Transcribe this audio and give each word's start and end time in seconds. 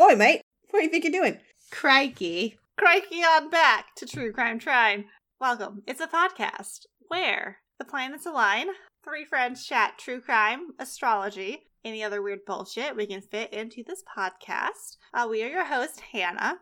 Oi, 0.00 0.14
mate. 0.14 0.42
What 0.70 0.78
do 0.78 0.84
you 0.84 0.90
think 0.92 1.02
you're 1.02 1.12
doing? 1.12 1.38
Crikey. 1.72 2.56
Crikey 2.78 3.16
on 3.16 3.50
back 3.50 3.96
to 3.96 4.06
True 4.06 4.32
Crime 4.32 4.60
Trine. 4.60 5.06
Welcome. 5.40 5.82
It's 5.88 6.00
a 6.00 6.06
podcast 6.06 6.86
where 7.08 7.56
the 7.80 7.84
planets 7.84 8.24
align, 8.24 8.68
three 9.02 9.24
friends 9.24 9.66
chat 9.66 9.98
true 9.98 10.20
crime, 10.20 10.68
astrology, 10.78 11.64
any 11.84 12.04
other 12.04 12.22
weird 12.22 12.44
bullshit 12.46 12.94
we 12.94 13.08
can 13.08 13.20
fit 13.20 13.52
into 13.52 13.82
this 13.84 14.04
podcast. 14.16 14.98
Uh, 15.12 15.26
we 15.28 15.42
are 15.42 15.48
your 15.48 15.64
host, 15.64 15.98
Hannah. 16.12 16.58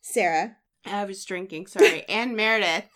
Sarah. 0.00 0.56
I 0.86 1.04
was 1.04 1.22
drinking, 1.26 1.66
sorry. 1.66 2.04
and 2.08 2.34
Meredith. 2.34 2.88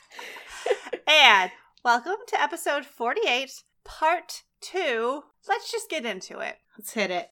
And 1.06 1.50
welcome 1.84 2.16
to 2.28 2.40
episode 2.40 2.86
48, 2.86 3.50
part 3.84 4.44
two. 4.62 5.24
Let's 5.46 5.70
just 5.70 5.90
get 5.90 6.06
into 6.06 6.38
it. 6.38 6.56
Let's 6.78 6.94
hit 6.94 7.10
it. 7.10 7.28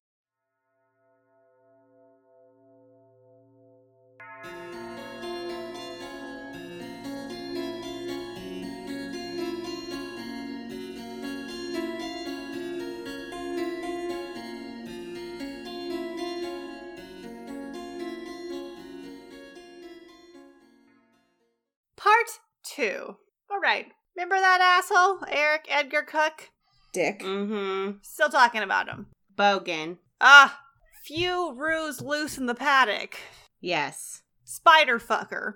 Two. 22.75 23.17
All 23.51 23.61
right. 23.61 23.87
Remember 24.17 24.37
that 24.37 24.61
asshole, 24.61 25.25
Eric 25.29 25.67
Edgar 25.69 26.03
Cooke? 26.03 26.51
Dick. 26.93 27.21
Mm-hmm. 27.21 27.99
Still 28.03 28.29
talking 28.29 28.63
about 28.63 28.89
him. 28.89 29.07
Bogan. 29.37 29.99
Ah, 30.21 30.61
few 31.05 31.55
roos 31.55 32.01
loose 32.01 32.39
in 32.39 32.47
the 32.47 32.55
paddock. 32.55 33.17
Yes. 33.61 34.23
Spider 34.45 34.99
fucker. 34.99 35.55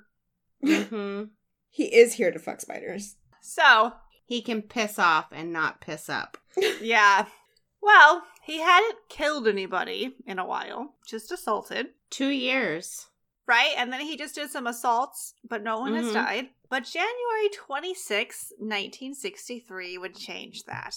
Mm-hmm. 0.65 1.25
He 1.75 1.87
is 1.87 2.15
here 2.15 2.31
to 2.31 2.39
fuck 2.39 2.61
spiders. 2.61 3.17
So, 3.43 3.95
he 4.27 4.43
can 4.43 4.63
piss 4.63 4.97
off 4.97 5.27
and 5.33 5.53
not 5.53 5.81
piss 5.81 6.09
up. 6.09 6.39
yeah. 6.81 7.27
Well, 7.83 8.23
he 8.45 8.61
hadn't 8.61 8.95
killed 9.09 9.49
anybody 9.49 10.15
in 10.25 10.39
a 10.39 10.47
while, 10.47 10.95
just 11.05 11.33
assaulted, 11.33 11.89
Two 12.11 12.29
years. 12.29 13.09
Right? 13.47 13.73
And 13.77 13.93
then 13.93 14.01
he 14.01 14.17
just 14.17 14.35
did 14.35 14.51
some 14.51 14.67
assaults, 14.67 15.35
but 15.49 15.63
no 15.63 15.79
one 15.81 15.95
has 15.95 16.07
Mhm. 16.07 16.15
died. 16.15 16.49
But 16.71 16.85
January 16.85 17.49
26, 17.55 18.53
1963 18.59 19.99
would 19.99 20.15
change 20.17 20.65
that. 20.65 20.97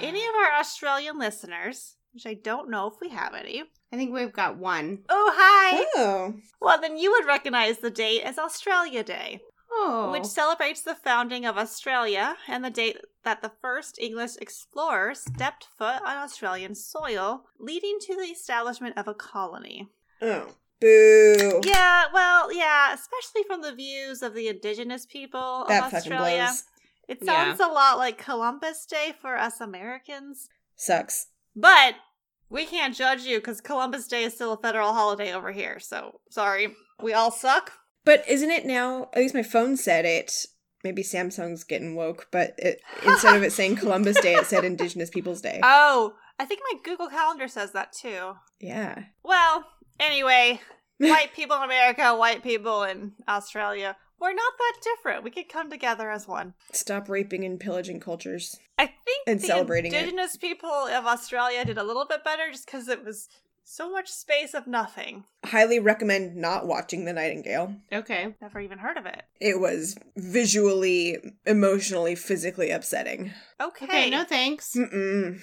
Any 0.00 0.24
of 0.28 0.34
our 0.34 0.52
Australian 0.58 1.18
listeners, 1.18 1.96
which 2.12 2.26
I 2.26 2.34
don't 2.34 2.70
know 2.70 2.86
if 2.88 2.94
we 3.00 3.08
have 3.10 3.34
any. 3.34 3.62
I 3.92 3.96
think 3.96 4.12
we've 4.12 4.32
got 4.32 4.56
one. 4.56 5.04
Oh, 5.08 5.32
hi! 5.36 5.84
Oh. 5.96 6.34
Well, 6.60 6.80
then 6.80 6.96
you 6.98 7.12
would 7.12 7.26
recognize 7.26 7.78
the 7.78 7.90
date 7.90 8.22
as 8.22 8.38
Australia 8.38 9.02
Day. 9.04 9.40
Oh. 9.76 10.12
which 10.12 10.24
celebrates 10.26 10.82
the 10.82 10.94
founding 10.94 11.44
of 11.44 11.58
Australia 11.58 12.36
and 12.46 12.64
the 12.64 12.70
date 12.70 12.96
that 13.24 13.42
the 13.42 13.50
first 13.60 13.98
English 13.98 14.36
explorer 14.40 15.16
stepped 15.16 15.66
foot 15.76 16.00
on 16.02 16.16
Australian 16.16 16.76
soil, 16.76 17.46
leading 17.58 17.98
to 18.02 18.14
the 18.14 18.26
establishment 18.28 18.96
of 18.96 19.08
a 19.08 19.14
colony. 19.14 19.88
Oh. 20.22 20.54
Boo. 20.84 21.60
Yeah, 21.64 22.04
well, 22.12 22.52
yeah, 22.52 22.92
especially 22.94 23.42
from 23.46 23.62
the 23.62 23.74
views 23.74 24.22
of 24.22 24.34
the 24.34 24.48
indigenous 24.48 25.06
people 25.06 25.62
of 25.62 25.68
That 25.68 25.84
fucking 25.90 25.96
Australia. 26.12 26.44
blows. 26.46 26.62
It 27.08 27.18
Yeah. 27.22 27.32
sounds 27.44 27.60
a 27.60 27.66
lot 27.68 27.96
like 27.98 28.18
Columbus 28.18 28.84
Day 28.86 29.14
for 29.20 29.36
us 29.36 29.60
Americans. 29.60 30.48
Sucks. 30.76 31.28
But 31.56 31.94
we 32.50 32.66
can't 32.66 32.94
judge 32.94 33.22
you 33.22 33.38
because 33.38 33.60
Columbus 33.60 34.06
Day 34.08 34.24
is 34.24 34.34
still 34.34 34.52
a 34.52 34.58
federal 34.60 34.92
holiday 34.92 35.32
over 35.32 35.52
here. 35.52 35.78
So 35.80 36.20
sorry. 36.30 36.74
We 37.02 37.12
all 37.14 37.30
suck. 37.30 37.72
But 38.04 38.28
isn't 38.28 38.50
it 38.50 38.66
now? 38.66 39.08
At 39.14 39.20
least 39.20 39.34
my 39.34 39.42
phone 39.42 39.76
said 39.76 40.04
it. 40.04 40.30
Maybe 40.82 41.02
Samsung's 41.02 41.64
getting 41.64 41.94
woke, 41.96 42.28
but 42.30 42.52
it, 42.58 42.80
instead 43.06 43.36
of 43.36 43.42
it 43.42 43.52
saying 43.52 43.76
Columbus 43.76 44.20
Day, 44.20 44.34
it 44.34 44.44
said 44.46 44.64
Indigenous 44.64 45.08
Peoples 45.08 45.40
Day. 45.40 45.60
Oh, 45.62 46.12
I 46.38 46.44
think 46.44 46.60
my 46.70 46.78
Google 46.84 47.08
Calendar 47.08 47.48
says 47.48 47.72
that 47.72 47.92
too. 47.92 48.34
yeah. 48.60 49.04
Well, 49.22 49.64
anyway, 49.98 50.60
white 50.98 51.32
people 51.34 51.56
in 51.56 51.62
America, 51.64 52.14
white 52.16 52.42
people 52.42 52.82
in 52.84 53.12
Australia, 53.28 53.96
we're 54.20 54.32
not 54.32 54.52
that 54.58 54.74
different. 54.82 55.24
We 55.24 55.30
could 55.30 55.48
come 55.48 55.70
together 55.70 56.10
as 56.10 56.26
one. 56.28 56.54
Stop 56.72 57.08
raping 57.08 57.44
and 57.44 57.58
pillaging 57.60 58.00
cultures. 58.00 58.58
I 58.78 58.86
think 58.86 59.24
And 59.26 59.40
the 59.40 59.46
celebrating 59.46 59.92
it. 59.92 59.96
indigenous 59.98 60.36
people 60.36 60.70
of 60.70 61.04
Australia 61.06 61.64
did 61.64 61.78
a 61.78 61.82
little 61.84 62.06
bit 62.06 62.24
better 62.24 62.50
just 62.50 62.66
because 62.66 62.88
it 62.88 63.04
was 63.04 63.28
so 63.66 63.90
much 63.90 64.08
space 64.10 64.52
of 64.54 64.66
nothing. 64.66 65.24
Highly 65.44 65.78
recommend 65.80 66.36
not 66.36 66.66
watching 66.66 67.04
The 67.06 67.12
Nightingale. 67.14 67.74
okay. 67.92 68.34
Never 68.40 68.60
even 68.60 68.78
heard 68.78 68.96
of 68.98 69.06
it. 69.06 69.22
It 69.40 69.58
was 69.58 69.96
visually, 70.16 71.16
emotionally, 71.46 72.14
physically 72.14 72.70
upsetting. 72.70 73.32
Okay. 73.60 73.86
Okay, 73.86 74.10
no 74.10 74.24
thanks. 74.24 74.74
Mm-mm. 74.76 75.40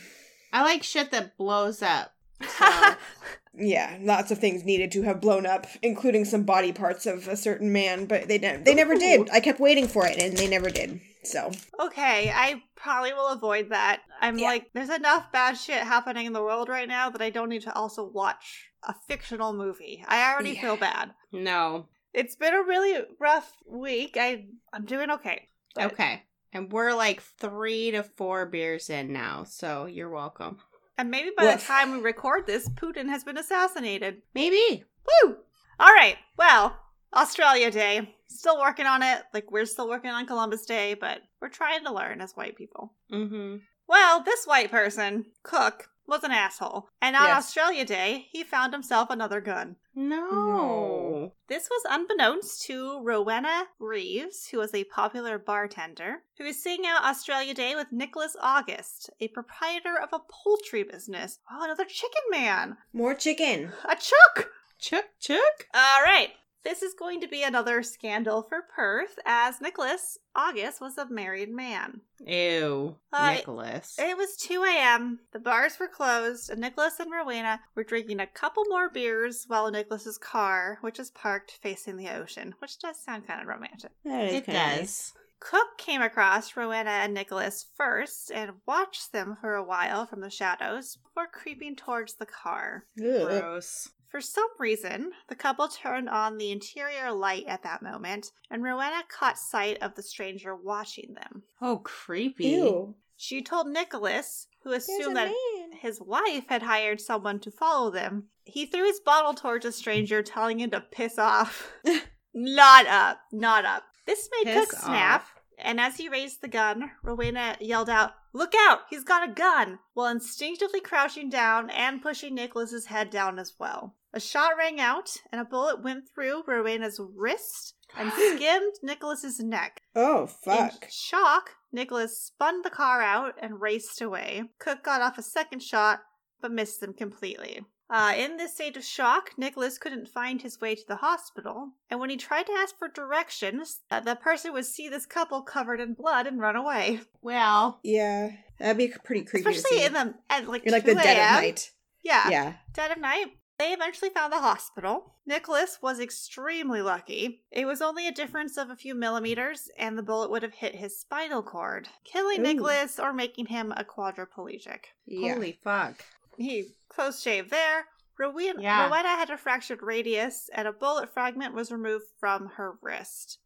I 0.54 0.62
like 0.64 0.84
shit 0.84 1.12
that 1.12 1.36
blows 1.38 1.82
up. 1.82 2.14
So, 2.57 2.96
Yeah, 3.53 3.97
lots 4.02 4.31
of 4.31 4.38
things 4.40 4.63
needed 4.63 4.94
to 4.94 5.02
have 5.02 5.19
blown 5.19 5.46
up, 5.46 5.68
including 5.81 6.24
some 6.24 6.44
body 6.44 6.72
parts 6.72 7.06
of 7.06 7.28
a 7.28 7.35
certain 7.35 7.74
man, 7.74 8.06
but 8.06 8.29
they 8.29 8.38
ne- 8.38 8.62
they 8.63 8.74
never 8.74 8.96
did. 8.96 9.29
I 9.29 9.41
kept 9.41 9.59
waiting 9.59 9.90
for 9.90 10.07
it, 10.07 10.18
and 10.18 10.38
they 10.38 10.47
never 10.47 10.69
did. 10.69 11.02
So 11.24 11.52
okay, 11.79 12.31
I 12.34 12.63
probably 12.78 13.12
will 13.13 13.28
avoid 13.28 13.69
that. 13.72 14.02
I'm 14.22 14.38
Yeah. 14.40 14.47
like, 14.47 14.68
there's 14.74 14.90
enough 14.90 15.31
bad 15.34 15.57
shit 15.57 15.84
happening 15.84 16.28
in 16.28 16.34
the 16.34 16.41
world 16.41 16.69
right 16.69 16.88
now 16.88 17.09
that 17.09 17.22
I 17.22 17.29
don't 17.29 17.50
need 17.50 17.63
to 17.63 17.74
also 17.75 18.06
watch 18.06 18.69
a 18.84 18.96
fictional 19.09 19.52
movie. 19.52 20.03
I 20.08 20.31
already 20.31 20.52
Yeah. 20.52 20.62
feel 20.62 20.78
bad. 20.78 21.12
no. 21.34 21.88
It's 22.13 22.35
been 22.35 22.53
a 22.53 22.63
really 22.63 23.06
rough 23.19 23.53
week. 23.69 24.18
I 24.19 24.46
I'm 24.73 24.85
doing 24.85 25.12
okay. 25.12 25.50
But- 25.75 25.91
Okay. 25.94 26.23
And 26.53 26.72
we're 26.72 26.94
like 26.94 27.22
three 27.22 27.91
to 27.91 28.03
four 28.03 28.46
beers 28.46 28.90
in 28.90 29.12
now, 29.13 29.44
so 29.46 29.85
you're 29.85 30.09
welcome. 30.09 30.59
And 31.02 31.10
maybe 31.10 31.32
by 31.36 31.56
the 31.56 31.60
time 31.60 31.94
we 31.94 31.98
record 31.98 32.46
this, 32.46 32.70
Putin 32.70 33.10
has 33.10 33.24
been 33.24 33.36
assassinated. 33.36 34.22
Maybe. 34.36 34.84
Woo! 35.24 35.36
All 35.80 35.92
right. 35.92 36.16
Well, 36.38 36.78
Australia 37.12 37.72
Day. 37.72 38.14
Still 38.28 38.60
working 38.60 38.86
on 38.86 39.02
it. 39.02 39.24
Like 39.34 39.52
we're 39.52 39.66
still 39.66 39.90
working 39.90 40.12
on 40.12 40.28
Columbus 40.28 40.64
Day, 40.68 40.94
but 40.94 41.22
we're 41.42 41.50
trying 41.50 41.84
to 41.86 41.92
learn 41.92 42.22
as 42.22 42.34
white 42.34 42.56
people. 42.56 42.94
Mm-hmm. 43.12 43.56
Well, 43.91 44.24
this 44.24 44.46
white 44.46 44.72
person, 44.72 45.25
Cooke, 45.44 45.90
was 46.07 46.24
an 46.24 46.31
asshole. 46.31 46.88
And 47.02 47.13
on 47.16 47.24
Yes. 47.24 47.38
Australia 47.40 47.84
Day, 47.85 48.28
he 48.31 48.44
found 48.44 48.72
himself 48.74 49.09
another 49.09 49.41
gun. 49.41 49.75
No. 49.94 50.29
No. 50.31 51.34
This 51.50 51.68
was 51.69 51.84
unbeknownst 51.90 52.62
to 52.63 53.02
Rowena 53.03 53.66
Reeves, 53.79 54.47
who 54.47 54.59
was 54.59 54.74
a 54.74 54.85
popular 54.85 55.38
bartender, 55.38 56.24
who 56.38 56.46
was 56.46 56.62
seeing 56.63 56.85
out 56.88 57.03
Australia 57.03 57.53
Day 57.53 57.75
with 57.75 57.91
Nicholas 57.91 58.35
August, 58.41 59.09
a 59.19 59.28
proprietor 59.28 60.00
of 60.02 60.09
a 60.13 60.22
poultry 60.31 60.84
business. 60.84 61.40
Oh, 61.52 61.63
another 61.66 61.84
chicken 61.85 62.22
man. 62.29 62.78
more 62.94 63.13
chicken. 63.13 63.73
A 63.84 63.96
chuck. 63.97 64.50
Chuck, 64.79 65.06
chuck. 65.19 65.68
All 65.73 66.02
right. 66.02 66.29
This 66.64 66.84
is 66.84 66.94
going 66.94 67.22
to 67.22 67.28
be 67.28 67.42
another 67.44 67.82
scandal 67.82 68.44
for 68.44 68.62
Perth, 68.76 69.18
as 69.26 69.62
Nicholas 69.62 70.18
August 70.36 70.80
was 70.80 70.98
a 70.98 71.10
married 71.10 71.52
man. 71.52 72.02
Ew. 72.26 72.98
Uh, 73.12 73.34
Nicholas. 73.34 73.96
It 73.98 74.16
was 74.16 74.36
2 74.38 74.64
a.m., 74.64 75.20
the 75.34 75.40
bars 75.40 75.80
were 75.80 75.88
closed, 75.88 76.50
and 76.52 76.62
Nicholas 76.62 77.00
and 77.00 77.12
Rowena 77.12 77.62
were 77.76 77.84
drinking 77.84 78.20
a 78.20 78.28
couple 78.28 78.64
more 78.70 78.90
beers 78.90 79.46
while 79.48 79.72
Nicholas's 79.72 80.20
car, 80.20 80.78
which 80.82 81.00
is 81.00 81.10
parked 81.10 81.60
facing 81.64 81.98
the 81.98 82.10
ocean, 82.10 82.54
which 82.60 82.78
does 82.78 83.00
sound 83.04 83.26
kind 83.26 83.42
of 83.42 83.48
romantic. 83.48 83.92
It 84.06 84.46
does. 84.46 84.54
nice. 84.54 85.14
Cooke 85.40 85.80
came 85.80 86.04
across 86.04 86.56
Rowena 86.56 86.92
and 86.92 87.16
Nicholas 87.16 87.66
first 87.76 88.32
and 88.32 88.52
watched 88.68 89.12
them 89.12 89.36
for 89.42 89.56
a 89.56 89.64
while 89.64 90.06
from 90.06 90.22
the 90.22 90.30
shadows 90.30 90.98
before 90.98 91.26
creeping 91.26 91.76
towards 91.76 92.14
the 92.14 92.28
car. 92.28 92.86
Ugh. 93.00 93.28
Gross. 93.28 93.90
For 94.12 94.20
some 94.20 94.50
reason, 94.60 95.12
the 95.30 95.35
couple 95.35 95.70
turned 95.70 96.09
on 96.09 96.38
the 96.38 96.52
interior 96.52 97.14
light 97.14 97.46
at 97.47 97.64
that 97.64 97.82
moment, 97.82 98.32
and 98.50 98.62
Rowena 98.62 99.03
caught 99.08 99.38
sight 99.38 99.82
of 99.82 99.96
the 99.96 100.03
stranger 100.03 100.53
watching 100.53 101.14
them. 101.14 101.44
Oh, 101.62 101.78
creepy. 101.78 102.50
Ew. 102.50 102.96
She 103.16 103.41
told 103.41 103.68
Nicholas, 103.68 104.47
who 104.64 104.74
assumed 104.74 105.16
that 105.16 105.28
man. 105.28 105.72
his 105.80 106.02
wife 106.02 106.46
had 106.50 106.64
hired 106.64 107.00
someone 107.00 107.40
to 107.40 107.52
follow 107.52 107.90
them. 107.90 108.26
He 108.44 108.66
threw 108.66 108.84
his 108.84 109.00
bottle 109.00 109.34
towards 109.34 109.64
the 109.64 109.72
stranger, 109.72 110.22
telling 110.22 110.59
him 110.59 110.72
to 110.72 110.82
piss 110.82 111.18
off. 111.18 111.72
not 112.34 112.88
up, 112.88 113.20
not 113.32 113.64
up. 113.64 113.84
This 114.06 114.28
made 114.32 114.52
Piss 114.52 114.72
Cooke 114.72 114.80
snap, 114.82 115.22
off. 115.22 115.35
and 115.58 115.80
as 115.80 115.96
he 115.96 116.09
raised 116.09 116.41
the 116.41 116.50
gun, 116.50 116.91
Rowena 117.02 117.56
yelled 117.62 117.90
out, 117.90 118.12
Look 118.34 118.53
out! 118.58 118.80
He's 118.90 119.03
got 119.06 119.30
a 119.30 119.32
gun! 119.32 119.80
while 119.94 120.08
instinctively 120.08 120.82
crouching 120.82 121.30
down 121.30 121.70
and 121.70 122.02
pushing 122.02 122.35
Nicholas's 122.35 122.88
head 122.88 123.09
down 123.09 123.40
as 123.40 123.53
well. 123.58 123.96
A 124.13 124.19
shot 124.19 124.52
rang 124.58 124.79
out, 124.79 125.16
and 125.31 125.40
a 125.40 125.46
bullet 125.46 125.81
went 125.81 126.03
through 126.13 126.43
Rowena's 126.47 126.99
wrist 127.16 127.75
and 127.97 128.11
skimmed 128.35 128.73
Nicholas's 128.84 129.40
neck. 129.40 129.81
Oh 129.96 130.28
fuck. 130.28 130.59
In 130.59 130.69
fuck. 130.79 130.87
shock, 130.91 131.52
Nicholas 131.72 132.19
spun 132.22 132.61
the 132.61 132.69
car 132.69 133.02
out 133.02 133.35
and 133.41 133.61
raced 133.61 134.02
away. 134.02 134.43
Cooke 134.59 134.84
got 134.84 135.02
off 135.02 135.17
a 135.17 135.22
second 135.23 135.61
shot, 135.63 136.02
but 136.41 136.52
missed 136.52 136.81
them 136.81 136.93
completely. 136.93 137.61
Uh, 137.90 138.13
in 138.17 138.37
this 138.37 138.53
state 138.53 138.78
of 138.78 138.84
shock, 138.85 139.31
Nicholas 139.37 139.78
couldn't 139.78 140.08
find 140.08 140.41
his 140.41 140.61
way 140.61 140.75
to 140.75 140.81
the 140.87 140.96
hospital, 140.97 141.72
and 141.90 141.99
when 141.99 142.09
he 142.09 142.16
tried 142.16 142.46
to 142.47 142.53
ask 142.53 142.78
for 142.79 142.87
directions, 142.87 143.81
uh, 143.91 143.99
the 143.99 144.16
person 144.16 144.53
would 144.53 144.66
see 144.66 144.87
this 144.87 145.05
couple 145.05 145.41
covered 145.41 145.81
in 145.81 145.93
blood 145.93 146.25
and 146.25 146.40
run 146.40 146.55
away. 146.55 147.02
Well, 147.22 147.79
Yeah, 147.84 148.29
that'd 148.59 148.78
be 148.78 148.93
pretty 149.03 149.23
creepy. 149.23 149.43
to 149.43 149.49
Especially 149.49 149.79
see. 149.79 149.85
in 149.85 149.93
the 149.93 150.13
at 150.29 150.47
like 150.47 150.63
You're 150.66 150.72
like 150.73 150.85
the 150.85 150.96
dead 150.96 151.17
of 151.17 151.41
night. 151.41 151.72
Yeah, 152.03 152.29
Yeah. 152.29 152.53
dead 152.73 152.91
of 152.91 152.97
night. 152.97 153.28
They 153.61 153.73
eventually 153.73 154.09
found 154.09 154.34
the 154.34 154.40
hospital. 154.40 155.13
Nicholas 155.28 155.78
was 155.84 155.99
extremely 155.99 156.81
lucky. 156.81 157.43
It 157.52 157.67
was 157.67 157.79
only 157.79 158.08
a 158.08 158.11
difference 158.11 158.58
of 158.58 158.72
a 158.72 158.75
few 158.75 158.96
millimeters, 158.96 159.69
and 159.78 159.96
the 159.96 160.02
bullet 160.02 160.31
would 160.31 160.41
have 160.41 160.55
hit 160.55 160.73
his 160.73 160.99
spinal 160.99 161.43
cord, 161.43 161.87
killing 162.03 162.40
Ooh. 162.40 162.43
Nicholas 162.43 162.97
or 162.97 163.13
making 163.13 163.46
him 163.46 163.72
a 163.78 163.84
quadriplegic. 163.84 164.85
Yeah. 165.05 165.35
holy 165.35 165.59
fuck. 165.63 166.03
He 166.40 166.69
close 166.90 167.22
shave 167.22 167.52
there. 167.52 167.85
Rowena, 168.17 168.63
Yeah. 168.63 168.85
Rowena 168.87 169.09
had 169.09 169.29
a 169.29 169.37
fractured 169.37 169.84
radius, 169.84 170.49
and 170.55 170.67
a 170.67 170.73
bullet 170.73 171.13
fragment 171.13 171.53
was 171.53 171.72
removed 171.72 172.05
from 172.19 172.47
her 172.55 172.79
wrist. 172.81 173.37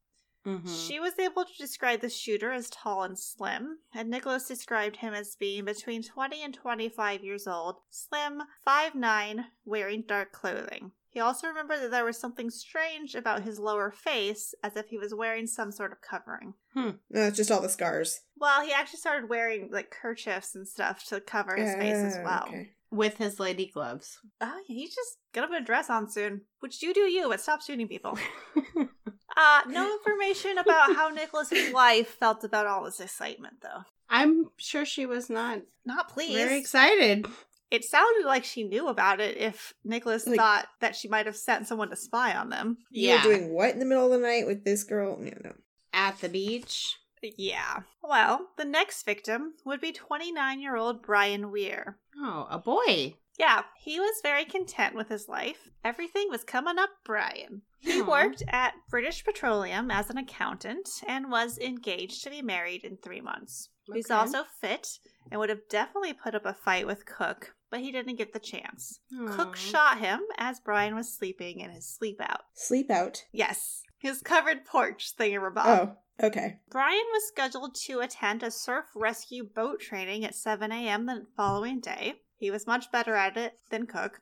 Mhm. 0.46 0.88
She 0.88 1.00
was 1.00 1.18
able 1.18 1.44
to 1.46 1.58
describe 1.58 2.02
the 2.02 2.10
shooter 2.10 2.52
as 2.52 2.70
tall 2.70 3.04
and 3.04 3.18
slim, 3.18 3.80
and 3.94 4.10
Nicholas 4.10 4.48
described 4.48 4.98
him 4.98 5.14
as 5.14 5.36
being 5.36 5.66
between 5.66 6.04
20 6.04 6.44
and 6.44 6.54
25 6.54 7.24
years 7.24 7.48
old, 7.48 7.78
slim, 7.90 8.44
5'9, 8.64 9.46
wearing 9.66 10.04
dark 10.04 10.32
clothing. 10.32 10.92
He 11.10 11.20
also 11.22 11.48
remembered 11.48 11.80
that 11.80 11.92
there 11.92 12.04
was 12.06 12.18
something 12.18 12.50
strange 12.50 13.16
about 13.16 13.44
his 13.44 13.58
lower 13.58 13.90
face, 13.90 14.54
as 14.62 14.76
if 14.76 14.90
he 14.90 14.98
was 14.98 15.16
wearing 15.16 15.48
some 15.48 15.72
sort 15.72 15.94
of 15.94 16.02
covering. 16.02 16.54
No, 16.76 16.96
it's 17.10 17.38
just 17.38 17.50
all 17.52 17.62
the 17.62 17.70
scars. 17.70 18.20
Well, 18.38 18.62
he 18.66 18.74
actually 18.74 19.00
started 19.00 19.30
wearing 19.30 19.70
like 19.72 19.92
kerchiefs 19.92 20.56
and 20.56 20.68
stuff 20.68 21.06
to 21.06 21.22
cover 21.22 21.56
his 21.56 21.74
face 21.76 21.96
as 21.96 22.18
Uh, 22.18 22.22
well. 22.26 22.46
okay. 22.50 22.72
With 22.92 23.18
his 23.18 23.40
lady 23.40 23.66
gloves. 23.68 24.20
Oh, 24.42 24.62
he's 24.68 24.94
just 24.94 25.18
gonna 25.34 25.48
put 25.48 25.62
a 25.62 25.66
dress 25.66 25.90
on 25.90 26.10
soon. 26.10 26.42
Which 26.60 26.84
you 26.84 26.94
do 26.94 27.02
you, 27.10 27.30
but 27.30 27.40
stop 27.42 27.62
shooting 27.62 27.88
people. 27.88 28.18
Uh, 29.38 29.62
no 29.68 29.92
information 29.94 30.58
about 30.58 30.96
how 30.96 31.10
Nicholas's 31.10 31.74
wife 31.74 32.10
felt 32.20 32.44
about 32.44 32.68
all 32.68 32.84
this 32.86 33.00
excitement, 33.00 33.56
though. 33.62 33.84
I'm 34.10 34.50
sure 34.58 34.86
she 34.86 35.06
was 35.06 35.30
not 35.30 35.62
Not 35.86 36.10
pleased. 36.10 36.34
very 36.36 36.58
excited. 36.58 37.26
It 37.72 37.84
sounded 37.84 38.26
like 38.26 38.44
she 38.46 38.64
knew 38.64 38.88
about 38.88 39.20
it 39.20 39.38
if 39.38 39.74
Nicholas 39.84 40.28
Like- 40.28 40.38
thought 40.38 40.68
that 40.82 40.96
she 40.96 41.08
might 41.08 41.26
have 41.26 41.36
sent 41.36 41.68
someone 41.68 41.90
to 41.90 41.96
spy 41.96 42.36
on 42.36 42.50
them. 42.50 42.78
You 42.92 43.10
Yeah. 43.10 43.18
were 43.26 43.34
doing 43.34 43.54
what 43.54 43.72
in 43.72 43.80
the 43.80 43.86
middle 43.86 44.06
of 44.06 44.12
the 44.12 44.26
night 44.26 44.46
with 44.46 44.64
this 44.64 44.84
girl? 44.84 45.18
Yeah, 45.22 45.34
no. 45.44 45.54
At 45.92 46.20
the 46.22 46.30
beach. 46.30 46.96
Yeah. 47.22 47.82
Well, 48.04 48.52
the 48.58 48.66
next 48.66 49.04
victim 49.04 49.56
would 49.66 49.82
be 49.82 49.92
29 49.92 50.62
year 50.62 50.76
old 50.76 51.02
Brian 51.02 51.52
Weir. 51.52 51.98
Oh, 52.18 52.46
a 52.52 52.60
boy. 52.60 53.16
Yeah, 53.38 53.64
he 53.78 54.00
was 54.00 54.22
very 54.24 54.46
content 54.46 54.96
with 54.96 55.10
his 55.10 55.28
life. 55.28 55.70
Everything 55.84 56.28
was 56.30 56.44
coming 56.44 56.80
up 56.80 56.90
Brian. 57.04 57.64
He 57.80 58.02
Aw. 58.02 58.10
worked 58.10 58.44
at 58.48 58.74
British 58.90 59.24
Petroleum 59.24 59.92
as 59.92 60.10
an 60.10 60.18
accountant 60.18 60.90
and 61.08 61.30
was 61.30 61.58
engaged 61.58 62.24
to 62.24 62.30
be 62.30 62.42
married 62.42 62.84
in 62.84 62.98
three 62.98 63.22
months. 63.22 63.70
He's 63.94 64.10
also 64.10 64.44
fit 64.62 65.00
and 65.30 65.40
would 65.40 65.50
have 65.50 65.68
definitely 65.70 66.14
put 66.14 66.34
up 66.34 66.46
a 66.46 66.54
fight 66.54 66.88
with 66.88 67.06
Cooke, 67.06 67.54
but 67.70 67.82
he 67.82 67.92
didn't 67.92 68.16
get 68.16 68.34
the 68.34 68.40
chance. 68.40 69.00
Cooke 69.28 69.56
shot 69.56 70.00
him 70.00 70.22
as 70.38 70.60
Brian 70.60 70.96
was 70.96 71.14
sleeping 71.14 71.60
in 71.60 71.72
his 71.72 71.88
sleep 71.88 72.20
out. 72.22 72.42
Sleep 72.54 72.90
out. 72.90 73.26
Yes, 73.32 73.84
his 74.00 74.22
covered 74.22 74.66
porch 74.66 75.14
thingamabob. 75.18 75.66
Oh, 75.66 75.98
okay. 76.24 76.60
Brian 76.70 77.06
was 77.12 77.28
scheduled 77.28 77.76
to 77.86 78.00
attend 78.00 78.42
a 78.44 78.50
surf 78.50 78.86
rescue 78.96 79.44
boat 79.44 79.82
training 79.82 80.26
at 80.26 80.36
7 80.36 80.72
a.m. 80.72 81.06
the 81.06 81.26
following 81.36 81.80
day. 81.80 82.22
He 82.46 82.52
was 82.52 82.68
much 82.68 82.92
better 82.92 83.16
at 83.16 83.38
it 83.38 83.54
than 83.72 83.88
Cooke, 83.88 84.22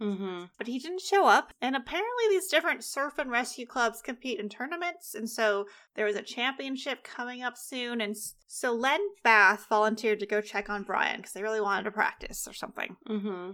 Mm-hmm. 0.00 0.46
but 0.58 0.66
he 0.66 0.80
didn't 0.80 1.00
show 1.00 1.28
up. 1.28 1.52
And 1.60 1.76
apparently, 1.76 2.24
these 2.28 2.48
different 2.48 2.82
surf 2.82 3.18
and 3.18 3.30
rescue 3.30 3.66
clubs 3.66 4.02
compete 4.02 4.40
in 4.40 4.48
tournaments, 4.48 5.14
and 5.14 5.30
so 5.30 5.66
there 5.94 6.06
was 6.06 6.16
a 6.16 6.22
championship 6.22 7.04
coming 7.04 7.40
up 7.40 7.56
soon. 7.56 8.00
And 8.00 8.16
so 8.48 8.72
Len 8.72 9.00
Bath 9.22 9.66
volunteered 9.68 10.18
to 10.18 10.26
go 10.26 10.40
check 10.40 10.68
on 10.68 10.82
Brian 10.82 11.18
because 11.18 11.34
they 11.34 11.42
really 11.44 11.60
wanted 11.60 11.84
to 11.84 11.92
practice 11.92 12.48
or 12.48 12.52
something. 12.52 12.96
Mm-hmm. 13.08 13.50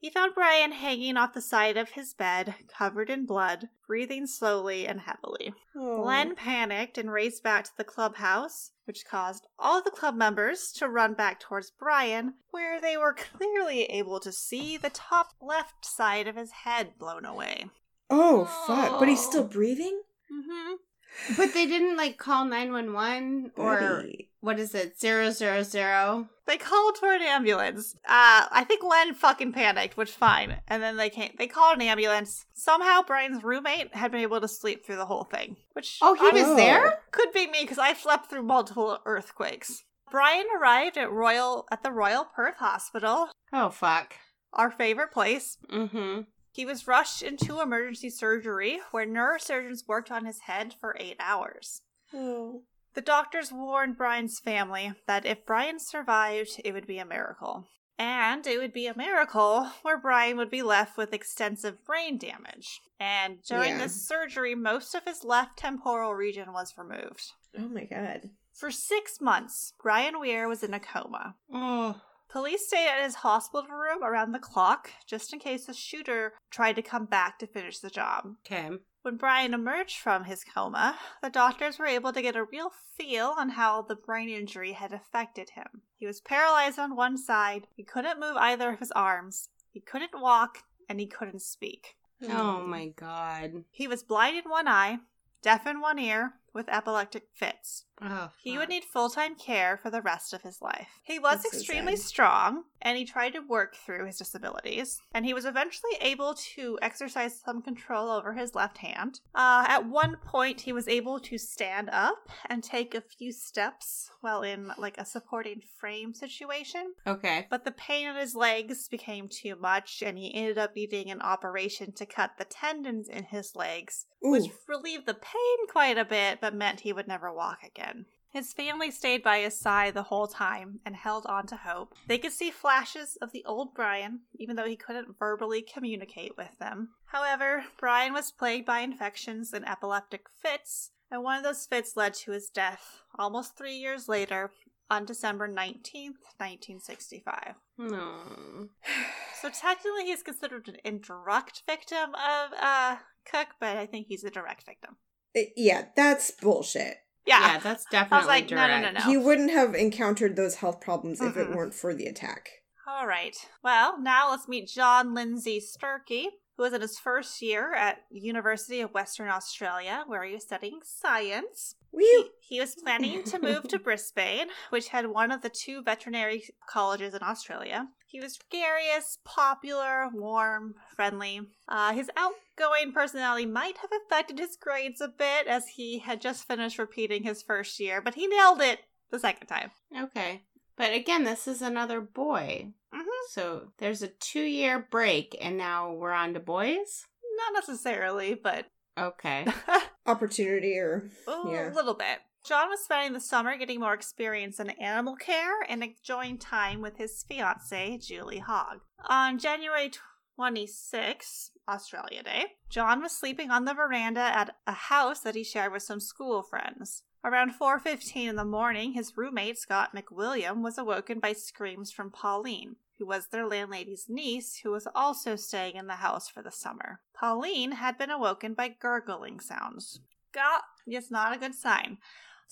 He 0.00 0.08
found 0.08 0.34
Brian 0.34 0.72
hanging 0.72 1.18
off 1.18 1.34
the 1.34 1.42
side 1.42 1.76
of 1.76 1.90
his 1.90 2.14
bed, 2.14 2.54
covered 2.74 3.10
in 3.10 3.26
blood, 3.26 3.68
breathing 3.86 4.26
slowly 4.26 4.86
and 4.86 5.00
heavily. 5.00 5.52
Oh. 5.76 6.02
Len 6.06 6.34
panicked 6.34 6.96
and 6.96 7.12
raced 7.12 7.42
back 7.42 7.64
to 7.64 7.76
the 7.76 7.84
clubhouse, 7.84 8.70
which 8.86 9.04
caused 9.04 9.46
all 9.58 9.82
the 9.82 9.90
club 9.90 10.14
members 10.14 10.72
to 10.76 10.88
run 10.88 11.12
back 11.12 11.38
towards 11.38 11.70
Brian, 11.70 12.34
where 12.50 12.80
they 12.80 12.96
were 12.96 13.12
clearly 13.12 13.84
able 13.84 14.20
to 14.20 14.32
see 14.32 14.78
the 14.78 14.88
top 14.88 15.34
left 15.38 15.84
side 15.84 16.26
of 16.26 16.36
his 16.36 16.50
head 16.50 16.98
blown 16.98 17.26
away. 17.26 17.66
Oh, 18.08 18.46
fuck. 18.66 18.98
But 18.98 19.08
he's 19.08 19.22
still 19.22 19.44
breathing? 19.44 20.00
Mm-hmm. 20.32 21.34
But 21.36 21.52
they 21.52 21.66
didn't 21.66 21.98
like 21.98 22.16
call 22.16 22.46
911 22.46 23.52
or 23.54 23.80
Buddy. 23.80 24.29
What 24.40 24.58
is 24.58 24.74
it? 24.74 24.98
Zero 25.00 25.30
zero 25.30 25.62
zero. 25.62 26.28
They 26.46 26.56
called 26.56 26.96
for 26.98 27.12
an 27.12 27.22
ambulance. 27.22 27.94
Uh, 28.04 28.46
I 28.50 28.64
think 28.66 28.82
Len 28.82 29.14
fucking 29.14 29.52
panicked, 29.52 29.96
which 29.96 30.10
fine. 30.10 30.56
And 30.66 30.82
then 30.82 30.96
they 30.96 31.08
came. 31.10 31.32
They 31.38 31.46
called 31.46 31.76
an 31.76 31.82
ambulance. 31.82 32.44
Somehow, 32.54 33.02
Brian's 33.06 33.44
roommate 33.44 33.94
had 33.94 34.10
been 34.10 34.20
able 34.22 34.40
to 34.40 34.48
sleep 34.48 34.84
through 34.84 34.96
the 34.96 35.06
whole 35.06 35.24
thing, 35.24 35.56
which 35.74 35.98
Oh, 36.02 36.14
he 36.14 36.28
was 36.40 36.56
there? 36.56 37.00
Could 37.12 37.32
be 37.32 37.46
me 37.46 37.58
because 37.62 37.78
I 37.78 37.92
slept 37.94 38.28
through 38.30 38.42
multiple 38.42 38.98
earthquakes. 39.06 39.84
Brian 40.10 40.46
arrived 40.60 40.96
at 40.98 41.12
Royal 41.12 41.68
at 41.70 41.84
the 41.84 41.92
Royal 41.92 42.24
Perth 42.24 42.56
Hospital, 42.56 43.28
Oh 43.52 43.70
fuck. 43.70 44.14
our 44.52 44.70
favorite 44.72 45.12
place. 45.12 45.56
Mm-hmm. 45.72 46.22
He 46.52 46.66
was 46.66 46.88
rushed 46.88 47.22
into 47.22 47.60
emergency 47.60 48.10
surgery 48.10 48.80
where 48.90 49.06
neurosurgeons 49.06 49.86
worked 49.86 50.10
on 50.10 50.24
his 50.26 50.40
head 50.40 50.74
for 50.80 50.96
eight 50.98 51.16
hours. 51.20 51.82
Oh. 52.12 52.62
The 52.94 53.00
doctors 53.00 53.52
warned 53.52 53.96
Brian's 53.96 54.38
family 54.40 54.92
that 55.06 55.24
if 55.24 55.46
Brian 55.46 55.78
survived, 55.78 56.60
it 56.64 56.72
would 56.72 56.86
be 56.86 56.98
a 56.98 57.04
miracle. 57.04 57.68
And 57.98 58.46
it 58.46 58.58
would 58.58 58.72
be 58.72 58.86
a 58.86 58.96
miracle 58.96 59.68
where 59.82 59.98
Brian 59.98 60.36
would 60.38 60.50
be 60.50 60.62
left 60.62 60.96
with 60.96 61.12
extensive 61.12 61.84
brain 61.84 62.16
damage. 62.18 62.80
And 62.98 63.42
during 63.42 63.72
Yeah. 63.72 63.78
this 63.78 64.06
surgery, 64.08 64.54
most 64.54 64.94
of 64.94 65.04
his 65.04 65.22
left 65.22 65.58
temporal 65.58 66.14
region 66.14 66.52
was 66.52 66.74
removed. 66.78 67.32
Oh 67.58 67.68
my 67.68 67.84
god. 67.84 68.30
For 68.54 68.70
six 68.70 69.20
months, 69.20 69.74
Brian 69.82 70.18
Weir 70.18 70.48
was 70.48 70.62
in 70.62 70.74
a 70.74 70.80
coma. 70.80 71.36
Oh. 71.52 72.00
Police 72.30 72.68
stayed 72.68 72.88
at 72.88 73.02
his 73.02 73.16
hospital 73.16 73.68
room 73.68 74.04
around 74.04 74.32
the 74.32 74.38
clock 74.38 74.90
just 75.06 75.32
in 75.32 75.40
case 75.40 75.66
the 75.66 75.74
shooter 75.74 76.34
tried 76.50 76.76
to 76.76 76.82
come 76.82 77.06
back 77.06 77.38
to 77.40 77.46
finish 77.46 77.80
the 77.80 77.90
job. 77.90 78.36
Okay. 78.46 78.70
When 79.02 79.16
Brian 79.16 79.54
emerged 79.54 79.98
from 79.98 80.24
his 80.24 80.44
coma, 80.44 80.98
the 81.22 81.30
doctors 81.30 81.78
were 81.78 81.86
able 81.86 82.12
to 82.12 82.22
get 82.22 82.36
a 82.36 82.44
real 82.44 82.70
feel 82.96 83.34
on 83.36 83.50
how 83.50 83.82
the 83.82 83.96
brain 83.96 84.28
injury 84.28 84.72
had 84.72 84.92
affected 84.92 85.50
him. 85.50 85.82
He 85.96 86.06
was 86.06 86.20
paralyzed 86.20 86.78
on 86.78 86.94
one 86.94 87.16
side, 87.16 87.66
he 87.74 87.82
couldn't 87.82 88.20
move 88.20 88.36
either 88.36 88.74
of 88.74 88.78
his 88.78 88.92
arms, 88.92 89.48
he 89.70 89.80
couldn't 89.80 90.20
walk, 90.20 90.64
and 90.88 91.00
he 91.00 91.06
couldn't 91.06 91.42
speak. 91.42 91.96
Oh 92.28 92.60
my 92.60 92.88
god. 92.88 93.64
He 93.70 93.88
was 93.88 94.02
blind 94.02 94.36
in 94.36 94.50
one 94.50 94.68
eye, 94.68 94.98
deaf 95.42 95.66
in 95.66 95.80
one 95.80 95.98
ear, 95.98 96.34
with 96.52 96.68
epileptic 96.68 97.24
fits. 97.34 97.84
Oh. 98.02 98.30
He 98.42 98.56
would 98.56 98.68
need 98.68 98.84
full 98.84 99.10
time 99.10 99.34
care 99.34 99.76
for 99.76 99.90
the 99.90 100.00
rest 100.00 100.32
of 100.32 100.42
his 100.42 100.62
life. 100.62 100.88
He 101.02 101.18
was 101.18 101.42
That's 101.42 101.54
extremely 101.54 101.96
sad. 101.96 102.06
strong 102.06 102.64
and 102.80 102.96
he 102.96 103.04
tried 103.04 103.34
to 103.34 103.40
work 103.40 103.76
through 103.76 104.06
his 104.06 104.16
disabilities. 104.16 105.00
And 105.12 105.26
he 105.26 105.34
was 105.34 105.44
eventually 105.44 105.92
able 106.00 106.34
to 106.54 106.78
exercise 106.80 107.38
some 107.38 107.60
control 107.60 108.10
over 108.10 108.32
his 108.32 108.54
left 108.54 108.78
hand. 108.78 109.20
Uh, 109.34 109.66
at 109.68 109.86
one 109.86 110.16
point, 110.24 110.62
he 110.62 110.72
was 110.72 110.88
able 110.88 111.20
to 111.20 111.36
stand 111.36 111.90
up 111.90 112.28
and 112.46 112.64
take 112.64 112.94
a 112.94 113.02
few 113.02 113.32
steps 113.32 114.10
while 114.22 114.42
in 114.42 114.72
like 114.78 114.96
a 114.96 115.04
supporting 115.04 115.60
frame 115.78 116.14
situation. 116.14 116.94
Okay. 117.06 117.46
But 117.50 117.64
the 117.64 117.72
pain 117.72 118.08
in 118.08 118.16
his 118.16 118.34
legs 118.34 118.88
became 118.88 119.28
too 119.28 119.56
much 119.56 120.02
and 120.04 120.16
he 120.16 120.34
ended 120.34 120.56
up 120.56 120.74
needing 120.74 121.10
an 121.10 121.20
operation 121.20 121.92
to 121.92 122.06
cut 122.06 122.32
the 122.38 122.44
tendons 122.44 123.08
in 123.08 123.24
his 123.24 123.54
legs 123.54 124.06
Ooh. 124.24 124.32
which 124.32 124.50
relieved 124.68 125.06
the 125.06 125.14
pain 125.14 125.66
quite 125.70 125.98
a 125.98 126.04
bit, 126.04 126.39
but 126.40 126.54
meant 126.54 126.80
he 126.80 126.92
would 126.92 127.08
never 127.08 127.32
walk 127.32 127.62
again. 127.62 128.06
His 128.30 128.52
family 128.52 128.92
stayed 128.92 129.24
by 129.24 129.40
his 129.40 129.58
side 129.58 129.94
the 129.94 130.04
whole 130.04 130.28
time 130.28 130.78
and 130.86 130.94
held 130.94 131.26
on 131.26 131.48
to 131.48 131.56
hope. 131.56 131.94
They 132.06 132.18
could 132.18 132.32
see 132.32 132.52
flashes 132.52 133.18
of 133.20 133.32
the 133.32 133.44
old 133.44 133.74
Brian, 133.74 134.20
even 134.38 134.54
though 134.54 134.66
he 134.66 134.76
couldn't 134.76 135.18
verbally 135.18 135.62
communicate 135.62 136.36
with 136.36 136.56
them. 136.60 136.90
However, 137.06 137.64
Brian 137.76 138.12
was 138.12 138.30
plagued 138.30 138.66
by 138.66 138.80
infections 138.80 139.52
and 139.52 139.68
epileptic 139.68 140.26
fits, 140.40 140.92
and 141.10 141.24
one 141.24 141.38
of 141.38 141.42
those 141.42 141.66
fits 141.66 141.96
led 141.96 142.14
to 142.14 142.30
his 142.30 142.50
death 142.50 143.02
almost 143.18 143.56
three 143.56 143.74
years 143.74 144.08
later 144.08 144.52
on 144.88 145.04
December 145.04 145.48
19th, 145.48 146.22
1965. 146.38 147.54
No. 147.78 148.68
So 149.40 149.48
technically, 149.48 150.04
he's 150.04 150.22
considered 150.22 150.68
an 150.68 150.76
indirect 150.84 151.62
victim 151.66 152.10
of 152.14 152.52
uh, 152.60 152.96
Cooke, 153.24 153.54
but 153.58 153.78
I 153.78 153.86
think 153.86 154.06
he's 154.06 154.22
a 154.22 154.28
direct 154.28 154.66
victim. 154.66 154.98
Uh, 155.36 155.40
yeah, 155.56 155.86
that's 155.96 156.30
bullshit. 156.30 156.98
Yeah. 157.26 157.54
Yeah, 157.54 157.58
that's 157.62 157.84
definitely 157.90 158.26
like, 158.26 158.50
no, 158.50 158.66
no, 158.66 158.80
no, 158.80 158.90
no. 158.92 159.00
He 159.00 159.16
wouldn't 159.16 159.50
have 159.52 159.74
encountered 159.74 160.36
those 160.36 160.56
health 160.56 160.80
problems 160.80 161.20
if 161.20 161.36
it 161.36 161.48
Mhm. 161.48 161.54
weren't 161.54 161.74
for 161.74 161.94
the 161.94 162.06
attack. 162.06 162.50
All 162.86 163.06
right. 163.06 163.36
Well, 163.62 164.00
now 164.00 164.30
let's 164.30 164.48
meet 164.48 164.68
John 164.68 165.14
Lindsay 165.14 165.60
Sturkey, 165.60 166.26
who 166.56 166.64
is 166.64 166.72
in 166.72 166.80
his 166.80 166.98
first 166.98 167.40
year 167.40 167.72
at 167.74 167.98
University 168.10 168.80
of 168.80 168.92
Western 168.92 169.28
Australia, 169.28 170.02
where 170.06 170.24
he 170.24 170.34
is 170.34 170.42
studying 170.42 170.80
science. 170.82 171.76
Whew. 171.92 172.30
He 172.40 172.58
was 172.60 172.74
planning 172.74 173.22
to 173.24 173.38
move 173.40 173.68
to 173.68 173.78
Brisbane, 173.84 174.48
which 174.70 174.88
had 174.88 175.06
one 175.06 175.30
of 175.30 175.42
the 175.42 175.50
two 175.50 175.82
veterinary 175.82 176.44
colleges 176.68 177.14
in 177.14 177.22
Australia. 177.22 177.88
He 178.10 178.18
was 178.20 178.38
gregarious, 178.50 179.18
popular, 179.24 180.08
warm, 180.12 180.74
friendly. 180.96 181.42
Uh, 181.68 181.92
his 181.92 182.10
outgoing 182.16 182.92
personality 182.92 183.46
might 183.46 183.78
have 183.78 183.90
affected 184.04 184.38
his 184.40 184.56
grades 184.56 185.00
a 185.00 185.06
bit, 185.08 185.46
as 185.46 185.68
he 185.68 185.98
had 186.00 186.20
just 186.20 186.46
finished 186.48 186.78
repeating 186.78 187.22
his 187.22 187.40
first 187.42 187.78
year, 187.78 188.00
but 188.02 188.14
he 188.14 188.26
nailed 188.26 188.60
it 188.60 188.80
the 189.12 189.20
second 189.20 189.46
time. 189.46 189.70
Okay. 189.96 190.42
But 190.76 190.92
again, 190.92 191.22
this 191.24 191.46
is 191.46 191.62
another 191.62 192.00
boy. 192.00 192.72
Mhm. 192.92 193.04
So 193.30 193.72
there's 193.78 194.02
a 194.02 194.08
two 194.08 194.42
year 194.42 194.78
break, 194.90 195.36
and 195.40 195.56
now 195.56 195.92
we're 195.92 196.10
on 196.12 196.34
to 196.34 196.40
boys? 196.40 197.06
Not 197.36 197.52
necessarily, 197.54 198.34
but 198.34 198.66
Okay. 198.98 199.46
Opportunity 200.06 200.76
or 200.78 201.08
Yeah. 201.28 201.70
a 201.70 201.74
little 201.74 201.94
bit. 201.94 202.18
John 202.44 202.70
was 202.70 202.80
spending 202.80 203.12
the 203.12 203.20
summer 203.20 203.56
getting 203.56 203.80
more 203.80 203.94
experience 203.94 204.58
in 204.58 204.70
animal 204.70 205.14
care 205.14 205.62
and 205.68 205.84
enjoying 205.84 206.38
time 206.38 206.80
with 206.80 206.96
his 206.96 207.22
fiancee, 207.28 207.98
Julie 207.98 208.38
Hogg. 208.38 208.80
On 209.08 209.38
January 209.38 209.90
26, 210.36 211.50
Australia 211.68 212.22
Day, 212.22 212.46
John 212.70 213.02
was 213.02 213.12
sleeping 213.16 213.50
on 213.50 213.66
the 213.66 213.74
veranda 213.74 214.20
at 214.20 214.56
a 214.66 214.72
house 214.72 215.20
that 215.20 215.34
he 215.34 215.44
shared 215.44 215.72
with 215.72 215.82
some 215.82 216.00
school 216.00 216.42
friends. 216.42 217.02
Around 217.22 217.52
4:15 217.52 218.30
in 218.30 218.36
the 218.36 218.44
morning, 218.44 218.92
his 218.92 219.16
roommate 219.16 219.58
Scott 219.58 219.94
McWilliam 219.94 220.62
was 220.62 220.78
awoken 220.78 221.20
by 221.20 221.34
screams 221.34 221.92
from 221.92 222.10
Pauline, 222.10 222.76
who 222.98 223.04
was 223.04 223.26
their 223.26 223.46
landlady's 223.46 224.06
niece 224.08 224.60
who 224.62 224.70
was 224.70 224.88
also 224.94 225.36
staying 225.36 225.76
in 225.76 225.86
the 225.86 225.96
house 225.96 226.30
for 226.30 226.42
the 226.42 226.50
summer. 226.50 227.02
Pauline 227.12 227.72
had 227.72 227.98
been 227.98 228.10
awoken 228.10 228.54
by 228.54 228.68
gurgling 228.68 229.40
sounds. 229.40 230.00
Scott, 230.32 230.62
it's 230.86 231.10
not 231.10 231.34
a 231.34 231.38
good 231.38 231.54
sign. 231.54 231.98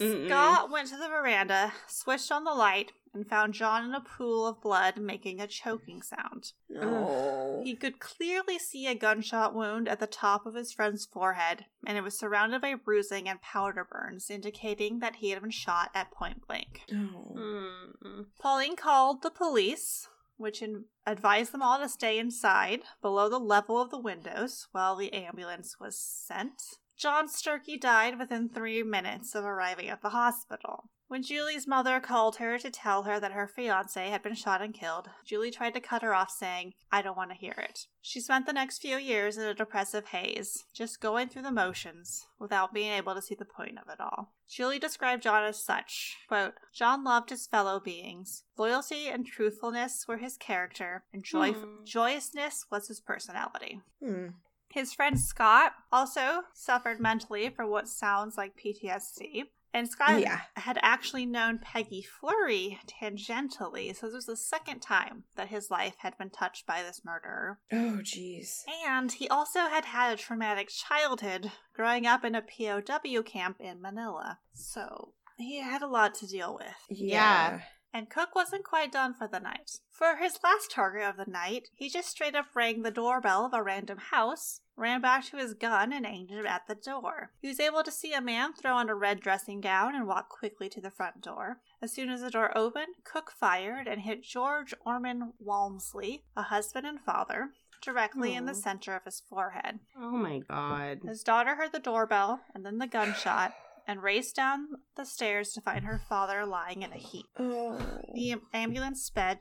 Mm-mm. 0.00 0.28
Scott 0.28 0.71
went 0.71 0.88
to 0.88 0.97
the 0.97 1.09
veranda, 1.09 1.73
switched 1.87 2.31
on 2.31 2.45
the 2.45 2.52
light, 2.55 2.93
and 3.14 3.26
found 3.28 3.55
John 3.55 3.85
in 3.85 3.95
a 3.95 4.00
pool 4.00 4.47
of 4.47 4.61
blood 4.61 4.97
making 4.99 5.40
a 5.40 5.47
choking 5.47 6.02
sound. 6.02 6.52
no. 6.69 7.62
He 7.64 7.75
could 7.75 7.99
clearly 7.99 8.59
see 8.59 8.87
a 8.87 8.95
gunshot 8.95 9.55
wound 9.55 9.88
at 9.88 9.99
the 9.99 10.07
top 10.07 10.47
of 10.47 10.55
his 10.55 10.73
friend's 10.73 11.05
forehead, 11.07 11.64
and 11.87 11.99
it 11.99 12.02
was 12.02 12.17
surrounded 12.19 12.61
by 12.61 12.75
bruising 12.75 13.28
and 13.28 13.40
powder 13.43 13.87
burns, 13.90 14.31
indicating 14.31 15.00
that 15.00 15.17
he 15.17 15.31
had 15.31 15.43
been 15.43 15.50
shot 15.50 15.90
at 15.95 16.12
point 16.12 16.47
blank. 16.47 16.83
Oh. 16.93 18.25
Pauline 18.40 18.76
called 18.76 19.23
the 19.23 19.31
police, 19.31 20.09
which 20.37 20.62
in- 20.62 20.85
advised 21.07 21.50
them 21.52 21.62
all 21.62 21.78
to 21.81 21.88
stay 21.88 22.19
inside, 22.19 22.83
below 23.02 23.28
the 23.28 23.40
level 23.40 23.81
of 23.81 23.90
the 23.90 23.99
windows, 23.99 24.69
while 24.73 24.95
the 24.95 25.12
ambulance 25.12 25.81
was 25.81 25.99
sent. 25.99 26.62
John 26.99 27.28
Sturkey 27.28 27.81
died 27.81 28.19
within 28.19 28.49
three 28.49 28.83
minutes 28.83 29.35
of 29.35 29.45
arriving 29.45 29.88
at 29.88 30.02
the 30.02 30.09
hospital. 30.11 30.90
When 31.07 31.23
Julie's 31.23 31.67
mother 31.67 32.00
called 32.00 32.37
her 32.37 32.59
to 32.59 32.71
tell 32.71 33.05
her 33.05 33.19
that 33.19 33.33
her 33.33 33.47
fiance 33.47 34.11
had 34.11 34.23
been 34.23 34.35
shot 34.35 34.61
and 34.61 34.75
killed, 34.75 35.09
Julie 35.25 35.50
tried 35.50 35.73
to 35.73 35.81
cut 35.81 36.02
her 36.02 36.14
off, 36.14 36.31
saying, 36.31 36.75
I 36.93 37.00
don't 37.00 37.17
want 37.17 37.31
to 37.31 37.37
hear 37.37 37.55
it. 37.57 37.87
She 38.02 38.21
spent 38.21 38.45
the 38.45 38.52
next 38.52 38.83
few 38.83 38.99
years 38.99 39.38
in 39.38 39.45
a 39.45 39.55
depressive 39.55 40.09
haze, 40.09 40.64
just 40.75 41.00
going 41.00 41.28
through 41.28 41.43
the 41.43 41.50
motions, 41.50 42.26
without 42.38 42.75
being 42.75 42.93
able 42.93 43.14
to 43.14 43.23
see 43.23 43.35
the 43.35 43.47
point 43.47 43.78
of 43.78 43.88
it 43.90 44.00
all. 44.00 44.35
Julie 44.50 44.78
described 44.78 45.23
John 45.23 45.45
as 45.45 45.62
such 45.64 46.17
quote, 46.28 46.55
John 46.75 47.05
loved 47.05 47.31
his 47.31 47.47
fellow 47.47 47.81
beings. 47.81 48.43
Loyalty 48.59 49.09
and 49.09 49.25
truthfulness 49.25 50.05
were 50.07 50.19
his 50.19 50.37
character, 50.37 51.05
and 51.12 51.25
joy- 51.25 51.52
Hmm. 51.52 51.85
joyousness 51.85 52.67
was 52.71 52.88
his 52.88 53.00
personality. 53.00 53.81
Hmm. 54.05 54.28
His 54.70 54.92
friend 54.92 55.18
Scott 55.18 55.72
also 55.90 56.42
suffered 56.54 57.00
mentally 57.00 57.48
for 57.50 57.66
what 57.66 57.88
sounds 57.88 58.37
like 58.37 58.56
PTSD. 58.56 59.44
And 59.75 59.88
Scott 59.88 60.20
Yeah. 60.20 60.40
had 60.56 60.78
actually 60.82 61.26
known 61.26 61.58
Peggy 61.58 62.02
Flurry 62.02 62.78
tangentially, 62.87 63.94
so 63.94 64.06
this 64.06 64.14
was 64.14 64.26
the 64.26 64.37
second 64.37 64.80
time 64.80 65.25
that 65.37 65.48
his 65.48 65.70
life 65.70 65.96
had 65.98 66.16
been 66.16 66.30
touched 66.30 66.66
by 66.66 66.82
this 66.82 67.04
murder. 67.04 67.58
Oh, 67.70 67.98
jeez. 68.02 68.62
And 68.87 69.12
he 69.12 69.28
also 69.28 69.60
had 69.68 69.84
had 69.84 70.14
a 70.14 70.16
traumatic 70.16 70.68
childhood 70.68 71.52
growing 71.75 72.06
up 72.06 72.25
in 72.25 72.34
a 72.34 72.42
POW 72.42 73.22
camp 73.22 73.60
in 73.60 73.80
Manila. 73.82 74.38
So 74.54 75.12
he 75.37 75.58
had 75.60 75.82
a 75.82 75.87
lot 75.87 76.14
to 76.16 76.26
deal 76.26 76.54
with. 76.54 76.98
Yeah. 76.98 77.60
And 77.92 78.11
Cooke 78.11 78.35
wasn't 78.35 78.64
quite 78.64 78.92
done 78.92 79.14
for 79.14 79.26
the 79.26 79.40
night. 79.40 79.80
For 79.90 80.16
his 80.16 80.38
last 80.45 80.71
target 80.71 81.02
of 81.02 81.16
the 81.16 81.30
night, 81.30 81.68
he 81.75 81.88
just 81.88 82.09
straight 82.09 82.35
up 82.35 82.47
rang 82.54 82.83
the 82.83 82.90
doorbell 82.90 83.47
of 83.47 83.54
a 83.54 83.62
random 83.62 83.99
house, 83.99 84.61
ran 84.76 85.00
back 85.00 85.25
to 85.26 85.38
his 85.38 85.54
gun, 85.54 85.92
and 85.92 86.07
aimed 86.07 86.30
it 86.30 86.45
at 86.45 86.66
the 86.68 86.75
door. 86.75 87.30
He 87.40 87.49
was 87.49 87.59
able 87.59 87.83
to 87.83 87.90
see 87.90 88.12
a 88.12 88.21
man 88.21 88.52
throw 88.52 88.75
on 88.75 88.88
a 88.88 88.95
red 88.95 89.21
dressing 89.21 89.61
gown 89.61 89.95
and 89.95 90.07
walk 90.07 90.28
quickly 90.28 90.68
to 90.68 90.80
the 90.80 90.90
front 90.90 91.23
door. 91.23 91.59
As 91.83 91.92
soon 91.92 92.11
as 92.11 92.21
the 92.21 92.30
door 92.30 92.57
opened, 92.57 92.95
Cooke 93.04 93.33
fired 93.33 93.88
and 93.88 94.02
hit 94.02 94.23
George 94.23 94.75
Orman 94.85 95.33
Walmsley, 95.38 96.25
a 96.37 96.42
husband 96.42 96.87
and 96.87 97.00
father, 97.00 97.50
directly 97.80 98.35
in 98.35 98.47
the 98.47 98.54
center 98.54 98.95
of 98.95 99.04
his 99.04 99.23
forehead. 99.28 99.80
Oh 99.97 100.11
my 100.11 100.40
god. 100.40 101.00
His 101.04 101.23
daughter 101.23 101.54
heard 101.54 101.73
the 101.73 101.78
doorbell 101.78 102.40
and 102.54 102.64
then 102.66 102.78
the 102.78 102.87
gunshot 102.87 103.54
and 103.88 104.02
raced 104.02 104.37
down 104.37 104.66
the 104.97 105.04
stairs 105.07 105.52
to 105.52 105.62
find 105.62 105.87
her 105.87 105.99
father 105.99 106.45
lying 106.45 106.83
in 106.83 106.92
a 106.92 106.97
heap. 106.97 107.26
Oh. 107.38 107.80
The 108.14 108.37
ambulance 108.52 109.02
sped 109.02 109.38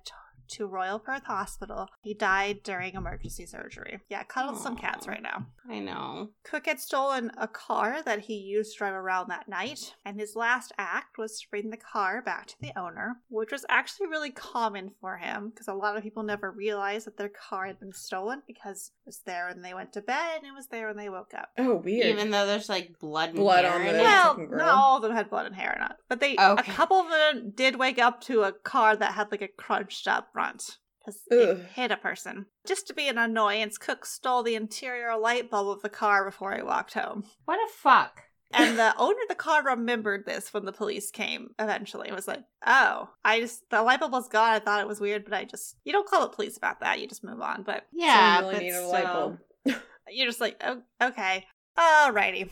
to 0.50 0.66
Royal 0.68 1.00
Perth 1.00 1.24
Hospital. 1.26 1.88
He 2.02 2.14
died 2.14 2.62
during 2.64 2.94
emergency 2.96 3.46
surgery. 3.46 4.00
Yeah, 4.10 4.24
cuddle 4.24 4.56
some 4.56 4.76
cats 4.78 5.08
right 5.08 5.22
now. 5.22 5.48
I 5.70 5.80
know. 5.80 6.30
Cooke 6.44 6.66
had 6.68 6.80
stolen 6.80 7.32
a 7.38 7.48
car 7.48 8.02
that 8.04 8.22
he 8.22 8.36
used 8.36 8.74
to 8.74 8.78
drive 8.80 8.94
around 8.94 9.30
that 9.30 9.48
night, 9.50 9.94
and 10.06 10.20
his 10.20 10.36
last 10.36 10.72
act 10.78 11.18
was 11.18 11.40
to 11.42 11.48
bring 11.50 11.70
the 11.70 11.78
car 11.78 12.22
back 12.22 12.48
to 12.48 12.56
the 12.62 12.78
owner, 12.80 13.18
which 13.30 13.52
was 13.52 13.66
actually 13.70 14.08
really 14.08 14.32
common 14.32 14.92
for 15.02 15.18
him 15.18 15.50
because 15.50 15.68
a 15.68 15.74
lot 15.74 15.98
of 15.98 16.04
people 16.04 16.24
never 16.24 16.52
realized 16.52 17.06
that 17.08 17.18
their 17.18 17.30
car 17.30 17.66
had 17.68 17.80
been 17.80 17.94
stolen 17.94 18.42
because 18.48 18.92
it 19.06 19.08
was 19.10 19.20
there 19.26 19.48
when 19.50 19.62
they 19.62 19.74
went 19.74 19.92
to 19.94 20.02
bed 20.02 20.38
and 20.38 20.46
it 20.48 20.54
was 20.56 20.68
there 20.68 20.88
when 20.88 20.98
they 20.98 21.10
woke 21.10 21.34
up. 21.38 21.50
Oh, 21.58 21.76
weird. 21.76 22.08
Even 22.08 22.32
though 22.32 22.46
there's 22.46 22.70
like 22.70 22.98
blood 23.00 23.30
and 23.30 23.38
Blood 23.38 23.66
hair 23.66 23.74
on 23.74 23.82
the- 23.86 23.90
it. 24.00 24.02
Well, 24.04 24.48
not 24.52 24.70
all 24.70 24.96
of 24.98 25.02
them 25.04 25.12
had 25.14 25.30
blood 25.30 25.46
and 25.48 25.56
hair 25.56 25.74
in 25.78 25.84
it, 25.84 25.98
but 26.08 26.20
they 26.20 26.36
Okay. 26.38 26.72
a 26.72 26.76
couple 26.76 26.98
of 27.00 27.10
them 27.10 27.52
did 27.56 27.76
wake 27.76 28.00
up 28.00 28.22
to 28.22 28.44
a 28.44 28.52
car 28.54 28.96
that 28.96 29.14
had 29.14 29.32
like 29.32 29.42
a 29.42 29.48
crunched 29.48 30.08
up 30.08 30.30
front 30.38 30.78
because 31.00 31.22
it 31.32 31.66
hit 31.74 31.92
a 31.92 31.98
person. 31.98 32.46
Just 32.68 32.88
to 32.88 32.94
be 32.94 33.08
an 33.08 33.18
annoyance, 33.18 33.78
Cooke 33.78 34.06
stole 34.06 34.44
the 34.44 34.56
interior 34.56 35.18
light 35.18 35.50
bulb 35.50 35.70
of 35.70 35.82
the 35.82 35.90
car 35.90 36.24
before 36.24 36.56
he 36.56 36.62
walked 36.62 36.94
home. 36.94 37.24
What 37.46 37.56
a 37.58 37.74
fuck. 37.74 38.24
And 38.52 38.78
the 38.78 38.94
owner 39.00 39.18
of 39.24 39.30
the 39.30 39.36
car 39.36 39.64
remembered 39.64 40.26
this 40.26 40.54
when 40.54 40.66
the 40.66 40.72
police 40.72 41.10
came 41.10 41.50
eventually. 41.58 42.08
It 42.08 42.14
was 42.14 42.28
like, 42.28 42.44
oh, 42.66 43.10
I 43.26 43.40
just, 43.40 43.70
the 43.72 43.82
light 43.82 44.00
bulb 44.00 44.12
was 44.12 44.28
gone. 44.28 44.54
I 44.54 44.60
thought 44.60 44.82
it 44.82 44.88
was 44.88 45.02
weird, 45.02 45.24
but 45.24 45.34
I 45.34 45.46
just, 45.46 45.76
you 45.84 45.92
don't 45.92 46.08
call 46.08 46.22
the 46.22 46.36
police 46.36 46.58
about 46.58 46.82
that. 46.82 47.00
You 47.00 47.08
just 47.08 47.24
move 47.24 47.42
on. 47.42 47.64
But 47.64 47.86
Yeah, 47.92 48.38
Someone 48.38 48.54
but 48.54 48.62
really 48.62 48.72
need 48.72 48.78
a 48.78 48.88
light 48.88 49.04
bulb. 49.06 49.38
you're 50.10 50.28
just 50.28 50.42
like, 50.42 50.62
oh, 50.64 50.82
okay. 51.02 51.46
Alrighty. 51.78 52.50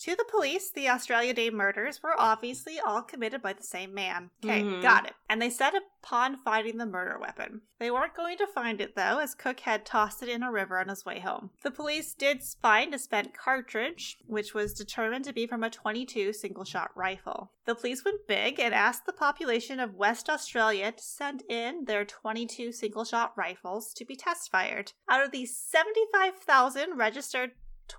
To 0.00 0.16
the 0.16 0.24
police, 0.30 0.70
the 0.70 0.88
Australia 0.88 1.32
Day 1.34 1.50
murders 1.50 2.02
were 2.02 2.18
obviously 2.18 2.80
all 2.80 3.02
committed 3.02 3.42
by 3.42 3.52
the 3.52 3.62
same 3.62 3.94
man. 3.94 4.30
Okay, 4.44 4.62
Mhm. 4.62 4.82
got 4.82 5.06
it. 5.06 5.14
And 5.28 5.40
they 5.40 5.50
set 5.50 5.74
upon 5.74 6.38
finding 6.42 6.78
the 6.78 6.86
murder 6.86 7.18
weapon. 7.18 7.62
They 7.78 7.90
weren't 7.90 8.14
going 8.14 8.36
to 8.38 8.46
find 8.46 8.80
it 8.80 8.96
though, 8.96 9.18
as 9.18 9.34
Cooke 9.34 9.60
had 9.60 9.86
tossed 9.86 10.22
it 10.22 10.28
in 10.28 10.42
a 10.42 10.50
river 10.50 10.78
on 10.78 10.88
his 10.88 11.04
way 11.04 11.20
home. 11.20 11.50
The 11.62 11.70
police 11.70 12.14
did 12.14 12.42
find 12.42 12.94
a 12.94 12.98
spent 12.98 13.34
cartridge, 13.36 14.18
which 14.26 14.54
was 14.54 14.74
determined 14.74 15.24
to 15.26 15.32
be 15.32 15.46
from 15.46 15.62
a 15.62 15.70
22 15.70 16.32
single 16.32 16.64
shot 16.64 16.90
rifle. 16.96 17.52
The 17.64 17.74
police 17.74 18.04
went 18.04 18.26
big 18.26 18.58
and 18.58 18.74
asked 18.74 19.06
the 19.06 19.12
population 19.12 19.78
of 19.78 19.94
West 19.94 20.28
Australia 20.28 20.90
to 20.92 21.02
send 21.02 21.42
in 21.48 21.84
their 21.84 22.04
22 22.04 22.72
single 22.72 23.04
shot 23.04 23.36
rifles 23.36 23.92
to 23.94 24.04
be 24.04 24.16
test 24.16 24.50
fired. 24.50 24.92
Out 25.08 25.22
of 25.24 25.30
the 25.30 25.46
75,000 25.46 26.96
registered 26.96 27.52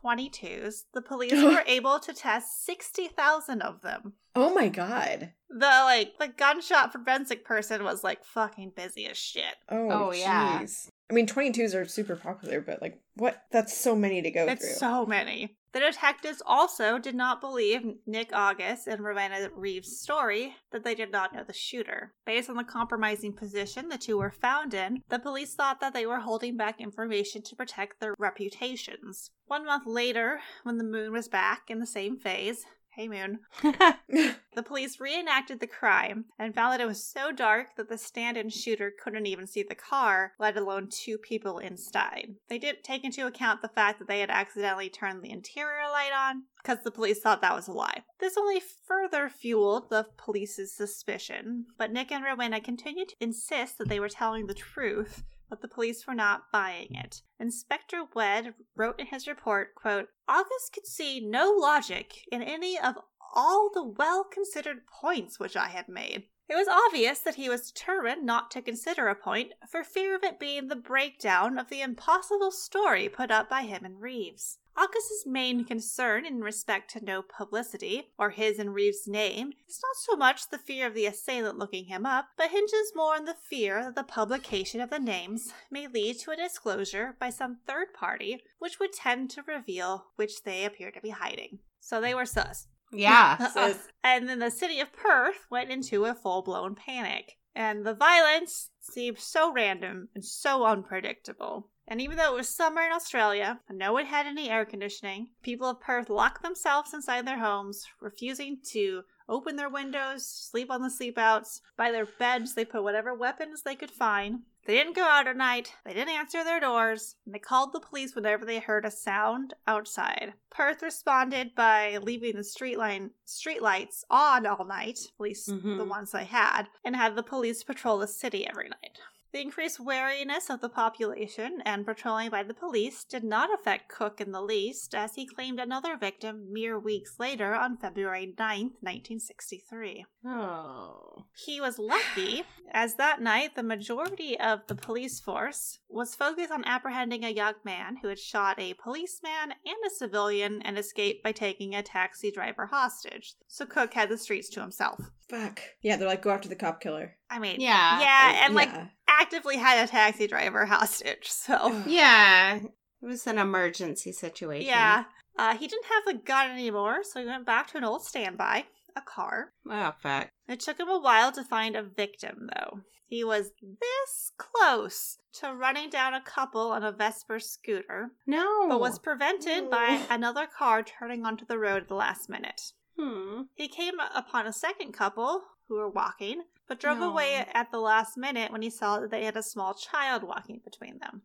22s, 0.04 0.84
the 0.94 1.02
police 1.02 1.32
were 1.44 1.64
able 1.68 2.00
to 2.00 2.14
test 2.14 2.66
60,000 2.66 3.62
of 3.62 3.82
them. 3.82 4.14
Oh 4.36 4.54
my 4.54 4.70
god. 4.70 5.32
The 5.50 5.60
like 5.66 6.18
the 6.20 6.28
gunshot 6.30 6.92
forensic 6.92 7.46
person 7.46 7.84
was 7.84 8.04
like 8.04 8.24
fucking 8.24 8.72
busy 8.76 9.06
as 9.06 9.18
shit. 9.18 9.56
Oh, 9.70 9.90
Oh, 10.08 10.12
yeah. 10.14 10.60
jeez. 10.62 10.88
I 11.12 11.14
mean, 11.14 11.28
22s 11.28 11.76
are 11.76 11.86
super 11.86 12.16
popular, 12.16 12.60
but 12.62 12.82
like, 12.82 13.00
what? 13.16 13.44
That's 13.52 13.78
so 13.78 13.96
many 13.96 14.22
to 14.24 14.32
go 14.32 14.48
It's 14.48 14.66
through. 14.66 14.76
so 14.76 15.06
many. 15.06 15.56
The 15.74 15.80
detectives 15.80 16.42
also 16.46 17.00
did 17.00 17.16
not 17.16 17.42
believe 17.42 17.82
Nick 18.06 18.30
August 18.32 18.88
and 18.88 19.04
Ravenna 19.04 19.50
Reeves' 19.56 20.00
story 20.00 20.56
that 20.72 20.84
they 20.84 20.94
did 20.94 21.12
not 21.12 21.34
know 21.34 21.44
the 21.44 21.52
shooter. 21.52 22.14
Based 22.26 22.48
on 22.48 22.58
the 22.58 22.64
compromising 22.64 23.34
position 23.34 23.90
the 23.90 23.98
two 23.98 24.18
were 24.18 24.30
found 24.30 24.76
in, 24.76 25.02
the 25.10 25.18
police 25.18 25.56
thought 25.56 25.80
that 25.82 25.94
they 25.94 26.06
were 26.06 26.20
holding 26.20 26.56
back 26.56 26.80
information 26.80 27.42
to 27.42 27.56
protect 27.56 28.00
their 28.00 28.14
reputations. 28.20 29.32
One 29.48 29.66
month 29.66 29.88
later, 29.88 30.42
when 30.62 30.78
the 30.78 30.84
moon 30.84 31.12
was 31.12 31.28
back 31.28 31.64
in 31.70 31.80
the 31.80 31.88
same 31.88 32.18
phase, 32.18 32.66
Hey, 32.96 33.08
Moon. 33.08 33.40
The 34.56 34.64
police 34.64 35.00
reenacted 35.00 35.60
the 35.60 35.68
crime 35.68 36.26
and 36.38 36.54
found 36.54 36.74
that 36.74 36.82
it 36.82 36.86
was 36.86 37.04
so 37.04 37.32
dark 37.32 37.76
that 37.76 37.90
the 37.90 37.98
stand 37.98 38.38
in 38.38 38.50
shooter 38.50 38.92
couldn't 39.04 39.26
even 39.26 39.48
see 39.48 39.64
the 39.64 39.76
car, 39.76 40.34
let 40.40 40.58
alone 40.58 40.90
two 40.92 41.18
people 41.18 41.58
inside. 41.58 42.36
They 42.50 42.60
didn't 42.60 42.84
take 42.84 43.04
into 43.04 43.26
account 43.26 43.62
the 43.62 43.68
fact 43.68 44.00
that 44.00 44.08
they 44.08 44.20
had 44.20 44.30
accidentally 44.30 44.90
turned 44.90 45.24
the 45.24 45.32
interior 45.32 45.90
light 45.92 46.12
on 46.16 46.44
because 46.62 46.84
the 46.84 46.92
police 46.92 47.20
thought 47.20 47.42
that 47.42 47.56
was 47.56 47.68
a 47.68 47.72
lie. 47.72 48.04
This 48.20 48.38
only 48.38 48.60
further 48.60 49.28
fueled 49.28 49.90
the 49.90 50.06
police's 50.18 50.72
suspicion, 50.72 51.66
but 51.78 51.92
Nick 51.92 52.12
and 52.12 52.24
Rowena 52.24 52.62
continued 52.62 53.10
to 53.10 53.16
insist 53.20 53.80
that 53.80 53.90
they 53.90 54.00
were 54.00 54.10
telling 54.10 54.46
the 54.46 54.54
truth 54.54 55.24
but 55.54 55.62
the 55.62 55.68
police 55.68 56.08
were 56.08 56.16
not 56.16 56.52
buying 56.52 56.96
it. 56.96 57.22
Inspector 57.40 58.08
Wedd 58.16 58.56
wrote 58.76 59.00
in 59.00 59.06
his 59.06 59.28
report, 59.28 59.76
quote, 59.76 60.08
August 60.28 60.74
could 60.74 60.88
see 60.88 61.20
no 61.20 61.52
logic 61.52 62.26
in 62.32 62.42
any 62.42 62.80
of 62.80 62.96
all 63.36 63.70
the 63.72 63.84
well 63.84 64.24
considered 64.24 64.88
points 64.88 65.40
which 65.40 65.56
I 65.56 65.68
had 65.68 65.88
made. 65.88 66.24
It 66.50 66.56
was 66.56 66.68
obvious 66.68 67.20
that 67.20 67.36
he 67.36 67.50
was 67.50 67.70
determined 67.70 68.26
not 68.26 68.50
to 68.50 68.64
consider 68.64 69.08
a 69.08 69.16
point 69.16 69.52
for 69.70 69.84
fear 69.84 70.16
of 70.16 70.24
it 70.24 70.40
being 70.40 70.70
the 70.70 70.76
breakdown 70.76 71.60
of 71.60 71.70
the 71.70 71.82
impossible 71.82 72.50
story 72.50 73.08
put 73.08 73.30
up 73.30 73.48
by 73.48 73.62
him 73.62 73.86
and 73.86 74.02
Reeves. 74.02 74.58
August's 74.76 75.26
main 75.26 75.64
concern 75.64 76.26
in 76.26 76.42
respect 76.42 76.90
to 76.92 77.04
no 77.04 77.22
publicity, 77.22 78.10
or 78.18 78.32
his 78.32 78.58
and 78.60 78.74
Reeves' 78.74 79.08
name, 79.08 79.54
is 79.68 79.80
not 79.84 79.96
so 79.96 80.16
much 80.16 80.50
the 80.50 80.58
fear 80.58 80.88
of 80.88 80.94
the 80.94 81.06
assailant 81.06 81.58
looking 81.60 81.86
him 81.86 82.06
up, 82.06 82.28
but 82.38 82.50
hinges 82.50 82.92
more 82.96 83.16
on 83.16 83.26
the 83.26 83.36
fear 83.36 83.84
that 83.84 83.96
the 83.96 84.04
publication 84.04 84.82
of 84.82 84.90
the 84.90 85.00
names 85.00 85.54
may 85.70 85.88
lead 85.88 86.20
to 86.20 86.32
a 86.32 86.36
disclosure 86.36 87.16
by 87.20 87.30
some 87.30 87.58
third 87.68 87.94
party, 87.94 88.42
which 88.60 88.80
would 88.80 88.94
tend 88.94 89.30
to 89.30 89.44
reveal 89.48 90.06
which 90.16 90.44
they 90.44 90.66
appear 90.66 90.92
to 90.92 91.02
be 91.02 91.10
hiding. 91.10 91.60
So 91.80 92.02
they 92.02 92.16
were 92.16 92.26
sus. 92.26 92.68
yeah. 92.92 93.38
Sus. 93.54 93.90
and 94.04 94.28
then 94.28 94.40
the 94.40 94.52
city 94.52 94.80
of 94.80 94.94
Perth 94.94 95.46
went 95.50 95.70
into 95.70 96.06
a 96.06 96.16
full 96.16 96.42
blown 96.42 96.76
panic. 96.76 97.38
And 97.56 97.86
the 97.86 97.94
violence 97.94 98.72
seemed 98.82 99.20
so 99.20 99.54
random 99.54 100.10
and 100.16 100.26
so 100.26 100.66
unpredictable. 100.66 101.70
And 101.88 102.02
even 102.02 102.18
though 102.18 102.34
it 102.34 102.38
was 102.38 102.50
summer 102.50 102.82
in 102.82 102.92
Australia 102.92 103.60
and 103.68 103.78
no 103.78 103.94
one 103.94 104.06
had 104.06 104.26
any 104.26 104.50
air 104.50 104.66
conditioning, 104.66 105.30
people 105.42 105.70
of 105.70 105.82
Perth 105.82 106.10
locked 106.10 106.42
themselves 106.42 106.94
inside 106.94 107.28
their 107.28 107.40
homes, 107.40 107.86
refusing 108.00 108.60
to 108.72 109.04
open 109.30 109.56
their 109.56 109.70
windows, 109.70 110.26
sleep 110.26 110.72
on 110.72 110.82
the 110.82 110.90
sleepouts. 110.90 111.62
By 111.78 111.92
their 111.92 112.06
beds, 112.06 112.56
they 112.56 112.66
put 112.66 112.84
whatever 112.84 113.14
weapons 113.14 113.64
they 113.64 113.76
could 113.76 113.92
find. 113.92 114.42
They 114.66 114.76
didn't 114.76 114.96
go 114.96 115.04
out 115.04 115.28
at 115.28 115.36
night, 115.36 115.74
they 115.84 115.94
didn't 115.94 116.16
answer 116.16 116.42
their 116.42 116.62
doors, 116.62 117.18
and 117.26 117.36
they 117.36 117.40
called 117.40 117.74
the 117.74 117.82
police 117.82 118.16
whenever 118.16 118.46
they 118.46 118.60
heard 118.60 118.86
a 118.86 118.92
sound 118.92 119.54
outside. 119.68 120.34
Perth 120.50 120.82
responded 120.82 121.54
by 121.54 121.98
leaving 121.98 122.38
the 122.38 122.46
street 122.46 122.78
line 122.78 123.12
street 123.26 123.62
lights 123.62 124.06
on 124.10 124.46
all 124.46 124.64
night, 124.64 125.00
at 125.00 125.20
least 125.20 125.48
the 125.48 125.54
Mhm. 125.54 125.90
ones 125.90 126.12
they 126.12 126.24
had, 126.24 126.70
and 126.86 126.96
had 126.96 127.18
the 127.18 127.24
police 127.24 127.62
patrol 127.62 127.98
the 127.98 128.08
city 128.08 128.48
every 128.48 128.70
night. 128.70 129.00
The 129.34 129.42
increased 129.42 129.80
wariness 129.80 130.52
of 130.52 130.62
the 130.62 130.70
population 130.70 131.60
and 131.66 131.88
patrolling 131.88 132.30
by 132.30 132.44
the 132.44 132.54
police 132.54 133.04
did 133.04 133.24
not 133.24 133.50
affect 133.52 133.90
Cooke 133.90 134.22
in 134.22 134.32
the 134.32 134.44
least, 134.44 134.94
as 134.94 135.16
he 135.16 135.26
claimed 135.26 135.60
another 135.60 135.98
victim 135.98 136.54
mere 136.54 136.78
weeks 136.78 137.16
later 137.18 137.56
on 137.56 137.78
February 137.78 138.28
9th, 138.28 138.78
1963. 138.82 140.06
Oh. 140.24 141.26
He 141.48 141.60
was 141.60 141.80
lucky, 141.80 142.44
as 142.72 142.94
that 142.96 143.24
night 143.24 143.56
the 143.56 143.64
majority 143.64 144.40
of 144.40 144.68
the 144.68 144.76
police 144.76 145.20
force 145.20 145.80
was 145.90 146.14
focused 146.14 146.52
on 146.52 146.64
apprehending 146.66 147.26
a 147.26 147.30
young 147.30 147.56
man 147.66 147.98
who 148.04 148.10
had 148.10 148.20
shot 148.20 148.60
a 148.60 148.76
policeman 148.76 149.56
and 149.66 149.78
a 149.84 149.90
civilian 149.90 150.62
and 150.62 150.78
escaped 150.78 151.24
by 151.24 151.32
taking 151.32 151.74
a 151.74 151.82
taxi 151.82 152.30
driver 152.30 152.68
hostage. 152.68 153.34
So 153.48 153.66
Cooke 153.66 153.96
had 153.96 154.10
the 154.10 154.18
streets 154.20 154.50
to 154.50 154.62
himself. 154.62 155.10
Fuck. 155.30 155.62
Yeah, 155.82 155.96
they're 155.98 156.08
like, 156.08 156.22
go 156.22 156.32
after 156.32 156.50
the 156.50 156.56
cop 156.56 156.82
killer. 156.82 157.16
I 157.30 157.40
mean, 157.40 157.60
Yeah. 157.60 158.00
yeah, 158.00 158.46
and 158.46 158.54
like 158.56 158.70
actively 159.08 159.58
had 159.58 159.84
a 159.84 159.88
taxi 159.90 160.28
driver 160.28 160.66
hostage. 160.68 161.28
So 161.30 161.84
Yeah. 161.86 162.56
It 162.58 163.06
was 163.06 163.28
an 163.28 163.38
emergency 163.38 164.12
situation. 164.12 164.68
yeah, 164.68 165.04
uh, 165.38 165.56
he 165.58 165.68
didn't 165.68 165.86
have 165.86 166.04
the 166.06 166.22
gun 166.24 166.52
anymore, 166.52 167.04
so 167.04 167.20
he 167.20 167.26
went 167.26 167.46
back 167.46 167.68
to 167.72 167.78
an 167.78 167.84
old 167.84 168.06
standby, 168.06 168.66
a 168.96 169.02
car. 169.02 169.52
Oh, 169.70 169.92
fuck. 170.02 170.30
It 170.48 170.60
took 170.62 170.80
him 170.80 170.88
a 170.90 171.00
while 171.00 171.32
to 171.34 171.44
find 171.44 171.76
a 171.76 171.84
victim, 171.84 172.50
though. 172.56 172.80
He 173.06 173.24
was 173.24 173.52
this 173.62 174.32
close 174.38 175.18
to 175.40 175.54
running 175.54 175.90
down 175.90 176.14
a 176.14 176.22
couple 176.22 176.72
on 176.72 176.84
a 176.84 176.92
Vespa 176.94 177.40
scooter, 177.42 178.12
No. 178.26 178.68
but 178.70 178.80
was 178.80 178.98
prevented 179.00 179.70
by 179.70 180.00
Oh. 180.02 180.08
another 180.10 180.48
car 180.48 180.82
turning 180.82 181.26
onto 181.26 181.46
the 181.46 181.60
road 181.60 181.84
at 181.84 181.88
the 181.90 181.96
last 181.96 182.30
minute. 182.30 182.62
Hmm. 183.00 183.44
He 183.56 183.68
came 183.68 183.96
upon 184.14 184.46
a 184.48 184.54
second 184.54 184.94
couple 184.94 185.42
who 185.68 185.76
were 185.76 185.90
walking, 185.90 186.44
but 186.68 186.80
drove 186.80 187.00
No. 187.00 187.10
away 187.12 187.46
at 187.54 187.72
the 187.72 187.80
last 187.80 188.18
minute 188.18 188.52
when 188.52 188.62
he 188.62 188.70
saw 188.70 189.00
that 189.00 189.12
they 189.12 189.26
had 189.26 189.38
a 189.38 189.44
small 189.44 189.74
child 189.74 190.24
walking 190.24 190.62
between 190.64 191.00
them. 191.00 191.24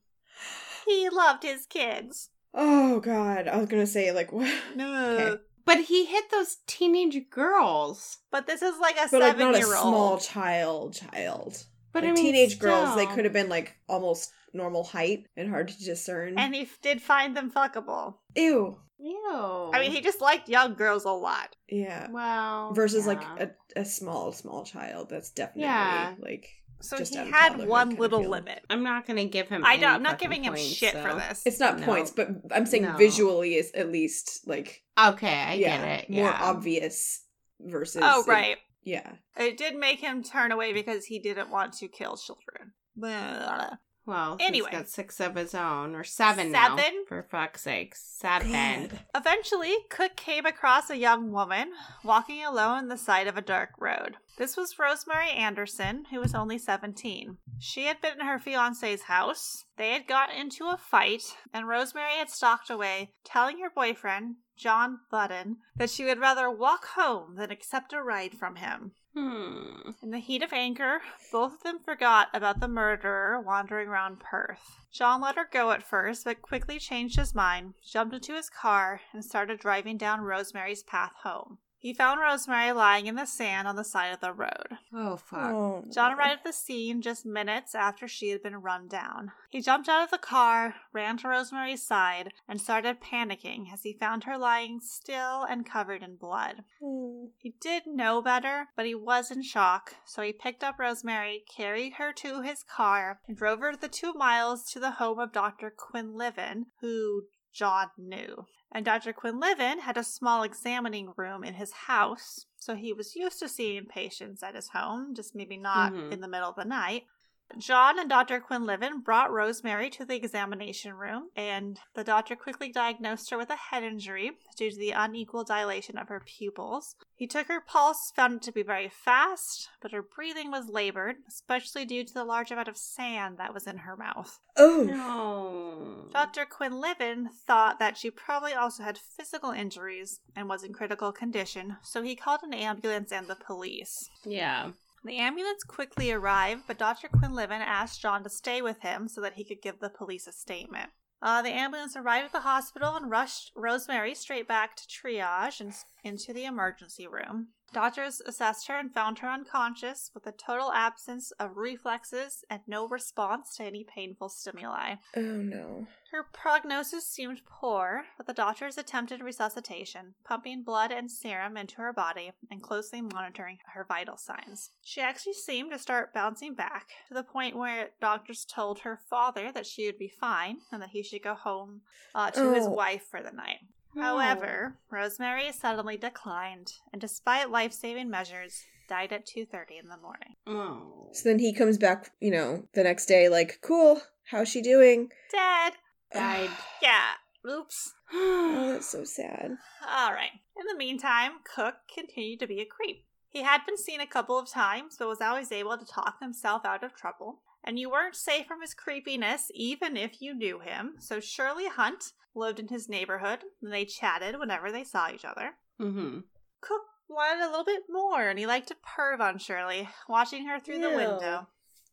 He 0.86 1.08
loved 1.10 1.42
his 1.42 1.66
kids. 1.66 2.30
Oh 2.54 3.00
god, 3.00 3.46
I 3.48 3.58
was 3.58 3.68
gonna 3.68 3.86
say 3.86 4.10
like 4.12 4.32
what? 4.32 4.50
No. 4.74 5.16
Okay. 5.18 5.42
But 5.64 5.80
he 5.84 6.06
hit 6.06 6.30
those 6.30 6.56
teenage 6.66 7.28
girls. 7.28 8.18
But 8.30 8.46
this 8.46 8.62
is 8.62 8.78
like 8.80 8.96
a 8.96 9.06
But 9.10 9.20
like 9.20 9.32
seven 9.32 9.46
not 9.48 9.54
a 9.54 9.58
year 9.58 9.66
small 9.66 10.12
old. 10.12 10.22
child, 10.22 10.94
child. 10.94 11.62
But 11.92 12.04
like 12.04 12.12
I 12.12 12.14
mean, 12.14 12.24
teenage 12.24 12.58
girls, 12.58 12.96
they 12.96 13.04
could 13.06 13.24
have 13.24 13.34
been 13.34 13.50
like 13.50 13.76
almost 13.86 14.30
normal 14.54 14.82
height 14.84 15.26
and 15.36 15.50
hard 15.50 15.68
to 15.68 15.84
discern. 15.84 16.38
And 16.38 16.54
he 16.54 16.62
f- 16.62 16.78
did 16.80 17.02
find 17.02 17.36
them 17.36 17.50
fuckable. 17.50 18.14
Ew. 18.34 18.78
Ew. 18.98 19.70
I 19.72 19.80
mean, 19.80 19.90
he 19.92 20.00
just 20.00 20.20
liked 20.20 20.48
young 20.48 20.74
girls 20.74 21.04
a 21.04 21.10
lot. 21.12 21.54
Yeah. 21.68 22.10
Wow. 22.10 22.72
Versus 22.74 23.06
like 23.06 23.22
a, 23.22 23.50
a 23.76 23.84
small, 23.84 24.32
small 24.32 24.64
child. 24.64 25.08
That's 25.08 25.30
definitely 25.30 25.62
Yeah. 25.62 26.14
like 26.18 26.48
So 26.80 26.96
Just 26.98 27.14
he 27.14 27.20
out 27.20 27.26
of 27.28 27.32
had 27.32 27.68
one 27.68 27.90
little 27.96 28.22
limit. 28.28 28.64
I'm 28.70 28.82
not 28.82 29.06
gonna 29.06 29.24
give 29.26 29.48
him. 29.48 29.64
I 29.64 29.76
don't, 29.76 29.90
I'm 29.94 30.02
not 30.02 30.12
fucking 30.12 30.28
giving 30.30 30.44
him 30.44 30.54
points, 30.54 30.68
shit 30.74 30.92
for 30.94 31.14
this. 31.14 31.42
it's 31.46 31.60
not 31.60 31.78
No. 31.78 31.86
points, 31.86 32.10
but 32.10 32.28
I'm 32.52 32.66
saying 32.66 32.84
No. 32.84 32.96
visually 32.96 33.54
is 33.54 33.70
at 33.72 33.90
least 33.90 34.46
like 34.46 34.82
Okay, 34.98 35.32
I 35.32 35.54
yeah, 35.54 35.78
get 35.96 36.04
it. 36.04 36.10
more 36.10 36.32
obvious 36.32 37.22
versus 37.60 38.02
oh, 38.04 38.22
it- 38.22 38.26
right. 38.28 38.56
yeah. 38.82 39.12
It 39.36 39.56
did 39.56 39.76
make 39.76 40.00
him 40.00 40.22
turn 40.24 40.50
away 40.52 40.72
because 40.72 41.04
he 41.04 41.18
didn't 41.20 41.50
want 41.50 41.72
to 41.74 41.88
kill 41.88 42.16
children. 42.16 42.72
Blah. 42.96 43.76
Well, 44.08 44.38
Anyway. 44.40 44.70
he's 44.70 44.78
got 44.78 44.88
six 44.88 45.20
of 45.20 45.34
his 45.34 45.54
own, 45.54 45.94
or 45.94 46.02
seven, 46.02 46.50
now. 46.50 46.74
Seven? 46.78 47.04
For 47.06 47.22
fuck's 47.22 47.60
sake, 47.60 47.94
seven. 47.94 48.88
God. 48.88 49.00
Eventually, 49.14 49.76
Cooke 49.90 50.16
came 50.16 50.46
across 50.46 50.88
a 50.88 50.96
young 50.96 51.30
woman 51.30 51.72
walking 52.02 52.42
alone 52.42 52.78
on 52.78 52.88
the 52.88 52.96
side 52.96 53.26
of 53.26 53.36
a 53.36 53.42
dark 53.42 53.70
road. 53.78 54.16
This 54.38 54.56
was 54.56 54.78
Rosemary 54.78 55.28
Anderson, 55.30 56.06
who 56.10 56.20
was 56.20 56.34
only 56.34 56.56
17. 56.56 57.36
She 57.58 57.84
had 57.84 58.00
been 58.00 58.18
in 58.20 58.26
her 58.26 58.38
fiance's 58.38 59.02
house. 59.02 59.66
They 59.76 59.92
had 59.92 60.06
gotten 60.06 60.36
into 60.36 60.68
a 60.68 60.78
fight, 60.78 61.36
and 61.52 61.68
Rosemary 61.68 62.12
had 62.18 62.30
stalked 62.30 62.70
away, 62.70 63.10
telling 63.24 63.58
her 63.58 63.68
boyfriend, 63.68 64.36
John 64.56 65.00
Button, 65.10 65.58
that 65.76 65.90
she 65.90 66.04
would 66.06 66.18
rather 66.18 66.50
walk 66.50 66.86
home 66.96 67.34
than 67.36 67.50
accept 67.50 67.92
a 67.92 68.02
ride 68.02 68.34
from 68.38 68.56
him. 68.56 68.92
Hmm. 69.18 69.90
In 70.00 70.10
the 70.12 70.20
heat 70.20 70.44
of 70.44 70.52
anger, 70.52 71.00
both 71.32 71.54
of 71.54 71.62
them 71.64 71.80
forgot 71.84 72.28
about 72.32 72.60
the 72.60 72.68
murderer 72.68 73.40
wandering 73.40 73.88
around 73.88 74.20
Perth. 74.20 74.76
John 74.92 75.20
let 75.20 75.34
her 75.34 75.48
go 75.50 75.72
at 75.72 75.82
first, 75.82 76.24
but 76.24 76.40
quickly 76.40 76.78
changed 76.78 77.18
his 77.18 77.34
mind, 77.34 77.74
jumped 77.84 78.14
into 78.14 78.34
his 78.34 78.48
car, 78.48 79.00
and 79.12 79.24
started 79.24 79.58
driving 79.58 79.96
down 79.96 80.20
Rosemary's 80.20 80.84
path 80.84 81.14
home. 81.24 81.58
He 81.80 81.94
found 81.94 82.20
Rosemary 82.20 82.72
lying 82.72 83.06
in 83.06 83.14
the 83.14 83.24
sand 83.24 83.68
on 83.68 83.76
the 83.76 83.84
side 83.84 84.12
of 84.12 84.20
the 84.20 84.32
road. 84.32 84.78
Oh 84.92 85.16
fuck. 85.16 85.52
Oh, 85.52 85.84
John 85.92 86.12
arrived 86.12 86.40
at 86.40 86.44
the 86.44 86.52
scene 86.52 87.00
just 87.00 87.24
minutes 87.24 87.74
after 87.74 88.08
she 88.08 88.30
had 88.30 88.42
been 88.42 88.56
run 88.56 88.88
down. 88.88 89.30
He 89.48 89.60
jumped 89.60 89.88
out 89.88 90.02
of 90.02 90.10
the 90.10 90.18
car, 90.18 90.74
ran 90.92 91.18
to 91.18 91.28
Rosemary's 91.28 91.86
side, 91.86 92.32
and 92.48 92.60
started 92.60 93.00
panicking 93.00 93.72
as 93.72 93.82
he 93.82 93.92
found 93.92 94.24
her 94.24 94.36
lying 94.36 94.80
still 94.80 95.44
and 95.44 95.64
covered 95.64 96.02
in 96.02 96.16
blood. 96.16 96.64
Oh. 96.82 97.30
He 97.38 97.54
did 97.60 97.86
know 97.86 98.20
better, 98.20 98.68
but 98.76 98.86
he 98.86 98.94
was 98.94 99.30
in 99.30 99.42
shock, 99.42 99.94
so 100.04 100.22
he 100.22 100.32
picked 100.32 100.64
up 100.64 100.78
Rosemary, 100.78 101.44
carried 101.48 101.94
her 101.94 102.12
to 102.14 102.42
his 102.42 102.64
car, 102.64 103.20
and 103.28 103.36
drove 103.36 103.60
her 103.60 103.76
the 103.76 103.88
two 103.88 104.12
miles 104.14 104.64
to 104.72 104.80
the 104.80 104.92
home 104.92 105.20
of 105.20 105.32
Dr. 105.32 105.70
Quinlivan, 105.70 106.66
who 106.80 107.26
John 107.52 107.88
knew. 107.96 108.46
And 108.72 108.84
Dr. 108.84 109.12
Quinlivan 109.12 109.80
had 109.80 109.96
a 109.96 110.04
small 110.04 110.42
examining 110.42 111.12
room 111.16 111.42
in 111.42 111.54
his 111.54 111.72
house, 111.72 112.46
so 112.56 112.74
he 112.74 112.92
was 112.92 113.16
used 113.16 113.38
to 113.40 113.48
seeing 113.48 113.86
patients 113.86 114.42
at 114.42 114.54
his 114.54 114.68
home, 114.68 115.14
just 115.14 115.34
maybe 115.34 115.56
not 115.56 115.92
Mhm. 115.92 116.12
in 116.12 116.20
the 116.20 116.28
middle 116.28 116.50
of 116.50 116.56
the 116.56 116.64
night. 116.64 117.06
John 117.56 117.98
and 117.98 118.10
Dr. 118.10 118.40
Quinlivan 118.40 119.02
brought 119.02 119.32
Rosemary 119.32 119.90
to 119.90 120.04
the 120.04 120.14
examination 120.16 120.94
room, 120.94 121.30
and 121.34 121.80
the 121.94 122.04
doctor 122.04 122.36
quickly 122.36 122.70
diagnosed 122.70 123.30
her 123.30 123.38
with 123.38 123.50
a 123.50 123.56
head 123.56 123.82
injury 123.82 124.32
due 124.56 124.70
to 124.70 124.76
the 124.76 124.90
unequal 124.90 125.44
dilation 125.44 125.96
of 125.96 126.08
her 126.08 126.20
pupils. 126.24 126.94
He 127.16 127.26
took 127.26 127.48
her 127.48 127.60
pulse, 127.60 128.12
found 128.14 128.34
it 128.34 128.42
to 128.42 128.52
be 128.52 128.62
very 128.62 128.88
fast, 128.88 129.68
but 129.80 129.92
her 129.92 130.02
breathing 130.02 130.50
was 130.50 130.68
labored, 130.68 131.16
especially 131.26 131.84
due 131.84 132.04
to 132.04 132.14
the 132.14 132.24
large 132.24 132.50
amount 132.50 132.68
of 132.68 132.76
sand 132.76 133.38
that 133.38 133.54
was 133.54 133.66
in 133.66 133.78
her 133.78 133.96
mouth. 133.96 134.38
Oh, 134.56 134.84
No. 134.84 136.08
Dr. 136.12 136.46
Quinlivan 136.46 137.28
thought 137.46 137.78
that 137.78 137.96
she 137.96 138.10
probably 138.10 138.52
also 138.52 138.82
had 138.82 138.98
physical 138.98 139.50
injuries 139.50 140.20
and 140.36 140.48
was 140.48 140.62
in 140.62 140.72
critical 140.72 141.12
condition, 141.12 141.76
so 141.82 142.02
he 142.02 142.14
called 142.14 142.40
an 142.42 142.54
ambulance 142.54 143.10
and 143.10 143.26
the 143.26 143.36
police. 143.36 144.10
Yeah. 144.24 144.70
The 145.04 145.16
ambulance 145.16 145.62
quickly 145.64 146.10
arrived, 146.10 146.64
but 146.66 146.78
Dr. 146.78 147.08
Quinlivan 147.08 147.60
asked 147.60 148.00
John 148.00 148.22
to 148.24 148.30
stay 148.30 148.60
with 148.60 148.80
him 148.80 149.08
so 149.08 149.20
that 149.20 149.34
he 149.34 149.44
could 149.44 149.62
give 149.62 149.80
the 149.80 149.90
police 149.90 150.26
a 150.26 150.32
statement. 150.32 150.90
Uh, 151.20 151.42
the 151.42 151.50
ambulance 151.50 151.96
arrived 151.96 152.26
at 152.26 152.32
the 152.32 152.40
hospital 152.40 152.94
and 152.94 153.10
rushed 153.10 153.50
Rosemary 153.56 154.14
straight 154.14 154.46
back 154.46 154.76
to 154.76 154.86
triage 154.86 155.60
and 155.60 155.74
into 156.04 156.32
the 156.32 156.44
emergency 156.44 157.06
room. 157.06 157.48
Doctors 157.70 158.22
assessed 158.24 158.66
her 158.68 158.78
and 158.78 158.94
found 158.94 159.18
her 159.18 159.28
unconscious 159.28 160.10
with 160.14 160.26
a 160.26 160.32
total 160.32 160.72
absence 160.72 161.32
of 161.32 161.58
reflexes 161.58 162.42
and 162.48 162.62
no 162.66 162.88
response 162.88 163.54
to 163.56 163.62
any 163.64 163.84
painful 163.84 164.30
stimuli. 164.30 164.94
oh 165.16 165.20
no. 165.20 165.86
Her 166.10 166.24
prognosis 166.32 167.06
seemed 167.06 167.42
poor, 167.44 168.04
but 168.16 168.26
the 168.26 168.32
doctors 168.32 168.78
attempted 168.78 169.20
resuscitation, 169.22 170.14
pumping 170.24 170.62
blood 170.62 170.90
and 170.90 171.10
serum 171.10 171.58
into 171.58 171.76
her 171.82 171.92
body 171.92 172.32
and 172.50 172.62
closely 172.62 173.02
monitoring 173.02 173.58
her 173.74 173.84
vital 173.86 174.16
signs. 174.16 174.70
She 174.82 175.02
actually 175.02 175.34
seemed 175.34 175.70
to 175.72 175.78
start 175.78 176.14
bouncing 176.14 176.54
back 176.54 176.86
to 177.08 177.14
the 177.14 177.22
point 177.22 177.54
where 177.54 177.90
doctors 178.00 178.46
told 178.46 178.78
her 178.78 178.98
father 179.10 179.52
that 179.52 179.66
she 179.66 179.84
would 179.84 179.98
be 179.98 180.08
fine 180.18 180.56
and 180.72 180.80
that 180.80 180.90
he 180.90 181.02
should 181.02 181.22
go 181.22 181.34
home 181.34 181.82
uh, 182.14 182.30
to 182.30 182.54
his 182.54 182.64
Oh. 182.66 182.70
wife 182.70 183.04
for 183.10 183.22
the 183.22 183.30
night. 183.32 183.58
Hmm. 183.94 184.00
However, 184.00 184.78
Rosemary 184.90 185.52
suddenly 185.52 185.96
declined, 185.96 186.74
and 186.92 187.00
despite 187.00 187.50
life-saving 187.50 188.10
measures, 188.10 188.64
died 188.88 189.12
at 189.12 189.26
2:30 189.26 189.78
in 189.78 189.88
the 189.88 189.96
morning. 189.96 190.36
Oh. 190.46 191.10
So 191.12 191.28
then 191.28 191.38
he 191.38 191.52
comes 191.52 191.78
back, 191.78 192.12
you 192.20 192.30
know, 192.30 192.66
the 192.74 192.84
next 192.84 193.06
day, 193.06 193.28
like, 193.28 193.60
cool, 193.62 194.00
how's 194.30 194.48
she 194.48 194.62
doing? 194.62 195.10
Dead. 195.30 195.74
Died. 196.12 196.50
Yeah. 196.82 197.12
Oops. 197.48 197.94
Oh, 198.10 198.72
that's 198.72 198.88
so 198.88 199.04
sad. 199.04 199.58
All 199.86 200.12
right. 200.12 200.30
In 200.56 200.66
the 200.66 200.78
meantime, 200.78 201.32
Cooke 201.44 201.76
continued 201.94 202.40
to 202.40 202.46
be 202.46 202.60
a 202.60 202.64
creep. 202.64 203.04
He 203.28 203.42
had 203.42 203.66
been 203.66 203.76
seen 203.76 204.00
a 204.00 204.06
couple 204.06 204.38
of 204.38 204.48
times, 204.48 204.96
but 204.98 205.08
was 205.08 205.20
always 205.20 205.52
able 205.52 205.76
to 205.76 205.84
talk 205.84 206.18
himself 206.20 206.64
out 206.64 206.82
of 206.82 206.94
trouble. 206.94 207.42
And 207.68 207.78
you 207.78 207.90
weren't 207.90 208.16
safe 208.16 208.46
from 208.46 208.62
his 208.62 208.72
creepiness, 208.72 209.50
even 209.54 209.94
if 209.94 210.22
you 210.22 210.32
knew 210.32 210.58
him. 210.58 210.94
So 211.00 211.20
Shirley 211.20 211.68
Hunt 211.68 212.12
lived 212.34 212.58
in 212.58 212.68
his 212.68 212.88
neighborhood, 212.88 213.40
and 213.60 213.70
they 213.70 213.84
chatted 213.84 214.38
whenever 214.38 214.72
they 214.72 214.84
saw 214.84 215.10
each 215.10 215.26
other. 215.26 215.50
mm-hmm. 215.78 216.20
Cooke 216.62 216.86
wanted 217.10 217.44
a 217.44 217.50
little 217.50 217.66
bit 217.66 217.82
more, 217.90 218.26
and 218.26 218.38
he 218.38 218.46
liked 218.46 218.68
to 218.68 218.76
perv 218.76 219.20
on 219.20 219.36
Shirley, 219.36 219.86
watching 220.08 220.46
her 220.46 220.58
through 220.58 220.78
the 220.78 220.88
window. 220.88 221.46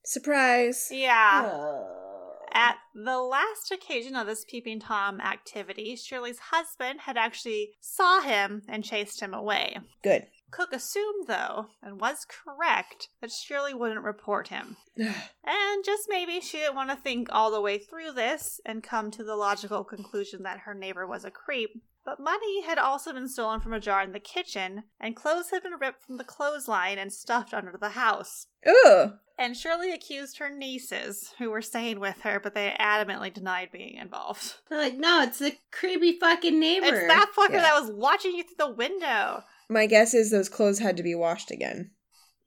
Surprise. 0.05 0.87
Yeah. 0.89 1.51
Oh. 1.53 2.05
At 2.53 2.77
the 2.95 3.19
last 3.19 3.69
occasion 3.69 4.15
of 4.15 4.27
this 4.27 4.45
peeping 4.45 4.79
tom 4.79 5.19
activity, 5.19 5.97
Shirley's 5.97 6.39
husband 6.39 7.01
had 7.01 7.17
actually 7.17 7.71
saw 7.81 8.21
him 8.21 8.61
and 8.69 8.81
chased 8.81 9.19
him 9.19 9.33
away. 9.33 9.75
Good. 10.01 10.27
Cooke 10.55 10.73
assumed, 10.73 11.27
though, 11.27 11.67
and 11.83 11.99
was 11.99 12.25
correct, 12.29 13.09
that 13.21 13.31
Shirley 13.31 13.73
wouldn't 13.73 14.03
report 14.03 14.47
him. 14.47 14.77
And 15.47 15.83
just 15.85 16.07
maybe 16.09 16.39
she 16.39 16.57
didn't 16.59 16.75
want 16.75 16.89
to 16.89 16.95
think 16.95 17.27
all 17.31 17.51
the 17.51 17.61
way 17.61 17.77
through 17.77 18.13
this 18.13 18.59
and 18.65 18.81
come 18.81 19.11
to 19.11 19.23
the 19.23 19.35
logical 19.35 19.83
conclusion 19.83 20.43
that 20.43 20.59
her 20.59 20.73
neighbor 20.73 21.05
was 21.05 21.25
a 21.25 21.29
creep. 21.31 21.71
But 22.05 22.19
money 22.19 22.61
had 22.63 22.77
also 22.77 23.11
been 23.13 23.27
stolen 23.27 23.59
from 23.59 23.73
a 23.73 23.79
jar 23.79 24.01
in 24.03 24.11
the 24.13 24.19
kitchen, 24.19 24.83
and 24.99 25.15
clothes 25.15 25.49
had 25.51 25.63
been 25.63 25.73
ripped 25.79 26.03
from 26.05 26.17
the 26.17 26.23
clothesline 26.23 26.97
and 26.97 27.11
stuffed 27.11 27.53
under 27.53 27.75
the 27.79 27.89
house. 27.89 28.47
Ugh. 28.85 29.13
And 29.37 29.57
Shirley 29.57 29.91
accused 29.91 30.37
her 30.37 30.49
nieces, 30.49 31.33
who 31.39 31.49
were 31.51 31.61
staying 31.61 31.99
with 31.99 32.21
her, 32.21 32.39
but 32.39 32.53
they 32.55 32.73
adamantly 32.79 33.33
denied 33.33 33.69
being 33.71 33.95
involved. 33.95 34.53
They're 34.69 34.79
like, 34.79 34.95
no, 34.97 35.21
it's 35.23 35.39
the 35.39 35.57
creepy 35.71 36.17
fucking 36.19 36.57
neighbor. 36.59 36.85
It's 36.87 37.07
that 37.07 37.31
fucker 37.37 37.55
Yeah. 37.55 37.61
that 37.63 37.81
was 37.81 37.91
watching 37.91 38.35
you 38.35 38.43
through 38.43 38.67
the 38.67 38.73
window. 38.73 39.43
My 39.69 39.85
guess 39.85 40.13
is 40.13 40.31
those 40.31 40.49
clothes 40.49 40.79
had 40.79 40.97
to 40.97 41.03
be 41.03 41.15
washed 41.15 41.51
again. 41.51 41.91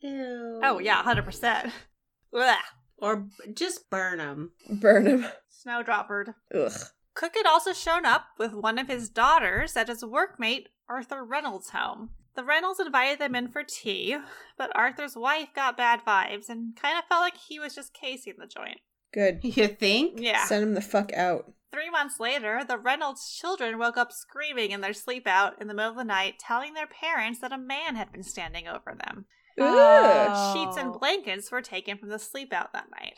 Ew. 0.01 0.61
Oh, 0.63 0.79
yeah, 0.79 1.03
100%. 1.03 1.73
Ugh. 2.35 2.57
Or 2.99 3.17
b- 3.17 3.31
just 3.55 3.91
burn 3.91 4.19
them. 4.19 4.53
Burn 4.71 5.05
them. 5.05 5.27
Snowdroppered. 5.67 6.35
Ugh. 6.55 6.73
Cooke 7.15 7.35
had 7.35 7.47
also 7.47 7.73
shown 7.73 8.07
up 8.07 8.27
with 8.39 8.53
one 8.53 8.79
of 8.79 8.87
his 8.87 9.09
daughters 9.09 9.77
at 9.77 9.89
his 9.89 10.05
workmate 10.05 10.67
Arthur 10.89 11.25
Reynolds' 11.25 11.71
home. 11.71 12.11
The 12.37 12.45
Reynolds 12.45 12.79
invited 12.79 13.19
them 13.19 13.35
in 13.35 13.49
for 13.49 13.65
tea, 13.65 14.17
but 14.57 14.71
Arthur's 14.77 15.17
wife 15.17 15.49
got 15.55 15.77
bad 15.77 16.01
vibes 16.07 16.49
and 16.49 16.77
kind 16.77 16.97
of 16.97 17.05
felt 17.09 17.23
like 17.23 17.37
he 17.37 17.59
was 17.59 17.75
just 17.75 17.93
casing 17.93 18.35
the 18.39 18.47
joint. 18.47 18.79
Good. 19.13 19.41
You 19.43 19.67
think? 19.67 20.21
Yeah. 20.21 20.45
Send 20.45 20.63
him 20.63 20.75
the 20.75 20.81
fuck 20.81 21.13
out. 21.13 21.53
Three 21.71 21.91
months 21.91 22.19
later, 22.19 22.63
the 22.67 22.79
Reynolds 22.79 23.31
children 23.31 23.79
woke 23.79 23.97
up 23.97 24.11
screaming 24.13 24.71
in 24.71 24.81
their 24.81 24.95
sleep 24.95 25.27
out 25.27 25.61
in 25.61 25.69
the 25.69 25.75
middle 25.75 25.91
of 25.91 25.97
the 25.97 26.05
night, 26.05 26.39
telling 26.39 26.75
their 26.75 26.87
parents 26.87 27.41
that 27.41 27.53
a 27.53 27.59
man 27.59 27.95
had 27.95 28.11
been 28.11 28.23
standing 28.23 28.67
over 28.67 28.97
them. 28.97 29.27
Oh. 29.59 30.55
Sheets 30.55 30.79
and 30.79 30.99
blankets 30.99 31.51
were 31.51 31.61
taken 31.61 31.99
from 31.99 32.09
the 32.09 32.19
sleep 32.19 32.53
out 32.53 32.73
that 32.73 32.91
night. 32.91 33.17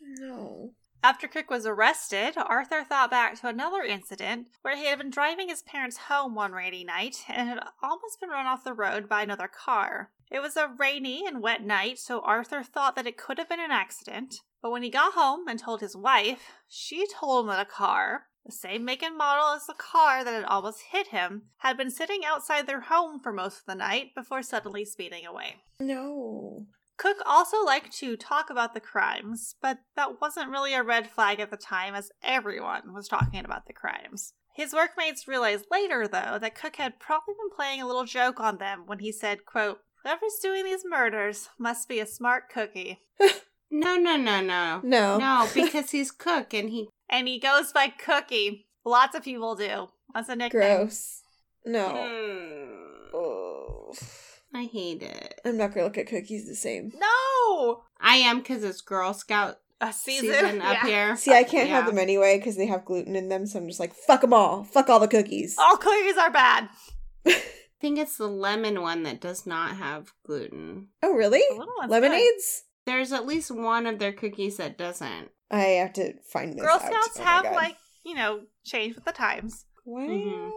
No. 0.00 0.72
After 1.04 1.26
Cooke 1.26 1.50
was 1.50 1.66
arrested, 1.66 2.34
Arthur 2.36 2.84
thought 2.84 3.10
back 3.10 3.40
to 3.40 3.48
another 3.48 3.82
incident 3.82 4.46
where 4.62 4.76
he 4.76 4.86
had 4.86 4.98
been 4.98 5.10
driving 5.10 5.48
his 5.48 5.62
parents 5.62 5.96
home 5.96 6.36
one 6.36 6.52
rainy 6.52 6.84
night 6.84 7.24
and 7.28 7.48
had 7.48 7.58
almost 7.82 8.20
been 8.20 8.30
run 8.30 8.46
off 8.46 8.62
the 8.62 8.72
road 8.72 9.08
by 9.08 9.22
another 9.22 9.48
car. 9.48 10.12
It 10.30 10.40
was 10.40 10.56
a 10.56 10.72
rainy 10.78 11.26
and 11.26 11.42
wet 11.42 11.64
night, 11.64 11.98
so 11.98 12.20
Arthur 12.20 12.62
thought 12.62 12.94
that 12.94 13.06
it 13.06 13.16
could 13.16 13.38
have 13.38 13.48
been 13.48 13.58
an 13.58 13.72
accident. 13.72 14.36
But 14.62 14.70
when 14.70 14.84
he 14.84 14.90
got 14.90 15.14
home 15.14 15.48
and 15.48 15.58
told 15.58 15.80
his 15.80 15.96
wife, 15.96 16.52
she 16.68 17.04
told 17.08 17.44
him 17.44 17.50
that 17.50 17.66
a 17.66 17.68
car, 17.68 18.26
the 18.46 18.52
same 18.52 18.84
make 18.84 19.02
and 19.02 19.18
model 19.18 19.48
as 19.48 19.66
the 19.66 19.74
car 19.74 20.22
that 20.22 20.32
had 20.32 20.44
almost 20.44 20.82
hit 20.92 21.08
him, 21.08 21.42
had 21.58 21.76
been 21.76 21.90
sitting 21.90 22.24
outside 22.24 22.68
their 22.68 22.82
home 22.82 23.18
for 23.20 23.32
most 23.32 23.58
of 23.58 23.66
the 23.66 23.74
night 23.74 24.14
before 24.14 24.42
suddenly 24.42 24.84
speeding 24.84 25.26
away. 25.26 25.56
No. 25.80 26.66
Cooke 27.02 27.22
also 27.26 27.64
liked 27.64 27.92
to 27.98 28.16
talk 28.16 28.48
about 28.48 28.74
the 28.74 28.80
crimes, 28.80 29.56
but 29.60 29.78
that 29.96 30.20
wasn't 30.20 30.50
really 30.50 30.72
a 30.72 30.84
red 30.84 31.10
flag 31.10 31.40
at 31.40 31.50
the 31.50 31.56
time 31.56 31.96
as 31.96 32.12
everyone 32.22 32.94
was 32.94 33.08
talking 33.08 33.44
about 33.44 33.66
the 33.66 33.72
crimes. 33.72 34.34
His 34.54 34.72
workmates 34.72 35.26
realized 35.26 35.64
later, 35.68 36.06
though, 36.06 36.38
that 36.40 36.54
Cooke 36.54 36.76
had 36.76 37.00
probably 37.00 37.34
been 37.34 37.56
playing 37.56 37.82
a 37.82 37.86
little 37.88 38.04
joke 38.04 38.38
on 38.38 38.58
them 38.58 38.84
when 38.86 39.00
he 39.00 39.10
said, 39.10 39.44
quote, 39.44 39.78
Whoever's 40.04 40.38
doing 40.40 40.64
these 40.64 40.84
murders 40.88 41.48
must 41.58 41.88
be 41.88 41.98
a 41.98 42.06
smart 42.06 42.44
cookie. 42.48 43.00
No, 43.74 43.96
no, 43.96 44.18
no, 44.18 44.42
no. 44.42 44.82
No. 44.84 45.16
No, 45.16 45.48
because 45.54 45.92
he's 45.92 46.10
cook 46.10 46.52
and 46.52 46.68
he. 46.68 46.88
And 47.08 47.26
he 47.26 47.38
goes 47.40 47.72
by 47.72 47.88
Cookie. 47.88 48.66
Lots 48.84 49.16
of 49.16 49.22
people 49.22 49.54
do. 49.54 49.88
That's 50.14 50.28
a 50.28 50.36
nickname. 50.36 50.60
Gross. 50.60 51.22
No. 51.64 51.88
Mm, 51.88 53.14
Oh. 53.14 53.92
I 54.54 54.64
hate 54.64 55.02
it. 55.02 55.40
I'm 55.44 55.56
not 55.56 55.72
gonna 55.74 55.86
look 55.86 55.98
at 55.98 56.06
cookies 56.08 56.46
the 56.46 56.54
same. 56.54 56.92
No! 56.96 57.82
I 58.00 58.16
am 58.16 58.38
because 58.38 58.62
it's 58.64 58.80
Girl 58.82 59.14
Scout 59.14 59.56
A 59.80 59.92
season, 59.92 60.30
season, 60.32 60.60
up 60.62 60.74
Yeah. 60.82 60.86
here. 60.86 61.16
See, 61.16 61.32
I 61.32 61.44
can't 61.44 61.70
have 61.70 61.86
them 61.86 61.98
anyway 61.98 62.38
because 62.38 62.56
they 62.56 62.66
have 62.66 62.84
gluten 62.84 63.16
in 63.16 63.28
them, 63.28 63.46
so 63.46 63.58
I'm 63.58 63.66
just 63.68 63.80
like, 63.80 63.94
fuck 63.94 64.20
them 64.20 64.32
all. 64.32 64.64
Fuck 64.64 64.88
all 64.90 65.00
the 65.00 65.08
cookies. 65.08 65.56
All 65.58 65.76
cookies 65.76 66.16
are 66.18 66.30
bad. 66.30 66.68
I 67.26 67.40
think 67.80 67.98
it's 67.98 68.16
the 68.16 68.28
lemon 68.28 68.80
one 68.82 69.02
that 69.04 69.20
does 69.20 69.44
not 69.46 69.76
have 69.76 70.12
gluten. 70.24 70.88
Oh, 71.02 71.12
really? 71.14 71.42
The 71.50 71.56
little 71.56 71.74
one's 71.78 71.90
Lemonades? 71.90 72.62
There's 72.86 73.12
at 73.12 73.26
least 73.26 73.50
one 73.50 73.86
of 73.86 73.98
their 73.98 74.12
cookies 74.12 74.56
that 74.58 74.76
doesn't. 74.78 75.30
I 75.50 75.58
have 75.82 75.92
to 75.94 76.14
find 76.32 76.50
good. 76.54 76.58
this 76.58 76.66
Girl 76.66 76.74
out. 76.76 76.82
Scouts 76.82 77.18
Oh 77.20 77.22
have, 77.24 77.42
God. 77.44 77.54
like, 77.54 77.76
you 78.04 78.14
know, 78.14 78.40
changed 78.64 78.96
with 78.96 79.04
the 79.04 79.12
times. 79.12 79.64
Wow. 79.84 80.00
Mhm. 80.06 80.50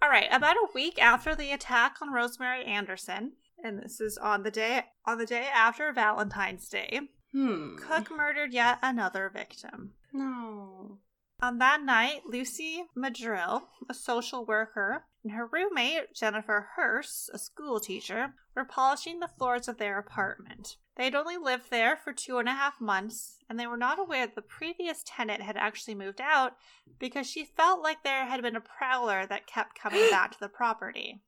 All 0.00 0.08
right, 0.08 0.28
about 0.30 0.56
a 0.56 0.68
week 0.74 1.00
after 1.02 1.34
the 1.34 1.50
attack 1.52 1.96
on 2.00 2.12
Rosemary 2.12 2.64
Anderson, 2.64 3.32
and 3.62 3.82
this 3.82 4.00
is 4.00 4.16
on 4.16 4.42
the 4.44 4.50
day 4.50 4.84
on 5.04 5.18
the 5.18 5.26
day 5.26 5.46
after 5.52 5.92
Valentine's 5.92 6.68
Day, 6.68 7.00
Hmm. 7.32 7.76
Cook 7.76 8.10
murdered 8.10 8.52
yet 8.52 8.78
another 8.82 9.28
victim. 9.28 9.92
No. 10.12 10.98
On 11.40 11.58
that 11.58 11.82
night, 11.82 12.22
Lucy 12.26 12.84
Madrill, 12.96 13.68
a 13.88 13.94
social 13.94 14.44
worker, 14.44 15.04
and 15.22 15.32
her 15.32 15.46
roommate, 15.46 16.14
Jennifer 16.14 16.70
Hurst, 16.74 17.30
a 17.32 17.38
school 17.38 17.80
teacher, 17.80 18.34
were 18.56 18.64
polishing 18.64 19.20
the 19.20 19.28
floors 19.28 19.68
of 19.68 19.78
their 19.78 19.98
apartment. 19.98 20.76
They 20.98 21.04
had 21.04 21.14
only 21.14 21.36
lived 21.36 21.70
there 21.70 21.96
for 21.96 22.12
two 22.12 22.38
and 22.38 22.48
a 22.48 22.54
half 22.54 22.80
months, 22.80 23.38
and 23.48 23.58
they 23.58 23.68
were 23.68 23.76
not 23.76 24.00
aware 24.00 24.26
that 24.26 24.34
the 24.34 24.42
previous 24.42 25.04
tenant 25.06 25.42
had 25.42 25.56
actually 25.56 25.94
moved 25.94 26.20
out 26.20 26.56
because 26.98 27.30
she 27.30 27.44
felt 27.44 27.80
like 27.80 28.02
there 28.02 28.26
had 28.26 28.42
been 28.42 28.56
a 28.56 28.60
prowler 28.60 29.24
that 29.26 29.46
kept 29.46 29.78
coming 29.78 30.02
back 30.10 30.32
to 30.32 30.40
the 30.40 30.48
property. 30.48 31.22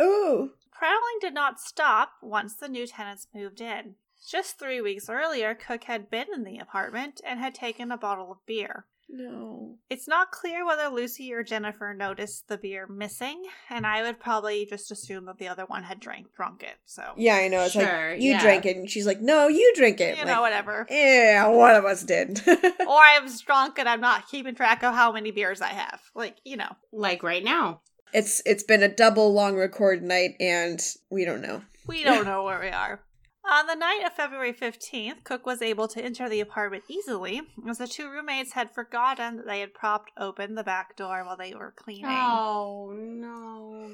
Ooh. 0.00 0.52
Prowling 0.70 1.18
did 1.22 1.32
not 1.32 1.58
stop 1.58 2.12
once 2.20 2.54
the 2.54 2.68
new 2.68 2.86
tenants 2.86 3.26
moved 3.34 3.62
in. 3.62 3.94
Just 4.28 4.58
three 4.58 4.82
weeks 4.82 5.08
earlier, 5.08 5.54
Cooke 5.54 5.84
had 5.84 6.10
been 6.10 6.26
in 6.34 6.44
the 6.44 6.58
apartment 6.58 7.22
and 7.24 7.40
had 7.40 7.54
taken 7.54 7.90
a 7.90 7.96
bottle 7.96 8.30
of 8.30 8.44
beer. 8.44 8.84
No. 9.08 9.76
It's 9.90 10.08
not 10.08 10.30
clear 10.32 10.66
whether 10.66 10.88
Lucy 10.88 11.32
or 11.32 11.42
Jennifer 11.42 11.94
noticed 11.94 12.48
the 12.48 12.58
beer 12.58 12.86
missing, 12.86 13.42
and 13.70 13.86
I 13.86 14.02
would 14.02 14.18
probably 14.18 14.66
just 14.66 14.90
assume 14.90 15.26
that 15.26 15.38
the 15.38 15.48
other 15.48 15.64
one 15.66 15.82
had 15.84 16.00
drank 16.00 16.32
drunk 16.34 16.62
it. 16.62 16.76
So 16.84 17.12
Yeah, 17.16 17.36
I 17.36 17.48
know. 17.48 17.62
It's 17.62 17.72
Sure, 17.72 18.12
like 18.12 18.20
you 18.20 18.32
yeah. 18.32 18.40
drank 18.40 18.66
it, 18.66 18.76
and 18.76 18.88
she's 18.90 19.06
like, 19.06 19.20
"No, 19.20 19.46
you 19.48 19.72
drink 19.76 20.00
it." 20.00 20.16
you 20.18 20.24
Like, 20.24 20.34
know, 20.34 20.40
whatever. 20.40 20.86
Yeah, 20.90 21.46
one 21.48 21.76
of 21.76 21.84
us 21.84 22.02
did. 22.02 22.40
or 22.48 22.56
I 22.88 23.20
was 23.22 23.40
drunk 23.40 23.78
and 23.78 23.88
I'm 23.88 24.00
not 24.00 24.28
keeping 24.28 24.54
track 24.54 24.82
of 24.82 24.94
how 24.94 25.12
many 25.12 25.30
beers 25.30 25.60
I 25.60 25.68
have. 25.68 26.00
Like, 26.14 26.36
you 26.44 26.56
know. 26.56 26.74
Like 26.92 27.22
right 27.22 27.44
now. 27.44 27.82
it's 28.12 28.42
it's 28.46 28.62
been 28.64 28.82
a 28.82 28.88
double 28.88 29.32
long 29.32 29.56
record 29.56 30.02
night, 30.02 30.34
and 30.40 30.80
we 31.10 31.24
don't 31.24 31.42
know. 31.42 31.62
We 31.86 32.02
don't 32.04 32.24
know 32.24 32.42
where 32.44 32.60
we 32.60 32.68
are. 32.68 33.00
On 33.50 33.66
the 33.66 33.74
night 33.74 34.02
of 34.06 34.12
February 34.14 34.54
15th, 34.54 35.22
Cooke 35.24 35.44
was 35.44 35.60
able 35.60 35.86
to 35.88 36.02
enter 36.02 36.28
the 36.28 36.40
apartment 36.40 36.84
easily 36.88 37.42
as 37.68 37.78
the 37.78 37.86
two 37.86 38.08
roommates 38.10 38.52
had 38.52 38.72
forgotten 38.74 39.36
that 39.36 39.46
they 39.46 39.60
had 39.60 39.74
propped 39.74 40.10
open 40.18 40.54
the 40.54 40.64
back 40.64 40.96
door 40.96 41.22
while 41.24 41.36
they 41.36 41.54
were 41.54 41.74
cleaning. 41.76 42.06
Oh 42.06 42.92
no. 42.96 43.90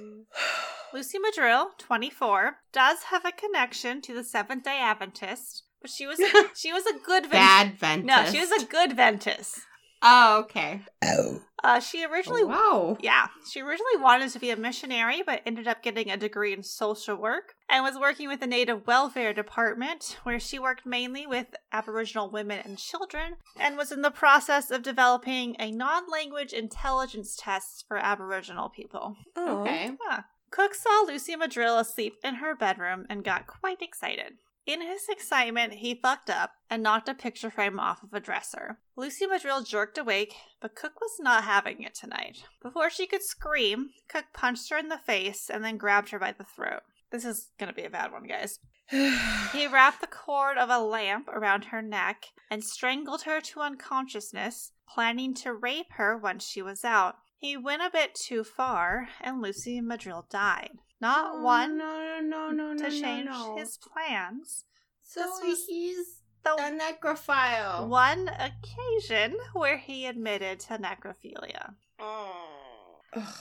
Lucy 0.94 1.18
Madrill, 1.18 1.70
24, 1.78 2.58
does 2.72 3.04
have 3.10 3.24
a 3.24 3.32
connection 3.32 4.00
to 4.02 4.14
the 4.14 4.24
Seventh 4.24 4.64
day 4.64 4.78
Adventist, 4.80 5.64
but 5.80 5.90
she 5.90 6.06
was 6.06 6.20
she 6.54 6.72
was 6.72 6.86
a 6.86 6.98
good 7.04 7.24
Ven- 7.24 7.30
Bad 7.32 7.78
Ventus. 7.78 8.06
No, 8.06 8.24
she 8.26 8.40
was 8.40 8.50
a 8.62 8.66
good 8.66 8.92
Ventus. 8.94 9.62
Oh, 10.02 10.40
okay. 10.44 10.80
Oh, 11.04 11.42
Uh, 11.62 11.78
she 11.78 12.04
originally 12.06 12.44
wow. 12.44 12.96
Yeah, 13.00 13.26
she 13.50 13.60
originally 13.60 13.98
wanted 13.98 14.30
to 14.30 14.38
be 14.38 14.48
a 14.50 14.56
missionary, 14.56 15.22
but 15.24 15.42
ended 15.44 15.68
up 15.68 15.82
getting 15.82 16.10
a 16.10 16.16
degree 16.16 16.54
in 16.54 16.62
social 16.62 17.16
work 17.16 17.52
and 17.68 17.84
was 17.84 17.98
working 17.98 18.26
with 18.28 18.40
the 18.40 18.46
Native 18.46 18.86
Welfare 18.86 19.34
Department, 19.34 20.18
where 20.22 20.40
she 20.40 20.58
worked 20.58 20.86
mainly 20.86 21.26
with 21.26 21.48
Aboriginal 21.70 22.30
women 22.30 22.60
and 22.64 22.78
children, 22.78 23.34
and 23.58 23.76
was 23.76 23.92
in 23.92 24.00
the 24.00 24.10
process 24.10 24.70
of 24.70 24.82
developing 24.82 25.54
a 25.58 25.70
non 25.70 26.04
language 26.10 26.54
intelligence 26.54 27.36
test 27.38 27.84
for 27.86 27.98
Aboriginal 27.98 28.70
people. 28.70 29.16
oh, 29.36 29.60
Okay. 29.60 29.92
Huh. 30.02 30.22
Cooke 30.50 30.74
saw 30.74 31.04
Lucy 31.06 31.36
Madrill 31.36 31.78
asleep 31.78 32.14
in 32.24 32.36
her 32.36 32.56
bedroom 32.56 33.06
and 33.08 33.22
got 33.22 33.46
quite 33.46 33.82
excited. 33.82 34.32
In 34.70 34.82
his 34.82 35.08
excitement, 35.08 35.72
he 35.72 35.96
fucked 35.96 36.30
up 36.30 36.52
and 36.70 36.80
knocked 36.80 37.08
a 37.08 37.14
picture 37.14 37.50
frame 37.50 37.80
off 37.80 38.04
of 38.04 38.14
a 38.14 38.20
dresser. 38.20 38.78
Lucy 38.94 39.26
Madrill 39.26 39.64
jerked 39.64 39.98
awake, 39.98 40.32
but 40.60 40.76
Cooke 40.76 41.00
was 41.00 41.18
not 41.18 41.42
having 41.42 41.82
it 41.82 41.92
tonight. 41.92 42.44
Before 42.62 42.88
she 42.88 43.08
could 43.08 43.24
scream, 43.24 43.90
Cooke 44.08 44.32
punched 44.32 44.70
her 44.70 44.78
in 44.78 44.88
the 44.88 44.96
face 44.96 45.50
and 45.50 45.64
then 45.64 45.76
grabbed 45.76 46.10
her 46.10 46.20
by 46.20 46.30
the 46.30 46.44
throat. 46.44 46.82
This 47.10 47.24
is 47.24 47.50
gonna 47.58 47.72
be 47.72 47.82
a 47.82 47.90
bad 47.90 48.12
one, 48.12 48.28
guys. 48.28 48.60
He 49.52 49.66
wrapped 49.66 50.02
the 50.02 50.06
cord 50.06 50.56
of 50.56 50.70
a 50.70 50.78
lamp 50.78 51.26
around 51.26 51.64
her 51.64 51.82
neck 51.82 52.26
and 52.48 52.62
strangled 52.62 53.22
her 53.22 53.40
to 53.40 53.62
unconsciousness, 53.62 54.70
planning 54.88 55.34
to 55.34 55.52
rape 55.52 55.94
her 55.94 56.16
once 56.16 56.46
she 56.46 56.62
was 56.62 56.84
out. 56.84 57.16
He 57.38 57.56
went 57.56 57.82
a 57.82 57.90
bit 57.90 58.14
too 58.14 58.44
far, 58.44 59.08
and 59.20 59.42
Lucy 59.42 59.80
Madrill 59.80 60.26
died. 60.30 60.78
Not 61.00 61.32
Oh, 61.36 61.42
one 61.42 61.78
No, 61.78 62.20
no, 62.20 62.50
no, 62.50 62.72
no, 62.72 62.76
to 62.76 62.82
no, 62.82 62.90
change 62.90 63.24
no. 63.26 63.56
his 63.56 63.78
plans. 63.78 64.64
So 65.02 65.24
this 65.42 65.66
he's 65.66 66.20
The 66.44 66.52
a 66.54 66.70
necrophile. 66.70 67.88
one 67.88 68.28
occasion 68.28 69.36
where 69.52 69.78
he 69.78 70.06
admitted 70.06 70.60
to 70.60 70.78
necrophilia. 70.78 71.74
Oh. 71.98 73.00
Ugh. 73.16 73.34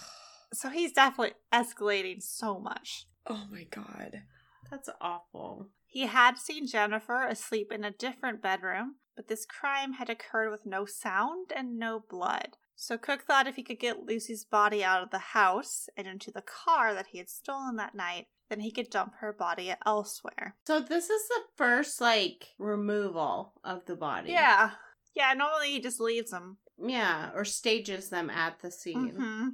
So 0.54 0.70
he's 0.70 0.94
definitely 0.94 1.36
escalating 1.54 2.24
so 2.24 2.60
much. 2.60 3.06
oh 3.28 3.46
my 3.52 3.64
god. 3.66 4.24
That's 4.72 4.90
awful. 5.02 5.70
He 5.86 6.06
had 6.08 6.38
seen 6.38 6.68
Jennifer 6.68 7.24
asleep 7.26 7.72
in 7.72 7.84
a 7.84 7.92
different 7.92 8.42
bedroom, 8.42 8.96
but 9.16 9.28
this 9.28 9.46
crime 9.46 9.94
had 9.94 10.10
occurred 10.10 10.52
with 10.52 10.66
no 10.66 10.86
sound 10.86 11.52
and 11.56 11.78
no 11.80 12.04
blood. 12.10 12.58
So 12.82 12.98
Cooke 12.98 13.24
thought 13.24 13.46
if 13.48 13.56
he 13.58 13.64
could 13.64 13.80
get 13.80 14.06
Lucy's 14.06 14.46
body 14.46 14.84
out 14.84 15.04
of 15.04 15.10
the 15.12 15.18
house 15.20 15.90
and 15.98 16.08
into 16.08 16.32
the 16.32 16.42
car 16.42 16.94
that 16.94 17.08
he 17.08 17.18
had 17.18 17.30
stolen 17.30 17.76
that 17.76 17.94
night, 17.94 18.28
then 18.50 18.62
he 18.62 18.72
could 18.72 18.90
dump 18.90 19.14
her 19.20 19.34
body 19.34 19.74
elsewhere. 19.86 20.56
So 20.66 20.80
this 20.80 21.10
is 21.10 21.28
the 21.28 21.42
first 21.58 22.00
like 22.00 22.48
removal 22.58 23.54
of 23.66 23.86
the 23.86 23.96
body. 23.96 24.32
Yeah. 24.32 24.72
Yeah, 25.14 25.34
normally 25.34 25.72
he 25.72 25.82
just 25.82 26.00
leaves 26.00 26.32
them. 26.32 26.58
Yeah, 26.82 27.32
or 27.36 27.44
stages 27.44 28.10
them 28.10 28.30
at 28.30 28.62
the 28.62 28.72
scene. 28.72 29.16
hmm 29.18 29.48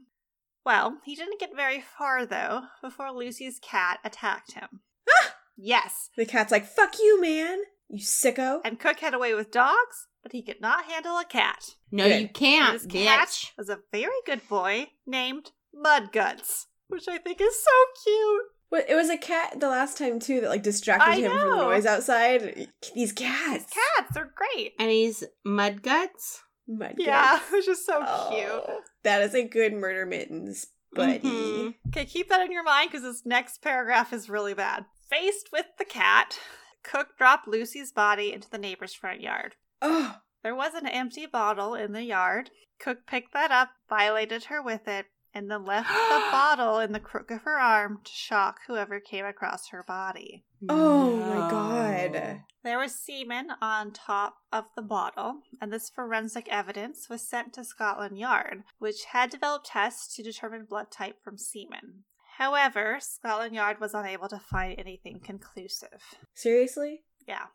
Well, 0.64 1.00
he 1.04 1.16
didn't 1.16 1.40
get 1.40 1.56
very 1.56 1.82
far, 1.98 2.26
though, 2.28 2.66
before 2.84 3.12
Lucy's 3.12 3.58
cat 3.60 4.00
attacked 4.04 4.54
him. 4.54 4.82
Ah! 5.10 5.36
Yes. 5.58 6.10
The 6.18 6.26
cat's 6.26 6.52
like, 6.52 6.66
"Fuck 6.68 7.00
you, 7.00 7.22
man, 7.22 7.60
you 7.88 8.04
sicko." 8.04 8.60
And 8.66 8.78
Cooke 8.78 9.00
had 9.00 9.14
away 9.14 9.34
with 9.34 9.52
dogs, 9.52 10.08
but 10.26 10.32
he 10.32 10.42
could 10.42 10.60
not 10.60 10.86
handle 10.86 11.20
a 11.20 11.24
cat. 11.24 11.76
No, 11.92 12.06
Good. 12.08 12.20
you 12.22 12.28
can't, 12.30 12.74
His 12.74 12.88
cat 12.88 13.28
bitch. 13.30 13.52
was 13.60 13.70
a 13.70 13.78
very 13.92 14.10
good 14.26 14.42
boy 14.50 14.88
named 15.06 15.52
Mudguts, 15.72 16.66
which 16.88 17.08
I 17.08 17.20
think 17.20 17.40
is 17.40 17.64
so 17.64 17.72
cute. 18.04 18.42
But 18.72 18.90
it 18.90 18.96
was 18.96 19.12
a 19.12 19.18
cat 19.20 19.60
the 19.60 19.70
last 19.70 20.00
time 20.00 20.20
too 20.20 20.42
that 20.42 20.50
like 20.50 20.64
distracted 20.64 21.08
I 21.12 21.16
him 21.18 21.32
from 21.32 21.50
the 21.52 21.56
noise 21.58 21.86
outside. 21.86 22.68
These 22.96 23.12
cats. 23.12 23.72
Cats, 23.72 24.16
they're 24.16 24.34
great. 24.36 24.74
And 24.80 24.90
he's 24.90 25.24
Mudguts. 25.46 26.40
Mudguts. 26.68 26.96
Yeah, 26.98 27.34
goodness. 27.38 27.52
which 27.52 27.68
is 27.68 27.86
so 27.86 28.04
Oh, 28.04 28.30
cute. 28.32 28.78
That 29.04 29.22
is 29.22 29.36
a 29.36 29.44
good 29.48 29.74
murder 29.74 30.08
mittens, 30.08 30.66
buddy. 30.92 31.20
Mhm. 31.20 31.76
Okay, 31.90 32.06
keep 32.06 32.30
that 32.30 32.42
in 32.42 32.52
your 32.52 32.64
mind 32.64 32.90
because 32.90 33.04
this 33.04 33.22
next 33.28 33.62
paragraph 33.62 34.12
is 34.12 34.28
really 34.28 34.56
bad. 34.56 34.86
Faced 35.08 35.50
with 35.54 35.68
the 35.78 35.86
cat, 35.86 36.40
Cooke 36.84 37.16
dropped 37.20 37.48
Lucy's 37.48 37.92
body 37.92 38.34
into 38.34 38.50
the 38.50 38.58
neighbor's 38.58 38.96
front 38.96 39.22
yard. 39.22 39.56
Oh, 39.88 40.16
There 40.44 40.56
was 40.56 40.74
an 40.74 40.88
empty 40.88 41.26
bottle 41.26 41.76
in 41.76 41.94
the 41.94 42.04
yard. 42.04 42.50
Cooke 42.80 43.06
picked 43.08 43.34
that 43.34 43.52
up, 43.52 43.70
violated 43.90 44.46
her 44.46 44.62
with 44.62 44.88
it, 44.88 45.06
and 45.34 45.50
then 45.52 45.66
left 45.66 45.90
the 45.90 46.28
bottle 46.32 46.80
in 46.80 46.92
the 46.92 47.00
crook 47.00 47.30
of 47.32 47.42
her 47.44 47.60
arm 47.60 48.00
to 48.04 48.12
shock 48.12 48.60
whoever 48.68 49.00
came 49.00 49.26
across 49.26 49.70
her 49.70 49.84
body. 49.88 50.44
Oh 50.68 51.16
my 51.18 51.50
God. 51.50 52.42
There 52.64 52.80
was 52.80 52.96
semen 52.96 53.50
on 53.62 53.92
top 53.92 54.38
of 54.52 54.66
the 54.76 54.82
bottle, 54.82 55.42
and 55.62 55.72
this 55.72 55.90
forensic 55.90 56.48
evidence 56.50 57.10
was 57.10 57.22
sent 57.22 57.54
to 57.54 57.64
Scotland 57.64 58.18
Yard, 58.18 58.64
which 58.80 59.06
had 59.12 59.30
developed 59.30 59.68
tests 59.68 60.16
to 60.16 60.24
determine 60.24 60.66
blood 60.66 60.90
type 60.92 61.18
from 61.24 61.38
semen. 61.38 62.06
However, 62.38 62.98
Scotland 63.00 63.54
Yard 63.56 63.80
was 63.80 63.94
unable 63.94 64.28
to 64.30 64.40
find 64.40 64.78
anything 64.80 65.20
conclusive. 65.20 66.02
Seriously? 66.34 67.04
Yeah. 67.28 67.46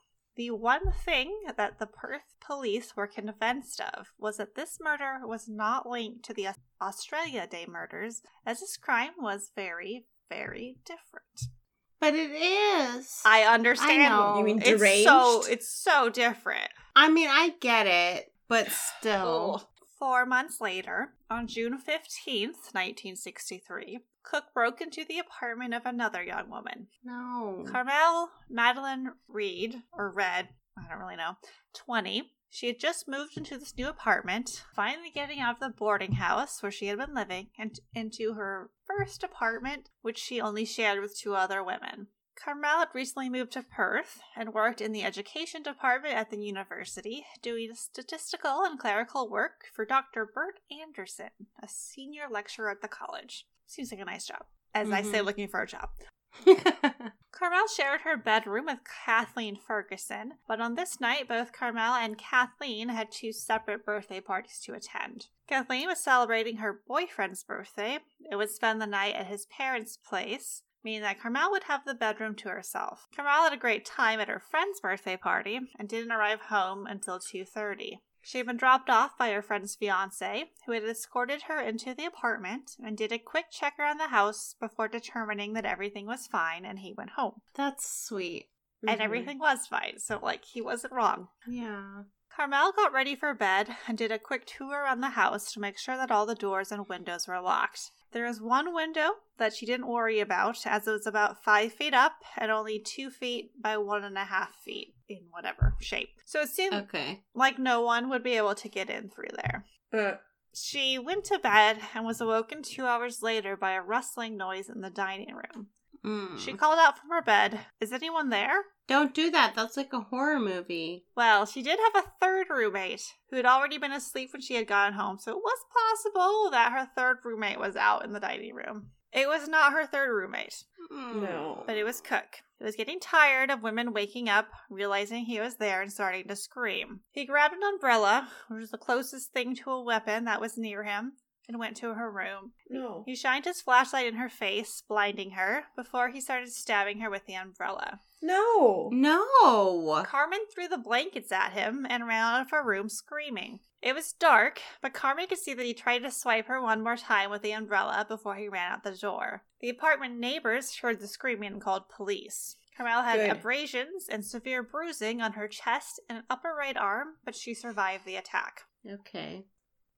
The 0.41 0.53
one 0.53 0.91
thing 1.05 1.39
that 1.55 1.79
the 1.79 1.87
Perth 1.87 2.35
police 2.41 2.97
were 2.97 3.07
convinced 3.07 3.79
of 3.79 4.07
was 4.19 4.39
that 4.39 4.55
this 4.55 4.79
murder 4.81 5.19
was 5.23 5.47
not 5.47 5.87
linked 5.87 6.25
to 6.25 6.33
the 6.33 6.49
Australia 6.81 7.47
Day 7.47 7.67
murders, 7.69 8.23
as 8.47 8.61
this 8.61 8.79
crime 8.79 9.11
was 9.19 9.53
very, 9.55 10.07
very 10.31 10.79
different. 10.87 11.53
But 12.01 12.15
it 12.15 12.31
is. 12.31 13.21
I 13.27 13.43
understand. 13.43 14.03
I 14.03 14.09
know. 14.09 14.39
You 14.39 14.45
mean 14.45 14.63
It's 14.65 15.05
so 15.05 15.43
it's 15.47 15.69
so 15.69 16.09
different. 16.09 16.71
I 16.97 17.11
mean, 17.11 17.29
I 17.29 17.51
get 17.61 17.87
it, 17.87 18.33
but 18.49 18.71
still. 18.71 19.61
Oh. 19.63 19.70
Four 20.01 20.25
months 20.25 20.63
later, 20.63 21.13
on 21.31 21.47
June 21.47 21.75
15th, 21.75 22.73
1963, 22.73 24.01
Cooke 24.23 24.55
broke 24.55 24.81
into 24.81 25.05
the 25.05 25.19
apartment 25.19 25.75
of 25.75 25.85
another 25.85 26.23
young 26.23 26.49
woman. 26.49 26.87
No. 27.05 27.67
Carmel 27.69 28.31
Madeline 28.49 29.13
Reed, 29.29 29.83
or 29.93 30.11
Red, 30.11 30.49
I 30.79 30.89
don't 30.89 31.01
really 31.01 31.17
know, 31.17 31.35
20. 31.75 32.33
She 32.49 32.67
had 32.69 32.81
just 32.81 33.09
moved 33.09 33.37
into 33.37 33.59
this 33.59 33.77
new 33.77 33.89
apartment, 33.89 34.65
finally 34.75 35.11
getting 35.11 35.39
out 35.39 35.57
of 35.57 35.61
the 35.61 35.69
boarding 35.69 36.13
house 36.13 36.63
where 36.63 36.73
she 36.73 36.87
had 36.87 36.97
been 36.97 37.15
living 37.15 37.49
and 37.59 37.79
into 37.95 38.33
her 38.33 38.71
first 38.87 39.23
apartment, 39.23 39.91
which 40.01 40.19
she 40.19 40.41
only 40.41 40.65
shared 40.65 41.01
with 41.01 41.17
two 41.17 41.35
other 41.35 41.63
women. 41.63 42.07
Carmel 42.43 42.79
had 42.79 42.89
recently 42.95 43.29
moved 43.29 43.53
to 43.53 43.63
Perth 43.63 44.21
and 44.35 44.55
worked 44.55 44.81
in 44.81 44.93
the 44.93 45.05
education 45.05 45.63
department 45.63 46.15
at 46.15 46.31
the 46.31 46.39
university, 46.39 47.27
doing 47.43 47.75
statistical 47.75 48.63
and 48.65 48.79
clerical 48.79 49.29
work 49.29 49.67
for 49.75 49.85
Dr. 49.85 50.27
Bert 50.33 50.61
Anderson, 50.83 51.31
a 51.63 51.69
senior 51.69 52.25
lecturer 52.31 52.71
at 52.71 52.81
the 52.81 52.89
college. 52.89 53.47
Seems 53.67 53.93
like 53.93 54.01
a 54.01 54.05
nice 54.07 54.27
job. 54.27 54.47
As 54.75 54.91
I 54.91 55.03
say, 55.03 55.19
Mhm. 55.19 55.25
looking 55.27 55.49
for 55.49 55.61
a 55.61 55.67
job. 55.67 55.91
Carmel 57.33 57.67
shared 57.69 58.03
her 58.03 58.17
bedroom 58.17 58.67
with 58.67 58.79
Kathleen 59.05 59.57
Ferguson, 59.57 60.35
but 60.47 60.61
on 60.61 60.75
this 60.77 61.01
night, 61.01 61.29
both 61.29 61.53
Carmel 61.53 61.95
and 61.95 62.17
Kathleen 62.17 62.89
had 62.89 63.11
two 63.11 63.33
separate 63.33 63.85
birthday 63.85 64.21
parties 64.21 64.61
to 64.61 64.75
attend. 64.75 65.27
Kathleen 65.47 65.89
was 65.89 66.03
celebrating 66.03 66.59
her 66.59 66.83
boyfriend's 66.87 67.43
birthday 67.45 67.99
and 68.31 68.39
would 68.39 68.51
spend 68.51 68.81
the 68.81 68.87
night 68.87 69.15
at 69.17 69.27
his 69.27 69.47
parents' 69.47 69.97
place, 69.97 70.63
meaning 70.85 71.03
that 71.03 71.21
Carmel 71.21 71.51
would 71.51 71.65
have 71.65 71.85
the 71.85 71.95
bedroom 71.95 72.35
to 72.37 72.49
herself. 72.49 73.07
Carmel 73.15 73.45
had 73.45 73.53
a 73.53 73.57
great 73.57 73.85
time 73.85 74.21
at 74.21 74.29
her 74.29 74.41
friend's 74.41 74.81
birthday 74.81 75.17
party 75.17 75.61
and 75.79 75.89
didn't 75.89 76.13
arrive 76.13 76.41
home 76.43 76.87
until 76.87 77.19
2:30. 77.19 77.99
She 78.23 78.37
had 78.39 78.47
been 78.47 78.59
dropped 78.59 78.91
off 78.91 79.17
by 79.17 79.31
her 79.33 79.41
friend's 79.41 79.75
fiance, 79.77 80.51
who 80.67 80.73
had 80.73 80.85
escorted 80.85 81.43
her 81.45 81.59
into 81.59 81.95
the 81.95 82.05
apartment 82.05 82.77
and 82.85 82.97
did 82.97 83.13
a 83.13 83.19
quick 83.19 83.47
check 83.51 83.79
around 83.79 83.97
the 83.97 84.09
house 84.09 84.55
before 84.61 84.89
determining 84.89 85.55
that 85.55 85.65
everything 85.65 86.05
was 86.07 86.27
fine 86.27 86.67
and 86.67 86.81
he 86.81 86.93
went 86.93 87.11
home. 87.13 87.41
That's 87.55 87.89
sweet. 88.07 88.49
and 88.87 88.99
Mhm. 88.99 89.05
everything 89.05 89.39
was 89.39 89.67
fine. 89.67 89.99
So, 89.99 90.19
like, 90.23 90.43
he 90.47 90.63
wasn't 90.63 90.95
wrong. 90.95 91.29
Yeah. 91.47 92.05
Carmel 92.35 92.73
got 92.73 92.93
ready 92.95 93.15
for 93.15 93.35
bed 93.35 93.77
and 93.87 93.99
did 93.99 94.11
a 94.11 94.19
quick 94.19 94.47
tour 94.47 94.85
around 94.85 95.03
the 95.03 95.11
house 95.11 95.53
to 95.53 95.61
make 95.61 95.77
sure 95.79 95.99
that 95.99 96.11
all 96.11 96.25
the 96.25 96.35
doors 96.35 96.73
and 96.73 96.89
windows 96.89 97.29
were 97.29 97.41
locked. 97.41 97.91
There 98.13 98.27
was 98.27 98.41
one 98.41 98.75
window 98.75 99.11
that 99.39 99.55
she 99.55 99.67
didn't 99.67 99.87
worry 99.87 100.21
about, 100.21 100.67
as 100.67 100.87
it 100.87 100.91
was 100.91 101.07
about 101.07 101.43
five 101.43 101.73
feet 101.73 101.95
up 101.95 102.13
and 102.37 102.51
only 102.51 102.79
two 102.79 103.09
feet 103.11 103.53
by 103.61 103.77
one 103.77 104.05
and 104.05 104.19
a 104.19 104.25
half 104.25 104.55
feet 104.65 104.95
in 105.09 105.21
whatever 105.31 105.75
shape. 105.81 106.11
So 106.27 106.41
it 106.41 106.49
seemed 106.49 106.75
Okay. 106.75 107.23
like 107.35 107.59
no 107.59 107.83
one 107.83 108.09
would 108.11 108.23
be 108.23 108.37
able 108.37 108.55
to 108.57 108.69
get 108.69 108.91
in 108.91 109.09
through 109.11 109.31
there. 109.37 109.65
Uh, 109.93 110.17
She 110.53 110.99
went 110.99 111.25
to 111.27 111.39
bed 111.39 111.79
and 111.95 112.05
was 112.05 112.21
awoken 112.21 112.63
two 112.63 112.85
hours 112.87 113.23
later 113.23 113.57
by 113.57 113.73
a 113.73 113.83
rustling 113.83 114.37
noise 114.37 114.69
in 114.69 114.81
the 114.81 114.91
dining 114.91 115.35
room. 115.35 115.69
Mm. 116.05 116.39
She 116.39 116.53
called 116.55 116.79
out 116.79 116.99
from 116.99 117.11
her 117.11 117.23
bed, 117.23 117.61
Is 117.81 117.93
anyone 117.93 118.31
there? 118.31 118.63
Don't 118.89 119.15
do 119.15 119.31
that. 119.31 119.53
That's 119.55 119.77
like 119.77 119.93
a 119.93 120.01
horror 120.01 120.41
movie. 120.41 121.05
Well, 121.17 121.47
she 121.47 121.63
did 121.63 121.79
have 121.79 122.05
a 122.05 122.09
third 122.21 122.47
roommate 122.51 123.03
who 123.31 123.37
had 123.37 123.47
already 123.47 123.79
been 123.79 123.93
asleep 123.93 124.31
when 124.33 124.43
she 124.43 124.55
had 124.55 124.67
gotten 124.67 124.95
home, 124.95 125.19
so 125.19 125.31
it 125.33 125.37
was 125.37 125.59
possible 125.73 126.51
that 126.51 126.73
her 126.73 126.89
third 126.97 127.19
roommate 127.25 127.61
was 127.61 127.77
out 127.77 128.05
in 128.05 128.13
the 128.13 128.21
dining 128.21 128.55
room. 128.55 128.87
It 129.13 129.29
was 129.29 129.49
not 129.49 129.73
her 129.73 129.87
third 129.87 130.09
roommate, 130.13 130.65
Mm. 130.91 131.23
no. 131.23 131.65
but 131.67 131.77
it 131.77 131.85
was 131.85 132.01
Cooke. 132.01 132.37
He 132.59 132.65
was 132.65 132.77
getting 132.77 133.01
tired 133.01 133.51
of 133.51 133.63
women 133.63 133.93
waking 133.93 134.29
up, 134.29 134.49
realizing 134.69 135.25
he 135.25 135.41
was 135.41 135.57
there, 135.57 135.83
and 135.83 135.93
starting 135.93 136.29
to 136.29 136.37
scream. 136.37 137.01
He 137.11 137.25
grabbed 137.25 137.55
an 137.55 137.63
umbrella, 137.63 138.29
which 138.49 138.61
was 138.61 138.71
the 138.71 138.79
closest 138.79 139.33
thing 139.33 139.55
to 139.57 139.71
a 139.71 139.83
weapon 139.83 140.25
that 140.27 140.41
was 140.41 140.57
near 140.59 140.83
him, 140.85 141.13
and 141.51 141.59
went 141.59 141.77
to 141.79 141.95
her 141.95 142.09
room. 142.09 142.53
No. 142.69 143.03
He 143.07 143.17
shined 143.17 143.45
his 143.45 143.61
flashlight 143.61 144.07
in 144.07 144.15
her 144.15 144.29
face, 144.29 144.85
blinding 144.89 145.33
her, 145.33 145.65
before 145.75 146.11
he 146.11 146.21
started 146.21 146.51
stabbing 146.53 147.01
her 147.01 147.11
with 147.11 147.27
the 147.27 147.35
umbrella. 147.35 147.99
No. 148.23 148.89
No. 148.93 150.05
Carmen 150.07 150.41
threw 150.55 150.69
the 150.69 150.79
blankets 150.79 151.33
at 151.33 151.53
him 151.53 151.87
and 151.91 152.07
ran 152.07 152.23
out 152.23 152.43
of 152.43 152.51
her 152.53 152.63
room 152.65 152.89
screaming. 152.89 153.59
It 153.83 153.97
was 153.97 154.13
dark, 154.13 154.61
but 154.81 154.95
Carmen 154.95 155.27
could 155.27 155.39
see 155.39 155.55
that 155.55 155.67
he 155.67 155.75
tried 155.75 156.01
to 156.05 156.11
swipe 156.13 156.47
her 156.47 156.63
one 156.63 156.85
more 156.85 156.97
time 156.97 157.31
with 157.31 157.43
the 157.43 157.53
umbrella 157.53 158.07
before 158.09 158.37
he 158.37 158.49
ran 158.49 158.71
out 158.71 158.85
the 158.85 158.93
door. 158.93 159.43
The 159.61 159.71
apartment 159.71 160.21
neighbors 160.21 160.77
heard 160.77 161.01
the 161.01 161.09
screaming 161.09 161.53
and 161.55 161.61
called 161.61 161.89
police. 161.89 162.55
Carmel 162.77 163.03
had 163.03 163.17
Good. 163.19 163.31
abrasions 163.31 164.07
and 164.09 164.25
severe 164.25 164.63
bruising 164.63 165.21
on 165.21 165.33
her 165.33 165.49
chest 165.49 165.99
and 166.09 166.23
upper 166.31 166.55
right 166.57 166.77
arm, 166.77 167.17
but 167.25 167.35
she 167.35 167.55
survived 167.55 168.05
the 168.07 168.17
attack. 168.17 168.63
Okay. 168.89 169.45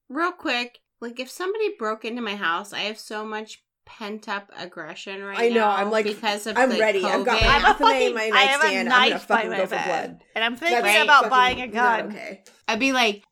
Real 0.09 0.33
quick, 0.33 0.79
like 1.03 1.21
if 1.21 1.29
somebody 1.31 1.75
broke 1.79 2.05
into 2.07 2.23
my 2.23 2.37
house, 2.37 2.73
I 2.73 2.81
have 2.81 2.99
so 2.99 3.25
much 3.27 3.63
pent 3.85 4.29
up 4.29 4.51
aggression 4.57 5.23
right 5.23 5.37
now. 5.37 5.45
I 5.45 5.49
know. 5.49 5.55
now. 5.57 5.71
I'm 5.77 5.91
like, 5.91 6.05
because 6.07 6.47
of 6.47 6.57
I'm 6.57 6.71
like, 6.71 6.81
ready. 6.81 7.05
I've 7.05 7.25
got 7.27 7.41
my 7.43 7.47
I'm 7.49 7.63
a 7.63 7.67
half 7.67 7.79
fucking- 7.79 8.15
my 8.15 8.31
I 8.33 8.39
have 8.45 8.61
a 8.61 8.65
nightstand. 8.65 8.89
I'm 8.89 9.01
gonna 9.01 9.11
knife 9.11 9.29
by 9.29 9.35
fucking 9.37 9.51
my 9.51 9.57
go 9.59 9.63
for 9.65 9.71
bed. 9.71 9.85
blood. 10.09 10.25
And 10.37 10.45
I'm 10.45 10.57
thinking 10.57 10.83
That's 10.83 11.05
about 11.05 11.17
fucking 11.25 11.31
buying 11.31 11.61
a 11.61 11.67
gun. 11.69 12.07
Okay. 12.13 12.45
I'd 12.69 12.79
be 12.81 12.93
like, 12.93 13.25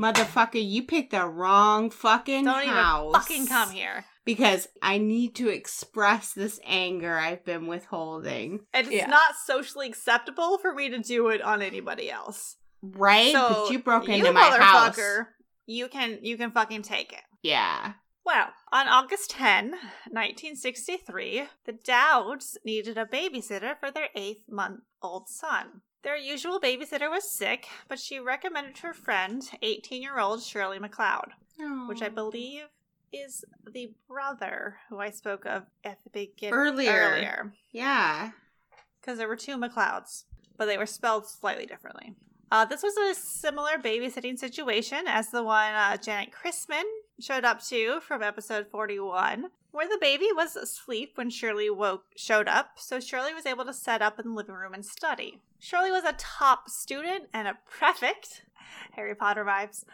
motherfucker, 0.00 0.62
you 0.68 0.82
picked 0.82 1.12
the 1.12 1.24
wrong 1.26 1.90
fucking 1.90 2.44
Don't 2.44 2.64
house. 2.66 3.08
even 3.10 3.20
fucking 3.20 3.46
come 3.46 3.70
here. 3.70 4.04
Because 4.24 4.68
I 4.80 4.98
need 4.98 5.34
to 5.36 5.48
express 5.48 6.32
this 6.32 6.60
anger 6.64 7.18
I've 7.18 7.44
been 7.44 7.66
withholding. 7.66 8.60
And 8.72 8.86
it's 8.86 8.94
Yeah. 8.96 9.06
not 9.06 9.36
socially 9.46 9.88
acceptable 9.88 10.58
for 10.58 10.72
me 10.74 10.90
to 10.90 10.98
do 10.98 11.28
it 11.28 11.40
on 11.42 11.60
anybody 11.62 12.10
else. 12.10 12.56
Right? 12.82 13.32
So 13.32 13.64
but 13.66 13.72
you 13.72 13.78
broke 13.80 14.06
you 14.08 14.14
into 14.14 14.32
my 14.32 14.56
house. 14.58 14.98
You 15.66 15.88
can 15.88 16.18
you 16.22 16.36
can 16.36 16.50
fucking 16.50 16.82
take 16.82 17.12
it. 17.12 17.22
Yeah. 17.42 17.92
Well, 18.24 18.50
on 18.72 18.86
August 18.86 19.30
10, 19.30 19.74
1963, 20.10 21.44
the 21.64 21.72
Dowds 21.72 22.56
needed 22.64 22.96
a 22.96 23.04
babysitter 23.04 23.76
for 23.80 23.90
their 23.90 24.08
eighth 24.14 24.48
month 24.48 24.80
old 25.02 25.28
son. 25.28 25.80
Their 26.04 26.16
usual 26.16 26.60
babysitter 26.60 27.10
was 27.10 27.30
sick, 27.30 27.66
but 27.88 27.98
she 27.98 28.18
recommended 28.20 28.78
her 28.78 28.92
friend, 28.94 29.42
18 29.62 30.02
year 30.02 30.18
old 30.20 30.42
Shirley 30.42 30.78
McLeod, 30.78 31.30
which 31.88 32.02
I 32.02 32.08
believe 32.08 32.64
is 33.12 33.44
the 33.72 33.92
brother 34.08 34.76
who 34.88 34.98
I 34.98 35.10
spoke 35.10 35.44
of 35.46 35.64
at 35.84 35.98
the 36.04 36.10
beginning 36.10 36.54
Earlier. 36.54 36.92
earlier 36.92 37.52
Yeah. 37.72 38.30
because 39.00 39.18
there 39.18 39.28
were 39.28 39.36
two 39.36 39.56
McLeods, 39.58 40.24
but 40.56 40.66
they 40.66 40.78
were 40.78 40.86
spelled 40.86 41.26
slightly 41.28 41.66
differently. 41.66 42.14
Uh, 42.52 42.66
this 42.66 42.82
was 42.82 42.94
a 42.98 43.14
similar 43.18 43.78
babysitting 43.82 44.38
situation 44.38 45.04
as 45.06 45.30
the 45.30 45.42
one 45.42 45.72
uh, 45.72 45.96
Janet 45.96 46.28
Chrisman 46.32 46.82
showed 47.18 47.46
up 47.46 47.64
to 47.68 47.98
from 48.02 48.22
episode 48.22 48.66
41, 48.70 49.46
where 49.70 49.88
the 49.88 49.96
baby 49.98 50.26
was 50.36 50.54
asleep 50.54 51.12
when 51.14 51.30
Shirley 51.30 51.70
woke 51.70 52.04
showed 52.14 52.48
up, 52.48 52.72
so 52.76 53.00
Shirley 53.00 53.32
was 53.32 53.46
able 53.46 53.64
to 53.64 53.72
set 53.72 54.02
up 54.02 54.18
in 54.20 54.26
the 54.28 54.34
living 54.34 54.54
room 54.54 54.74
and 54.74 54.84
study. 54.84 55.40
Shirley 55.60 55.90
was 55.90 56.04
a 56.04 56.12
top 56.18 56.68
student 56.68 57.30
and 57.32 57.48
a 57.48 57.56
prefect, 57.70 58.42
Harry 58.92 59.14
Potter 59.14 59.46
vibes, 59.46 59.84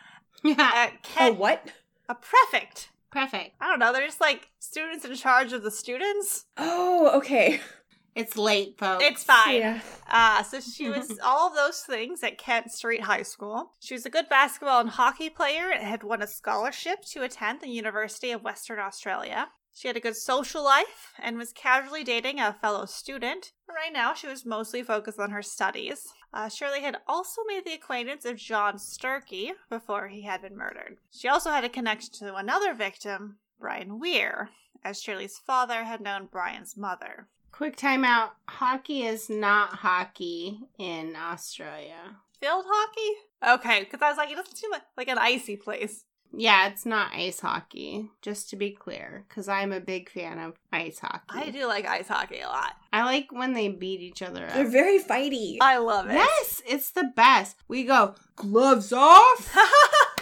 at 0.58 0.88
Oh, 0.94 0.96
Kent. 1.04 1.38
what? 1.38 1.68
A 2.08 2.16
prefect. 2.16 2.88
Perfect. 3.12 3.52
I 3.60 3.68
don't 3.68 3.78
know. 3.78 3.92
They're 3.92 4.04
just 4.04 4.20
like 4.20 4.48
students 4.58 5.04
in 5.04 5.14
charge 5.14 5.52
of 5.52 5.62
the 5.62 5.70
students. 5.70 6.46
Oh, 6.56 7.12
okay. 7.18 7.60
It's 8.18 8.36
late, 8.36 8.76
folks. 8.78 9.04
It's 9.04 9.22
fine. 9.22 9.56
Yeah. 9.56 9.80
Uh, 10.10 10.42
so 10.42 10.60
she 10.60 10.88
was 10.90 11.18
all 11.24 11.48
of 11.48 11.54
those 11.54 11.82
things 11.82 12.22
at 12.24 12.36
Kent 12.36 12.72
Street 12.72 13.02
High 13.02 13.22
School. 13.22 13.72
She 13.78 13.94
was 13.94 14.04
a 14.04 14.10
good 14.10 14.28
basketball 14.28 14.80
and 14.80 14.90
hockey 14.90 15.30
player 15.30 15.70
and 15.70 15.86
had 15.86 16.02
won 16.02 16.20
a 16.20 16.26
scholarship 16.26 17.04
to 17.12 17.22
attend 17.22 17.60
the 17.60 17.68
University 17.68 18.32
of 18.32 18.42
Western 18.42 18.80
Australia. 18.80 19.48
She 19.72 19.86
had 19.86 19.96
a 19.96 20.00
good 20.00 20.16
social 20.16 20.64
life 20.64 21.14
and 21.20 21.38
was 21.38 21.52
casually 21.52 22.02
dating 22.02 22.40
a 22.40 22.56
fellow 22.60 22.86
student. 22.86 23.52
Right 23.68 23.92
now, 23.92 24.12
she 24.14 24.26
was 24.26 24.44
mostly 24.44 24.82
focused 24.82 25.20
on 25.20 25.30
her 25.30 25.42
studies. 25.42 26.08
Uh, 26.34 26.48
Shirley 26.48 26.80
had 26.80 26.96
also 27.06 27.42
made 27.46 27.64
the 27.64 27.74
acquaintance 27.74 28.24
of 28.24 28.38
John 28.38 28.74
Sturkey 28.74 29.52
before 29.70 30.08
he 30.08 30.22
had 30.22 30.42
been 30.42 30.56
murdered. 30.56 30.96
She 31.12 31.28
also 31.28 31.50
had 31.50 31.62
a 31.62 31.68
connection 31.68 32.12
to 32.14 32.34
another 32.34 32.74
victim, 32.74 33.38
Brian 33.60 34.00
Weir, 34.00 34.50
as 34.82 35.00
Shirley's 35.00 35.38
father 35.38 35.84
had 35.84 36.00
known 36.00 36.26
Brian's 36.26 36.76
mother. 36.76 37.28
Quick 37.52 37.76
timeout. 37.76 38.30
Hockey 38.48 39.02
is 39.02 39.28
not 39.28 39.70
hockey 39.76 40.60
in 40.78 41.16
Australia. 41.16 42.16
Field 42.40 42.64
hockey? 42.68 43.58
Okay, 43.60 43.80
because 43.80 44.00
I 44.00 44.08
was 44.10 44.16
like, 44.16 44.30
it 44.30 44.36
doesn't 44.36 44.56
seem 44.56 44.70
like, 44.70 44.82
like 44.96 45.08
an 45.08 45.18
icy 45.18 45.56
place. 45.56 46.04
Yeah, 46.32 46.68
it's 46.68 46.84
not 46.84 47.12
ice 47.14 47.40
hockey, 47.40 48.10
just 48.20 48.50
to 48.50 48.56
be 48.56 48.70
clear, 48.70 49.24
because 49.28 49.48
I'm 49.48 49.72
a 49.72 49.80
big 49.80 50.10
fan 50.10 50.38
of 50.38 50.58
ice 50.72 50.98
hockey. 50.98 51.24
I 51.30 51.50
do 51.50 51.66
like 51.66 51.86
ice 51.86 52.08
hockey 52.08 52.40
a 52.40 52.46
lot. 52.48 52.74
I 52.92 53.04
like 53.04 53.32
when 53.32 53.54
they 53.54 53.68
beat 53.68 54.00
each 54.00 54.20
other 54.22 54.44
up. 54.46 54.52
They're 54.52 54.68
very 54.68 54.98
fighty. 54.98 55.56
I 55.60 55.78
love 55.78 56.10
it. 56.10 56.14
yes, 56.14 56.62
it's 56.66 56.90
the 56.90 57.10
best. 57.16 57.56
We 57.66 57.84
go, 57.84 58.14
gloves 58.36 58.92
off. 58.92 59.56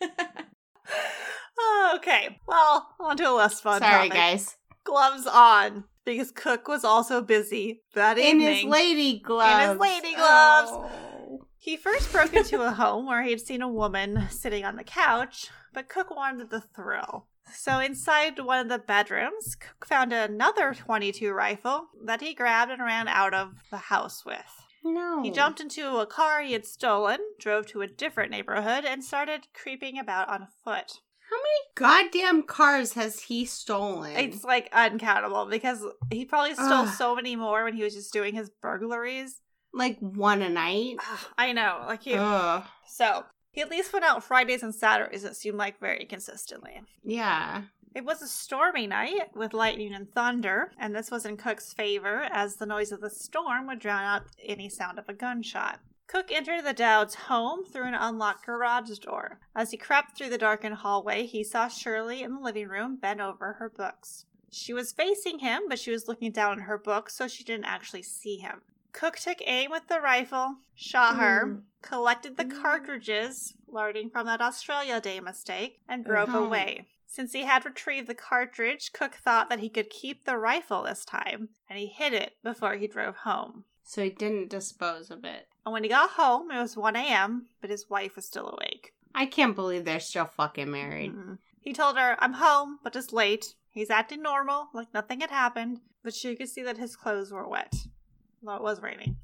okay, 1.96 2.38
well, 2.46 2.88
on 2.98 3.16
to 3.18 3.28
a 3.28 3.32
less 3.32 3.60
fun 3.60 3.80
Sorry, 3.80 4.08
topic. 4.08 4.12
guys. 4.12 4.56
Gloves 4.84 5.26
on, 5.26 5.84
because 6.14 6.30
Cooke 6.32 6.68
was 6.68 6.84
also 6.84 7.20
busy 7.20 7.82
that 7.94 8.18
In 8.18 8.36
evening. 8.40 8.54
his 8.56 8.64
lady 8.64 9.18
gloves. 9.18 9.64
In 9.64 9.70
his 9.70 9.78
lady 9.80 10.14
gloves. 10.14 10.70
Oh. 10.72 11.46
He 11.58 11.76
first 11.76 12.10
broke 12.10 12.32
into 12.32 12.62
a 12.62 12.70
home 12.70 13.06
where 13.06 13.22
he 13.22 13.30
had 13.30 13.40
seen 13.40 13.60
a 13.60 13.68
woman 13.68 14.28
sitting 14.30 14.64
on 14.64 14.76
the 14.76 14.84
couch, 14.84 15.48
but 15.74 15.88
Cooke 15.88 16.14
wanted 16.14 16.50
the 16.50 16.62
thrill. 16.62 17.26
So 17.52 17.80
inside 17.80 18.38
one 18.38 18.60
of 18.60 18.68
the 18.68 18.78
bedrooms, 18.78 19.56
Cooke 19.56 19.86
found 19.86 20.12
another 20.12 20.72
22 20.72 21.32
rifle 21.32 21.88
that 22.04 22.20
he 22.20 22.32
grabbed 22.34 22.70
and 22.70 22.82
ran 22.82 23.08
out 23.08 23.34
of 23.34 23.54
the 23.70 23.76
house 23.76 24.24
with. 24.24 24.64
No. 24.82 25.22
He 25.22 25.30
jumped 25.30 25.60
into 25.60 25.98
a 25.98 26.06
car 26.06 26.40
he 26.40 26.54
had 26.54 26.64
stolen, 26.64 27.18
drove 27.38 27.66
to 27.66 27.82
a 27.82 27.86
different 27.86 28.30
neighborhood, 28.30 28.84
and 28.84 29.04
started 29.04 29.48
creeping 29.52 29.98
about 29.98 30.28
on 30.30 30.48
foot. 30.64 31.00
How 31.30 31.36
many 31.36 32.10
goddamn 32.10 32.42
cars 32.42 32.94
has 32.94 33.20
he 33.20 33.44
stolen? 33.44 34.16
It's 34.16 34.42
like 34.44 34.68
uncountable 34.72 35.46
because 35.46 35.84
he 36.10 36.24
probably 36.24 36.54
stole 36.54 36.66
Ugh. 36.86 36.88
so 36.88 37.14
many 37.14 37.36
more 37.36 37.64
when 37.64 37.74
he 37.74 37.84
was 37.84 37.94
just 37.94 38.12
doing 38.12 38.34
his 38.34 38.50
burglaries. 38.50 39.40
like 39.72 39.98
one 40.00 40.42
a 40.42 40.48
night. 40.48 40.96
I 41.38 41.52
know, 41.52 41.84
like 41.86 42.02
he. 42.02 42.14
Ugh. 42.14 42.64
So 42.88 43.24
he 43.52 43.60
at 43.60 43.70
least 43.70 43.92
went 43.92 44.04
out 44.04 44.24
Fridays 44.24 44.62
and 44.62 44.74
Saturdays. 44.74 45.24
It 45.24 45.36
seemed 45.36 45.56
like 45.58 45.78
very 45.78 46.04
consistently. 46.04 46.82
Yeah. 47.04 47.62
It 47.94 48.04
was 48.04 48.22
a 48.22 48.28
stormy 48.28 48.86
night 48.86 49.34
with 49.34 49.52
lightning 49.52 49.92
and 49.94 50.08
thunder, 50.12 50.72
and 50.78 50.94
this 50.94 51.10
was 51.10 51.26
in 51.26 51.36
Cooke's 51.36 51.72
favor 51.72 52.26
as 52.30 52.56
the 52.56 52.66
noise 52.66 52.92
of 52.92 53.00
the 53.00 53.10
storm 53.10 53.66
would 53.66 53.80
drown 53.80 54.04
out 54.04 54.22
any 54.44 54.68
sound 54.68 54.98
of 55.00 55.08
a 55.08 55.12
gunshot. 55.12 55.80
Cooke 56.10 56.32
entered 56.32 56.64
the 56.64 56.72
Dowds' 56.72 57.14
home 57.14 57.64
through 57.64 57.84
an 57.86 57.94
unlocked 57.94 58.44
garage 58.44 58.90
door. 58.98 59.38
As 59.54 59.70
he 59.70 59.76
crept 59.76 60.18
through 60.18 60.30
the 60.30 60.38
darkened 60.38 60.74
hallway, 60.74 61.24
he 61.24 61.44
saw 61.44 61.68
Shirley 61.68 62.24
in 62.24 62.34
the 62.34 62.40
living 62.40 62.66
room 62.66 62.96
bent 62.96 63.20
over 63.20 63.52
her 63.54 63.68
books. 63.70 64.24
She 64.50 64.72
was 64.72 64.90
facing 64.90 65.38
him, 65.38 65.62
but 65.68 65.78
she 65.78 65.92
was 65.92 66.08
looking 66.08 66.32
down 66.32 66.58
at 66.58 66.64
her 66.66 66.78
book, 66.78 67.10
so 67.10 67.28
she 67.28 67.44
didn't 67.44 67.66
actually 67.66 68.02
see 68.02 68.38
him. 68.38 68.62
Cooke 68.92 69.18
took 69.18 69.38
aim 69.46 69.70
with 69.70 69.86
the 69.86 70.00
rifle, 70.00 70.56
shot 70.74 71.14
her, 71.14 71.46
Mm. 71.46 71.62
collected 71.80 72.36
the 72.36 72.44
Mm. 72.44 72.60
cartridges, 72.60 73.54
learning 73.68 74.10
from 74.10 74.26
that 74.26 74.40
Australia 74.40 75.00
Day 75.00 75.20
mistake, 75.20 75.80
and 75.88 76.04
drove 76.04 76.34
Oh. 76.34 76.42
away. 76.44 76.88
Since 77.06 77.32
he 77.34 77.44
had 77.44 77.64
retrieved 77.64 78.08
the 78.08 78.16
cartridge, 78.16 78.92
Cooke 78.92 79.14
thought 79.14 79.48
that 79.48 79.60
he 79.60 79.68
could 79.68 79.90
keep 79.90 80.24
the 80.24 80.38
rifle 80.38 80.82
this 80.82 81.04
time, 81.04 81.50
and 81.68 81.78
he 81.78 81.86
hid 81.86 82.12
it 82.14 82.36
before 82.42 82.74
he 82.74 82.88
drove 82.88 83.18
home. 83.18 83.64
So 83.84 84.02
he 84.02 84.10
didn't 84.10 84.50
dispose 84.50 85.12
of 85.12 85.24
it. 85.24 85.46
And 85.64 85.72
when 85.72 85.82
he 85.82 85.88
got 85.88 86.10
home, 86.10 86.50
it 86.50 86.58
was 86.58 86.76
1 86.76 86.96
a.m., 86.96 87.46
but 87.60 87.70
his 87.70 87.88
wife 87.90 88.16
was 88.16 88.26
still 88.26 88.48
awake. 88.48 88.92
I 89.14 89.26
can't 89.26 89.54
believe 89.56 89.84
they're 89.84 90.00
still 90.00 90.24
fucking 90.24 90.70
married. 90.70 91.12
Mm-mm. 91.12 91.38
He 91.60 91.72
told 91.72 91.98
her, 91.98 92.16
I'm 92.18 92.34
home, 92.34 92.78
but 92.82 92.92
just 92.92 93.12
late. 93.12 93.54
He's 93.70 93.90
acting 93.90 94.22
normal, 94.22 94.68
like 94.72 94.92
nothing 94.94 95.20
had 95.20 95.30
happened, 95.30 95.80
but 96.02 96.14
she 96.14 96.34
could 96.34 96.48
see 96.48 96.62
that 96.62 96.78
his 96.78 96.96
clothes 96.96 97.30
were 97.32 97.46
wet. 97.48 97.74
Well, 98.42 98.56
it 98.56 98.62
was 98.62 98.80
raining. 98.80 99.16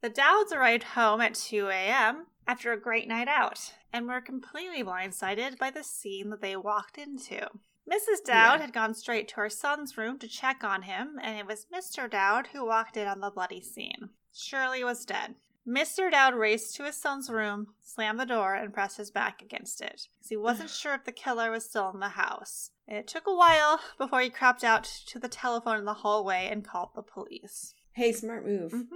The 0.00 0.08
Dowds 0.08 0.52
arrived 0.52 0.84
home 0.84 1.20
at 1.20 1.34
2 1.34 1.68
a.m. 1.68 2.26
after 2.46 2.72
a 2.72 2.80
great 2.80 3.08
night 3.08 3.28
out 3.28 3.72
and 3.92 4.06
were 4.06 4.20
completely 4.20 4.82
blindsided 4.84 5.58
by 5.58 5.70
the 5.70 5.82
scene 5.82 6.30
that 6.30 6.40
they 6.40 6.56
walked 6.56 6.96
into. 6.96 7.48
Mrs. 7.90 8.24
Dowd 8.24 8.54
Yeah. 8.54 8.60
had 8.60 8.72
gone 8.72 8.94
straight 8.94 9.26
to 9.28 9.36
her 9.36 9.50
son's 9.50 9.98
room 9.98 10.18
to 10.20 10.28
check 10.28 10.62
on 10.62 10.82
him, 10.82 11.18
and 11.20 11.36
it 11.38 11.46
was 11.46 11.66
Mr. 11.74 12.08
Dowd 12.08 12.48
who 12.52 12.64
walked 12.64 12.96
in 12.96 13.08
on 13.08 13.20
the 13.20 13.30
bloody 13.30 13.60
scene. 13.60 14.10
Shirley 14.32 14.84
was 14.84 15.04
dead. 15.04 15.34
Mr. 15.66 16.10
Dowd 16.10 16.34
raced 16.34 16.74
to 16.76 16.84
his 16.84 16.96
son's 16.96 17.28
room, 17.30 17.68
slammed 17.82 18.18
the 18.18 18.26
door, 18.26 18.54
and 18.54 18.72
pressed 18.72 18.96
his 18.96 19.10
back 19.10 19.42
against 19.42 19.80
it, 19.80 20.08
because 20.18 20.28
he 20.30 20.36
wasn't 20.36 20.70
sure 20.70 20.94
if 20.94 21.04
the 21.04 21.12
killer 21.12 21.50
was 21.50 21.64
still 21.64 21.90
in 21.92 22.00
the 22.00 22.08
house. 22.10 22.70
It 22.88 23.06
took 23.06 23.26
a 23.26 23.34
while 23.34 23.80
before 23.98 24.20
he 24.20 24.30
crept 24.30 24.64
out 24.64 24.84
to 25.08 25.18
the 25.18 25.28
telephone 25.28 25.78
in 25.78 25.84
the 25.84 25.94
hallway 25.94 26.48
and 26.50 26.64
called 26.64 26.90
the 26.94 27.02
police. 27.02 27.74
Hey, 27.92 28.12
smart 28.12 28.44
move. 28.46 28.72
Mhm. 28.72 28.86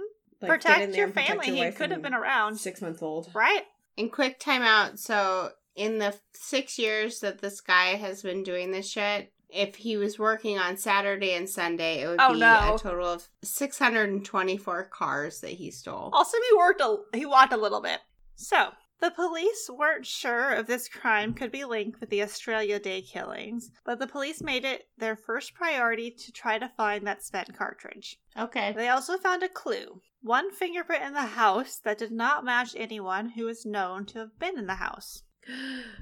Like, 0.41 0.61
get 0.63 0.81
in 0.81 0.89
protect 0.89 0.95
your 0.97 1.07
protect 1.07 1.27
family. 1.29 1.59
your 1.59 1.71
he 1.71 1.75
could 1.75 1.91
have 1.91 2.01
been 2.01 2.13
around. 2.13 2.57
Six 2.57 2.81
month 2.81 3.01
old. 3.01 3.29
Right? 3.33 3.63
In 3.95 4.09
quick 4.09 4.39
timeout. 4.39 4.99
So, 4.99 5.51
in 5.75 5.99
the 5.99 6.15
six 6.33 6.77
years 6.79 7.19
that 7.21 7.39
this 7.39 7.61
guy 7.61 7.95
has 7.95 8.21
been 8.21 8.43
doing 8.43 8.71
this 8.71 8.89
shit, 8.89 9.31
if 9.49 9.75
he 9.75 9.97
was 9.97 10.17
working 10.19 10.57
on 10.57 10.77
Saturday 10.77 11.33
and 11.33 11.49
Sunday, 11.49 12.01
it 12.01 12.07
would 12.07 12.19
Oh, 12.21 12.33
be 12.33 12.39
no. 12.39 12.75
a 12.75 12.79
total 12.79 13.07
of 13.07 13.27
624 13.43 14.85
cars 14.85 15.39
that 15.41 15.51
he 15.51 15.71
stole. 15.71 16.09
Also, 16.13 16.37
he 16.49 16.57
worked 16.57 16.81
a 16.81 16.97
he 17.13 17.25
walked 17.25 17.53
a 17.53 17.57
little 17.57 17.81
bit. 17.81 17.99
So 18.35 18.69
the 19.01 19.11
police 19.11 19.69
weren't 19.69 20.05
sure 20.05 20.51
if 20.51 20.67
this 20.67 20.87
crime 20.89 21.33
could 21.33 21.51
be 21.51 21.65
linked 21.65 21.99
with 21.99 22.09
the 22.09 22.21
Australia 22.23 22.79
Day 22.79 23.01
killings, 23.01 23.71
but 23.85 23.99
the 23.99 24.07
police 24.07 24.41
made 24.41 24.65
it 24.65 24.87
their 24.97 25.15
first 25.15 25.53
priority 25.53 26.11
to 26.11 26.31
try 26.31 26.57
to 26.57 26.71
find 26.77 27.05
that 27.05 27.23
spent 27.23 27.55
cartridge. 27.57 28.17
Okay. 28.37 28.73
They 28.73 28.89
also 28.89 29.17
found 29.17 29.43
a 29.43 29.49
clue 29.49 30.01
one 30.21 30.51
fingerprint 30.51 31.03
in 31.03 31.13
the 31.13 31.21
house 31.21 31.77
that 31.83 31.99
did 31.99 32.11
not 32.11 32.43
match 32.43 32.73
anyone 32.75 33.29
who 33.29 33.45
was 33.45 33.63
known 33.63 34.05
to 34.07 34.17
have 34.17 34.39
been 34.39 34.57
in 34.57 34.65
the 34.65 34.73
house. 34.75 35.21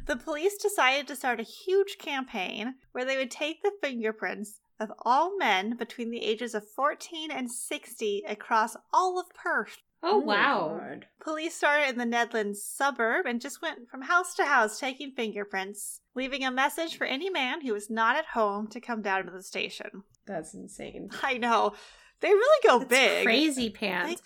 The 0.05 0.15
police 0.17 0.57
decided 0.57 1.07
to 1.07 1.15
start 1.15 1.39
a 1.39 1.43
huge 1.43 1.97
campaign 1.97 2.75
where 2.91 3.05
they 3.05 3.17
would 3.17 3.31
take 3.31 3.61
the 3.61 3.71
fingerprints 3.81 4.59
of 4.79 4.91
all 5.03 5.37
men 5.37 5.75
between 5.77 6.09
the 6.09 6.23
ages 6.23 6.53
of 6.53 6.67
14 6.69 7.31
and 7.31 7.51
60 7.51 8.23
across 8.27 8.75
all 8.93 9.19
of 9.19 9.33
Perth. 9.33 9.77
Oh, 10.01 10.15
oh 10.15 10.17
wow. 10.17 10.79
God. 10.79 11.07
Police 11.21 11.55
started 11.55 11.89
in 11.89 11.97
the 11.97 12.17
Nedlands 12.17 12.57
suburb 12.57 13.25
and 13.25 13.39
just 13.39 13.61
went 13.61 13.89
from 13.89 14.01
house 14.01 14.33
to 14.35 14.45
house 14.45 14.79
taking 14.79 15.11
fingerprints, 15.11 16.01
leaving 16.15 16.43
a 16.43 16.51
message 16.51 16.97
for 16.97 17.05
any 17.05 17.29
man 17.29 17.61
who 17.61 17.73
was 17.73 17.89
not 17.89 18.17
at 18.17 18.25
home 18.33 18.67
to 18.67 18.81
come 18.81 19.01
down 19.01 19.25
to 19.25 19.31
the 19.31 19.41
station. 19.43 20.03
That's 20.25 20.53
insane. 20.53 21.09
I 21.21 21.37
know. 21.37 21.73
They 22.19 22.29
really 22.29 22.67
go 22.67 22.79
That's 22.79 22.89
big. 22.89 23.25
crazy 23.25 23.69
pants. 23.69 24.21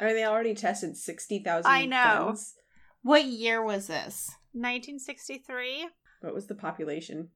Are 0.00 0.12
they 0.12 0.24
already 0.24 0.54
tested 0.54 0.96
60,000 0.96 1.68
I 1.70 1.86
know. 1.86 2.26
guns? 2.26 2.54
What 3.02 3.24
year 3.24 3.62
was 3.64 3.86
this? 3.86 4.30
1963. 4.52 5.88
What 6.20 6.34
was 6.34 6.46
the 6.46 6.54
population? 6.54 7.28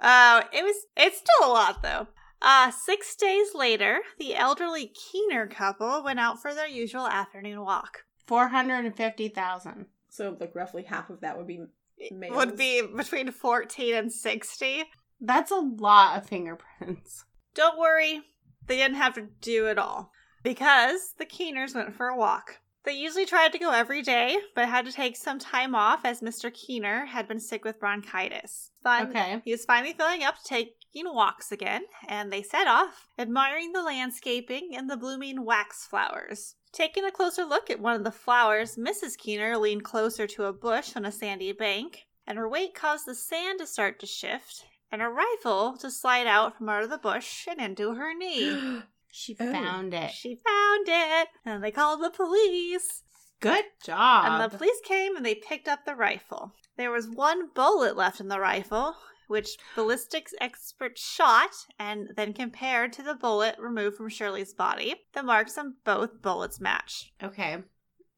Oh, 0.00 0.42
it 0.52 0.62
was. 0.62 0.76
It's 0.96 1.18
still 1.18 1.50
a 1.50 1.52
lot 1.52 1.82
though. 1.82 2.08
Uh, 2.40 2.70
six 2.70 3.16
days 3.16 3.48
later, 3.54 3.98
the 4.18 4.36
elderly 4.36 4.92
Keener 4.94 5.48
couple 5.48 6.04
went 6.04 6.20
out 6.20 6.40
for 6.40 6.54
their 6.54 6.68
usual 6.68 7.08
afternoon 7.08 7.60
walk. 7.62 8.04
450,000. 8.26 9.86
So, 10.10 10.36
like, 10.38 10.54
roughly 10.54 10.84
half 10.84 11.10
of 11.10 11.20
that 11.20 11.36
would 11.36 11.46
be 11.46 11.64
males. 12.12 12.36
Would 12.36 12.56
be 12.56 12.82
between 12.82 13.32
14 13.32 13.94
and 13.94 14.12
60. 14.12 14.84
That's 15.20 15.50
a 15.50 15.56
lot 15.56 16.18
of 16.18 16.28
fingerprints. 16.28 17.24
Don't 17.54 17.78
worry, 17.78 18.20
they 18.66 18.76
didn't 18.76 18.98
have 18.98 19.14
to 19.14 19.28
do 19.40 19.66
it 19.66 19.78
all 19.78 20.12
because 20.44 21.14
the 21.18 21.26
Keeners 21.26 21.74
went 21.74 21.96
for 21.96 22.06
a 22.06 22.16
walk. 22.16 22.60
They 22.88 22.94
usually 22.94 23.26
tried 23.26 23.52
to 23.52 23.58
go 23.58 23.70
every 23.70 24.00
day, 24.00 24.38
but 24.54 24.66
had 24.66 24.86
to 24.86 24.92
take 24.92 25.14
some 25.14 25.38
time 25.38 25.74
off 25.74 26.06
as 26.06 26.22
Mr. 26.22 26.50
Keener 26.50 27.04
had 27.04 27.28
been 27.28 27.38
sick 27.38 27.62
with 27.62 27.78
bronchitis. 27.78 28.70
Fun. 28.82 29.10
Okay. 29.10 29.42
He 29.44 29.50
was 29.50 29.66
finally 29.66 29.92
feeling 29.92 30.24
up 30.24 30.36
to 30.38 30.48
taking 30.48 31.14
walks 31.14 31.52
again, 31.52 31.82
and 32.08 32.32
they 32.32 32.40
set 32.40 32.66
off, 32.66 33.08
admiring 33.18 33.72
the 33.72 33.82
landscaping 33.82 34.70
and 34.74 34.88
the 34.88 34.96
blooming 34.96 35.44
wax 35.44 35.86
flowers. 35.86 36.54
Taking 36.72 37.04
a 37.04 37.10
closer 37.10 37.44
look 37.44 37.68
at 37.68 37.78
one 37.78 37.94
of 37.94 38.04
the 38.04 38.10
flowers, 38.10 38.76
Mrs. 38.76 39.18
Keener 39.18 39.58
leaned 39.58 39.84
closer 39.84 40.26
to 40.26 40.44
a 40.44 40.52
bush 40.54 40.96
on 40.96 41.04
a 41.04 41.12
sandy 41.12 41.52
bank, 41.52 42.06
and 42.26 42.38
her 42.38 42.48
weight 42.48 42.74
caused 42.74 43.04
the 43.04 43.14
sand 43.14 43.58
to 43.58 43.66
start 43.66 44.00
to 44.00 44.06
shift, 44.06 44.64
and 44.90 45.02
a 45.02 45.10
rifle 45.10 45.76
to 45.76 45.90
slide 45.90 46.26
out 46.26 46.56
from 46.56 46.70
under 46.70 46.86
the 46.86 46.96
bush 46.96 47.46
and 47.46 47.60
into 47.60 47.96
her 47.96 48.14
knee. 48.14 48.80
She 49.12 49.36
Oh. 49.40 49.52
found 49.52 49.94
it. 49.94 50.10
she 50.10 50.40
found 50.46 50.86
it, 50.88 51.28
and 51.44 51.62
they 51.64 51.70
called 51.70 52.02
the 52.02 52.10
police. 52.10 53.02
Good 53.40 53.64
job. 53.84 54.24
And 54.42 54.50
the 54.52 54.56
police 54.56 54.80
came 54.84 55.16
and 55.16 55.24
they 55.24 55.34
picked 55.36 55.68
up 55.68 55.84
the 55.84 55.94
rifle. 55.94 56.52
There 56.76 56.90
was 56.90 57.08
one 57.08 57.48
bullet 57.54 57.96
left 57.96 58.20
in 58.20 58.28
the 58.28 58.40
rifle, 58.40 58.96
which 59.28 59.56
ballistics 59.76 60.34
experts 60.40 61.00
shot 61.00 61.50
and 61.78 62.08
then 62.16 62.32
compared 62.32 62.92
to 62.94 63.02
the 63.02 63.14
bullet 63.14 63.56
removed 63.58 63.96
from 63.96 64.08
Shirley's 64.08 64.54
body. 64.54 64.96
The 65.12 65.22
marks 65.22 65.56
on 65.58 65.76
both 65.84 66.20
bullets 66.22 66.60
match. 66.60 67.12
okay. 67.22 67.62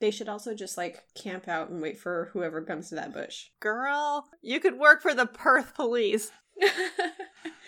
They 0.01 0.11
should 0.11 0.31
also 0.31 0.55
just, 0.55 0.79
like, 0.79 1.03
camp 1.15 1.47
out 1.47 1.69
and 1.69 1.83
wait 1.83 1.99
for 1.99 2.31
whoever 2.33 2.63
comes 2.63 2.89
to 2.89 2.95
that 2.95 3.13
bush. 3.13 3.49
Girl, 3.61 4.27
you 4.41 4.59
could 4.59 4.79
work 4.79 5.03
for 5.03 5.13
the 5.13 5.27
Perth 5.27 5.75
police. 5.75 6.31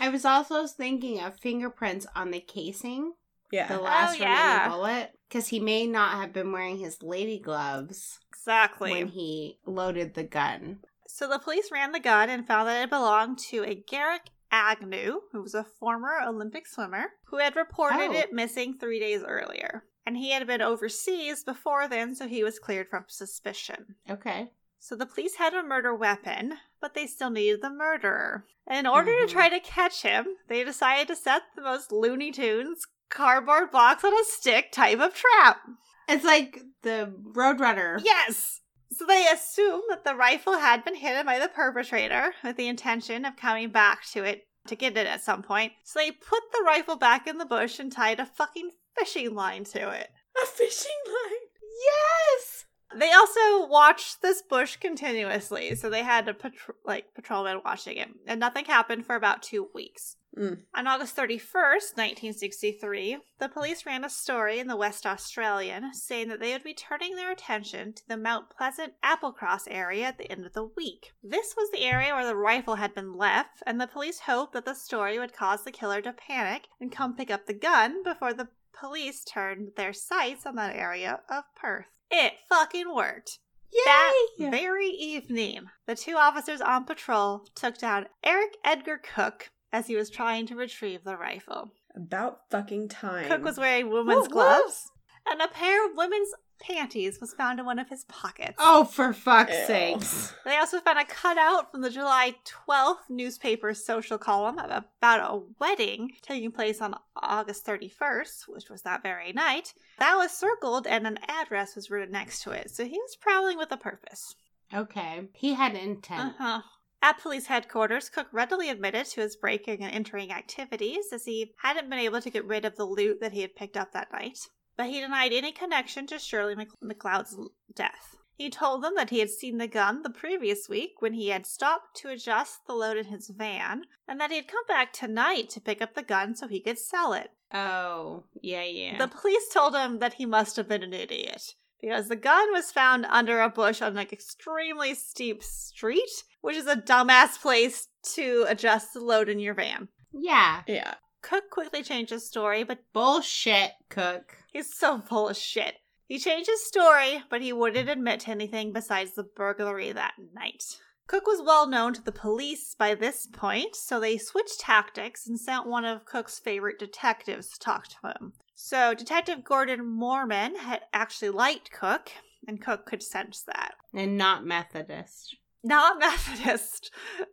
I 0.00 0.08
was 0.08 0.24
also 0.24 0.66
thinking 0.66 1.20
of 1.20 1.38
fingerprints 1.38 2.06
on 2.16 2.30
the 2.30 2.40
casing, 2.40 3.12
yeah. 3.50 3.68
the 3.68 3.78
oh, 3.80 3.82
last 3.84 4.20
Oh, 4.20 4.22
yeah. 4.24 4.52
remaining 4.64 4.70
bullet, 4.78 5.10
because 5.28 5.48
he 5.48 5.60
may 5.60 5.86
not 5.86 6.14
have 6.20 6.32
been 6.32 6.50
wearing 6.52 6.78
his 6.78 7.02
lady 7.02 7.38
gloves 7.38 8.18
Exactly. 8.30 8.90
when 8.92 9.08
he 9.08 9.58
loaded 9.66 10.14
the 10.14 10.24
gun. 10.24 10.78
So 11.06 11.28
the 11.28 11.38
police 11.38 11.70
ran 11.70 11.92
the 11.92 12.00
gun 12.00 12.30
and 12.30 12.46
found 12.46 12.68
that 12.68 12.82
it 12.82 12.90
belonged 12.90 13.38
to 13.50 13.64
a 13.64 13.74
Garrick 13.74 14.30
Agnew, 14.50 15.20
who 15.32 15.42
was 15.42 15.54
a 15.54 15.64
former 15.64 16.18
Olympic 16.26 16.66
swimmer, 16.66 17.04
who 17.24 17.38
had 17.38 17.54
reported 17.56 18.10
Oh. 18.10 18.12
it 18.12 18.32
missing 18.32 18.74
three 18.78 18.98
days 18.98 19.22
earlier. 19.22 19.84
And 20.04 20.16
he 20.16 20.30
had 20.32 20.46
been 20.48 20.60
overseas 20.62 21.44
before 21.44 21.86
then, 21.86 22.14
so 22.16 22.26
he 22.26 22.42
was 22.42 22.58
cleared 22.58 22.88
from 22.88 23.04
suspicion. 23.06 23.94
Okay. 24.10 24.50
So 24.84 24.96
the 24.96 25.06
police 25.06 25.36
had 25.36 25.54
a 25.54 25.62
murder 25.62 25.94
weapon, 25.94 26.58
but 26.80 26.94
they 26.94 27.06
still 27.06 27.30
needed 27.30 27.62
the 27.62 27.70
murderer. 27.70 28.48
And 28.66 28.78
in 28.80 28.86
order 28.88 29.12
Mhm. 29.12 29.20
to 29.28 29.32
try 29.32 29.48
to 29.48 29.60
catch 29.60 30.02
him, 30.02 30.36
they 30.48 30.64
decided 30.64 31.06
to 31.06 31.14
set 31.14 31.42
the 31.54 31.62
most 31.62 31.92
Looney 31.92 32.32
Tunes 32.32 32.84
cardboard 33.08 33.70
box 33.70 34.02
on 34.02 34.12
a 34.12 34.24
stick 34.24 34.72
type 34.72 34.98
of 34.98 35.14
trap. 35.14 35.60
It's 36.08 36.24
like 36.24 36.62
the 36.82 37.14
Roadrunner. 37.32 38.00
Yes! 38.04 38.62
So 38.90 39.04
they 39.06 39.24
assume 39.28 39.82
that 39.88 40.02
the 40.02 40.16
rifle 40.16 40.58
had 40.58 40.84
been 40.84 40.96
hidden 40.96 41.26
by 41.26 41.38
the 41.38 41.48
perpetrator 41.48 42.34
with 42.42 42.56
the 42.56 42.66
intention 42.66 43.24
of 43.24 43.36
coming 43.36 43.70
back 43.70 44.04
to 44.06 44.24
it 44.24 44.48
to 44.66 44.74
get 44.74 44.96
it 44.96 45.06
at 45.06 45.22
some 45.22 45.44
point. 45.44 45.74
So 45.84 46.00
they 46.00 46.10
put 46.10 46.42
the 46.50 46.64
rifle 46.64 46.96
back 46.96 47.28
in 47.28 47.38
the 47.38 47.46
bush 47.46 47.78
and 47.78 47.92
tied 47.92 48.18
a 48.18 48.26
fucking 48.26 48.72
fishing 48.98 49.32
line 49.32 49.62
to 49.66 49.90
it. 49.90 50.10
A 50.42 50.46
fishing 50.46 50.90
line. 51.06 51.48
Yes! 51.84 52.61
They 52.96 53.12
also 53.12 53.66
watched 53.66 54.22
this 54.22 54.42
bush 54.42 54.76
continuously, 54.76 55.74
so 55.74 55.88
they 55.88 56.02
had 56.02 56.28
a 56.28 56.34
patr- 56.34 56.74
like 56.84 57.14
patrolman 57.14 57.60
watching 57.64 57.96
it, 57.96 58.08
and 58.26 58.40
nothing 58.40 58.64
happened 58.64 59.06
for 59.06 59.16
about 59.16 59.42
two 59.42 59.68
weeks. 59.74 60.16
Mm. 60.36 60.60
On 60.74 60.86
August 60.86 61.14
31st, 61.16 61.96
1963, 61.96 63.18
the 63.38 63.48
police 63.50 63.84
ran 63.84 64.04
a 64.04 64.08
story 64.08 64.58
in 64.58 64.66
the 64.66 64.76
West 64.76 65.04
Australian 65.04 65.92
saying 65.92 66.28
that 66.28 66.40
they 66.40 66.52
would 66.52 66.64
be 66.64 66.72
turning 66.72 67.16
their 67.16 67.30
attention 67.30 67.92
to 67.92 68.08
the 68.08 68.16
Mount 68.16 68.48
Pleasant 68.48 68.94
Applecross 69.04 69.68
area 69.70 70.06
at 70.06 70.16
the 70.16 70.30
end 70.30 70.46
of 70.46 70.54
the 70.54 70.64
week. 70.64 71.12
This 71.22 71.54
was 71.56 71.70
the 71.70 71.84
area 71.84 72.14
where 72.14 72.26
the 72.26 72.36
rifle 72.36 72.76
had 72.76 72.94
been 72.94 73.14
left, 73.14 73.62
and 73.66 73.78
the 73.78 73.86
police 73.86 74.20
hoped 74.20 74.54
that 74.54 74.64
the 74.64 74.74
story 74.74 75.18
would 75.18 75.34
cause 75.34 75.64
the 75.64 75.70
killer 75.70 76.00
to 76.00 76.12
panic 76.14 76.68
and 76.80 76.90
come 76.90 77.14
pick 77.14 77.30
up 77.30 77.46
the 77.46 77.52
gun 77.52 78.02
before 78.02 78.32
the 78.32 78.48
police 78.72 79.24
turned 79.24 79.72
their 79.76 79.92
sights 79.92 80.46
on 80.46 80.56
that 80.56 80.74
area 80.74 81.20
of 81.28 81.44
Perth. 81.54 81.86
It 82.12 82.34
fucking 82.48 82.94
worked. 82.94 83.38
That 83.86 84.12
very 84.38 84.88
evening, 84.88 85.62
the 85.86 85.94
two 85.94 86.16
officers 86.16 86.60
on 86.60 86.84
patrol 86.84 87.46
took 87.54 87.78
down 87.78 88.06
Eric 88.22 88.54
Edgar 88.64 89.00
Cooke 89.02 89.50
as 89.72 89.86
he 89.86 89.96
was 89.96 90.10
trying 90.10 90.46
to 90.48 90.54
retrieve 90.54 91.04
the 91.04 91.16
rifle. 91.16 91.72
About 91.96 92.40
fucking 92.50 92.88
time. 92.88 93.28
Cooke 93.28 93.42
was 93.44 93.58
wearing 93.58 93.88
women's 93.88 94.28
woo. 94.28 94.34
gloves 94.34 94.90
and 95.26 95.40
a 95.40 95.48
pair 95.48 95.86
of 95.86 95.96
women's 95.96 96.28
panties 96.62 97.20
was 97.20 97.34
found 97.34 97.58
in 97.58 97.66
one 97.66 97.78
of 97.78 97.88
his 97.88 98.04
pockets. 98.04 98.54
Oh, 98.58 98.84
for 98.84 99.12
fuck's 99.12 99.52
Ew. 99.52 99.66
sakes. 99.66 100.34
They 100.44 100.56
also 100.56 100.80
found 100.80 100.98
a 100.98 101.04
cutout 101.04 101.70
from 101.70 101.82
the 101.82 101.90
July 101.90 102.36
12th 102.68 103.10
newspaper's 103.10 103.84
social 103.84 104.16
column 104.16 104.58
about 104.58 105.20
a 105.20 105.42
wedding 105.58 106.12
taking 106.22 106.52
place 106.52 106.80
on 106.80 106.94
August 107.16 107.66
31st, 107.66 108.48
which 108.48 108.70
was 108.70 108.82
that 108.82 109.02
very 109.02 109.32
night. 109.32 109.74
That 109.98 110.16
was 110.16 110.30
circled 110.30 110.86
and 110.86 111.06
an 111.06 111.18
address 111.28 111.76
was 111.76 111.90
written 111.90 112.12
next 112.12 112.42
to 112.44 112.52
it, 112.52 112.70
so 112.70 112.84
he 112.84 112.98
was 112.98 113.16
prowling 113.16 113.58
with 113.58 113.72
a 113.72 113.76
purpose. 113.76 114.36
Okay. 114.72 115.28
He 115.34 115.54
had 115.54 115.74
intent. 115.74 116.34
Uh-huh. 116.38 116.62
At 117.04 117.20
police 117.20 117.46
headquarters, 117.46 118.08
Cooke 118.08 118.28
readily 118.32 118.70
admitted 118.70 119.06
to 119.06 119.22
his 119.22 119.34
breaking 119.34 119.82
and 119.82 119.92
entering 119.92 120.30
activities 120.30 121.06
as 121.12 121.24
he 121.24 121.52
hadn't 121.60 121.90
been 121.90 121.98
able 121.98 122.20
to 122.20 122.30
get 122.30 122.44
rid 122.44 122.64
of 122.64 122.76
the 122.76 122.84
loot 122.84 123.20
that 123.20 123.32
he 123.32 123.40
had 123.40 123.56
picked 123.56 123.76
up 123.76 123.92
that 123.92 124.12
night. 124.12 124.38
But 124.82 124.90
he 124.90 125.00
denied 125.00 125.32
any 125.32 125.52
connection 125.52 126.08
to 126.08 126.18
Shirley 126.18 126.56
Mc- 126.56 126.80
McLeod's 126.82 127.36
death. 127.72 128.16
He 128.34 128.50
told 128.50 128.82
them 128.82 128.94
that 128.96 129.10
he 129.10 129.20
had 129.20 129.30
seen 129.30 129.58
the 129.58 129.68
gun 129.68 130.02
the 130.02 130.10
previous 130.10 130.68
week 130.68 130.94
when 130.98 131.12
he 131.12 131.28
had 131.28 131.46
stopped 131.46 131.94
to 131.98 132.08
adjust 132.08 132.66
the 132.66 132.72
load 132.72 132.96
in 132.96 133.04
his 133.04 133.28
van, 133.28 133.84
and 134.08 134.20
that 134.20 134.30
he 134.30 134.38
had 134.38 134.48
come 134.48 134.64
back 134.66 134.92
tonight 134.92 135.50
to 135.50 135.60
pick 135.60 135.80
up 135.80 135.94
the 135.94 136.02
gun 136.02 136.34
so 136.34 136.48
he 136.48 136.58
could 136.58 136.80
sell 136.80 137.12
it. 137.12 137.30
Oh, 137.54 138.24
yeah, 138.40 138.64
yeah. 138.64 138.98
The 138.98 139.06
police 139.06 139.48
told 139.54 139.76
him 139.76 140.00
that 140.00 140.14
he 140.14 140.26
must 140.26 140.56
have 140.56 140.66
been 140.66 140.82
an 140.82 140.92
idiot 140.92 141.54
because 141.80 142.08
the 142.08 142.16
gun 142.16 142.52
was 142.52 142.72
found 142.72 143.06
under 143.08 143.40
a 143.40 143.48
bush 143.48 143.80
on 143.82 143.96
an 143.96 144.08
extremely 144.10 144.96
steep 144.96 145.44
street, 145.44 146.24
which 146.40 146.56
is 146.56 146.66
a 146.66 146.74
dumbass 146.74 147.40
place 147.40 147.86
to 148.14 148.46
adjust 148.48 148.94
the 148.94 149.00
load 149.00 149.28
in 149.28 149.38
your 149.38 149.54
van. 149.54 149.86
yeah. 150.12 150.62
Yeah. 150.66 150.94
Cooke 151.22 151.50
quickly 151.50 151.84
changed 151.84 152.10
his 152.10 152.26
story, 152.26 152.64
but 152.64 152.80
Bullshit, 152.92 153.70
Cooke. 153.88 154.38
He's 154.52 154.74
so 154.76 155.00
full 155.00 155.28
of 155.28 155.36
shit. 155.36 155.76
He 156.06 156.18
changed 156.18 156.48
his 156.50 156.66
story, 156.66 157.22
but 157.30 157.40
he 157.40 157.52
wouldn't 157.52 157.88
admit 157.88 158.20
to 158.20 158.30
anything 158.30 158.72
besides 158.72 159.14
the 159.14 159.22
burglary 159.24 159.92
that 159.92 160.14
night. 160.34 160.62
Cooke 161.06 161.26
was 161.26 161.42
well 161.44 161.66
known 161.66 161.94
to 161.94 162.02
the 162.02 162.12
police 162.12 162.74
by 162.78 162.94
this 162.94 163.26
point, 163.26 163.74
so 163.74 163.98
they 163.98 164.18
switched 164.18 164.60
tactics 164.60 165.26
and 165.26 165.38
sent 165.38 165.66
one 165.66 165.84
of 165.84 166.04
Cooke's 166.04 166.38
favorite 166.38 166.78
detectives 166.78 167.48
to 167.50 167.58
talk 167.58 167.86
to 167.88 168.08
him. 168.08 168.32
So, 168.54 168.94
Detective 168.94 169.42
Gordon 169.42 169.84
Mormon 169.86 170.56
had 170.56 170.82
actually 170.92 171.30
liked 171.30 171.72
Cooke, 171.72 172.12
and 172.46 172.60
Cooke 172.60 172.86
could 172.86 173.02
sense 173.02 173.42
that. 173.46 173.72
And 173.94 174.16
not 174.16 174.44
Methodist. 174.44 175.36
Not 175.64 175.98
Methodist. 176.00 176.90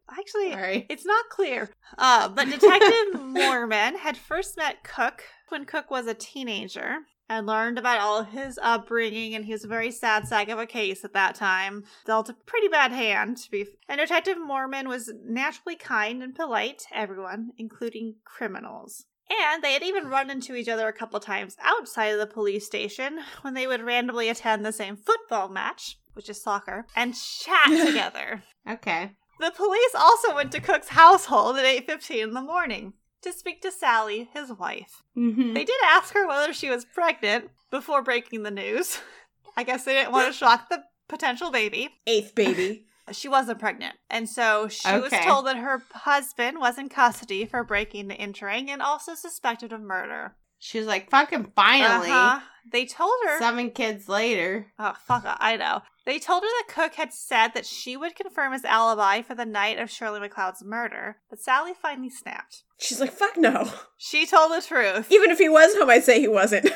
Actually, 0.10 0.52
Sorry. 0.52 0.86
it's 0.90 1.06
not 1.06 1.30
clear. 1.30 1.70
Uh, 1.98 2.30
but 2.30 2.50
Detective 2.50 3.22
Mormon 3.22 3.98
had 3.98 4.18
first 4.18 4.58
met 4.58 4.84
Cooke 4.84 5.24
when 5.50 5.66
Cooke 5.66 5.92
was 5.92 6.08
a 6.08 6.14
teenager 6.14 7.00
and 7.30 7.46
learned 7.46 7.78
about 7.78 8.00
all 8.00 8.20
of 8.20 8.30
his 8.30 8.60
upbringing, 8.62 9.36
and 9.36 9.46
he 9.46 9.52
was 9.52 9.64
a 9.64 9.68
very 9.68 9.92
sad 9.92 10.28
sack 10.28 10.50
of 10.50 10.58
a 10.58 10.66
case 10.66 11.06
at 11.06 11.14
that 11.14 11.36
time. 11.36 11.84
Dealt 12.06 12.30
a 12.30 12.34
pretty 12.34 12.68
bad 12.68 12.92
hand, 12.92 13.38
to 13.38 13.52
be. 13.52 13.66
And 13.88 14.00
Detective 14.00 14.38
Mormon 14.40 14.90
was 14.90 15.14
naturally 15.24 15.76
kind 15.76 16.24
and 16.24 16.36
polite 16.36 16.80
to 16.80 16.98
everyone, 16.98 17.52
including 17.58 18.16
criminals. 18.26 19.06
And 19.30 19.64
they 19.64 19.74
had 19.74 19.84
even 19.84 20.08
run 20.08 20.32
into 20.32 20.56
each 20.56 20.68
other 20.68 20.88
a 20.88 20.94
couple 20.94 21.20
times 21.20 21.56
outside 21.62 22.08
of 22.08 22.20
the 22.20 22.26
police 22.26 22.66
station 22.66 23.20
when 23.42 23.54
they 23.54 23.68
would 23.68 23.82
randomly 23.82 24.28
attend 24.28 24.66
the 24.66 24.74
same 24.74 24.98
football 24.98 25.50
match, 25.50 26.00
which 26.14 26.30
is 26.30 26.42
soccer, 26.42 26.88
and 26.96 27.14
chat 27.14 27.68
together. 27.86 28.42
Okay. 28.68 29.12
The 29.40 29.52
police 29.52 29.96
also 29.96 30.34
went 30.34 30.52
to 30.54 30.60
Cooke's 30.60 30.90
household 30.90 31.58
at 31.58 31.66
8:15 31.66 32.24
in 32.24 32.34
the 32.34 32.42
morning 32.42 32.94
to 33.22 33.34
speak 33.34 33.62
to 33.62 33.72
Sally, 33.72 34.30
his 34.34 34.52
wife. 34.52 35.04
Mm-hmm. 35.18 35.54
They 35.54 35.66
did 35.66 35.76
ask 35.86 36.14
her 36.14 36.28
whether 36.28 36.54
she 36.54 36.70
was 36.70 36.86
pregnant 36.86 37.50
before 37.72 38.02
breaking 38.02 38.44
the 38.44 38.52
news. 38.52 39.00
I 39.58 39.64
guess 39.64 39.84
they 39.84 39.94
didn't 39.94 40.12
want 40.14 40.28
to 40.28 40.34
shock 40.34 40.70
the 40.70 40.84
potential 41.08 41.52
baby. 41.52 41.90
Eighth 42.08 42.36
baby. 42.36 42.86
She 43.12 43.28
wasn't 43.28 43.58
pregnant. 43.58 43.96
And 44.12 44.30
so 44.30 44.68
she 44.68 44.88
was 44.88 45.12
told 45.12 45.48
that 45.48 45.58
her 45.58 45.82
husband 45.94 46.60
was 46.60 46.78
in 46.78 46.90
custody 46.90 47.44
for 47.44 47.64
breaking 47.64 48.12
and 48.12 48.20
entering 48.20 48.70
and 48.70 48.84
also 48.84 49.16
suspected 49.16 49.74
of 49.74 49.82
murder. 49.82 50.36
She 50.60 50.78
was 50.78 50.86
like, 50.86 51.10
fucking 51.10 51.54
finally. 51.56 52.12
Uh-huh. 52.12 52.42
They 52.72 52.86
told 52.86 53.14
her 53.26 53.40
Seven 53.40 53.72
kids 53.72 54.08
later. 54.08 54.68
Oh, 54.78 54.94
fuck, 55.08 55.24
I 55.26 55.58
know. 55.58 55.82
They 56.10 56.18
told 56.18 56.42
her 56.42 56.50
that 56.50 56.74
Cooke 56.74 56.96
had 56.96 57.14
said 57.14 57.50
that 57.50 57.68
she 57.68 57.96
would 57.96 58.16
confirm 58.16 58.52
his 58.54 58.66
alibi 58.66 59.22
for 59.22 59.36
the 59.36 59.46
night 59.46 59.78
of 59.78 59.92
Shirley 59.92 60.20
McLeod's 60.20 60.64
murder, 60.64 61.18
but 61.30 61.40
Sally 61.40 61.74
finally 61.80 62.10
snapped. 62.10 62.64
She's 62.80 63.00
like, 63.00 63.12
fuck 63.12 63.38
no. 63.38 63.72
She 63.96 64.26
told 64.26 64.52
the 64.52 64.66
truth. 64.66 65.12
Even 65.12 65.30
if 65.30 65.38
he 65.38 65.50
was 65.50 65.76
home, 65.76 65.88
I'd 65.88 66.04
say 66.04 66.20
he 66.20 66.28
wasn't. 66.28 66.68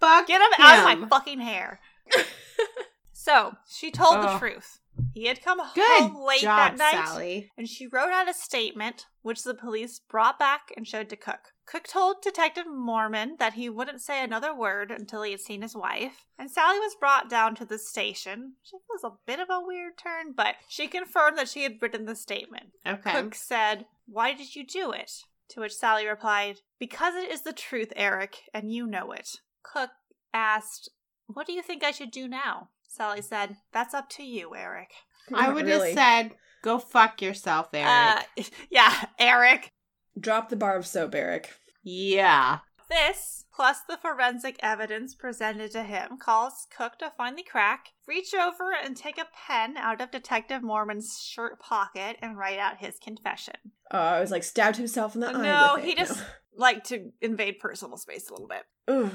Fuck 0.00 0.26
Get 0.26 0.40
him 0.40 0.48
out 0.58 0.78
of 0.92 1.00
my 1.00 1.08
fucking 1.08 1.38
hair. 1.38 1.78
so, 3.12 3.54
she 3.72 3.92
told 3.92 4.16
the 4.16 4.36
truth. 4.40 4.80
He 5.14 5.26
had 5.26 5.44
come 5.44 5.60
Good 5.76 6.02
home 6.02 6.26
late 6.26 6.40
job, 6.40 6.76
that 6.76 6.76
night, 6.76 7.06
Sally. 7.06 7.52
and 7.56 7.68
she 7.68 7.86
wrote 7.86 8.10
out 8.10 8.28
a 8.28 8.34
statement, 8.34 9.06
which 9.22 9.44
the 9.44 9.54
police 9.54 10.00
brought 10.00 10.40
back 10.40 10.72
and 10.76 10.88
showed 10.88 11.08
to 11.10 11.16
Cooke. 11.16 11.52
Cooke 11.70 11.86
told 11.86 12.20
Detective 12.20 12.66
Mormon 12.66 13.36
that 13.38 13.52
he 13.52 13.68
wouldn't 13.68 14.00
say 14.00 14.24
another 14.24 14.52
word 14.52 14.90
until 14.90 15.22
he 15.22 15.30
had 15.30 15.40
seen 15.40 15.62
his 15.62 15.76
wife, 15.76 16.24
and 16.36 16.50
Sally 16.50 16.80
was 16.80 16.96
brought 16.98 17.30
down 17.30 17.54
to 17.54 17.64
the 17.64 17.78
station. 17.78 18.54
She 18.64 18.76
was 18.88 19.04
a 19.04 19.12
bit 19.24 19.38
of 19.38 19.48
a 19.50 19.64
weird 19.64 19.96
turn, 19.96 20.32
but 20.36 20.56
she 20.68 20.88
confirmed 20.88 21.38
that 21.38 21.48
she 21.48 21.62
had 21.62 21.80
written 21.80 22.06
the 22.06 22.16
statement. 22.16 22.70
Okay. 22.84 23.12
Cooke 23.12 23.36
said, 23.36 23.86
Why 24.06 24.34
did 24.34 24.56
you 24.56 24.66
do 24.66 24.90
it? 24.90 25.12
To 25.50 25.60
which 25.60 25.74
Sally 25.74 26.08
replied, 26.08 26.56
Because 26.80 27.14
it 27.14 27.30
is 27.30 27.42
the 27.42 27.52
truth, 27.52 27.92
Eric, 27.94 28.38
and 28.52 28.72
you 28.72 28.84
know 28.84 29.12
it. 29.12 29.36
Cooke 29.62 29.90
asked, 30.34 30.90
What 31.28 31.46
do 31.46 31.52
you 31.52 31.62
think 31.62 31.84
I 31.84 31.92
should 31.92 32.10
do 32.10 32.26
now? 32.26 32.70
Sally 32.88 33.22
said, 33.22 33.58
That's 33.72 33.94
up 33.94 34.08
to 34.10 34.24
you, 34.24 34.56
Eric. 34.56 34.90
I 35.32 35.52
would 35.52 35.66
really. 35.66 35.94
have 35.94 35.98
said, 35.98 36.32
go 36.62 36.80
fuck 36.80 37.22
yourself, 37.22 37.68
Eric. 37.72 38.26
Uh, 38.36 38.42
yeah, 38.70 39.04
Eric. 39.20 39.70
Drop 40.18 40.48
the 40.48 40.56
bar 40.56 40.76
of 40.76 40.86
soap, 40.86 41.14
Eric. 41.14 41.50
Yeah. 41.82 42.58
This, 42.88 43.44
plus 43.54 43.78
the 43.88 43.96
forensic 43.96 44.56
evidence 44.60 45.14
presented 45.14 45.70
to 45.72 45.84
him, 45.84 46.18
calls 46.18 46.66
Cooke 46.76 46.98
to 46.98 47.12
finally 47.16 47.44
crack, 47.44 47.90
reach 48.08 48.34
over 48.34 48.72
and 48.84 48.96
take 48.96 49.16
a 49.16 49.28
pen 49.46 49.76
out 49.76 50.00
of 50.00 50.10
Detective 50.10 50.62
Mormon's 50.62 51.22
shirt 51.22 51.60
pocket 51.60 52.16
and 52.20 52.36
write 52.36 52.58
out 52.58 52.78
his 52.78 52.98
confession. 52.98 53.54
Oh, 53.92 53.98
I 53.98 54.20
was 54.20 54.32
like, 54.32 54.42
stabbed 54.42 54.76
himself 54.76 55.14
in 55.14 55.20
the 55.20 55.28
eye. 55.28 55.42
no, 55.42 55.76
he 55.80 55.92
it. 55.92 55.98
just 55.98 56.20
liked 56.56 56.88
to 56.88 57.12
invade 57.20 57.60
personal 57.60 57.96
space 57.96 58.28
a 58.28 58.32
little 58.32 58.48
bit. 58.48 58.64
No. 58.88 59.04
Ugh. 59.04 59.12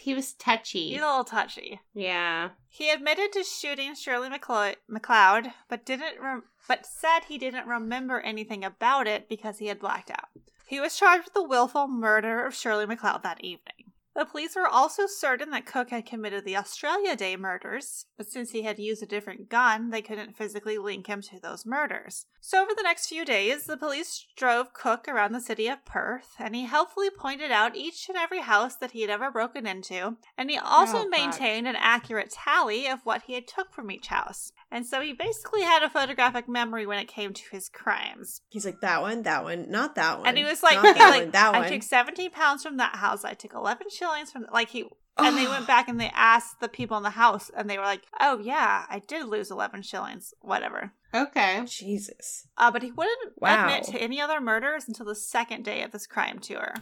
He 0.00 0.14
was 0.14 0.32
touchy. 0.32 0.90
He's 0.90 1.00
a 1.00 1.04
little 1.04 1.24
touchy. 1.24 1.80
yeah. 1.92 2.50
He 2.68 2.88
admitted 2.88 3.32
to 3.32 3.42
shooting 3.42 3.94
Shirley 3.94 4.28
McLeod, 4.30 4.76
McLeod, 4.90 5.52
but 5.68 5.84
didn't 5.84 6.20
rem- 6.22 6.44
but 6.68 6.86
said 6.86 7.20
he 7.26 7.36
didn't 7.36 7.66
remember 7.66 8.20
anything 8.20 8.64
about 8.64 9.06
it 9.08 9.28
because 9.28 9.58
he 9.58 9.66
had 9.66 9.80
blacked 9.80 10.10
out. 10.12 10.28
He 10.68 10.80
was 10.80 10.94
charged 10.94 11.24
with 11.24 11.32
the 11.32 11.42
willful 11.42 11.88
murder 11.88 12.44
of 12.44 12.54
Shirley 12.54 12.84
McLeod 12.84 13.22
that 13.22 13.42
evening. 13.42 13.87
The 14.18 14.24
police 14.24 14.56
were 14.56 14.66
also 14.66 15.06
certain 15.06 15.50
that 15.50 15.64
Cooke 15.64 15.90
had 15.90 16.04
committed 16.04 16.44
the 16.44 16.56
Australia 16.56 17.14
Day 17.14 17.36
murders, 17.36 18.06
but 18.16 18.28
since 18.28 18.50
he 18.50 18.62
had 18.62 18.80
used 18.80 19.00
a 19.00 19.06
different 19.06 19.48
gun, 19.48 19.90
they 19.90 20.02
couldn't 20.02 20.36
physically 20.36 20.76
link 20.76 21.06
him 21.06 21.22
to 21.22 21.38
those 21.40 21.64
murders. 21.64 22.26
So, 22.40 22.60
over 22.60 22.72
the 22.76 22.82
next 22.82 23.06
few 23.06 23.24
days, 23.24 23.66
the 23.66 23.76
police 23.76 24.26
drove 24.36 24.72
Cooke 24.72 25.06
around 25.06 25.32
the 25.34 25.40
city 25.40 25.68
of 25.68 25.84
Perth, 25.84 26.34
and 26.40 26.56
he 26.56 26.64
helpfully 26.64 27.10
pointed 27.10 27.52
out 27.52 27.76
each 27.76 28.08
and 28.08 28.18
every 28.18 28.40
house 28.40 28.74
that 28.76 28.90
he 28.90 29.02
had 29.02 29.10
ever 29.10 29.30
broken 29.30 29.68
into, 29.68 30.16
and 30.36 30.50
he 30.50 30.58
also 30.58 31.04
Oh, 31.04 31.08
maintained 31.08 31.68
an 31.68 31.76
accurate 31.76 32.30
tally 32.30 32.88
of 32.88 32.98
what 33.04 33.22
he 33.22 33.34
had 33.34 33.46
took 33.46 33.72
from 33.72 33.88
each 33.88 34.08
house. 34.08 34.52
And 34.70 34.84
so 34.84 35.00
he 35.00 35.12
basically 35.12 35.62
had 35.62 35.82
a 35.82 35.88
photographic 35.88 36.48
memory 36.48 36.86
when 36.86 36.98
it 36.98 37.08
came 37.08 37.32
to 37.32 37.42
his 37.52 37.68
crimes. 37.68 38.42
He's 38.48 38.66
like, 38.66 38.80
that 38.80 39.00
one, 39.00 39.22
that 39.22 39.44
one, 39.44 39.70
not 39.70 39.94
that 39.94 40.18
one. 40.18 40.26
And 40.26 40.36
he 40.36 40.44
was 40.44 40.62
like, 40.62 40.82
not 40.82 40.96
that 40.98 41.10
like 41.10 41.22
one, 41.22 41.30
that 41.30 41.54
I 41.54 41.60
one. 41.60 41.70
took 41.70 41.82
17 41.82 42.30
pounds 42.32 42.62
from 42.64 42.76
that 42.78 42.96
house. 42.96 43.24
I 43.24 43.34
took 43.34 43.54
11 43.54 43.86
shillings 43.90 44.07
from, 44.32 44.46
like, 44.52 44.70
he, 44.70 44.84
and 45.16 45.36
they 45.36 45.46
went 45.46 45.66
back 45.66 45.88
and 45.88 46.00
they 46.00 46.10
asked 46.14 46.60
the 46.60 46.68
people 46.68 46.96
in 46.96 47.02
the 47.02 47.10
house, 47.10 47.50
and 47.56 47.68
they 47.68 47.76
were 47.78 47.84
like, 47.84 48.02
oh, 48.20 48.38
yeah, 48.38 48.86
I 48.88 49.00
did 49.00 49.26
lose 49.26 49.50
11 49.50 49.82
shillings, 49.82 50.32
whatever. 50.40 50.92
Okay. 51.14 51.62
Jesus. 51.66 52.46
Uh, 52.56 52.70
but 52.70 52.82
he 52.82 52.92
wouldn't 52.92 53.32
Wow. 53.40 53.64
admit 53.66 53.84
to 53.84 53.98
any 54.00 54.20
other 54.20 54.40
murders 54.40 54.84
until 54.86 55.06
the 55.06 55.14
second 55.14 55.64
day 55.64 55.82
of 55.82 55.90
this 55.90 56.06
crime 56.06 56.38
tour. 56.38 56.74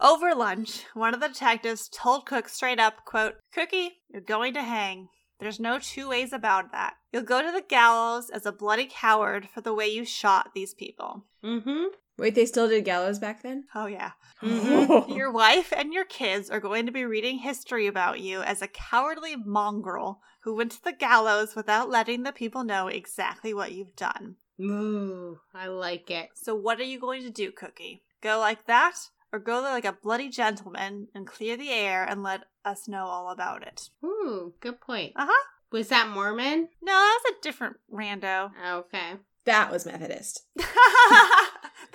Over 0.00 0.34
lunch, 0.34 0.84
one 0.94 1.14
of 1.14 1.20
the 1.20 1.28
detectives 1.28 1.88
told 1.88 2.26
Cooke 2.26 2.48
straight 2.48 2.78
up, 2.78 3.04
quote, 3.04 3.34
Cookie, 3.52 3.92
you're 4.10 4.20
going 4.20 4.54
to 4.54 4.62
hang. 4.62 5.08
There's 5.40 5.60
no 5.60 5.78
two 5.78 6.08
ways 6.08 6.32
about 6.32 6.72
that. 6.72 6.94
You'll 7.12 7.22
go 7.22 7.42
to 7.42 7.52
the 7.52 7.62
gallows 7.66 8.30
as 8.30 8.46
a 8.46 8.52
bloody 8.52 8.88
coward 8.90 9.48
for 9.52 9.60
the 9.60 9.74
way 9.74 9.86
you 9.88 10.04
shot 10.04 10.50
these 10.54 10.72
people. 10.74 11.24
Mm-hmm. 11.44 11.84
Wait, 12.18 12.34
they 12.34 12.46
still 12.46 12.68
did 12.68 12.84
gallows 12.84 13.18
back 13.18 13.42
then? 13.42 13.64
Oh, 13.74 13.86
yeah. 13.86 14.12
Mhm. 14.42 15.14
Your 15.16 15.30
wife 15.30 15.72
and 15.76 15.92
your 15.92 16.04
kids 16.04 16.50
are 16.50 16.60
going 16.60 16.86
to 16.86 16.92
be 16.92 17.04
reading 17.04 17.38
history 17.38 17.86
about 17.86 18.20
you 18.20 18.40
as 18.42 18.62
a 18.62 18.68
cowardly 18.68 19.36
mongrel 19.36 20.20
who 20.40 20.54
went 20.54 20.72
to 20.72 20.82
the 20.82 20.92
gallows 20.92 21.54
without 21.54 21.90
letting 21.90 22.22
the 22.22 22.32
people 22.32 22.64
know 22.64 22.88
exactly 22.88 23.52
what 23.52 23.72
you've 23.72 23.96
done. 23.96 24.36
Ooh, 24.60 25.40
I 25.54 25.66
like 25.66 26.10
it. 26.10 26.30
So, 26.34 26.54
what 26.54 26.80
are 26.80 26.84
you 26.84 26.98
going 26.98 27.22
to 27.22 27.30
do, 27.30 27.52
Cookie? 27.52 28.02
Go 28.22 28.38
like 28.38 28.66
that? 28.66 28.94
or 29.32 29.38
go 29.40 29.60
there 29.60 29.72
like 29.72 29.84
a 29.84 29.92
bloody 29.92 30.28
gentleman 30.30 31.08
and 31.14 31.26
clear 31.26 31.56
the 31.56 31.68
air 31.70 32.04
and 32.04 32.22
let 32.22 32.42
us 32.64 32.86
know 32.88 33.06
all 33.06 33.30
about 33.30 33.66
it. 33.66 33.90
Ooh, 34.04 34.54
good 34.60 34.80
point. 34.80 35.12
Uh 35.16 35.26
huh. 35.28 35.44
Was 35.72 35.88
that 35.88 36.08
Mormon? 36.08 36.68
No, 36.80 36.92
that 36.92 37.20
was 37.24 37.34
a 37.36 37.42
different 37.42 37.76
rando. 37.92 38.50
Okay. 38.66 39.14
That 39.44 39.70
was 39.70 39.84
Methodist. 39.84 40.42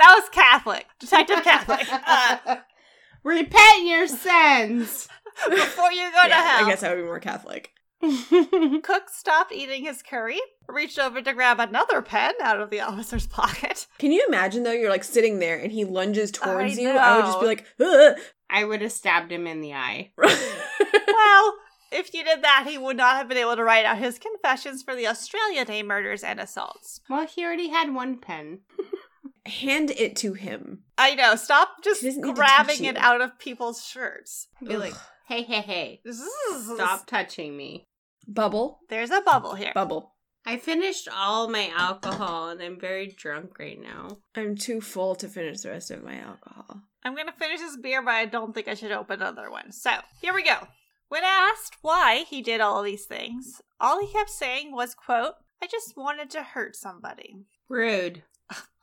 that 0.01 0.19
was 0.19 0.29
Catholic. 0.29 0.85
Detective 0.99 1.37
Catholic. 1.43 1.87
Uh, 1.91 2.57
Repent 3.23 3.85
your 3.85 4.07
sins. 4.07 5.07
before 5.49 5.91
you 5.91 6.11
go 6.11 6.27
to 6.27 6.33
hell. 6.33 6.65
I 6.65 6.69
guess 6.69 6.83
I 6.83 6.89
would 6.89 6.97
be 7.01 7.03
more 7.03 7.19
Catholic. 7.19 7.71
Cooke 8.01 9.09
stopped 9.09 9.51
eating 9.53 9.83
his 9.85 10.01
curry, 10.01 10.39
reached 10.67 10.97
over 10.97 11.21
to 11.21 11.33
grab 11.33 11.59
another 11.59 12.01
pen 12.01 12.33
out 12.41 12.59
of 12.59 12.71
the 12.71 12.81
officer's 12.81 13.27
pocket. 13.27 13.85
Can 13.99 14.11
you 14.11 14.25
imagine 14.27 14.63
though? 14.63 14.71
You're 14.71 14.89
like 14.89 15.03
sitting 15.03 15.37
there 15.39 15.57
and 15.59 15.71
he 15.71 15.85
lunges 15.85 16.31
towards 16.31 16.77
I 16.79 16.81
you. 16.81 16.89
I 16.89 17.15
would 17.15 17.25
just 17.25 17.39
be 17.39 17.45
like, 17.45 17.65
Ugh. 17.79 18.17
I 18.49 18.63
would 18.65 18.81
have 18.81 18.91
stabbed 18.91 19.31
him 19.31 19.45
in 19.47 19.61
the 19.61 19.73
eye. 19.73 20.11
Well, 20.17 21.53
if 21.91 22.13
you 22.13 22.23
did 22.23 22.41
that, 22.43 22.65
he 22.67 22.77
would 22.77 22.97
not 22.97 23.17
have 23.17 23.27
been 23.29 23.37
able 23.37 23.55
to 23.55 23.63
write 23.63 23.85
out 23.85 23.97
his 23.99 24.17
confessions 24.17 24.81
for 24.81 24.95
the 24.95 25.07
Australia 25.07 25.63
Day 25.63 25.83
murders 25.83 26.23
and 26.23 26.39
assaults. 26.39 27.01
Well, 27.09 27.27
he 27.27 27.43
already 27.45 27.69
had 27.69 27.93
one 27.93 28.17
pen. 28.17 28.59
Hand 29.45 29.91
it 29.91 30.15
to 30.17 30.33
him. 30.33 30.83
I 30.97 31.15
know. 31.15 31.35
Stop 31.35 31.83
just 31.83 32.01
to 32.01 32.33
grabbing 32.33 32.83
it 32.85 32.95
you. 32.95 33.01
out 33.01 33.21
of 33.21 33.39
people's 33.39 33.83
shirts. 33.83 34.47
Be 34.65 34.77
like, 34.77 34.93
hey, 35.27 35.43
hey, 35.43 35.61
hey, 35.61 36.01
Stop. 36.11 36.75
stop 36.75 37.07
touching 37.07 37.57
me. 37.57 37.87
Bubble. 38.27 38.79
There's 38.89 39.09
a 39.09 39.21
bubble 39.21 39.55
here. 39.55 39.71
Bubble. 39.73 40.13
I 40.45 40.57
finished 40.57 41.07
all 41.15 41.49
my 41.49 41.71
alcohol 41.75 42.49
and 42.49 42.61
I'm 42.61 42.79
very 42.79 43.07
drunk 43.07 43.59
right 43.59 43.79
now. 43.79 44.17
I'm 44.35 44.55
too 44.55 44.81
full 44.81 45.15
to 45.15 45.27
finish 45.27 45.61
the 45.61 45.69
rest 45.69 45.91
of 45.91 46.03
my 46.03 46.17
alcohol. 46.19 46.81
I'm 47.03 47.15
gonna 47.15 47.31
finish 47.31 47.59
this 47.59 47.77
beer, 47.77 48.01
but 48.01 48.11
I 48.11 48.25
don't 48.25 48.53
think 48.53 48.67
I 48.67 48.73
should 48.75 48.91
open 48.91 49.21
another 49.21 49.49
one. 49.49 49.71
So 49.71 49.91
here 50.21 50.33
we 50.33 50.43
go. 50.43 50.67
When 51.09 51.23
asked 51.23 51.77
why 51.81 52.25
he 52.27 52.41
did 52.41 52.61
all 52.61 52.83
these 52.83 53.05
things, 53.05 53.61
all 53.79 53.99
he 53.99 54.11
kept 54.11 54.29
saying 54.29 54.71
was, 54.71 54.95
"quote 54.95 55.35
I 55.61 55.67
just 55.67 55.97
wanted 55.97 56.29
to 56.31 56.43
hurt 56.43 56.75
somebody." 56.75 57.35
Rude. 57.69 58.23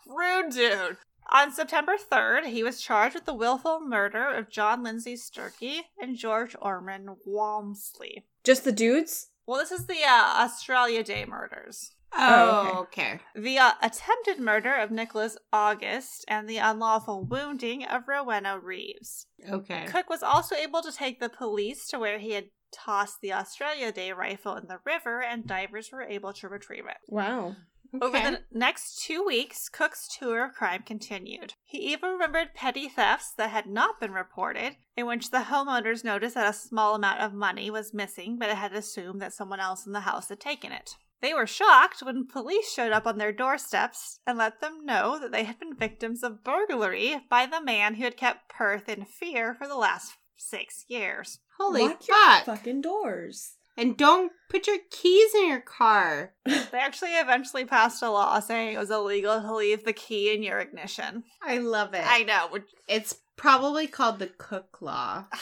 Rude 0.09 0.53
dude. 0.53 0.97
On 1.31 1.53
September 1.53 1.93
3rd, 2.11 2.47
he 2.47 2.63
was 2.63 2.81
charged 2.81 3.15
with 3.15 3.27
the 3.27 3.35
willful 3.35 3.81
murder 3.81 4.27
of 4.31 4.49
John 4.51 4.83
Lindsay 4.83 5.15
Sturkey 5.15 5.81
and 6.01 6.17
George 6.17 6.57
Orman 6.61 7.17
Walmsley. 7.27 8.25
Just 8.45 8.65
the 8.65 8.73
dudes? 8.73 9.29
Well, 9.47 9.59
this 9.61 9.71
is 9.71 9.87
the 9.87 10.03
uh, 10.05 10.43
Australia 10.43 11.05
Day 11.05 11.27
murders. 11.27 11.93
Oh, 12.15 12.71
Oh, 12.75 12.81
okay. 12.85 13.21
The 13.35 13.59
uh, 13.59 13.73
attempted 13.83 14.41
murder 14.41 14.75
of 14.75 14.91
Nicholas 14.91 15.37
August 15.53 16.25
and 16.29 16.49
the 16.49 16.57
unlawful 16.57 17.25
wounding 17.25 17.85
of 17.85 18.09
Rowena 18.09 18.59
Reeves. 18.59 19.27
Okay. 19.47 19.85
Cooke 19.87 20.09
was 20.09 20.23
also 20.23 20.55
able 20.57 20.81
to 20.81 20.91
take 20.93 21.21
the 21.21 21.29
police 21.29 21.87
to 21.89 21.99
where 21.99 22.19
he 22.19 22.33
had 22.33 22.47
tossed 22.73 23.21
the 23.21 23.35
Australia 23.35 23.93
Day 23.93 24.13
rifle 24.13 24.57
in 24.57 24.67
the 24.67 24.79
river, 24.85 25.23
and 25.23 25.47
divers 25.47 25.91
were 25.93 26.03
able 26.03 26.33
to 26.35 26.49
retrieve 26.49 26.85
it. 26.87 26.97
Wow. 27.07 27.57
Over 28.01 28.18
the 28.18 28.41
next 28.53 29.03
two 29.03 29.24
weeks, 29.24 29.68
Cooke's 29.68 30.09
tour 30.09 30.45
of 30.45 30.55
crime 30.55 30.82
continued. 30.84 31.55
He 31.64 31.78
even 31.93 32.11
remembered 32.11 32.55
petty 32.55 32.89
thefts 32.89 33.32
that 33.36 33.51
had 33.51 33.66
not 33.66 34.01
been 34.01 34.12
reported, 34.12 34.76
in 34.97 35.07
which 35.07 35.30
the 35.30 35.39
homeowners 35.39 36.05
noticed 36.05 36.34
that 36.34 36.49
a 36.49 36.53
small 36.53 36.95
amount 36.95 37.20
of 37.20 37.32
money 37.32 37.70
was 37.70 37.95
missing, 37.95 38.39
but 38.39 38.51
had 38.51 38.72
assumed 38.72 39.22
that 39.22 39.32
someone 39.32 39.61
else 39.61 39.86
in 39.86 39.93
the 39.93 40.01
house 40.01 40.28
had 40.28 40.41
taken 40.41 40.72
it. 40.72 40.97
They 41.20 41.34
were 41.34 41.47
shocked 41.47 42.01
when 42.01 42.28
police 42.28 42.72
showed 42.72 42.93
up 42.93 43.07
on 43.07 43.18
their 43.18 43.32
doorsteps 43.32 44.20
and 44.26 44.39
let 44.39 44.61
them 44.61 44.84
know 44.84 45.18
that 45.18 45.32
they 45.32 45.45
had 45.45 45.59
been 45.59 45.74
victims 45.74 46.22
of 46.22 46.45
burglary 46.45 47.16
by 47.28 47.47
the 47.47 47.61
man 47.61 47.95
who 47.95 48.05
had 48.05 48.16
kept 48.16 48.49
Perth 48.49 48.89
in 48.89 49.05
fear 49.05 49.55
for 49.55 49.66
the 49.66 49.76
last 49.76 50.16
six 50.36 50.84
years. 50.89 51.41
Holy 51.59 51.82
Lock 51.82 52.07
your 52.07 52.16
fuck. 52.16 52.45
fucking 52.45 52.82
doors. 52.82 53.55
And 53.79 53.97
don't 53.97 54.33
put 54.51 54.66
your 54.66 54.79
keys 54.91 55.35
in 55.35 55.49
your 55.49 55.61
car. 55.61 56.35
They 56.45 56.79
actually 56.79 57.12
eventually 57.12 57.64
passed 57.64 58.03
a 58.03 58.11
law 58.11 58.41
saying 58.41 58.74
it 58.74 58.79
was 58.79 58.91
illegal 58.91 59.41
to 59.41 59.55
leave 59.55 59.85
the 59.85 59.93
key 59.95 60.35
in 60.35 60.43
your 60.43 60.59
ignition. 60.59 61.22
I 61.43 61.59
love 61.59 61.95
it. 61.95 62.05
I 62.05 62.24
know, 62.24 62.59
It's 62.87 63.14
probably 63.37 63.87
called 63.87 64.18
the 64.18 64.26
Cooke 64.26 64.83
Law. 64.83 65.26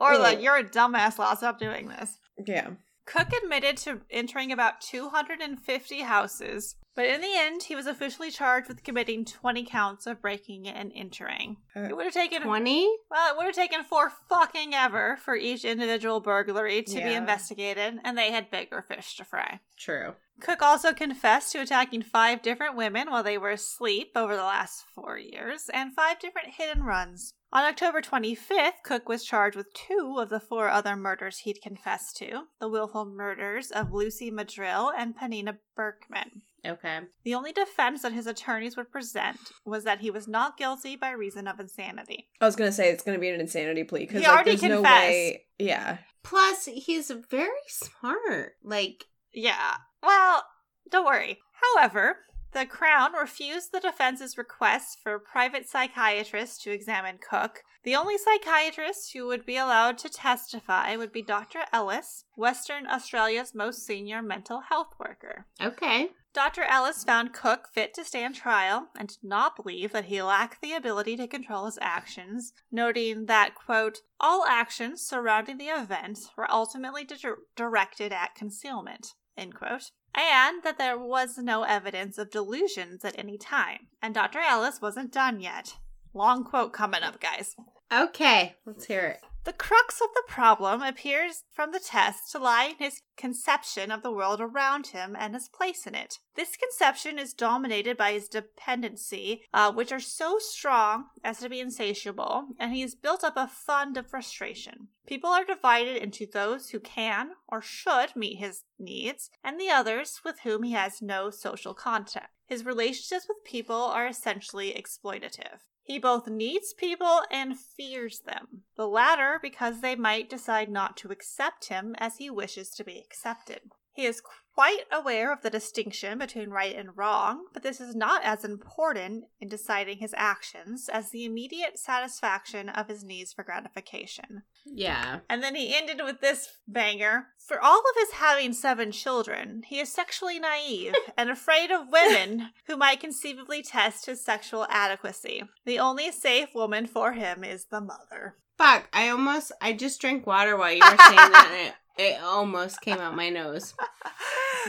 Or 0.00 0.16
like, 0.16 0.40
you're 0.40 0.56
a 0.56 0.64
dumbass, 0.64 1.18
law. 1.18 1.34
Stop 1.34 1.58
doing 1.58 1.88
this. 1.88 2.16
Yeah. 2.46 2.70
Cooke 3.08 3.32
admitted 3.42 3.76
to 3.78 4.02
entering 4.10 4.52
about 4.52 4.80
250 4.82 6.00
houses, 6.02 6.76
but 6.94 7.06
in 7.06 7.20
the 7.20 7.34
end, 7.34 7.62
he 7.62 7.74
was 7.74 7.86
officially 7.86 8.30
charged 8.30 8.68
with 8.68 8.84
committing 8.84 9.24
20 9.24 9.64
counts 9.64 10.06
of 10.06 10.20
breaking 10.20 10.68
and 10.68 10.92
entering. 10.94 11.56
Uh, 11.74 11.82
it 11.82 11.96
would 11.96 12.04
have 12.04 12.12
taken 12.12 12.42
20? 12.42 12.88
well, 13.10 13.32
it 13.32 13.36
would 13.36 13.46
have 13.46 13.54
taken 13.54 13.82
four 13.82 14.12
fucking 14.28 14.74
ever 14.74 15.16
for 15.16 15.34
each 15.34 15.64
individual 15.64 16.20
burglary 16.20 16.82
to 16.82 16.94
be 16.96 17.14
investigated, 17.14 17.98
and 18.04 18.18
they 18.18 18.30
had 18.30 18.50
bigger 18.50 18.82
fish 18.82 19.16
to 19.16 19.24
fry. 19.24 19.60
True. 19.78 20.14
Cooke 20.40 20.62
also 20.62 20.92
confessed 20.92 21.52
to 21.52 21.60
attacking 21.60 22.02
five 22.02 22.42
different 22.42 22.76
women 22.76 23.10
while 23.10 23.22
they 23.22 23.38
were 23.38 23.50
asleep 23.50 24.12
over 24.14 24.36
the 24.36 24.42
last 24.42 24.84
four 24.94 25.18
years, 25.18 25.70
and 25.72 25.94
five 25.94 26.18
different 26.18 26.48
hit 26.56 26.76
and 26.76 26.86
runs. 26.86 27.32
On 27.50 27.64
October 27.64 28.02
25th, 28.02 28.82
Cooke 28.84 29.08
was 29.08 29.24
charged 29.24 29.56
with 29.56 29.72
two 29.72 30.16
of 30.18 30.28
the 30.28 30.38
four 30.40 30.68
other 30.68 30.94
murders 30.96 31.38
he'd 31.38 31.62
confessed 31.62 32.16
to 32.18 32.42
the 32.60 32.68
willful 32.68 33.06
murders 33.06 33.70
of 33.70 33.92
Lucy 33.92 34.30
Madrill 34.30 34.90
and 34.96 35.16
Panina 35.16 35.56
Berkman. 35.74 36.42
Okay. 36.66 36.98
The 37.24 37.34
only 37.34 37.52
defense 37.52 38.02
that 38.02 38.12
his 38.12 38.26
attorneys 38.26 38.76
would 38.76 38.90
present 38.90 39.38
was 39.64 39.84
that 39.84 40.00
he 40.00 40.10
was 40.10 40.28
not 40.28 40.58
guilty 40.58 40.94
by 40.96 41.12
reason 41.12 41.46
of 41.48 41.58
insanity. 41.58 42.28
I 42.40 42.44
was 42.44 42.56
gonna 42.56 42.72
say 42.72 42.90
it's 42.90 43.02
gonna 43.02 43.18
be 43.18 43.30
an 43.30 43.40
insanity 43.40 43.84
plea 43.84 44.00
because 44.00 44.20
He 44.20 44.26
like, 44.26 44.34
already 44.34 44.50
there's 44.50 44.62
no 44.64 44.76
confessed. 44.78 45.06
way. 45.08 45.44
Yeah. 45.58 45.98
Plus, 46.22 46.66
he's 46.66 47.10
very 47.30 47.48
smart. 47.68 48.56
Like, 48.62 49.04
Yeah. 49.32 49.76
Well, 50.02 50.42
don't 50.90 51.06
worry. 51.06 51.38
However, 51.74 52.16
the 52.52 52.66
Crown 52.66 53.12
refused 53.12 53.72
the 53.72 53.80
defense's 53.80 54.38
request 54.38 54.98
for 55.02 55.14
a 55.14 55.20
private 55.20 55.68
psychiatrist 55.68 56.62
to 56.62 56.70
examine 56.72 57.18
Cooke. 57.18 57.62
The 57.84 57.94
only 57.94 58.16
psychiatrist 58.18 59.12
who 59.12 59.26
would 59.26 59.46
be 59.46 59.56
allowed 59.56 59.98
to 59.98 60.08
testify 60.08 60.96
would 60.96 61.12
be 61.12 61.22
Dr. 61.22 61.60
Ellis, 61.72 62.24
Western 62.36 62.86
Australia's 62.86 63.54
most 63.54 63.84
senior 63.86 64.22
mental 64.22 64.60
health 64.68 64.94
worker. 64.98 65.46
okay. 65.60 66.08
Dr. 66.34 66.62
Ellis 66.62 67.02
found 67.04 67.32
Cooke 67.32 67.68
fit 67.72 67.94
to 67.94 68.04
stand 68.04 68.34
trial 68.34 68.88
and 68.96 69.08
did 69.08 69.18
not 69.22 69.56
believe 69.56 69.92
that 69.92 70.04
he 70.04 70.22
lacked 70.22 70.60
the 70.60 70.74
ability 70.74 71.16
to 71.16 71.26
control 71.26 71.64
his 71.64 71.78
actions, 71.80 72.52
noting 72.70 73.26
that, 73.26 73.54
quote, 73.54 73.98
all 74.20 74.44
actions 74.44 75.00
surrounding 75.00 75.56
the 75.56 75.64
event 75.68 76.18
were 76.36 76.48
ultimately 76.50 77.02
di- 77.02 77.16
directed 77.56 78.12
at 78.12 78.34
concealment, 78.36 79.14
end 79.36 79.54
quote, 79.54 79.90
and 80.14 80.62
that 80.62 80.78
there 80.78 80.98
was 80.98 81.38
no 81.38 81.62
evidence 81.62 82.18
of 82.18 82.30
delusions 82.30 83.04
at 83.04 83.18
any 83.18 83.38
time. 83.38 83.86
And 84.02 84.14
Dr. 84.14 84.40
Ellis 84.40 84.80
wasn't 84.80 85.12
done 85.12 85.40
yet. 85.40 85.76
Long 86.14 86.44
quote 86.44 86.72
coming 86.72 87.02
up, 87.02 87.20
guys. 87.20 87.56
Okay. 87.92 88.56
Let's 88.66 88.86
hear 88.86 89.06
it. 89.06 89.20
The 89.48 89.54
crux 89.54 90.02
of 90.02 90.10
the 90.14 90.24
problem 90.28 90.82
appears 90.82 91.44
from 91.50 91.72
the 91.72 91.80
test 91.80 92.30
to 92.32 92.38
lie 92.38 92.64
in 92.64 92.76
his 92.76 93.00
conception 93.16 93.90
of 93.90 94.02
the 94.02 94.12
world 94.12 94.42
around 94.42 94.88
him 94.88 95.16
and 95.18 95.32
his 95.32 95.48
place 95.48 95.86
in 95.86 95.94
it. 95.94 96.18
This 96.34 96.54
conception 96.54 97.18
is 97.18 97.32
dominated 97.32 97.96
by 97.96 98.12
his 98.12 98.28
dependency, 98.28 99.44
uh, 99.54 99.72
which 99.72 99.90
are 99.90 100.00
so 100.00 100.36
strong 100.38 101.06
as 101.24 101.38
to 101.38 101.48
be 101.48 101.60
insatiable, 101.60 102.48
and 102.58 102.74
he 102.74 102.82
has 102.82 102.94
built 102.94 103.24
up 103.24 103.38
a 103.38 103.48
fund 103.48 103.96
of 103.96 104.10
frustration. 104.10 104.88
People 105.06 105.30
are 105.30 105.46
divided 105.46 105.96
into 105.96 106.26
those 106.26 106.68
who 106.68 106.78
can 106.78 107.30
or 107.48 107.62
should 107.62 108.14
meet 108.14 108.36
his 108.36 108.64
needs, 108.78 109.30
and 109.42 109.58
the 109.58 109.70
others 109.70 110.20
with 110.26 110.40
whom 110.40 110.62
he 110.62 110.72
has 110.72 111.00
no 111.00 111.30
social 111.30 111.72
contact. 111.72 112.34
His 112.44 112.66
relationships 112.66 113.24
with 113.26 113.42
people 113.44 113.74
are 113.74 114.06
essentially 114.06 114.74
exploitative. 114.74 115.60
He 115.88 115.98
both 115.98 116.28
needs 116.28 116.74
people 116.74 117.22
and 117.30 117.58
fears 117.58 118.20
them. 118.20 118.64
The 118.76 118.86
latter 118.86 119.38
because 119.40 119.80
they 119.80 119.96
might 119.96 120.28
decide 120.28 120.68
not 120.68 120.98
to 120.98 121.10
accept 121.10 121.68
him 121.68 121.94
as 121.98 122.18
he 122.18 122.28
wishes 122.28 122.68
to 122.72 122.84
be 122.84 122.98
accepted. 122.98 123.62
He 123.98 124.06
is 124.06 124.22
quite 124.54 124.84
aware 124.92 125.32
of 125.32 125.42
the 125.42 125.50
distinction 125.50 126.18
between 126.18 126.50
right 126.50 126.76
and 126.76 126.96
wrong, 126.96 127.46
but 127.52 127.64
this 127.64 127.80
is 127.80 127.96
not 127.96 128.22
as 128.22 128.44
important 128.44 129.24
in 129.40 129.48
deciding 129.48 129.98
his 129.98 130.14
actions 130.16 130.88
as 130.88 131.10
the 131.10 131.24
immediate 131.24 131.80
satisfaction 131.80 132.68
of 132.68 132.86
his 132.86 133.02
needs 133.02 133.32
for 133.32 133.42
gratification. 133.42 134.44
Yeah. 134.64 135.18
And 135.28 135.42
then 135.42 135.56
he 135.56 135.76
ended 135.76 136.00
with 136.04 136.20
this 136.20 136.46
banger. 136.68 137.26
For 137.44 137.60
all 137.60 137.80
of 137.80 137.96
his 137.96 138.12
having 138.12 138.52
seven 138.52 138.92
children, 138.92 139.62
he 139.66 139.80
is 139.80 139.90
sexually 139.90 140.38
naive 140.38 140.94
and 141.18 141.28
afraid 141.28 141.72
of 141.72 141.90
women 141.90 142.50
who 142.68 142.76
might 142.76 143.00
conceivably 143.00 143.64
test 143.64 144.06
his 144.06 144.24
sexual 144.24 144.64
adequacy. 144.70 145.42
The 145.66 145.80
only 145.80 146.12
safe 146.12 146.54
woman 146.54 146.86
for 146.86 147.14
him 147.14 147.42
is 147.42 147.64
the 147.64 147.80
mother. 147.80 148.36
Fuck. 148.56 148.88
I 148.92 149.08
almost, 149.08 149.50
I 149.60 149.72
just 149.72 150.00
drank 150.00 150.24
water 150.24 150.56
while 150.56 150.72
you 150.72 150.84
were 150.84 150.86
saying 150.86 151.16
that 151.16 151.74
it, 151.98 152.02
it 152.02 152.22
almost 152.22 152.80
came 152.80 152.98
out 152.98 153.14
my 153.16 153.28
nose. 153.28 153.74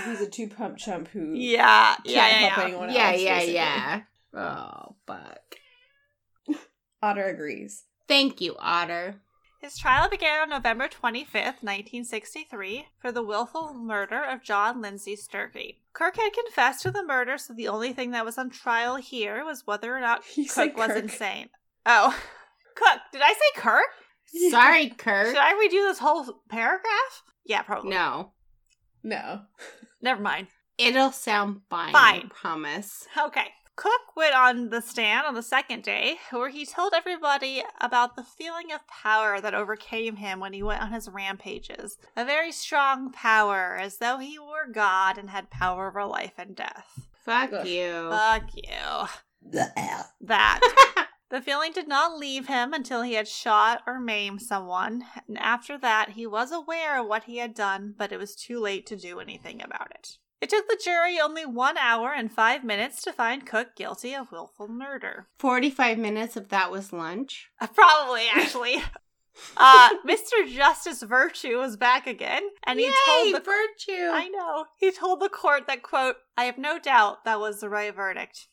He's 0.05 0.21
a 0.21 0.27
two 0.29 0.47
pump 0.47 0.77
chump 0.77 1.07
who 1.09 1.33
Yeah, 1.33 1.95
can't 1.95 2.05
yeah, 2.05 2.27
yeah. 2.27 2.31
help 2.49 2.57
yeah. 2.57 2.63
anyone 2.65 2.89
Yeah, 2.93 3.11
else. 3.11 3.21
yeah, 3.21 3.33
basically. 3.35 3.53
yeah. 3.55 4.01
Oh, 4.33 4.95
fuck. 5.07 5.55
Otter 7.01 7.25
agrees. 7.25 7.83
Thank 8.07 8.41
you, 8.41 8.55
Otter. 8.59 9.15
His 9.61 9.77
trial 9.77 10.07
began 10.09 10.39
on 10.41 10.49
November 10.49 10.87
25th, 10.87 11.61
1963, 11.61 12.85
for 13.01 13.11
the 13.11 13.21
willful 13.23 13.73
murder 13.73 14.23
of 14.23 14.41
John 14.41 14.81
Lindsay 14.81 15.17
Sturkey. 15.17 15.75
Kirk 15.91 16.15
had 16.15 16.31
confessed 16.31 16.81
to 16.83 16.91
the 16.91 17.03
murder, 17.03 17.37
so 17.37 17.53
the 17.53 17.67
only 17.67 17.91
thing 17.91 18.11
that 18.11 18.23
was 18.23 18.37
on 18.37 18.49
trial 18.49 18.95
here 18.95 19.43
was 19.43 19.67
whether 19.67 19.95
or 19.95 19.99
not 19.99 20.21
You 20.37 20.47
said 20.47 20.67
Cooke 20.69 20.77
was 20.77 20.87
Kirk. 20.87 21.03
insane. 21.03 21.49
Oh, 21.85 22.17
Cooke. 22.75 23.01
Did 23.11 23.21
I 23.21 23.33
say 23.33 23.61
Kirk? 23.61 23.87
Sorry, 24.51 24.89
Kurt. 24.89 25.27
Should 25.27 25.37
I 25.37 25.53
redo 25.53 25.87
this 25.87 25.99
whole 25.99 26.41
paragraph? 26.49 27.23
Yeah, 27.45 27.61
probably. 27.61 27.91
No. 27.91 28.33
No. 29.03 29.41
Never 30.01 30.21
mind. 30.21 30.47
It'll 30.77 31.11
sound 31.11 31.61
fine. 31.69 31.91
Fine. 31.91 32.21
I 32.25 32.29
promise. 32.29 33.05
Okay. 33.17 33.47
Cooke 33.75 34.15
went 34.17 34.35
on 34.35 34.69
the 34.71 34.81
stand 34.81 35.25
on 35.25 35.35
the 35.35 35.41
second 35.41 35.83
day, 35.83 36.17
where 36.31 36.49
he 36.49 36.65
told 36.65 36.91
everybody 36.93 37.63
about 37.79 38.17
the 38.17 38.23
feeling 38.23 38.73
of 38.73 38.85
power 38.87 39.39
that 39.39 39.53
overcame 39.53 40.17
him 40.17 40.41
when 40.41 40.51
he 40.51 40.61
went 40.61 40.81
on 40.81 40.91
his 40.91 41.07
rampages. 41.07 41.97
A 42.17 42.25
very 42.25 42.51
strong 42.51 43.09
power, 43.13 43.77
as 43.79 43.97
though 43.97 44.17
he 44.17 44.37
were 44.37 44.69
God 44.69 45.17
and 45.17 45.29
had 45.29 45.49
power 45.49 45.87
over 45.87 46.03
life 46.03 46.33
and 46.37 46.57
death. 46.57 47.07
Fuck 47.23 47.53
Ugh. 47.53 47.67
you. 47.67 48.09
Fuck 48.09 48.49
you. 48.53 49.07
The 49.49 49.71
L. 49.77 50.11
That. 50.21 51.07
The 51.29 51.41
feeling 51.41 51.71
did 51.71 51.87
not 51.87 52.17
leave 52.17 52.47
him 52.47 52.73
until 52.73 53.03
he 53.03 53.13
had 53.13 53.27
shot 53.27 53.83
or 53.85 53.99
maimed 53.99 54.41
someone, 54.41 55.05
and 55.27 55.37
after 55.37 55.77
that 55.77 56.11
he 56.11 56.25
was 56.25 56.51
aware 56.51 56.99
of 56.99 57.07
what 57.07 57.25
he 57.25 57.37
had 57.37 57.53
done, 57.53 57.93
but 57.95 58.11
it 58.11 58.17
was 58.17 58.35
too 58.35 58.59
late 58.59 58.87
to 58.87 58.95
do 58.95 59.19
anything 59.19 59.61
about 59.61 59.91
it. 59.91 60.17
It 60.41 60.49
took 60.49 60.67
the 60.67 60.79
jury 60.83 61.19
only 61.19 61.45
one 61.45 61.77
hour 61.77 62.13
and 62.13 62.31
five 62.31 62.63
minutes 62.63 63.01
to 63.03 63.13
find 63.13 63.45
Cooke 63.45 63.75
guilty 63.75 64.15
of 64.15 64.31
willful 64.31 64.69
murder. 64.69 65.27
45 65.37 65.97
minutes 65.99 66.35
of 66.35 66.49
that 66.49 66.71
was 66.71 66.93
lunch. 66.93 67.49
Uh, 67.59 67.67
probably, 67.67 68.23
actually. 68.33 68.77
uh, 69.57 69.89
Mr. 70.07 70.47
Justice 70.47 71.03
Virtue 71.03 71.57
was 71.57 71.77
back 71.77 72.07
again, 72.07 72.43
and 72.63 72.79
he 72.79 72.85
Yay, 72.85 72.93
told 73.05 73.35
the 73.35 73.39
virtue. 73.41 74.09
I 74.11 74.29
know. 74.29 74.65
He 74.77 74.91
told 74.91 75.19
the 75.19 75.29
court 75.29 75.67
that 75.67 75.83
quote, 75.83 76.15
I 76.37 76.45
have 76.45 76.57
no 76.57 76.79
doubt 76.79 77.25
that 77.25 77.39
was 77.39 77.59
the 77.59 77.69
right 77.69 77.93
verdict. 77.93 78.47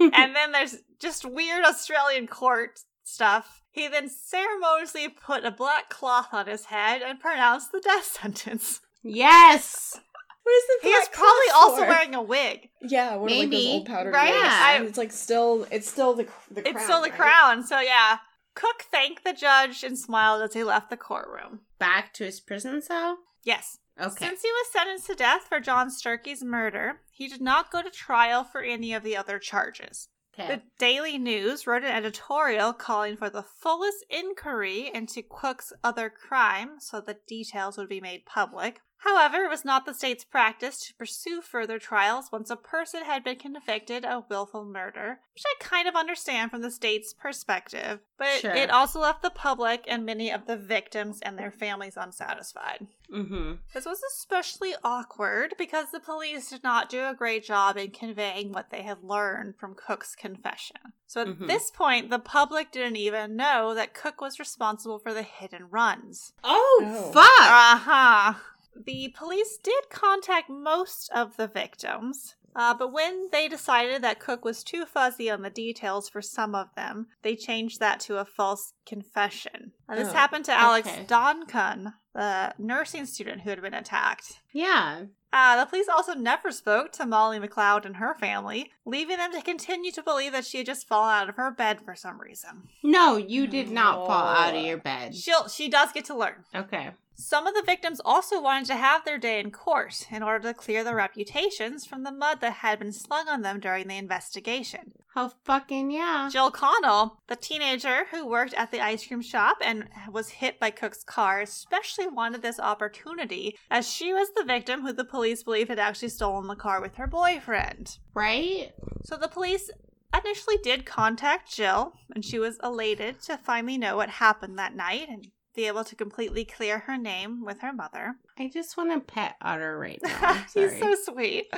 And 0.00 0.34
then 0.36 0.52
there's 0.52 0.76
just 1.00 1.24
weird 1.24 1.64
Australian 1.64 2.26
court 2.26 2.80
stuff. 3.04 3.62
He 3.70 3.88
then 3.88 4.08
ceremoniously 4.08 5.08
put 5.08 5.44
a 5.44 5.50
black 5.50 5.88
cloth 5.90 6.28
on 6.32 6.46
his 6.46 6.66
head 6.66 7.02
and 7.02 7.18
pronounced 7.20 7.72
the 7.72 7.80
death 7.80 8.04
sentence. 8.04 8.80
yes. 9.02 9.98
What 10.44 10.52
is 10.54 10.64
the 10.82 10.88
He 10.88 10.92
is 10.92 11.08
black 11.08 11.12
probably 11.12 11.46
cloth 11.50 11.62
also 11.70 11.82
for? 11.82 11.88
wearing 11.88 12.14
a 12.16 12.22
wig. 12.22 12.68
Yeah, 12.80 13.14
one 13.14 13.30
of 13.30 13.38
like 13.38 13.48
Maybe. 13.48 13.56
those 13.56 13.66
old 13.74 13.86
powdered 13.86 14.12
Right? 14.12 14.32
wigs. 14.34 14.44
I- 14.48 14.72
And 14.74 14.86
it's 14.88 14.98
like 14.98 15.12
still, 15.12 15.68
it's 15.70 15.88
still 15.88 16.14
the 16.14 16.24
the 16.50 16.62
crown. 16.62 16.74
it's 16.74 16.84
still 16.84 17.00
the 17.00 17.10
right? 17.10 17.16
crown, 17.18 17.64
so 17.64 17.78
yeah. 17.78 18.16
Cooke 18.56 18.82
thanked 18.90 19.22
the 19.22 19.34
judge 19.34 19.84
and 19.84 19.96
smiled 19.96 20.42
as 20.42 20.52
he 20.54 20.64
left 20.64 20.90
the 20.90 20.96
courtroom. 20.96 21.60
Back 21.78 22.12
to 22.14 22.24
his 22.24 22.40
prison 22.40 22.82
cell? 22.82 23.18
Yes. 23.44 23.78
Okay. 24.02 24.26
Since 24.26 24.42
he 24.42 24.48
was 24.48 24.72
sentenced 24.72 25.06
to 25.06 25.14
death 25.14 25.42
for 25.48 25.60
John 25.60 25.88
Sturkey's 25.88 26.42
murder, 26.42 27.00
he 27.10 27.28
did 27.28 27.40
not 27.40 27.70
go 27.70 27.82
to 27.82 27.90
trial 27.90 28.42
for 28.42 28.60
any 28.60 28.92
of 28.92 29.04
the 29.04 29.16
other 29.16 29.38
charges. 29.38 30.08
okay. 30.36 30.48
The 30.48 30.62
Daily 30.78 31.18
News 31.18 31.66
wrote 31.66 31.84
an 31.84 31.94
editorial 31.94 32.72
calling 32.72 33.16
for 33.16 33.30
the 33.30 33.44
fullest 33.44 34.04
inquiry 34.10 34.90
into 34.92 35.22
Cooke's 35.22 35.72
other 35.84 36.10
crime 36.10 36.80
so 36.80 37.00
that 37.02 37.26
details 37.26 37.78
would 37.78 37.88
be 37.88 38.00
made 38.00 38.26
public. 38.26 38.80
However, 39.04 39.38
it 39.44 39.50
was 39.50 39.64
not 39.64 39.84
the 39.84 39.94
state's 39.94 40.22
practice 40.24 40.78
to 40.86 40.94
pursue 40.94 41.40
further 41.42 41.78
trials 41.80 42.30
once 42.30 42.50
a 42.50 42.56
person 42.56 43.02
had 43.04 43.24
been 43.24 43.36
convicted 43.36 44.04
of 44.04 44.30
willful 44.30 44.64
murder, 44.64 45.18
which 45.34 45.42
I 45.44 45.54
kind 45.58 45.88
of 45.88 45.96
understand 45.96 46.50
from 46.52 46.62
the 46.62 46.70
state's 46.70 47.12
perspective, 47.12 47.98
but 48.16 48.40
Sure. 48.40 48.52
it 48.54 48.70
also 48.70 49.00
left 49.00 49.22
the 49.22 49.30
public 49.30 49.84
and 49.88 50.06
many 50.06 50.30
of 50.30 50.46
the 50.46 50.56
victims 50.56 51.20
and 51.20 51.36
their 51.36 51.50
families 51.50 51.96
unsatisfied. 51.96 52.86
mm-hmm. 53.12 53.54
This 53.74 53.84
was 53.84 54.00
especially 54.14 54.74
awkward 54.84 55.54
because 55.58 55.90
the 55.90 56.00
police 56.00 56.48
did 56.50 56.62
not 56.62 56.88
do 56.88 57.04
a 57.04 57.14
great 57.14 57.44
job 57.44 57.76
in 57.76 57.90
conveying 57.90 58.52
what 58.52 58.70
they 58.70 58.82
had 58.82 59.02
learned 59.02 59.56
from 59.58 59.74
Cooke's 59.74 60.14
confession. 60.14 60.78
So 61.08 61.20
at 61.22 61.26
Mhm. 61.26 61.46
this 61.48 61.70
point, 61.70 62.08
the 62.08 62.18
public 62.18 62.70
didn't 62.70 62.96
even 62.96 63.36
know 63.36 63.74
that 63.74 63.92
Cooke 63.94 64.20
was 64.22 64.38
responsible 64.38 64.98
for 64.98 65.12
the 65.12 65.22
hit 65.24 65.52
and 65.52 65.70
runs. 65.72 66.32
Oh, 66.44 66.80
Oh. 66.86 67.12
fuck. 67.12 67.40
Uh 67.40 67.76
huh. 67.76 68.34
The 68.74 69.14
police 69.16 69.58
did 69.62 69.90
contact 69.90 70.48
most 70.48 71.10
of 71.14 71.36
the 71.36 71.46
victims. 71.46 72.36
Uh, 72.54 72.74
but 72.74 72.92
when 72.92 73.28
they 73.32 73.48
decided 73.48 74.02
that 74.02 74.20
Cooke 74.20 74.44
was 74.44 74.62
too 74.62 74.84
fuzzy 74.84 75.30
on 75.30 75.42
the 75.42 75.50
details 75.50 76.08
for 76.08 76.20
some 76.20 76.54
of 76.54 76.68
them, 76.74 77.06
they 77.22 77.34
changed 77.34 77.80
that 77.80 78.00
to 78.00 78.18
a 78.18 78.24
false 78.24 78.74
confession. 78.84 79.72
And 79.92 80.00
this 80.00 80.08
Oh, 80.12 80.16
happened 80.16 80.44
to 80.46 80.52
Alex 80.52 80.88
okay. 80.88 81.04
Donkun, 81.06 81.94
the 82.14 82.54
nursing 82.58 83.06
student 83.06 83.42
who 83.42 83.50
had 83.50 83.62
been 83.62 83.74
attacked. 83.74 84.40
yeah. 84.52 85.04
Uh, 85.34 85.58
the 85.58 85.64
police 85.64 85.88
also 85.88 86.12
never 86.12 86.52
spoke 86.52 86.92
to 86.92 87.06
Molly 87.06 87.38
McLeod 87.40 87.86
and 87.86 87.96
her 87.96 88.14
family, 88.14 88.70
leaving 88.84 89.16
them 89.16 89.32
to 89.32 89.40
continue 89.40 89.90
to 89.92 90.02
believe 90.02 90.32
that 90.32 90.44
she 90.44 90.58
had 90.58 90.66
just 90.66 90.86
fallen 90.86 91.08
out 91.14 91.30
of 91.30 91.36
her 91.36 91.50
bed 91.50 91.80
for 91.80 91.94
some 91.94 92.20
reason. 92.20 92.68
No, 92.82 93.16
you 93.16 93.46
did 93.46 93.70
not 93.70 94.06
fall 94.06 94.28
out 94.28 94.54
of 94.54 94.62
your 94.62 94.76
bed. 94.76 95.14
She'll, 95.14 95.48
she 95.48 95.70
does 95.70 95.90
get 95.90 96.04
to 96.06 96.14
learn. 96.14 96.44
Okay. 96.54 96.90
Some 97.14 97.46
of 97.46 97.54
the 97.54 97.62
victims 97.64 97.98
also 98.04 98.42
wanted 98.42 98.66
to 98.66 98.76
have 98.76 99.06
their 99.06 99.16
day 99.16 99.40
in 99.40 99.50
court 99.52 100.06
in 100.10 100.22
order 100.22 100.48
to 100.48 100.54
clear 100.54 100.84
their 100.84 100.96
reputations 100.96 101.86
from 101.86 102.02
the 102.02 102.12
mud 102.12 102.42
that 102.42 102.54
had 102.54 102.78
been 102.78 102.92
slung 102.92 103.26
on 103.28 103.40
them 103.40 103.58
during 103.58 103.88
the 103.88 103.96
investigation. 103.96 104.92
Oh, 105.16 105.32
fucking 105.44 105.90
yeah. 105.90 106.28
Jill 106.30 106.50
Connell, 106.50 107.18
the 107.28 107.36
teenager 107.36 108.06
who 108.10 108.26
worked 108.26 108.54
at 108.54 108.70
the 108.70 108.80
ice 108.80 109.06
cream 109.06 109.22
shop 109.22 109.58
and 109.62 109.81
was 110.10 110.28
hit 110.28 110.58
by 110.60 110.70
Cooke's 110.70 111.04
car, 111.04 111.40
especially 111.40 112.06
wanted 112.06 112.42
this 112.42 112.60
opportunity 112.60 113.56
as 113.70 113.90
she 113.90 114.12
was 114.12 114.28
the 114.36 114.44
victim 114.44 114.82
who 114.82 114.92
the 114.92 115.04
police 115.04 115.42
believe 115.42 115.68
had 115.68 115.78
actually 115.78 116.08
stolen 116.08 116.46
the 116.46 116.56
car 116.56 116.80
with 116.80 116.96
her 116.96 117.06
boyfriend. 117.06 117.98
Right? 118.14 118.72
So 119.04 119.16
the 119.16 119.28
police 119.28 119.70
initially 120.14 120.58
did 120.62 120.86
contact 120.86 121.52
Jill, 121.52 121.94
and 122.14 122.24
she 122.24 122.38
was 122.38 122.58
elated 122.62 123.20
to 123.22 123.38
finally 123.38 123.78
know 123.78 123.96
what 123.96 124.10
happened 124.10 124.58
that 124.58 124.76
night 124.76 125.08
and 125.08 125.28
be 125.54 125.66
able 125.66 125.84
to 125.84 125.94
completely 125.96 126.44
clear 126.44 126.80
her 126.80 126.96
name 126.96 127.44
with 127.44 127.60
her 127.60 127.72
mother. 127.72 128.16
I 128.38 128.48
just 128.48 128.76
want 128.76 128.92
to 128.92 129.00
pet 129.00 129.36
Otter 129.42 129.78
right 129.78 130.00
now. 130.02 130.44
He's 130.54 130.78
so 130.78 130.94
sweet. 131.04 131.52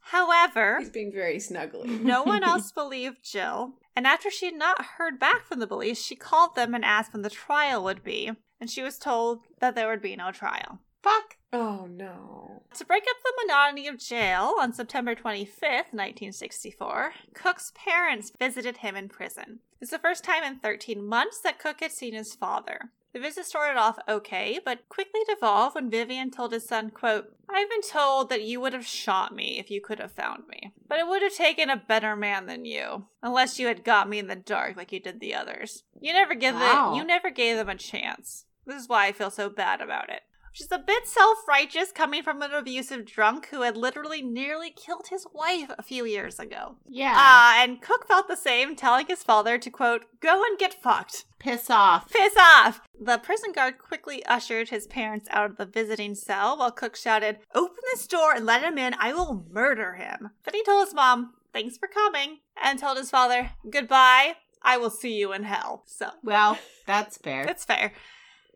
However, 0.00 0.78
He's 0.78 0.90
being 0.90 1.12
very 1.12 1.36
snuggly. 1.38 2.00
no 2.00 2.22
one 2.24 2.44
else 2.44 2.70
believed 2.72 3.24
Jill, 3.24 3.72
and 3.96 4.06
after 4.06 4.30
she 4.30 4.46
had 4.46 4.54
not 4.54 4.84
heard 4.98 5.18
back 5.18 5.44
from 5.46 5.58
the 5.58 5.66
police, 5.66 6.00
she 6.02 6.14
called 6.14 6.54
them 6.54 6.74
and 6.74 6.84
asked 6.84 7.12
when 7.12 7.22
the 7.22 7.30
trial 7.30 7.82
would 7.84 8.04
be, 8.04 8.30
and 8.60 8.70
she 8.70 8.82
was 8.82 8.98
told 8.98 9.40
that 9.60 9.74
there 9.74 9.88
would 9.88 10.02
be 10.02 10.14
no 10.16 10.30
trial. 10.30 10.78
Fuck. 11.02 11.36
Oh 11.52 11.86
no. 11.88 12.62
To 12.74 12.84
break 12.84 13.04
up 13.08 13.16
the 13.24 13.32
monotony 13.46 13.88
of 13.88 13.98
jail, 13.98 14.54
on 14.60 14.72
September 14.72 15.14
25th, 15.14 15.92
1964, 15.92 17.12
Cooke's 17.34 17.72
parents 17.74 18.32
visited 18.38 18.78
him 18.78 18.94
in 18.96 19.08
prison. 19.08 19.60
It's 19.80 19.90
the 19.90 19.98
first 19.98 20.22
time 20.24 20.42
in 20.44 20.58
13 20.58 21.04
months 21.06 21.40
that 21.40 21.58
Cooke 21.58 21.80
had 21.80 21.92
seen 21.92 22.14
his 22.14 22.34
father. 22.34 22.90
The 23.12 23.20
visit 23.20 23.46
started 23.46 23.78
off 23.78 23.98
okay, 24.08 24.60
but 24.62 24.88
quickly 24.88 25.20
devolved 25.28 25.74
when 25.74 25.88
Vivian 25.90 26.30
told 26.30 26.52
his 26.52 26.66
son, 26.66 26.90
quote, 26.90 27.32
I've 27.48 27.70
been 27.70 27.80
told 27.82 28.28
that 28.28 28.42
you 28.42 28.60
would 28.60 28.72
have 28.74 28.86
shot 28.86 29.34
me 29.34 29.58
if 29.58 29.70
you 29.70 29.80
could 29.80 29.98
have 30.00 30.12
found 30.12 30.46
me. 30.48 30.72
But 30.86 30.98
it 30.98 31.06
would 31.06 31.22
have 31.22 31.34
taken 31.34 31.70
a 31.70 31.76
better 31.76 32.14
man 32.14 32.46
than 32.46 32.64
you, 32.64 33.06
unless 33.22 33.58
you 33.58 33.68
had 33.68 33.84
got 33.84 34.08
me 34.08 34.18
in 34.18 34.26
the 34.26 34.36
dark 34.36 34.76
like 34.76 34.92
you 34.92 35.00
did 35.00 35.20
the 35.20 35.34
others. 35.34 35.84
You 35.98 36.12
never 36.12 36.34
give 36.34 36.54
Wow. 36.54 36.92
it 36.92 36.96
you 36.96 37.04
never 37.04 37.30
gave 37.30 37.56
them 37.56 37.68
a 37.68 37.74
chance. 37.76 38.44
This 38.66 38.82
is 38.82 38.88
why 38.88 39.06
I 39.06 39.12
feel 39.12 39.30
so 39.30 39.48
bad 39.48 39.80
about 39.80 40.10
it. 40.10 40.22
Is 40.58 40.72
a 40.72 40.78
bit 40.78 41.06
self 41.06 41.46
righteous 41.46 41.92
coming 41.92 42.22
from 42.22 42.40
an 42.40 42.52
abusive 42.52 43.04
drunk 43.04 43.48
who 43.50 43.62
had 43.62 43.76
literally 43.76 44.22
nearly 44.22 44.70
killed 44.70 45.08
his 45.08 45.26
wife 45.34 45.70
a 45.78 45.82
few 45.82 46.04
years 46.06 46.38
ago. 46.38 46.76
Yeah. 46.88 47.12
Ah, 47.14 47.62
and 47.62 47.82
Cooke 47.82 48.08
felt 48.08 48.26
the 48.26 48.36
same, 48.36 48.74
telling 48.74 49.06
his 49.06 49.22
father 49.22 49.58
to 49.58 49.70
quote, 49.70 50.06
go 50.20 50.42
and 50.42 50.58
get 50.58 50.82
fucked. 50.82 51.26
Piss 51.38 51.68
off. 51.68 52.10
Piss 52.10 52.34
off! 52.38 52.80
The 52.98 53.18
prison 53.18 53.52
guard 53.52 53.78
quickly 53.78 54.24
ushered 54.24 54.70
his 54.70 54.86
parents 54.86 55.28
out 55.30 55.50
of 55.50 55.56
the 55.58 55.66
visiting 55.66 56.14
cell 56.14 56.56
while 56.56 56.72
Cooke 56.72 56.96
shouted, 56.96 57.38
Open 57.54 57.76
this 57.92 58.06
door 58.06 58.32
and 58.34 58.46
let 58.46 58.62
him 58.62 58.78
in. 58.78 58.94
I 58.98 59.12
will 59.12 59.44
murder 59.52 59.94
him. 59.94 60.30
Then 60.44 60.54
he 60.54 60.64
told 60.64 60.86
his 60.86 60.94
mom, 60.94 61.34
Thanks 61.52 61.76
for 61.76 61.86
coming, 61.88 62.38
and 62.62 62.78
told 62.78 62.96
his 62.96 63.10
father, 63.10 63.50
Goodbye. 63.70 64.36
I 64.62 64.78
will 64.78 64.90
see 64.90 65.12
you 65.14 65.32
in 65.32 65.44
hell. 65.44 65.84
So 65.86 66.10
Well, 66.24 66.58
that's 66.86 67.18
fair. 67.18 67.44
that's 67.44 67.64
fair. 67.64 67.92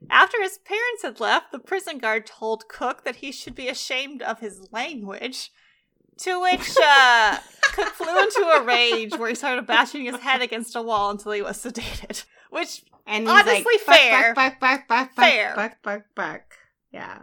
After 0.08 0.40
his 0.42 0.58
parents 0.58 1.02
had 1.02 1.20
left, 1.20 1.52
the 1.52 1.58
prison 1.58 1.98
guard 1.98 2.26
told 2.26 2.68
Cooke 2.68 3.04
that 3.04 3.16
he 3.16 3.32
should 3.32 3.54
be 3.54 3.68
ashamed 3.68 4.22
of 4.22 4.40
his 4.40 4.72
language. 4.72 5.50
To 6.18 6.40
which 6.40 6.76
uh, 6.82 7.38
Cooke 7.72 7.94
flew 7.94 8.18
into 8.18 8.40
a 8.40 8.62
rage 8.62 9.16
where 9.16 9.30
he 9.30 9.34
started 9.34 9.66
bashing 9.66 10.04
his 10.04 10.16
head 10.16 10.42
against 10.42 10.76
a 10.76 10.82
wall 10.82 11.10
until 11.10 11.32
he 11.32 11.42
was 11.42 11.62
sedated. 11.62 12.24
Which 12.50 12.82
and 13.06 13.28
honestly 13.28 13.64
like, 13.86 13.98
fair. 13.98 14.34
Buck, 14.34 14.60
buck, 14.60 14.60
buck, 14.60 14.88
buck, 14.88 15.16
buck, 15.16 15.26
Fair. 15.26 15.54
buck, 15.56 15.82
buck, 15.82 16.02
buck. 16.14 16.42
Yeah. 16.92 17.18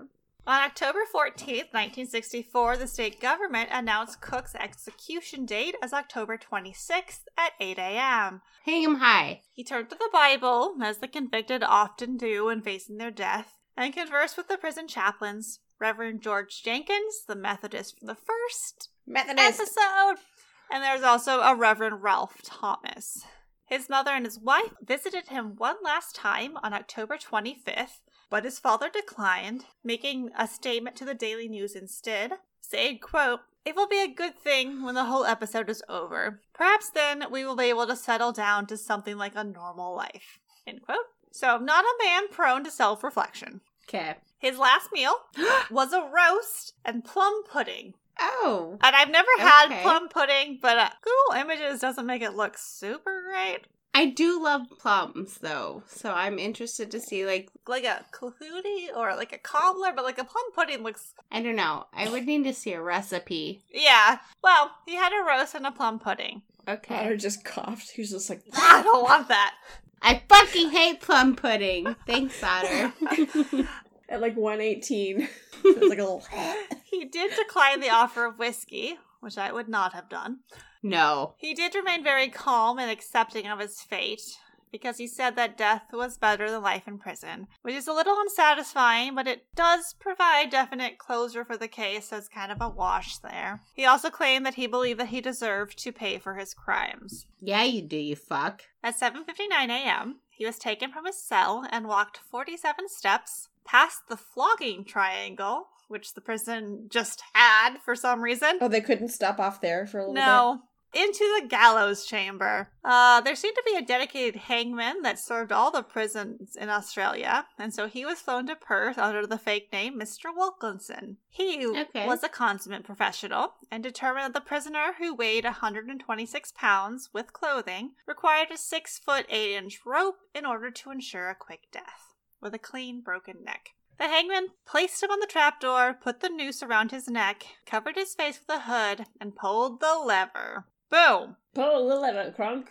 On 0.47 0.61
October 0.61 0.99
14, 1.11 1.55
1964, 1.71 2.77
the 2.77 2.87
state 2.87 3.19
government 3.19 3.67
announced 3.69 4.21
Cooke's 4.21 4.55
execution 4.55 5.45
date 5.45 5.75
as 5.83 5.91
October 5.91 6.37
26th 6.37 7.23
at 7.37 7.51
8 7.59 7.77
a.m. 7.77 8.41
Hang 8.63 8.83
him 8.83 8.95
high. 8.95 9.41
He 9.51 9.65
turned 9.65 9.89
to 9.89 9.97
the 9.97 10.09
Bible, 10.13 10.77
as 10.81 10.99
the 10.99 11.09
convicted 11.09 11.63
often 11.63 12.15
do 12.15 12.45
when 12.45 12.61
facing 12.61 12.95
their 12.95 13.11
death, 13.11 13.57
and 13.75 13.93
conversed 13.93 14.37
with 14.37 14.47
the 14.47 14.57
prison 14.57 14.87
chaplains, 14.87 15.59
Reverend 15.81 16.21
George 16.21 16.63
Jenkins, 16.63 17.25
the 17.27 17.35
Methodist 17.35 17.99
from 17.99 18.07
the 18.07 18.15
first 18.15 18.87
Methodist. 19.05 19.59
episode, 19.59 20.23
and 20.71 20.81
there's 20.81 21.03
also 21.03 21.41
a 21.41 21.55
Reverend 21.55 22.01
Ralph 22.01 22.41
Thomas. 22.41 23.25
His 23.67 23.89
mother 23.89 24.11
and 24.11 24.25
his 24.25 24.39
wife 24.39 24.71
visited 24.81 25.27
him 25.27 25.55
one 25.57 25.75
last 25.83 26.15
time 26.15 26.57
on 26.63 26.73
October 26.73 27.17
25th, 27.17 27.99
but 28.29 28.45
his 28.45 28.59
father 28.59 28.89
declined, 28.89 29.65
making 29.83 30.31
a 30.37 30.47
statement 30.47 30.95
to 30.95 31.05
the 31.05 31.13
Daily 31.13 31.49
News 31.49 31.75
instead, 31.75 32.33
saying, 32.61 32.99
quote, 32.99 33.41
It 33.65 33.75
will 33.75 33.87
be 33.87 34.01
a 34.01 34.07
good 34.07 34.39
thing 34.39 34.83
when 34.83 34.95
the 34.95 35.03
whole 35.03 35.25
episode 35.25 35.69
is 35.69 35.83
over. 35.89 36.39
Perhaps 36.53 36.91
then 36.91 37.25
we 37.29 37.43
will 37.43 37.57
be 37.57 37.65
able 37.65 37.87
to 37.87 37.97
settle 37.97 38.31
down 38.31 38.67
to 38.67 38.77
something 38.77 39.17
like 39.17 39.33
a 39.35 39.43
normal 39.43 39.93
life. 39.93 40.39
End 40.65 40.81
quote. 40.81 40.99
So, 41.31 41.57
not 41.57 41.83
a 41.83 42.03
man 42.03 42.29
prone 42.29 42.63
to 42.63 42.71
self 42.71 43.03
reflection. 43.03 43.59
Okay. 43.87 44.15
His 44.39 44.57
last 44.57 44.93
meal 44.93 45.13
was 45.69 45.91
a 45.91 46.09
roast 46.09 46.73
and 46.85 47.03
plum 47.03 47.43
pudding. 47.43 47.95
Oh. 48.19 48.77
And 48.83 48.95
I've 48.95 49.09
never 49.11 49.29
had 49.39 49.65
Okay. 49.67 49.81
plum 49.81 50.09
pudding, 50.09 50.59
but 50.61 50.77
uh, 50.77 50.89
Google 51.01 51.41
Images 51.41 51.79
doesn't 51.79 52.05
make 52.05 52.21
it 52.21 52.35
look 52.35 52.57
super 52.57 53.23
great. 53.29 53.61
I 53.93 54.05
do 54.07 54.43
love 54.43 54.61
plums 54.79 55.39
though, 55.39 55.81
so 55.87 56.11
I'm 56.13 56.37
interested 56.37 56.91
to 56.91 56.99
see 56.99 57.25
like 57.25 57.49
Like 57.67 57.83
a 57.83 58.05
kahootie 58.13 58.95
or 58.95 59.15
like 59.15 59.33
a 59.33 59.39
cobbler, 59.39 59.91
but 59.95 60.05
like 60.05 60.19
a 60.19 60.23
plum 60.23 60.43
pudding 60.53 60.83
looks. 60.83 61.13
I 61.31 61.41
don't 61.41 61.55
know. 61.55 61.85
I 61.93 62.07
would 62.09 62.25
need 62.27 62.43
to 62.43 62.53
see 62.53 62.73
a 62.73 62.81
recipe. 62.81 63.63
Yeah. 63.73 64.19
Well, 64.43 64.71
he 64.85 64.95
had 64.95 65.13
a 65.19 65.25
roast 65.25 65.55
and 65.55 65.65
a 65.65 65.71
plum 65.71 65.97
pudding. 65.97 66.43
Okay. 66.67 66.95
Otter 66.95 67.17
just 67.17 67.43
coughed. 67.43 67.89
He 67.91 68.01
was 68.01 68.11
just 68.11 68.29
like, 68.29 68.43
I 68.53 68.83
don't 68.83 69.03
want 69.03 69.29
that. 69.29 69.55
I 69.99 70.21
fucking 70.29 70.69
hate 70.69 71.01
plum 71.01 71.35
pudding. 71.35 71.95
Thanks, 72.05 72.43
Otter. 72.43 72.93
at 74.09 74.21
like 74.21 74.35
118. 74.35 75.21
it 75.65 75.79
was 75.79 75.89
like 75.89 75.99
a 75.99 76.03
little. 76.03 76.23
He 76.83 77.03
did 77.05 77.31
decline 77.35 77.81
the 77.81 77.89
offer 77.89 78.25
of 78.25 78.39
whiskey, 78.39 78.97
which 79.19 79.37
I 79.37 79.51
would 79.51 79.67
not 79.67 79.93
have 79.93 80.09
done. 80.09 80.39
no. 80.81 81.35
He 81.37 81.53
did 81.53 81.75
remain 81.75 82.03
very 82.03 82.29
calm 82.29 82.79
and 82.79 82.89
accepting 82.89 83.45
of 83.45 83.59
his 83.59 83.81
fate 83.81 84.37
because 84.71 84.97
he 84.97 85.07
said 85.07 85.35
that 85.35 85.57
death 85.57 85.83
was 85.93 86.17
better 86.17 86.49
than 86.49 86.61
life 86.61 86.87
in 86.87 86.97
prison, 86.97 87.47
which 87.61 87.75
is 87.75 87.87
a 87.87 87.93
little 87.93 88.17
unsatisfying, 88.19 89.15
but 89.15 89.27
it 89.27 89.45
does 89.55 89.93
provide 89.99 90.49
definite 90.49 90.97
closure 90.97 91.45
for 91.45 91.57
the 91.57 91.67
case, 91.67 92.09
so 92.09 92.17
it's 92.17 92.27
kind 92.27 92.51
of 92.51 92.61
a 92.61 92.69
wash 92.69 93.17
there. 93.17 93.61
He 93.73 93.85
also 93.85 94.09
claimed 94.09 94.45
that 94.45 94.55
he 94.55 94.67
believed 94.67 94.99
that 94.99 95.07
he 95.07 95.21
deserved 95.21 95.77
to 95.79 95.91
pay 95.91 96.17
for 96.17 96.35
his 96.35 96.53
crimes. 96.53 97.27
Yeah, 97.39 97.63
you 97.63 97.81
do, 97.81 97.97
you 97.97 98.15
fuck. 98.15 98.63
At 98.83 98.99
7:59 98.99 99.69
a.m., 99.69 100.17
he 100.29 100.45
was 100.45 100.57
taken 100.59 100.91
from 100.91 101.05
his 101.05 101.21
cell 101.21 101.65
and 101.69 101.87
walked 101.87 102.17
47 102.17 102.87
steps 102.89 103.49
past 103.67 104.07
the 104.09 104.17
flogging 104.17 104.83
triangle, 104.85 105.67
which 105.87 106.13
the 106.15 106.21
prison 106.21 106.87
just 106.89 107.21
had 107.33 107.77
for 107.85 107.95
some 107.95 108.21
reason. 108.21 108.57
Oh, 108.61 108.67
they 108.67 108.81
couldn't 108.81 109.09
stop 109.09 109.39
off 109.39 109.61
there 109.61 109.85
for 109.85 109.99
a 109.99 110.01
little 110.01 110.13
bit? 110.15 110.19
No. 110.21 110.61
Into 110.93 111.19
the 111.41 111.47
gallows 111.47 112.05
chamber. 112.05 112.69
Uh, 112.83 113.19
there 113.19 113.35
seemed 113.35 113.55
to 113.57 113.63
be 113.65 113.75
a 113.75 113.81
dedicated 113.85 114.37
hangman 114.43 115.01
that 115.01 115.19
served 115.19 115.51
all 115.51 115.69
the 115.69 115.83
prisons 115.83 116.55
in 116.55 116.69
Australia, 116.69 117.45
and 117.59 117.73
so 117.73 117.87
he 117.87 118.05
was 118.05 118.21
flown 118.21 118.47
to 118.47 118.55
Perth 118.55 118.97
under 118.97 119.27
the 119.27 119.37
fake 119.37 119.67
name 119.73 119.99
Mr. 119.99 120.33
Wilkinson. 120.33 121.17
He 121.29 121.67
Okay. 121.67 122.07
was 122.07 122.23
a 122.23 122.29
consummate 122.29 122.85
professional 122.85 123.55
and 123.69 123.83
determined 123.83 124.33
that 124.33 124.33
the 124.33 124.47
prisoner 124.47 124.93
who 124.97 125.13
weighed 125.13 125.43
126 125.43 126.53
pounds 126.53 127.09
with 127.13 127.33
clothing 127.33 127.91
required 128.07 128.49
a 128.51 128.57
6 128.57 128.97
foot 128.99 129.25
8 129.29 129.55
inch 129.55 129.81
rope 129.85 130.19
in 130.33 130.45
order 130.45 130.71
to 130.71 130.89
ensure 130.89 131.29
a 131.29 131.35
quick 131.35 131.63
death, 131.71 132.06
with 132.41 132.53
a 132.53 132.59
clean 132.59 133.01
broken 133.01 133.43
neck. 133.43 133.71
The 133.97 134.07
hangman 134.07 134.49
placed 134.65 135.01
him 135.01 135.09
on 135.09 135.19
the 135.19 135.27
trapdoor, 135.27 135.93
put 135.93 136.19
the 136.19 136.29
noose 136.29 136.61
around 136.61 136.91
his 136.91 137.07
neck, 137.07 137.43
covered 137.65 137.95
his 137.95 138.13
face 138.13 138.39
with 138.39 138.57
a 138.57 138.61
hood, 138.61 139.07
and 139.19 139.35
pulled 139.35 139.79
the 139.79 139.95
lever. 140.03 140.65
Boom! 140.89 141.37
Pull 141.55 141.87
little 141.87 142.05
at 142.05 142.37
crunk. 142.37 142.67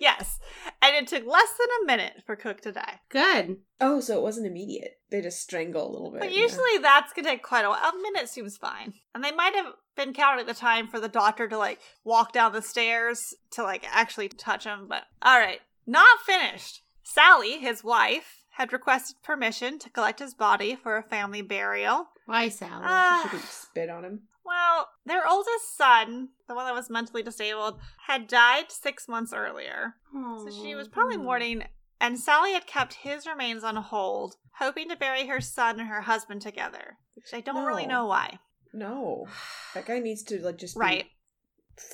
yes, 0.00 0.38
and 0.80 0.94
it 0.96 1.06
took 1.08 1.26
less 1.26 1.50
than 1.58 1.68
a 1.82 1.86
minute 1.86 2.22
for 2.24 2.36
Cooke 2.36 2.60
to 2.62 2.72
die. 2.72 3.00
Good. 3.08 3.58
Oh, 3.80 4.00
so 4.00 4.16
it 4.18 4.22
wasn't 4.22 4.46
immediate. 4.46 5.00
They 5.10 5.20
just 5.20 5.40
strangle 5.40 5.88
a 5.88 5.92
little 5.92 6.10
bit. 6.10 6.20
But 6.20 6.32
yeah. 6.32 6.42
usually 6.42 6.78
that's 6.80 7.12
gonna 7.12 7.28
take 7.28 7.42
quite 7.42 7.64
a 7.64 7.70
while. 7.70 7.78
A 7.78 8.02
minute 8.02 8.28
seems 8.28 8.56
fine. 8.56 8.94
And 9.14 9.22
they 9.22 9.32
might 9.32 9.54
have 9.54 9.74
been 9.96 10.12
counting 10.12 10.46
the 10.46 10.54
time 10.54 10.88
for 10.88 11.00
the 11.00 11.08
doctor 11.08 11.48
to 11.48 11.58
like 11.58 11.80
walk 12.04 12.32
down 12.32 12.52
the 12.52 12.62
stairs 12.62 13.34
to 13.50 13.62
like 13.62 13.84
actually 13.90 14.28
touch 14.28 14.64
him. 14.64 14.86
But 14.88 15.04
all 15.22 15.38
right, 15.38 15.60
not 15.88 16.20
finished. 16.24 16.82
Sally, 17.02 17.58
his 17.58 17.82
wife, 17.82 18.44
had 18.50 18.72
requested 18.72 19.16
permission 19.22 19.78
to 19.78 19.90
collect 19.90 20.18
his 20.18 20.34
body 20.34 20.76
for 20.76 20.96
a 20.96 21.02
family 21.02 21.42
burial. 21.42 22.08
Why, 22.26 22.48
Sally? 22.48 22.84
Ah. 22.84 23.20
She 23.22 23.28
could 23.30 23.48
spit 23.48 23.88
on 23.88 24.04
him. 24.04 24.20
Well, 24.44 24.88
their 25.06 25.26
oldest 25.26 25.76
son, 25.76 26.30
the 26.48 26.54
one 26.54 26.66
that 26.66 26.74
was 26.74 26.90
mentally 26.90 27.22
disabled, 27.22 27.78
had 28.06 28.26
died 28.26 28.70
six 28.70 29.06
months 29.08 29.32
earlier. 29.32 29.94
So 30.12 30.50
she 30.50 30.74
was 30.74 30.88
probably 30.88 31.18
mourning, 31.18 31.64
and 32.00 32.18
Sally 32.18 32.52
had 32.52 32.66
kept 32.66 32.94
his 32.94 33.26
remains 33.26 33.62
on 33.62 33.76
hold, 33.76 34.36
hoping 34.58 34.88
to 34.88 34.96
bury 34.96 35.26
her 35.26 35.40
son 35.40 35.80
and 35.80 35.88
her 35.88 36.02
husband 36.02 36.42
together. 36.42 36.96
Which 37.14 37.32
I 37.32 37.40
don't 37.40 37.64
really 37.64 37.86
know 37.86 38.06
why. 38.06 38.38
No. 38.72 39.26
That 39.74 39.86
guy 39.86 39.98
needs 39.98 40.22
to 40.24 40.40
like 40.40 40.58
just 40.58 40.78
be 40.78 41.04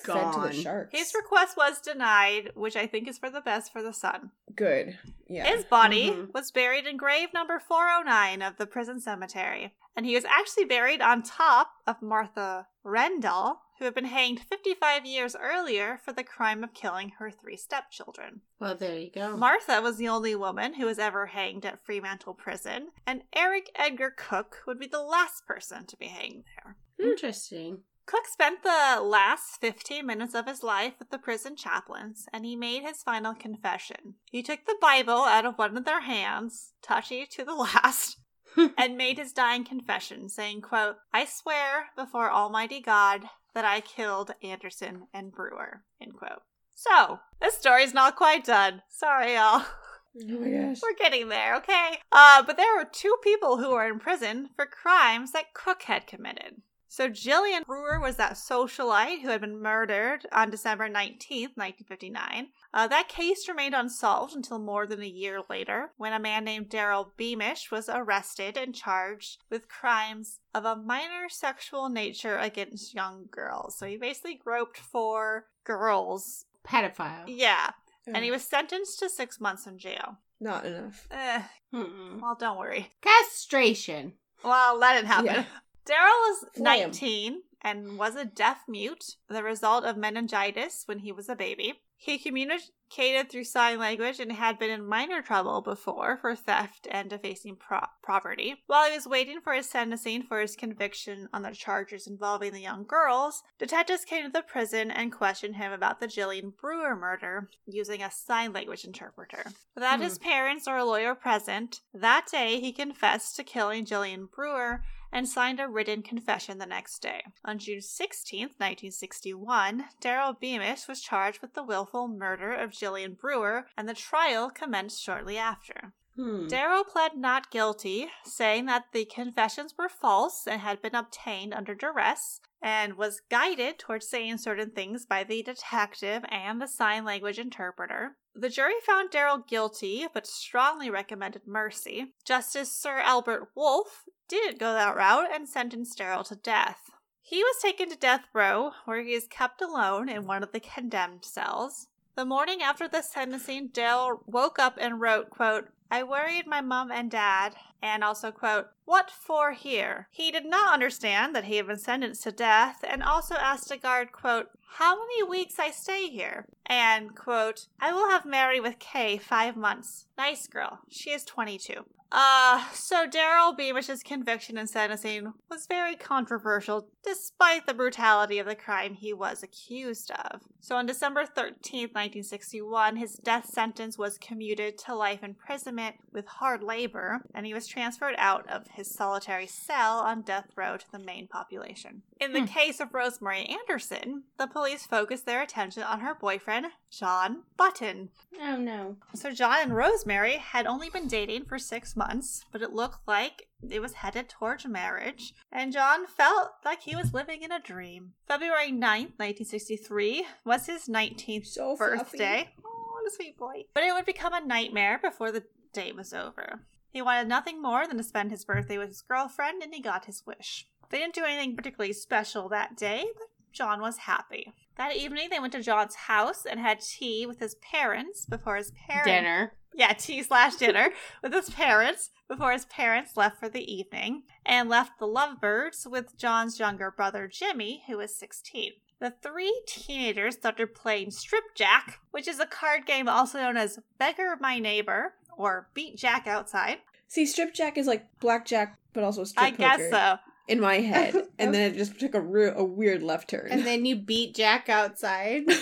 Right. 0.07 0.17
fed 0.25 0.33
to 0.35 0.41
the 0.49 0.53
sharks. 0.63 0.99
His 0.99 1.15
request 1.15 1.57
was 1.57 1.81
denied, 1.81 2.53
which 2.55 2.77
I 2.77 2.87
think 2.87 3.09
is 3.09 3.19
for 3.19 3.31
the 3.31 3.41
best 3.41 3.73
for 3.73 3.83
the 3.83 3.93
son. 3.93 4.31
Good. 4.55 4.99
Yeah. 5.29 5.45
His 5.47 5.65
body 5.65 6.11
Mhm. 6.11 6.33
was 6.35 6.51
buried 6.51 6.87
in 6.87 6.97
grave 6.97 7.33
number 7.33 7.59
409 7.59 8.43
of 8.43 8.57
the 8.57 8.67
prison 8.67 9.01
cemetery, 9.01 9.75
and 9.97 10.05
he 10.07 10.15
was 10.15 10.25
actually 10.25 10.65
buried 10.67 11.01
on 11.01 11.23
top 11.23 11.71
of 11.87 12.03
Martha 12.03 12.67
Rendell, 12.83 13.63
who 13.79 13.87
had 13.87 13.95
been 13.95 14.05
hanged 14.05 14.41
55 14.41 15.05
years 15.05 15.35
earlier 15.35 15.99
for 16.05 16.13
the 16.13 16.23
crime 16.23 16.63
of 16.63 16.73
killing 16.75 17.09
her 17.19 17.31
three 17.31 17.57
stepchildren. 17.57 18.43
Well, 18.61 18.77
there 18.77 18.97
you 18.99 19.11
go. 19.11 19.37
Martha 19.37 19.81
was 19.83 19.97
the 19.97 20.09
only 20.09 20.35
woman 20.37 20.75
who 20.75 20.87
was 20.87 20.99
ever 21.01 21.27
hanged 21.27 21.67
at 21.67 21.85
Fremantle 21.85 22.35
Prison, 22.35 22.93
and 23.07 23.25
Eric 23.35 23.71
Edgar 23.75 24.11
Cooke 24.17 24.63
would 24.67 24.79
be 24.79 24.87
the 24.87 25.03
last 25.03 25.45
person 25.47 25.87
to 25.87 25.97
be 25.97 26.07
hanged 26.07 26.45
there. 26.57 26.77
Interesting. 27.11 27.83
Cooke 28.07 28.27
spent 28.27 28.63
the 28.63 29.01
last 29.03 29.61
15 29.61 30.05
minutes 30.05 30.35
of 30.35 30.47
his 30.47 30.63
life 30.63 30.95
with 30.99 31.11
the 31.11 31.19
prison 31.19 31.57
chaplains, 31.57 32.27
and 32.33 32.45
he 32.45 32.55
made 32.55 32.83
his 32.83 33.03
final 33.03 33.35
confession. 33.35 34.17
He 34.31 34.43
took 34.43 34.67
the 34.67 34.77
Bible 34.81 35.23
out 35.23 35.47
of 35.47 35.57
one 35.57 35.77
of 35.77 35.85
their 35.85 36.03
hands, 36.03 36.73
touchy 36.83 37.27
to 37.27 37.45
the 37.45 37.55
last, 37.55 38.19
and 38.79 38.97
made 38.97 39.19
his 39.19 39.33
dying 39.33 39.65
confession, 39.65 40.29
saying, 40.29 40.61
quote, 40.61 40.97
I 41.13 41.25
swear 41.25 41.87
before 41.97 42.31
Almighty 42.31 42.81
God 42.81 43.25
that 43.55 43.65
I 43.65 43.81
killed 43.81 44.35
Anderson 44.43 45.07
and 45.15 45.33
Brewer, 45.33 45.83
end 46.01 46.15
quote. 46.15 46.43
So, 46.75 47.21
this 47.41 47.57
story's 47.57 47.95
not 47.95 48.17
quite 48.17 48.45
done. 48.45 48.83
Sorry, 48.89 49.35
y'all. 49.35 49.65
oh 49.65 50.41
my 50.41 50.51
gosh. 50.51 50.81
We're 50.83 50.99
getting 50.99 51.29
there, 51.29 51.57
okay? 51.57 51.99
Uh, 52.13 52.43
but 52.43 52.57
there 52.57 52.77
were 52.77 52.85
two 52.85 53.15
people 53.23 53.59
who 53.59 53.71
were 53.71 53.87
in 53.87 53.99
prison 53.99 54.51
for 54.57 54.67
crimes 54.67 55.33
that 55.33 55.55
Cooke 55.55 55.85
had 55.85 56.07
committed. 56.07 56.63
So 56.95 57.09
Jillian 57.09 57.67
Brewer 57.67 57.99
was 57.99 58.15
that 58.19 58.35
socialite 58.35 59.23
who 59.23 59.31
had 59.31 59.41
been 59.41 59.61
murdered 59.61 60.27
on 60.31 60.49
December 60.49 60.89
19th, 60.89 61.57
1959. 61.57 62.51
Uh, 62.73 62.87
that 62.87 63.09
case 63.09 63.49
remained 63.49 63.75
unsolved 63.75 64.37
until 64.37 64.61
more 64.61 64.87
than 64.87 65.03
a 65.03 65.09
year 65.09 65.41
later, 65.51 65.91
when 65.97 66.13
a 66.13 66.21
man 66.21 66.45
named 66.45 66.71
Darryl 66.71 67.09
Beamish 67.17 67.73
was 67.73 67.89
arrested 67.89 68.57
and 68.57 68.77
charged 68.77 69.39
with 69.51 69.67
crimes 69.67 70.39
of 70.55 70.65
a 70.65 70.77
minor 70.77 71.29
sexual 71.29 71.89
nature 71.89 72.39
against 72.39 72.95
young 72.95 73.27
girls. 73.29 73.77
So 73.77 73.87
he 73.87 73.97
basically 73.97 74.37
groped 74.37 74.79
for 74.79 75.47
girls. 75.65 76.45
Pedophile. 76.65 77.25
Yeah. 77.27 77.71
And 78.07 78.23
he 78.23 78.31
was 78.31 78.45
sentenced 78.45 79.01
to 79.01 79.11
six 79.11 79.41
months 79.41 79.67
in 79.67 79.79
jail. 79.79 80.19
not 80.39 80.65
enough. 80.65 81.09
Eh, 81.11 81.43
well, 81.73 82.37
don't 82.39 82.57
worry. 82.57 82.93
Castration. 83.03 84.13
Well, 84.45 84.79
let 84.79 84.97
it 84.97 85.07
happen. 85.07 85.27
Yeah. 85.27 85.45
Darryl 85.87 86.21
was 86.29 86.45
Flay 86.57 86.81
him. 86.81 86.91
19 86.91 87.43
and 87.63 87.99
was 87.99 88.15
a 88.15 88.27
deaf 88.27 88.65
mute, 88.69 89.17
the 89.29 89.43
result 89.43 89.85
of 89.85 89.97
meningitis 89.97 90.83
when 90.87 90.99
he 90.99 91.11
was 91.11 91.29
a 91.29 91.35
baby. 91.35 91.81
He 91.97 92.19
communicated 92.19 93.31
through 93.31 93.45
sign 93.45 93.79
language 93.79 94.21
and 94.21 94.31
had 94.31 94.59
been 94.59 94.69
in 94.69 94.87
minor 94.87 95.23
trouble 95.23 95.63
before 95.63 96.19
for 96.19 96.37
theft 96.37 96.87
and 96.91 97.09
defacing 97.09 97.57
pro- 97.57 97.87
property. 98.03 98.57
While 98.67 98.91
he 98.91 98.95
was 98.95 99.07
waiting 99.07 99.41
for 99.41 99.55
his 99.55 99.71
sentencing 99.71 100.25
for 100.25 100.41
his 100.41 100.55
conviction 100.55 101.31
on 101.33 101.41
the 101.41 101.53
charges 101.53 102.07
involving 102.07 102.53
the 102.53 102.61
young 102.61 102.85
girls, 102.85 103.43
detectives 103.59 104.05
came 104.05 104.25
to 104.25 104.31
the 104.31 104.43
prison 104.43 104.91
and 104.91 105.11
questioned 105.11 105.57
him 105.57 105.73
about 105.73 105.99
the 105.99 106.07
Jillian 106.07 106.55
Brewer 106.55 106.95
murder 106.95 107.49
using 107.65 108.03
a 108.03 108.11
sign 108.11 108.53
language 108.53 108.85
interpreter. 108.85 109.45
Without 109.75 110.01
his 110.01 110.19
hmm. 110.19 110.25
parents 110.25 110.69
or 110.69 110.77
a 110.77 110.85
lawyer 110.85 111.15
present, 111.15 111.81
that 111.95 112.27
day 112.31 112.61
he 112.61 112.73
confessed 112.73 113.35
to 113.37 113.45
killing 113.45 113.87
Jillian 113.87 114.31
Brewer 114.31 114.83
and 115.15 115.29
signed 115.29 115.61
a 115.61 115.69
written 115.69 116.03
confession 116.03 116.59
the 116.59 116.67
next 116.67 116.99
day. 116.99 117.23
On 117.45 117.57
June 117.57 117.81
16, 117.81 118.41
1961, 118.41 119.85
Darryl 120.03 120.39
Beamish 120.39 120.89
was 120.89 121.01
charged 121.01 121.41
with 121.41 121.55
the 121.55 121.63
willful 121.63 122.09
murder 122.09 122.53
of 122.53 122.73
Jillian 122.73 123.17
Brewer, 123.17 123.69
and 123.77 123.89
the 123.89 123.95
trial 123.95 124.51
commenced 124.51 125.01
shortly 125.01 125.39
after. 125.39 125.93
Hmm. 126.17 126.47
Darryl 126.47 126.87
pled 126.87 127.17
not 127.17 127.51
guilty, 127.51 128.09
saying 128.25 128.67
that 128.67 128.87
the 128.93 129.05
confessions 129.05 129.75
were 129.77 129.89
false 129.89 130.47
and 130.47 130.61
had 130.61 130.81
been 130.81 130.95
obtained 130.95 131.53
under 131.53 131.75
duress, 131.75 132.41
and 132.63 132.95
was 132.95 133.21
guided 133.31 133.79
towards 133.79 134.09
saying 134.09 134.39
certain 134.39 134.71
things 134.71 135.05
by 135.05 135.25
the 135.25 135.43
detective 135.43 136.25
and 136.31 136.61
the 136.61 136.69
sign 136.69 137.05
language 137.05 137.39
interpreter. 137.39 138.17
The 138.35 138.49
jury 138.49 138.75
found 138.87 139.11
Darryl 139.11 139.47
guilty, 139.47 140.07
but 140.13 140.27
strongly 140.27 140.89
recommended 140.91 141.43
mercy. 141.47 142.15
Justice 142.25 142.73
Sir 142.73 142.99
Albert 142.99 143.51
Wolff 143.55 144.05
didn't 144.29 144.59
go 144.59 144.73
that 144.73 144.97
route 144.97 145.29
and 145.33 145.49
sentenced 145.49 145.99
Darryl 145.99 146.27
to 146.29 146.37
death. 146.37 146.91
He 147.21 147.43
was 147.43 147.57
taken 147.63 147.89
to 147.91 147.97
death 147.97 148.25
row, 148.33 148.73
where 148.85 149.03
he 149.03 149.13
is 149.13 149.27
kept 149.27 149.63
alone 149.63 150.09
in 150.09 150.27
one 150.27 150.43
of 150.43 150.53
the 150.53 150.61
condemned 150.61 151.25
cells. 151.25 151.89
The 152.17 152.25
morning 152.25 152.63
after 152.63 152.87
the 152.87 153.03
sentencing, 153.03 153.69
Dale 153.69 154.23
woke 154.27 154.59
up 154.59 154.77
and 154.81 155.01
wrote, 155.01 155.31
quote, 155.31 155.69
I 155.95 156.03
worried 156.03 156.49
my 156.49 156.61
mom 156.61 156.91
and 156.91 157.09
dad, 157.09 157.55
and 157.81 158.03
also, 158.03 158.33
quote, 158.33 158.67
What 158.85 159.13
for 159.13 159.53
here? 159.53 160.09
He 160.11 160.33
did 160.33 160.45
not 160.45 160.75
understand 160.75 161.37
that 161.37 161.45
he 161.45 161.55
had 161.55 161.69
been 161.69 161.79
sentenced 161.79 162.25
to 162.25 162.33
death, 162.33 162.85
and 162.85 163.01
also 163.01 163.37
asked 163.37 163.71
a 163.71 163.77
guard, 163.77 164.11
quote, 164.11 164.49
How 164.79 164.99
many 164.99 165.23
weeks 165.23 165.61
I 165.61 165.71
stay 165.71 166.09
here? 166.09 166.47
And, 166.67 167.15
quote, 167.15 167.69
I 167.81 167.93
will 167.93 168.11
have 168.11 168.27
Mary 168.27 168.59
with 168.59 168.81
Kay 168.81 169.19
five 169.19 169.57
months. 169.57 170.07
Nice 170.19 170.49
girl. 170.49 170.81
She 170.91 171.11
is 171.11 171.25
22. 171.25 171.85
Uh, 172.17 172.63
so 172.73 173.09
Darryl 173.09 173.59
Beamish's 173.59 174.05
conviction 174.05 174.57
and 174.57 174.71
sentencing 174.71 175.33
was 175.51 175.67
very 175.67 175.97
controversial 175.97 176.89
despite 177.03 177.67
the 177.67 177.75
brutality 177.75 178.39
of 178.39 178.47
the 178.47 178.55
crime 178.55 178.95
he 178.95 179.13
was 179.13 179.43
accused 179.43 180.13
of. 180.13 180.43
So 180.61 180.77
on 180.77 180.87
December 180.87 181.27
13, 181.27 181.89
1961, 181.89 182.97
his 182.97 183.17
death 183.17 183.47
sentence 183.47 183.99
was 183.99 184.17
commuted 184.19 184.79
to 184.79 184.95
life 184.95 185.25
imprisonment 185.25 185.84
with 186.13 186.27
hard 186.27 186.63
labor, 186.63 187.23
and 187.35 187.45
he 187.47 187.55
was 187.55 187.67
transferred 187.67 188.15
out 188.19 188.49
of 188.49 188.69
his 188.69 188.91
solitary 188.95 189.47
cell 189.47 189.99
on 189.99 190.23
death 190.23 190.51
row 190.57 190.77
to 190.77 190.91
the 190.93 190.99
main 190.99 191.27
population. 191.29 192.03
In 192.21 192.33
the 192.33 192.41
Hmm. 192.41 192.47
case 192.47 192.81
of 192.81 192.95
Rosemary 192.95 193.45
Anderson, 193.47 194.25
the 194.39 194.47
police 194.47 194.87
focused 194.87 195.27
their 195.27 195.43
attention 195.43 195.83
on 195.83 196.01
her 196.01 196.15
boyfriend, 196.15 196.67
John 196.91 197.43
Button. 197.57 198.11
Oh 198.41 198.57
no. 198.57 198.97
So 199.15 199.31
John 199.33 199.59
and 199.61 199.77
Rosemary 199.77 200.37
had 200.37 200.67
only 200.67 200.89
been 200.91 201.09
dating 201.09 201.45
for 201.47 201.59
six 201.59 201.97
months, 201.97 202.45
but 202.53 202.63
it 202.63 202.73
looked 202.73 203.07
like 203.07 203.49
it 203.69 203.81
was 203.81 203.95
headed 203.95 204.29
towards 204.29 204.67
marriage, 204.67 205.33
and 205.51 205.73
John 205.73 206.07
felt 206.07 206.51
like 206.65 206.83
he 206.83 206.95
was 206.95 207.15
living 207.15 207.43
in 207.43 207.51
a 207.51 207.59
dream. 207.61 208.13
February 208.29 208.71
9th, 208.71 209.19
1963 209.19 210.27
was 210.45 210.67
his 210.67 210.87
19th 210.89 211.47
So 211.47 211.77
fluffy. 211.77 211.97
birthday. 211.99 212.49
Oh, 212.65 212.91
what 212.93 213.07
a 213.11 213.15
sweet 213.15 213.37
boy. 213.39 213.65
But 213.75 213.85
it 213.85 213.93
would 213.95 214.05
become 214.07 214.33
a 214.35 214.41
nightmare 214.45 214.99
before 215.03 215.33
the 215.33 215.45
day 215.75 215.93
was 215.93 216.15
over. 216.15 216.61
He 216.91 217.03
wanted 217.03 217.29
nothing 217.29 217.61
more 217.61 217.87
than 217.87 217.97
to 217.97 218.05
spend 218.05 218.31
his 218.31 218.45
birthday 218.45 218.79
with 218.79 218.89
his 218.89 219.03
girlfriend, 219.03 219.63
and 219.63 219.75
he 219.75 219.83
got 219.83 220.05
his 220.05 220.23
wish. 220.25 220.67
They 220.91 220.99
didn't 220.99 221.15
do 221.15 221.25
anything 221.25 221.57
particularly 221.57 221.93
special 221.93 222.49
that 222.49 222.77
day, 222.77 223.05
but 223.19 223.27
John 223.53 223.81
was 223.81 223.99
happy. 223.99 224.53
That 224.77 224.97
evening, 224.97 225.29
they 225.31 225.41
went 225.41 225.53
to 225.53 225.63
John's 225.63 225.95
house 225.95 226.45
and 226.45 226.61
had 226.61 226.81
tea 226.81 227.27
with 227.27 227.41
his 227.41 227.57
parents 227.57 228.27
before 228.27 228.57
his 228.57 228.73
parents. 228.73 229.11
Dinner. 229.11 229.53
Yeah, 229.75 229.93
tea 229.93 230.23
slash 230.23 230.57
dinner 230.57 230.91
with 231.23 231.33
his 231.33 231.51
parents 231.51 232.11
before 232.29 232.53
his 232.53 232.65
parents 232.67 233.17
left 233.17 233.39
for 233.39 233.49
the 233.49 233.73
evening 233.73 234.23
and 234.47 234.69
left 234.69 234.99
the 234.99 235.07
lovebirds 235.07 235.87
with 235.89 236.17
John's 236.17 236.61
younger 236.61 236.91
brother 236.91 237.29
Jimmy, 237.29 237.83
who 237.89 237.99
was 237.99 238.15
16. 238.17 238.73
The 239.01 239.13
three 239.23 239.63
teenagers 239.67 240.37
started 240.37 240.75
playing 240.75 241.11
Strip 241.11 241.45
Jack, 241.55 241.99
which 242.13 242.29
is 242.29 242.41
a 242.41 242.47
card 242.47 242.87
game 242.87 243.09
also 243.09 243.39
known 243.39 243.57
as 243.57 243.81
Beggar 243.99 244.37
My 244.41 244.59
Neighbor 244.59 245.15
or 245.37 245.69
Beat 245.75 245.97
Jack 245.97 246.27
Outside. 246.27 246.79
See, 247.09 247.27
strip 247.27 247.55
jack 247.55 247.79
is 247.79 247.87
like 247.87 248.07
blackjack, 248.21 248.77
but 248.93 249.05
also 249.05 249.25
strip 249.25 249.45
I 249.45 249.51
guess 249.51 249.91
so. 249.91 250.17
in 250.49 250.61
my 250.61 250.77
head, 250.77 251.15
and 251.39 251.55
then 251.55 251.73
it 251.73 251.77
just 251.77 251.99
took 252.01 252.15
a 252.15 252.21
re- 252.21 252.53
a 252.55 252.65
weird 252.65 253.03
left 253.03 253.31
turn 253.31 253.49
And 253.51 253.65
then 253.65 253.85
you 253.87 253.97
beat 253.97 254.35
Jack 254.35 254.69
outside. 254.69 255.43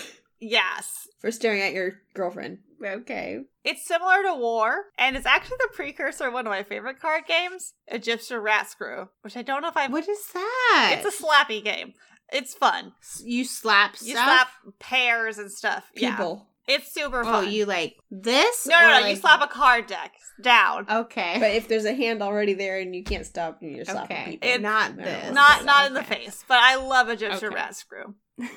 Yes. 0.45 1.07
for 1.21 1.31
staring 1.31 1.61
at 1.61 1.71
your 1.71 2.01
girlfriend. 2.13 2.57
okay. 2.85 3.39
It's 3.63 3.85
similar 3.87 4.23
to 4.23 4.33
War, 4.35 4.75
and 4.97 5.15
it's 5.15 5.25
actually 5.25 5.55
the 5.61 5.69
precursor 5.73 6.27
of 6.27 6.33
one 6.33 6.45
of 6.45 6.51
my 6.51 6.63
favorite 6.63 6.99
card 6.99 7.23
games, 7.27 7.73
Egyptian 7.87 8.39
Rat 8.39 8.69
Screw, 8.69 9.07
which 9.21 9.37
I 9.37 9.41
don't 9.41 9.61
know 9.61 9.69
if 9.69 9.77
I've. 9.77 9.89
What 9.91 10.09
is 10.09 10.27
that? 10.33 10.95
It's 11.01 11.17
a 11.21 11.23
slappy 11.23 11.63
game. 11.63 11.93
It's 12.33 12.53
fun. 12.53 12.91
you 13.23 13.45
slap 13.45 13.93
You 14.01 14.15
stuff? 14.15 14.25
slap 14.25 14.47
pairs 14.79 15.37
and 15.37 15.49
stuff. 15.49 15.89
Yeah. 15.95 16.11
People, 16.11 16.47
It's 16.67 16.91
super 16.93 17.21
Oh, 17.21 17.23
fun. 17.25 17.51
you 17.51 17.65
like 17.65 17.97
this? 18.09 18.65
No, 18.67 18.79
no, 18.79 18.97
or 18.97 19.01
no. 19.01 19.07
You 19.07 19.15
slap 19.17 19.41
a 19.43 19.47
card 19.47 19.85
deck 19.87 20.13
down. 20.41 20.85
Okay. 20.89 21.35
but 21.39 21.51
if 21.51 21.67
there's 21.67 21.85
a 21.85 21.93
hand 21.93 22.21
already 22.23 22.53
there 22.53 22.79
and 22.79 22.95
you 22.95 23.03
can't 23.03 23.25
stop, 23.25 23.61
you 23.61 23.77
just 23.77 23.91
slap 23.91 24.05
okay. 24.05 24.31
people. 24.31 24.49
It- 24.49 24.61
not 24.61 24.95
this. 24.95 25.33
not 25.33 25.65
not 25.65 25.87
in 25.87 25.93
the 25.93 26.03
face, 26.03 26.43
but 26.47 26.59
I 26.61 26.75
love 26.75 27.09
Egyptian 27.09 27.45
Okay. 27.49 27.55
rat 27.55 27.75
screw. 27.75 28.15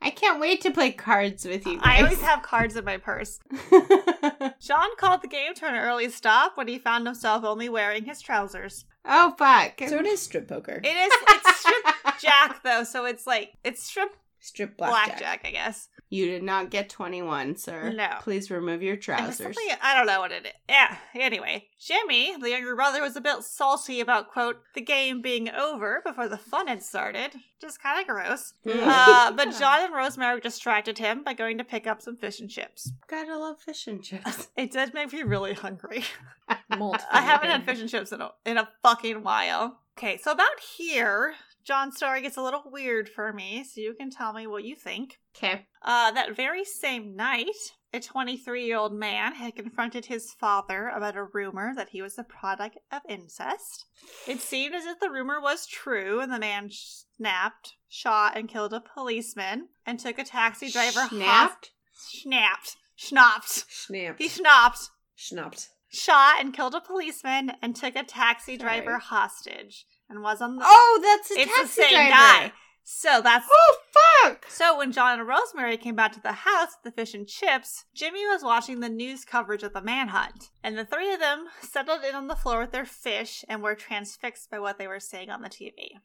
I 0.00 0.10
can't 0.10 0.40
wait 0.40 0.60
to 0.62 0.70
play 0.70 0.92
cards 0.92 1.44
with 1.44 1.66
you 1.66 1.78
I 1.82 2.00
always 2.02 2.20
have 2.22 2.42
cards 2.42 2.76
in 2.76 2.84
my 2.84 2.98
purse. 2.98 3.40
John 4.60 4.88
called 4.96 5.22
the 5.22 5.28
game 5.28 5.54
to 5.54 5.66
an 5.66 5.74
early 5.74 6.08
stop 6.08 6.56
when 6.56 6.68
he 6.68 6.78
found 6.78 7.04
himself 7.04 7.44
only 7.44 7.68
wearing 7.68 8.04
his 8.04 8.20
trousers. 8.22 8.84
oh 9.04 9.34
fuck. 9.36 9.72
so 9.88 9.98
it 9.98 10.06
is 10.06 10.22
strip 10.22 10.48
poker, 10.48 10.80
It 10.82 10.86
is 10.96 11.12
it's 11.28 11.60
strip 11.60 11.84
jack 12.20 12.62
though, 12.62 12.84
so 12.84 13.04
it's 13.06 13.26
like 13.26 13.52
it's 13.64 13.82
strip 13.82 14.14
strip 14.40 14.76
blackjack. 14.76 15.18
blackjack, 15.18 15.40
I 15.46 15.50
guess. 15.50 15.88
You 16.10 16.26
did 16.26 16.42
not 16.42 16.70
get 16.70 16.88
21, 16.88 17.56
sir. 17.56 17.92
No. 17.92 18.16
Please 18.22 18.50
remove 18.50 18.82
your 18.82 18.96
trousers. 18.96 19.56
I 19.82 19.94
don't 19.94 20.06
know 20.06 20.20
what 20.20 20.32
it 20.32 20.46
is. 20.46 20.52
Yeah. 20.68 20.96
Anyway, 21.14 21.66
Jimmy, 21.78 22.34
the 22.40 22.50
younger 22.50 22.74
brother, 22.74 23.02
was 23.02 23.14
a 23.14 23.20
bit 23.20 23.42
salty 23.42 24.00
about 24.00 24.30
quote 24.30 24.56
the 24.74 24.80
game 24.80 25.20
being 25.20 25.50
over 25.50 26.00
before 26.04 26.26
the 26.28 26.38
fun 26.38 26.66
had 26.66 26.82
started. 26.82 27.32
Just 27.60 27.82
kind 27.82 28.00
of 28.00 28.06
gross. 28.06 28.54
Uh, 28.88 29.32
but 29.32 29.56
John 29.58 29.84
and 29.84 29.94
Rosemary 29.94 30.40
distracted 30.40 30.98
him 30.98 31.22
by 31.22 31.34
going 31.34 31.58
to 31.58 31.64
pick 31.64 31.86
up 31.86 32.00
some 32.00 32.16
fish 32.16 32.40
and 32.40 32.48
chips. 32.48 32.92
Gotta 33.06 33.36
love 33.36 33.60
fish 33.60 33.86
and 33.86 34.02
chips. 34.02 34.48
It 34.56 34.70
did 34.72 34.94
make 34.94 35.12
me 35.12 35.22
really 35.22 35.52
hungry. 35.52 36.04
I 36.70 37.20
haven't 37.20 37.50
had 37.50 37.64
fish 37.64 37.80
and 37.80 37.88
chips 37.88 38.12
in 38.12 38.20
a, 38.20 38.30
in 38.46 38.56
a 38.56 38.68
fucking 38.82 39.22
while. 39.22 39.80
Okay, 39.98 40.16
so 40.16 40.30
about 40.30 40.46
here, 40.76 41.34
John's 41.68 41.96
story 41.98 42.22
gets 42.22 42.38
a 42.38 42.42
little 42.42 42.62
weird 42.64 43.10
for 43.10 43.30
me, 43.30 43.62
so 43.62 43.82
you 43.82 43.92
can 43.92 44.08
tell 44.08 44.32
me 44.32 44.46
what 44.46 44.64
you 44.64 44.74
think. 44.74 45.18
Okay. 45.36 45.66
Uh, 45.82 46.10
that 46.12 46.34
very 46.34 46.64
same 46.64 47.14
night, 47.14 47.44
a 47.92 48.00
23 48.00 48.64
year 48.64 48.78
old 48.78 48.94
man 48.94 49.34
had 49.34 49.54
confronted 49.54 50.06
his 50.06 50.32
father 50.32 50.88
about 50.88 51.14
a 51.14 51.24
rumor 51.24 51.74
that 51.76 51.90
he 51.90 52.00
was 52.00 52.16
the 52.16 52.24
product 52.24 52.78
of 52.90 53.02
incest. 53.06 53.84
It 54.26 54.40
seemed 54.40 54.74
as 54.74 54.86
if 54.86 54.98
the 54.98 55.10
rumor 55.10 55.42
was 55.42 55.66
true, 55.66 56.20
and 56.20 56.32
the 56.32 56.38
man 56.38 56.70
snapped, 56.70 57.74
shot, 57.86 58.34
and 58.34 58.48
killed 58.48 58.72
a 58.72 58.80
policeman 58.80 59.68
and 59.84 60.00
took 60.00 60.18
a 60.18 60.24
taxi 60.24 60.70
driver 60.70 61.02
hostage. 61.02 61.18
Snapped? 61.18 61.70
Snapped. 61.92 62.76
Schnapped. 62.96 63.64
Snapped. 63.68 64.22
He 64.22 64.30
schnapped. 64.30 64.88
Schnapped. 65.14 65.68
Shot 65.90 66.40
and 66.40 66.54
killed 66.54 66.74
a 66.74 66.80
policeman 66.80 67.52
and 67.60 67.76
took 67.76 67.94
a 67.94 68.04
taxi 68.04 68.56
Sorry. 68.56 68.80
driver 68.80 68.96
hostage 68.96 69.84
and 70.08 70.22
was 70.22 70.40
on 70.40 70.56
the. 70.56 70.62
Oh, 70.64 71.00
that's 71.02 71.30
a 71.30 71.40
it's 71.40 71.60
the 71.76 71.82
same 71.82 71.90
driver. 71.94 72.10
guy. 72.10 72.52
So 72.90 73.20
that's 73.22 73.46
Oh 73.52 73.76
fuck. 74.22 74.46
so 74.48 74.78
when 74.78 74.92
John 74.92 75.18
and 75.18 75.28
Rosemary 75.28 75.76
came 75.76 75.94
back 75.94 76.12
to 76.12 76.22
the 76.22 76.32
house 76.32 76.68
with 76.82 76.94
the 76.94 76.98
fish 76.98 77.12
and 77.12 77.28
chips, 77.28 77.84
Jimmy 77.94 78.26
was 78.26 78.42
watching 78.42 78.80
the 78.80 78.88
news 78.88 79.26
coverage 79.26 79.62
of 79.62 79.74
the 79.74 79.82
manhunt, 79.82 80.48
and 80.64 80.78
the 80.78 80.86
three 80.86 81.12
of 81.12 81.20
them 81.20 81.48
settled 81.60 82.02
in 82.02 82.14
on 82.14 82.28
the 82.28 82.34
floor 82.36 82.60
with 82.60 82.72
their 82.72 82.86
fish 82.86 83.44
and 83.46 83.62
were 83.62 83.74
transfixed 83.74 84.50
by 84.50 84.58
what 84.58 84.78
they 84.78 84.86
were 84.86 85.00
seeing 85.00 85.28
on 85.28 85.42
the 85.42 85.50
TV. 85.50 85.98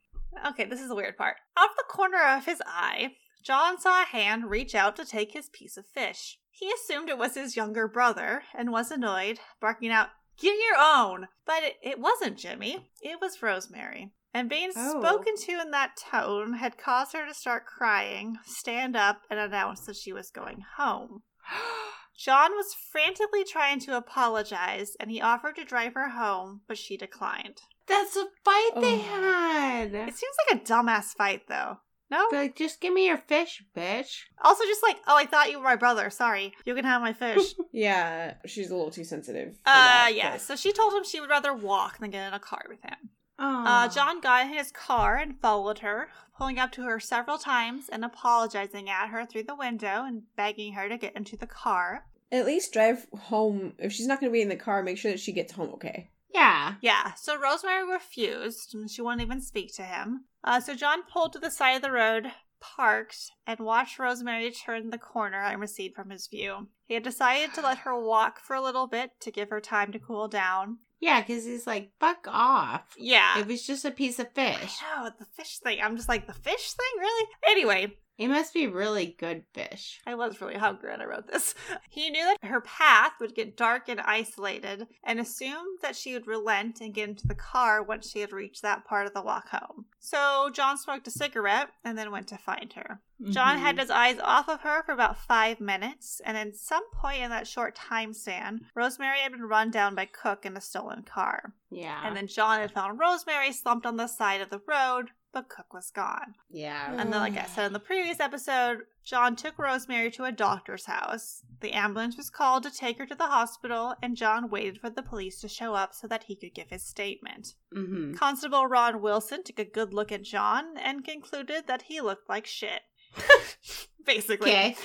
Okay, 0.45 0.65
this 0.65 0.81
is 0.81 0.89
the 0.89 0.95
weird 0.95 1.15
part. 1.15 1.37
Out 1.57 1.69
of 1.69 1.75
the 1.77 1.85
corner 1.87 2.21
of 2.21 2.45
his 2.45 2.61
eye, 2.65 3.11
John 3.45 3.79
saw 3.79 4.01
a 4.01 4.05
hand 4.05 4.49
reach 4.49 4.75
out 4.75 4.95
to 4.97 5.05
take 5.05 5.31
his 5.31 5.47
piece 5.49 5.77
of 5.77 5.85
fish. 5.85 6.37
He 6.51 6.69
assumed 6.71 7.07
it 7.07 7.17
was 7.17 7.35
his 7.35 7.55
younger 7.55 7.87
brother 7.87 8.43
and 8.53 8.71
was 8.71 8.91
annoyed, 8.91 9.39
barking 9.61 9.89
out, 9.91 10.09
Get 10.39 10.55
your 10.57 10.77
own! 10.79 11.27
But 11.45 11.63
it, 11.63 11.75
it 11.81 11.99
wasn't 11.99 12.37
Jimmy, 12.37 12.89
it 13.01 13.19
was 13.21 13.41
Rosemary. 13.41 14.11
And 14.33 14.49
being 14.49 14.71
Oh. 14.75 14.99
spoken 14.99 15.35
to 15.37 15.51
in 15.61 15.71
that 15.71 15.95
tone 15.95 16.53
had 16.53 16.77
caused 16.77 17.13
her 17.13 17.25
to 17.25 17.33
start 17.33 17.65
crying, 17.65 18.37
stand 18.45 18.95
up, 18.95 19.21
and 19.29 19.39
announce 19.39 19.81
that 19.85 19.95
she 19.95 20.11
was 20.11 20.31
going 20.31 20.63
home. 20.77 21.21
John 22.17 22.51
was 22.55 22.75
frantically 22.91 23.43
trying 23.43 23.79
to 23.81 23.97
apologize, 23.97 24.95
and 24.99 25.09
he 25.11 25.19
offered 25.21 25.55
to 25.57 25.65
drive 25.65 25.93
her 25.95 26.09
home, 26.09 26.61
but 26.67 26.77
she 26.77 26.95
declined. 26.97 27.61
That's 27.87 28.15
a 28.15 28.25
fight 28.45 28.71
they 28.75 28.95
Oh. 28.95 29.01
had. 29.01 29.93
It 29.93 30.15
seems 30.15 30.35
like 30.49 30.61
a 30.61 30.63
dumbass 30.63 31.15
fight, 31.15 31.47
though. 31.47 31.77
No? 32.11 32.27
Like, 32.31 32.55
just 32.55 32.79
give 32.79 32.93
me 32.93 33.07
your 33.07 33.17
fish, 33.17 33.63
bitch. 33.75 34.21
Also, 34.43 34.63
just 34.65 34.83
like, 34.83 34.97
oh, 35.07 35.17
I 35.17 35.25
thought 35.25 35.49
you 35.49 35.57
were 35.57 35.63
my 35.63 35.75
brother. 35.75 36.09
Sorry. 36.09 36.53
You 36.65 36.75
can 36.75 36.85
have 36.85 37.01
my 37.01 37.13
fish. 37.13 37.53
Yeah, 37.71 38.35
she's 38.45 38.69
a 38.69 38.75
little 38.75 38.91
too 38.91 39.03
sensitive. 39.03 39.53
for 39.55 39.61
uh, 39.65 39.73
that, 39.73 40.11
yeah. 40.13 40.31
but- 40.33 40.41
So 40.41 40.55
she 40.55 40.71
told 40.71 40.93
him 40.93 41.03
she 41.03 41.19
would 41.19 41.29
rather 41.29 41.53
walk 41.55 41.97
than 41.97 42.11
get 42.11 42.27
in 42.27 42.33
a 42.35 42.39
car 42.39 42.63
with 42.69 42.81
him. 42.83 43.09
Oh. 43.39 43.63
Uh, 43.65 43.87
John 43.87 44.21
got 44.21 44.45
in 44.45 44.53
his 44.53 44.69
car 44.71 45.17
and 45.17 45.39
followed 45.41 45.79
her, 45.79 46.09
pulling 46.37 46.59
up 46.59 46.71
to 46.73 46.83
her 46.83 46.99
several 46.99 47.39
times 47.39 47.89
and 47.91 48.05
apologizing 48.05 48.89
at 48.91 49.07
her 49.07 49.25
through 49.25 49.43
the 49.43 49.55
window 49.55 50.03
and 50.05 50.21
begging 50.35 50.73
her 50.73 50.87
to 50.87 50.97
get 50.99 51.15
into 51.15 51.35
the 51.35 51.47
car. 51.47 52.05
At 52.31 52.45
least 52.45 52.73
drive 52.73 53.07
home. 53.17 53.73
If 53.79 53.91
she's 53.91 54.05
not 54.07 54.19
going 54.19 54.31
to 54.31 54.33
be 54.33 54.41
in 54.43 54.49
the 54.49 54.55
car, 54.55 54.83
make 54.83 54.99
sure 54.99 55.09
that 55.11 55.19
she 55.19 55.31
gets 55.31 55.53
home 55.53 55.69
okay. 55.73 56.11
Yeah. 56.33 56.75
Yeah, 56.81 57.13
so 57.15 57.39
Rosemary 57.39 57.91
refused, 57.91 58.73
and 58.75 58.89
she 58.89 59.01
wouldn't 59.01 59.21
even 59.21 59.41
speak 59.41 59.73
to 59.75 59.83
him. 59.83 60.25
Uh, 60.43 60.59
so 60.59 60.75
John 60.75 61.03
pulled 61.03 61.33
to 61.33 61.39
the 61.39 61.49
side 61.49 61.77
of 61.77 61.81
the 61.81 61.91
road, 61.91 62.31
parked, 62.59 63.31
and 63.47 63.59
watched 63.59 63.99
Rosemary 63.99 64.51
turn 64.51 64.89
the 64.89 64.97
corner 64.97 65.41
and 65.41 65.59
recede 65.59 65.93
from 65.95 66.09
his 66.09 66.27
view. 66.27 66.67
He 66.85 66.93
had 66.93 67.03
decided 67.03 67.53
to 67.53 67.61
let 67.61 67.79
her 67.79 67.99
walk 67.99 68.39
for 68.39 68.55
a 68.55 68.61
little 68.61 68.87
bit 68.87 69.11
to 69.21 69.31
give 69.31 69.49
her 69.49 69.61
time 69.61 69.91
to 69.91 69.99
cool 69.99 70.27
down. 70.27 70.79
Yeah, 70.99 71.21
because 71.21 71.45
he's 71.45 71.67
like, 71.67 71.91
fuck 71.99 72.25
off. 72.29 72.83
Yeah. 72.97 73.37
It 73.37 73.47
was 73.47 73.67
just 73.67 73.83
a 73.83 73.91
piece 73.91 74.19
of 74.19 74.31
fish. 74.31 74.77
Know, 74.81 75.09
the 75.19 75.25
fish 75.25 75.59
thing. 75.59 75.79
I'm 75.81 75.97
just 75.97 76.07
like, 76.07 76.27
the 76.27 76.33
fish 76.33 76.73
thing? 76.73 77.01
Really? 77.01 77.29
Anyway, 77.49 77.97
It 78.17 78.27
must 78.27 78.53
be 78.53 78.67
really 78.67 79.15
good 79.19 79.43
fish. 79.53 79.99
I 80.05 80.13
was 80.15 80.39
really 80.39 80.55
hungry 80.57 80.91
when 80.91 81.01
I 81.01 81.05
wrote 81.05 81.27
this. 81.27 81.55
He 81.89 82.09
knew 82.09 82.23
that 82.41 82.47
her 82.49 82.61
path 82.61 83.13
would 83.19 83.35
get 83.35 83.55
dark 83.55 83.87
and 83.87 83.99
isolated 84.01 84.87
and 85.03 85.19
assumed 85.19 85.79
that 85.81 85.95
she 85.95 86.13
would 86.13 86.25
relent 86.27 86.81
and 86.81 86.93
get 86.93 87.07
into 87.09 87.27
the 87.27 87.35
car 87.35 87.83
once 87.83 88.09
she 88.09 88.19
had 88.21 88.31
reached 88.31 88.61
that 88.63 88.83
part 88.85 89.05
of 89.05 89.13
the 89.13 89.21
walk 89.21 89.49
home. 89.49 89.85
So 89.99 90.49
John 90.51 90.77
smoked 90.77 91.07
a 91.07 91.11
cigarette 91.11 91.69
and 91.83 91.95
then 91.97 92.11
went 92.11 92.27
to 92.29 92.37
find 92.37 92.73
her. 92.73 92.99
John 93.29 93.55
Mm-hmm. 93.55 93.65
had 93.65 93.79
his 93.79 93.89
eyes 93.91 94.17
off 94.21 94.49
of 94.49 94.61
her 94.61 94.83
for 94.83 94.91
about 94.91 95.17
five 95.17 95.61
minutes, 95.61 96.19
and 96.25 96.35
at 96.35 96.55
some 96.55 96.83
point 96.91 97.21
in 97.21 97.29
that 97.29 97.47
short 97.47 97.75
time 97.75 98.11
span, 98.13 98.61
Rosemary 98.75 99.19
had 99.19 99.31
been 99.31 99.43
run 99.43 99.69
down 99.71 99.95
by 99.95 100.05
Cooke 100.05 100.45
in 100.45 100.57
a 100.57 100.61
stolen 100.61 101.03
car. 101.03 101.53
Yeah. 101.71 102.01
And 102.05 102.17
then 102.17 102.27
John 102.27 102.59
had 102.59 102.71
found 102.71 102.99
Rosemary 102.99 103.53
slumped 103.53 103.85
on 103.85 103.97
the 103.97 104.07
side 104.07 104.41
of 104.41 104.49
the 104.49 104.61
road, 104.67 105.11
but 105.33 105.49
Cooke 105.49 105.73
was 105.73 105.89
gone. 105.89 106.35
yeah. 106.49 106.91
And 106.91 107.11
then, 107.11 107.19
like 107.19 107.37
I 107.37 107.45
said 107.45 107.65
in 107.65 107.73
the 107.73 107.79
previous 107.79 108.19
episode, 108.19 108.83
John 109.03 109.35
took 109.35 109.57
Rosemary 109.57 110.11
to 110.11 110.23
a 110.25 110.31
doctor's 110.31 110.85
house. 110.85 111.43
The 111.59 111.73
ambulance 111.73 112.15
was 112.15 112.29
called 112.29 112.63
to 112.63 112.71
take 112.71 112.99
her 112.99 113.05
to 113.05 113.15
the 113.15 113.27
hospital, 113.27 113.95
and 114.01 114.15
John 114.15 114.49
waited 114.49 114.79
for 114.79 114.89
the 114.89 115.01
police 115.01 115.41
to 115.41 115.47
show 115.47 115.73
up 115.73 115.93
so 115.93 116.07
that 116.07 116.25
he 116.25 116.35
could 116.35 116.53
give 116.53 116.69
his 116.69 116.83
statement. 116.83 117.55
Mm-hmm. 117.75 118.13
Constable 118.13 118.67
Ron 118.67 119.01
Wilson 119.01 119.43
took 119.43 119.59
a 119.59 119.65
good 119.65 119.93
look 119.93 120.11
at 120.11 120.23
John 120.23 120.77
and 120.77 121.03
concluded 121.03 121.65
that 121.67 121.83
he 121.83 121.99
looked 121.99 122.29
like 122.29 122.45
shit. 122.45 122.81
Basically. 124.05 124.51
Okay. 124.51 124.75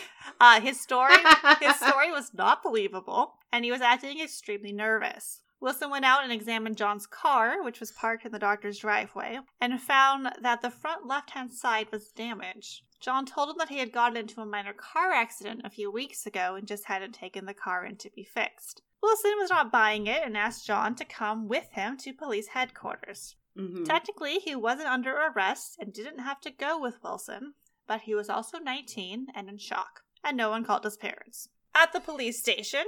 Uh, 0.41 0.61
his 0.61 0.81
story 0.81 1.15
his 1.61 1.77
story 1.81 2.11
was 2.11 2.33
not 2.35 2.63
believable, 2.63 3.35
and 3.53 3.65
he 3.65 3.73
was 3.73 3.81
acting 3.81 4.21
extremely 4.21 4.73
nervous. 4.73 5.41
Wilson 5.61 5.91
went 5.91 6.05
out 6.05 6.23
and 6.23 6.33
examined 6.33 6.77
John's 6.77 7.07
car, 7.07 7.63
which 7.63 7.81
was 7.81 7.91
parked 7.91 8.25
in 8.25 8.33
the 8.33 8.39
doctor's 8.39 8.79
driveway, 8.79 9.41
and 9.61 9.81
found 9.81 10.31
that 10.41 10.63
the 10.63 10.71
front 10.71 11.07
left 11.07 11.31
hand 11.31 11.53
side 11.53 11.91
was 11.91 12.13
damaged. 12.13 12.83
John 13.01 13.27
told 13.27 13.51
him 13.51 13.57
that 13.59 13.69
he 13.69 13.79
had 13.79 13.93
gotten 13.93 14.17
into 14.17 14.41
a 14.41 14.47
minor 14.47 14.73
car 14.73 15.13
accident 15.13 15.63
a 15.65 15.71
few 15.71 15.91
weeks 15.91 16.27
ago 16.27 16.55
and 16.55 16.67
just 16.67 16.85
hadn't 16.87 17.13
taken 17.13 17.47
the 17.47 17.55
car 17.55 17.85
in 17.85 17.97
to 17.97 18.11
be 18.11 18.25
fixed. 18.25 18.83
Wilson 19.03 19.33
was 19.39 19.51
not 19.51 19.73
buying 19.73 20.07
it 20.07 20.23
and 20.25 20.37
asked 20.37 20.67
John 20.67 20.95
to 20.97 21.05
come 21.05 21.49
with 21.49 21.71
him 21.73 21.97
to 21.99 22.13
police 22.13 22.49
headquarters. 22.49 23.37
Mm-hmm. 23.57 23.85
Technically, 23.85 24.39
he 24.39 24.55
wasn't 24.55 24.89
under 24.89 25.17
arrest 25.17 25.77
and 25.81 25.93
didn't 25.93 26.21
have 26.21 26.41
to 26.43 26.51
go 26.51 26.79
with 26.79 27.03
Wilson, 27.03 27.55
but 27.87 28.03
he 28.03 28.15
was 28.15 28.29
also 28.29 28.59
19 28.59 29.29
and 29.35 29.49
in 29.49 29.59
shock, 29.59 30.03
and 30.25 30.37
no 30.37 30.51
one 30.51 30.65
called 30.65 30.85
his 30.85 30.97
parents. 30.97 31.49
At 31.81 31.93
the 31.93 32.01
police 32.01 32.41
station, 32.41 32.85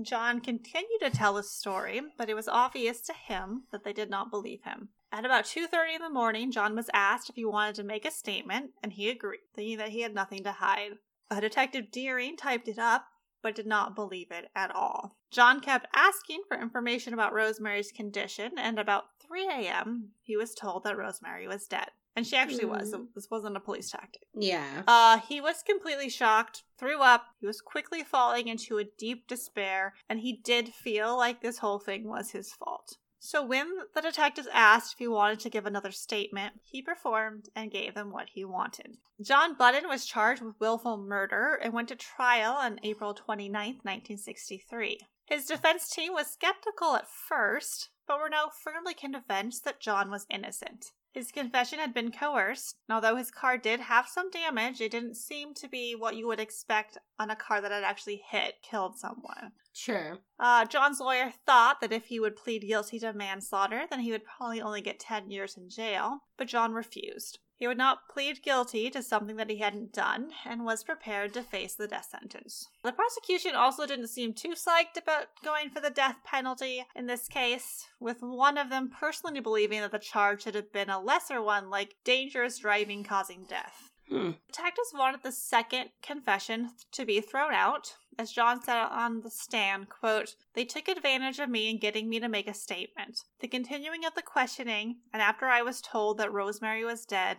John 0.00 0.40
continued 0.40 1.00
to 1.02 1.10
tell 1.10 1.36
his 1.36 1.50
story, 1.50 2.00
but 2.16 2.30
it 2.30 2.34
was 2.34 2.48
obvious 2.48 3.02
to 3.02 3.12
him 3.12 3.64
that 3.70 3.84
they 3.84 3.92
did 3.92 4.08
not 4.08 4.30
believe 4.30 4.62
him. 4.62 4.88
At 5.12 5.26
about 5.26 5.44
2:30 5.44 5.96
in 5.96 6.00
the 6.00 6.08
morning, 6.08 6.50
John 6.50 6.74
was 6.74 6.88
asked 6.94 7.28
if 7.28 7.36
he 7.36 7.44
wanted 7.44 7.74
to 7.74 7.82
make 7.82 8.06
a 8.06 8.10
statement, 8.10 8.72
and 8.82 8.94
he 8.94 9.10
agreed, 9.10 9.40
thinking 9.54 9.76
that 9.76 9.90
he 9.90 10.00
had 10.00 10.14
nothing 10.14 10.42
to 10.44 10.52
hide. 10.52 10.92
A 11.30 11.42
detective 11.42 11.90
Deering 11.90 12.38
typed 12.38 12.68
it 12.68 12.78
up, 12.78 13.06
but 13.42 13.54
did 13.54 13.66
not 13.66 13.94
believe 13.94 14.30
it 14.30 14.50
at 14.54 14.70
all. 14.74 15.18
John 15.30 15.60
kept 15.60 15.88
asking 15.92 16.44
for 16.48 16.58
information 16.58 17.12
about 17.12 17.34
Rosemary's 17.34 17.92
condition, 17.92 18.58
and 18.58 18.78
about 18.78 19.20
3 19.20 19.46
a.m., 19.46 20.14
he 20.22 20.38
was 20.38 20.54
told 20.54 20.84
that 20.84 20.96
Rosemary 20.96 21.46
was 21.46 21.66
dead. 21.66 21.90
And 22.14 22.26
she 22.26 22.36
actually 22.36 22.66
was. 22.66 22.92
Mm. 22.92 23.06
This 23.14 23.28
wasn't 23.30 23.56
a 23.56 23.60
police 23.60 23.90
tactic. 23.90 24.22
Yeah. 24.34 24.82
Uh, 24.86 25.18
he 25.18 25.40
was 25.40 25.62
completely 25.62 26.10
shocked, 26.10 26.64
threw 26.78 27.00
up, 27.00 27.24
he 27.40 27.46
was 27.46 27.60
quickly 27.60 28.02
falling 28.02 28.48
into 28.48 28.78
a 28.78 28.84
deep 28.84 29.26
despair, 29.26 29.94
and 30.08 30.20
he 30.20 30.40
did 30.44 30.68
feel 30.68 31.16
like 31.16 31.40
this 31.40 31.58
whole 31.58 31.78
thing 31.78 32.08
was 32.08 32.30
his 32.30 32.52
fault. 32.52 32.98
So 33.24 33.40
when 33.40 33.68
the 33.94 34.00
detectives 34.00 34.48
asked 34.52 34.94
if 34.94 34.98
he 34.98 35.06
wanted 35.06 35.38
to 35.40 35.48
give 35.48 35.64
another 35.64 35.92
statement, 35.92 36.54
he 36.64 36.82
performed 36.82 37.48
and 37.54 37.70
gave 37.70 37.94
them 37.94 38.10
what 38.10 38.30
he 38.34 38.44
wanted. 38.44 38.96
John 39.22 39.54
Button 39.56 39.88
was 39.88 40.04
charged 40.04 40.42
with 40.42 40.58
willful 40.58 40.96
murder 40.96 41.54
and 41.62 41.72
went 41.72 41.86
to 41.90 41.94
trial 41.94 42.54
on 42.54 42.80
April 42.82 43.14
29, 43.14 43.52
1963. 43.52 44.98
His 45.24 45.44
defense 45.44 45.88
team 45.88 46.14
was 46.14 46.26
skeptical 46.26 46.96
at 46.96 47.08
first, 47.08 47.90
but 48.08 48.18
were 48.18 48.28
now 48.28 48.48
firmly 48.48 48.92
convinced 48.92 49.64
that 49.64 49.80
John 49.80 50.10
was 50.10 50.26
innocent. 50.28 50.86
His 51.12 51.30
confession 51.30 51.78
had 51.78 51.92
been 51.92 52.10
coerced, 52.10 52.76
and 52.88 52.94
although 52.94 53.16
his 53.16 53.30
car 53.30 53.58
did 53.58 53.80
have 53.80 54.08
some 54.08 54.30
damage, 54.30 54.80
it 54.80 54.90
didn't 54.90 55.16
seem 55.16 55.52
to 55.54 55.68
be 55.68 55.94
what 55.94 56.16
you 56.16 56.26
would 56.26 56.40
expect 56.40 56.96
on 57.18 57.30
a 57.30 57.36
car 57.36 57.60
that 57.60 57.70
had 57.70 57.84
actually 57.84 58.22
hit, 58.30 58.62
killed 58.62 58.98
someone. 58.98 59.52
Sure. 59.74 60.18
Uh, 60.38 60.64
John's 60.64 61.00
lawyer 61.00 61.32
thought 61.46 61.80
that 61.80 61.92
if 61.92 62.06
he 62.06 62.18
would 62.18 62.36
plead 62.36 62.62
guilty 62.62 62.98
to 63.00 63.12
manslaughter, 63.12 63.84
then 63.90 64.00
he 64.00 64.10
would 64.10 64.24
probably 64.24 64.62
only 64.62 64.80
get 64.80 64.98
10 64.98 65.30
years 65.30 65.56
in 65.56 65.68
jail, 65.68 66.20
but 66.38 66.48
John 66.48 66.72
refused. 66.72 67.38
He 67.62 67.68
would 67.68 67.78
not 67.78 68.08
plead 68.08 68.42
guilty 68.42 68.90
to 68.90 69.04
something 69.04 69.36
that 69.36 69.48
he 69.48 69.58
hadn't 69.58 69.92
done 69.92 70.32
and 70.44 70.64
was 70.64 70.82
prepared 70.82 71.32
to 71.34 71.44
face 71.44 71.76
the 71.76 71.86
death 71.86 72.08
sentence. 72.10 72.66
The 72.82 72.90
prosecution 72.90 73.54
also 73.54 73.86
didn't 73.86 74.08
seem 74.08 74.34
too 74.34 74.54
psyched 74.56 75.00
about 75.00 75.26
going 75.44 75.70
for 75.70 75.78
the 75.78 75.88
death 75.88 76.16
penalty 76.24 76.84
in 76.96 77.06
this 77.06 77.28
case, 77.28 77.86
with 78.00 78.20
one 78.20 78.58
of 78.58 78.68
them 78.68 78.90
personally 78.90 79.38
believing 79.38 79.80
that 79.80 79.92
the 79.92 80.00
charge 80.00 80.42
should 80.42 80.56
have 80.56 80.72
been 80.72 80.90
a 80.90 81.00
lesser 81.00 81.40
one, 81.40 81.70
like 81.70 81.94
dangerous 82.02 82.58
driving 82.58 83.04
causing 83.04 83.44
death. 83.44 83.92
Hmm. 84.08 84.32
Detectives 84.48 84.92
wanted 84.92 85.22
the 85.22 85.30
second 85.30 85.90
confession 86.02 86.70
to 86.90 87.04
be 87.04 87.20
thrown 87.20 87.54
out. 87.54 87.94
As 88.18 88.32
John 88.32 88.60
said 88.60 88.76
on 88.76 89.20
the 89.20 89.30
stand, 89.30 89.88
quote, 89.88 90.34
They 90.54 90.64
took 90.64 90.88
advantage 90.88 91.38
of 91.38 91.48
me 91.48 91.70
in 91.70 91.78
getting 91.78 92.08
me 92.08 92.18
to 92.18 92.28
make 92.28 92.48
a 92.48 92.54
statement. 92.54 93.20
The 93.38 93.46
continuing 93.46 94.04
of 94.04 94.16
the 94.16 94.22
questioning, 94.22 94.96
and 95.12 95.22
after 95.22 95.46
I 95.46 95.62
was 95.62 95.80
told 95.80 96.18
that 96.18 96.32
Rosemary 96.32 96.84
was 96.84 97.06
dead, 97.06 97.38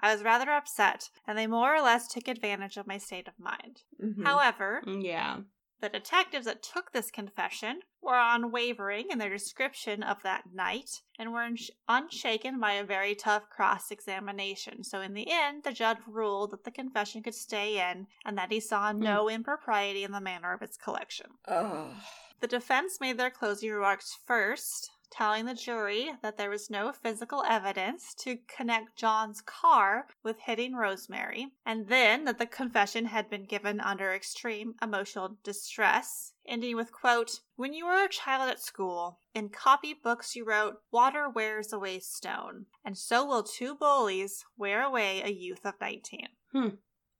I 0.00 0.12
was 0.12 0.22
rather 0.22 0.50
upset, 0.50 1.10
and 1.26 1.38
they 1.38 1.46
more 1.46 1.74
or 1.74 1.80
less 1.80 2.08
took 2.08 2.28
advantage 2.28 2.76
of 2.76 2.86
my 2.86 2.98
state 2.98 3.28
of 3.28 3.38
mind. 3.38 3.82
Mhm. 4.02 4.24
However, 4.24 4.82
Yeah. 4.86 5.40
the 5.80 5.88
detectives 5.88 6.46
that 6.46 6.62
took 6.62 6.92
this 6.92 7.10
confession 7.10 7.80
were 8.00 8.18
unwavering 8.18 9.10
in 9.10 9.18
their 9.18 9.30
description 9.30 10.02
of 10.02 10.22
that 10.22 10.52
night 10.52 11.02
and 11.18 11.32
were 11.32 11.40
unsh- 11.40 11.70
unshaken 11.88 12.58
by 12.60 12.72
a 12.72 12.84
very 12.84 13.14
tough 13.14 13.48
cross 13.50 13.90
examination. 13.90 14.82
So, 14.84 15.00
in 15.00 15.14
the 15.14 15.30
end, 15.30 15.62
the 15.62 15.72
judge 15.72 15.98
ruled 16.06 16.50
that 16.50 16.64
the 16.64 16.70
confession 16.70 17.22
could 17.22 17.34
stay 17.34 17.78
in 17.90 18.06
and 18.24 18.36
that 18.36 18.50
he 18.52 18.60
saw 18.60 18.92
no 18.92 19.28
impropriety 19.30 20.04
in 20.04 20.12
the 20.12 20.20
manner 20.20 20.52
of 20.52 20.60
its 20.62 20.76
collection. 20.76 21.38
Ugh. 21.46 21.94
The 22.40 22.46
defense 22.48 23.00
made 23.00 23.16
their 23.16 23.30
closing 23.30 23.70
remarks 23.70 24.14
first, 24.26 24.90
telling 25.16 25.44
the 25.44 25.54
jury 25.54 26.10
that 26.22 26.36
there 26.36 26.50
was 26.50 26.68
no 26.68 26.90
physical 26.90 27.44
evidence 27.44 28.14
to 28.14 28.36
connect 28.48 28.96
John's 28.96 29.40
car 29.40 30.08
with 30.24 30.40
hitting 30.40 30.74
Rosemary, 30.74 31.52
and 31.64 31.86
then 31.86 32.24
that 32.24 32.38
the 32.38 32.46
confession 32.46 33.04
had 33.04 33.30
been 33.30 33.44
given 33.44 33.80
under 33.80 34.12
extreme 34.12 34.74
emotional 34.82 35.38
distress, 35.44 36.32
ending 36.44 36.74
with 36.74 36.90
quote, 36.90 37.40
"When 37.54 37.72
you 37.72 37.86
were 37.86 38.02
a 38.04 38.08
child 38.08 38.50
at 38.50 38.60
school, 38.60 39.20
in 39.32 39.50
copybooks 39.50 40.34
you 40.34 40.44
wrote, 40.44 40.82
'Water 40.90 41.28
wears 41.28 41.72
away 41.72 42.00
stone, 42.00 42.66
and 42.84 42.98
so 42.98 43.24
will 43.24 43.44
two 43.44 43.76
bullies 43.76 44.44
wear 44.56 44.82
away 44.82 45.22
a 45.22 45.30
youth 45.30 45.64
of 45.64 45.78
19.'" 45.78 46.36
Hmm. 46.50 46.68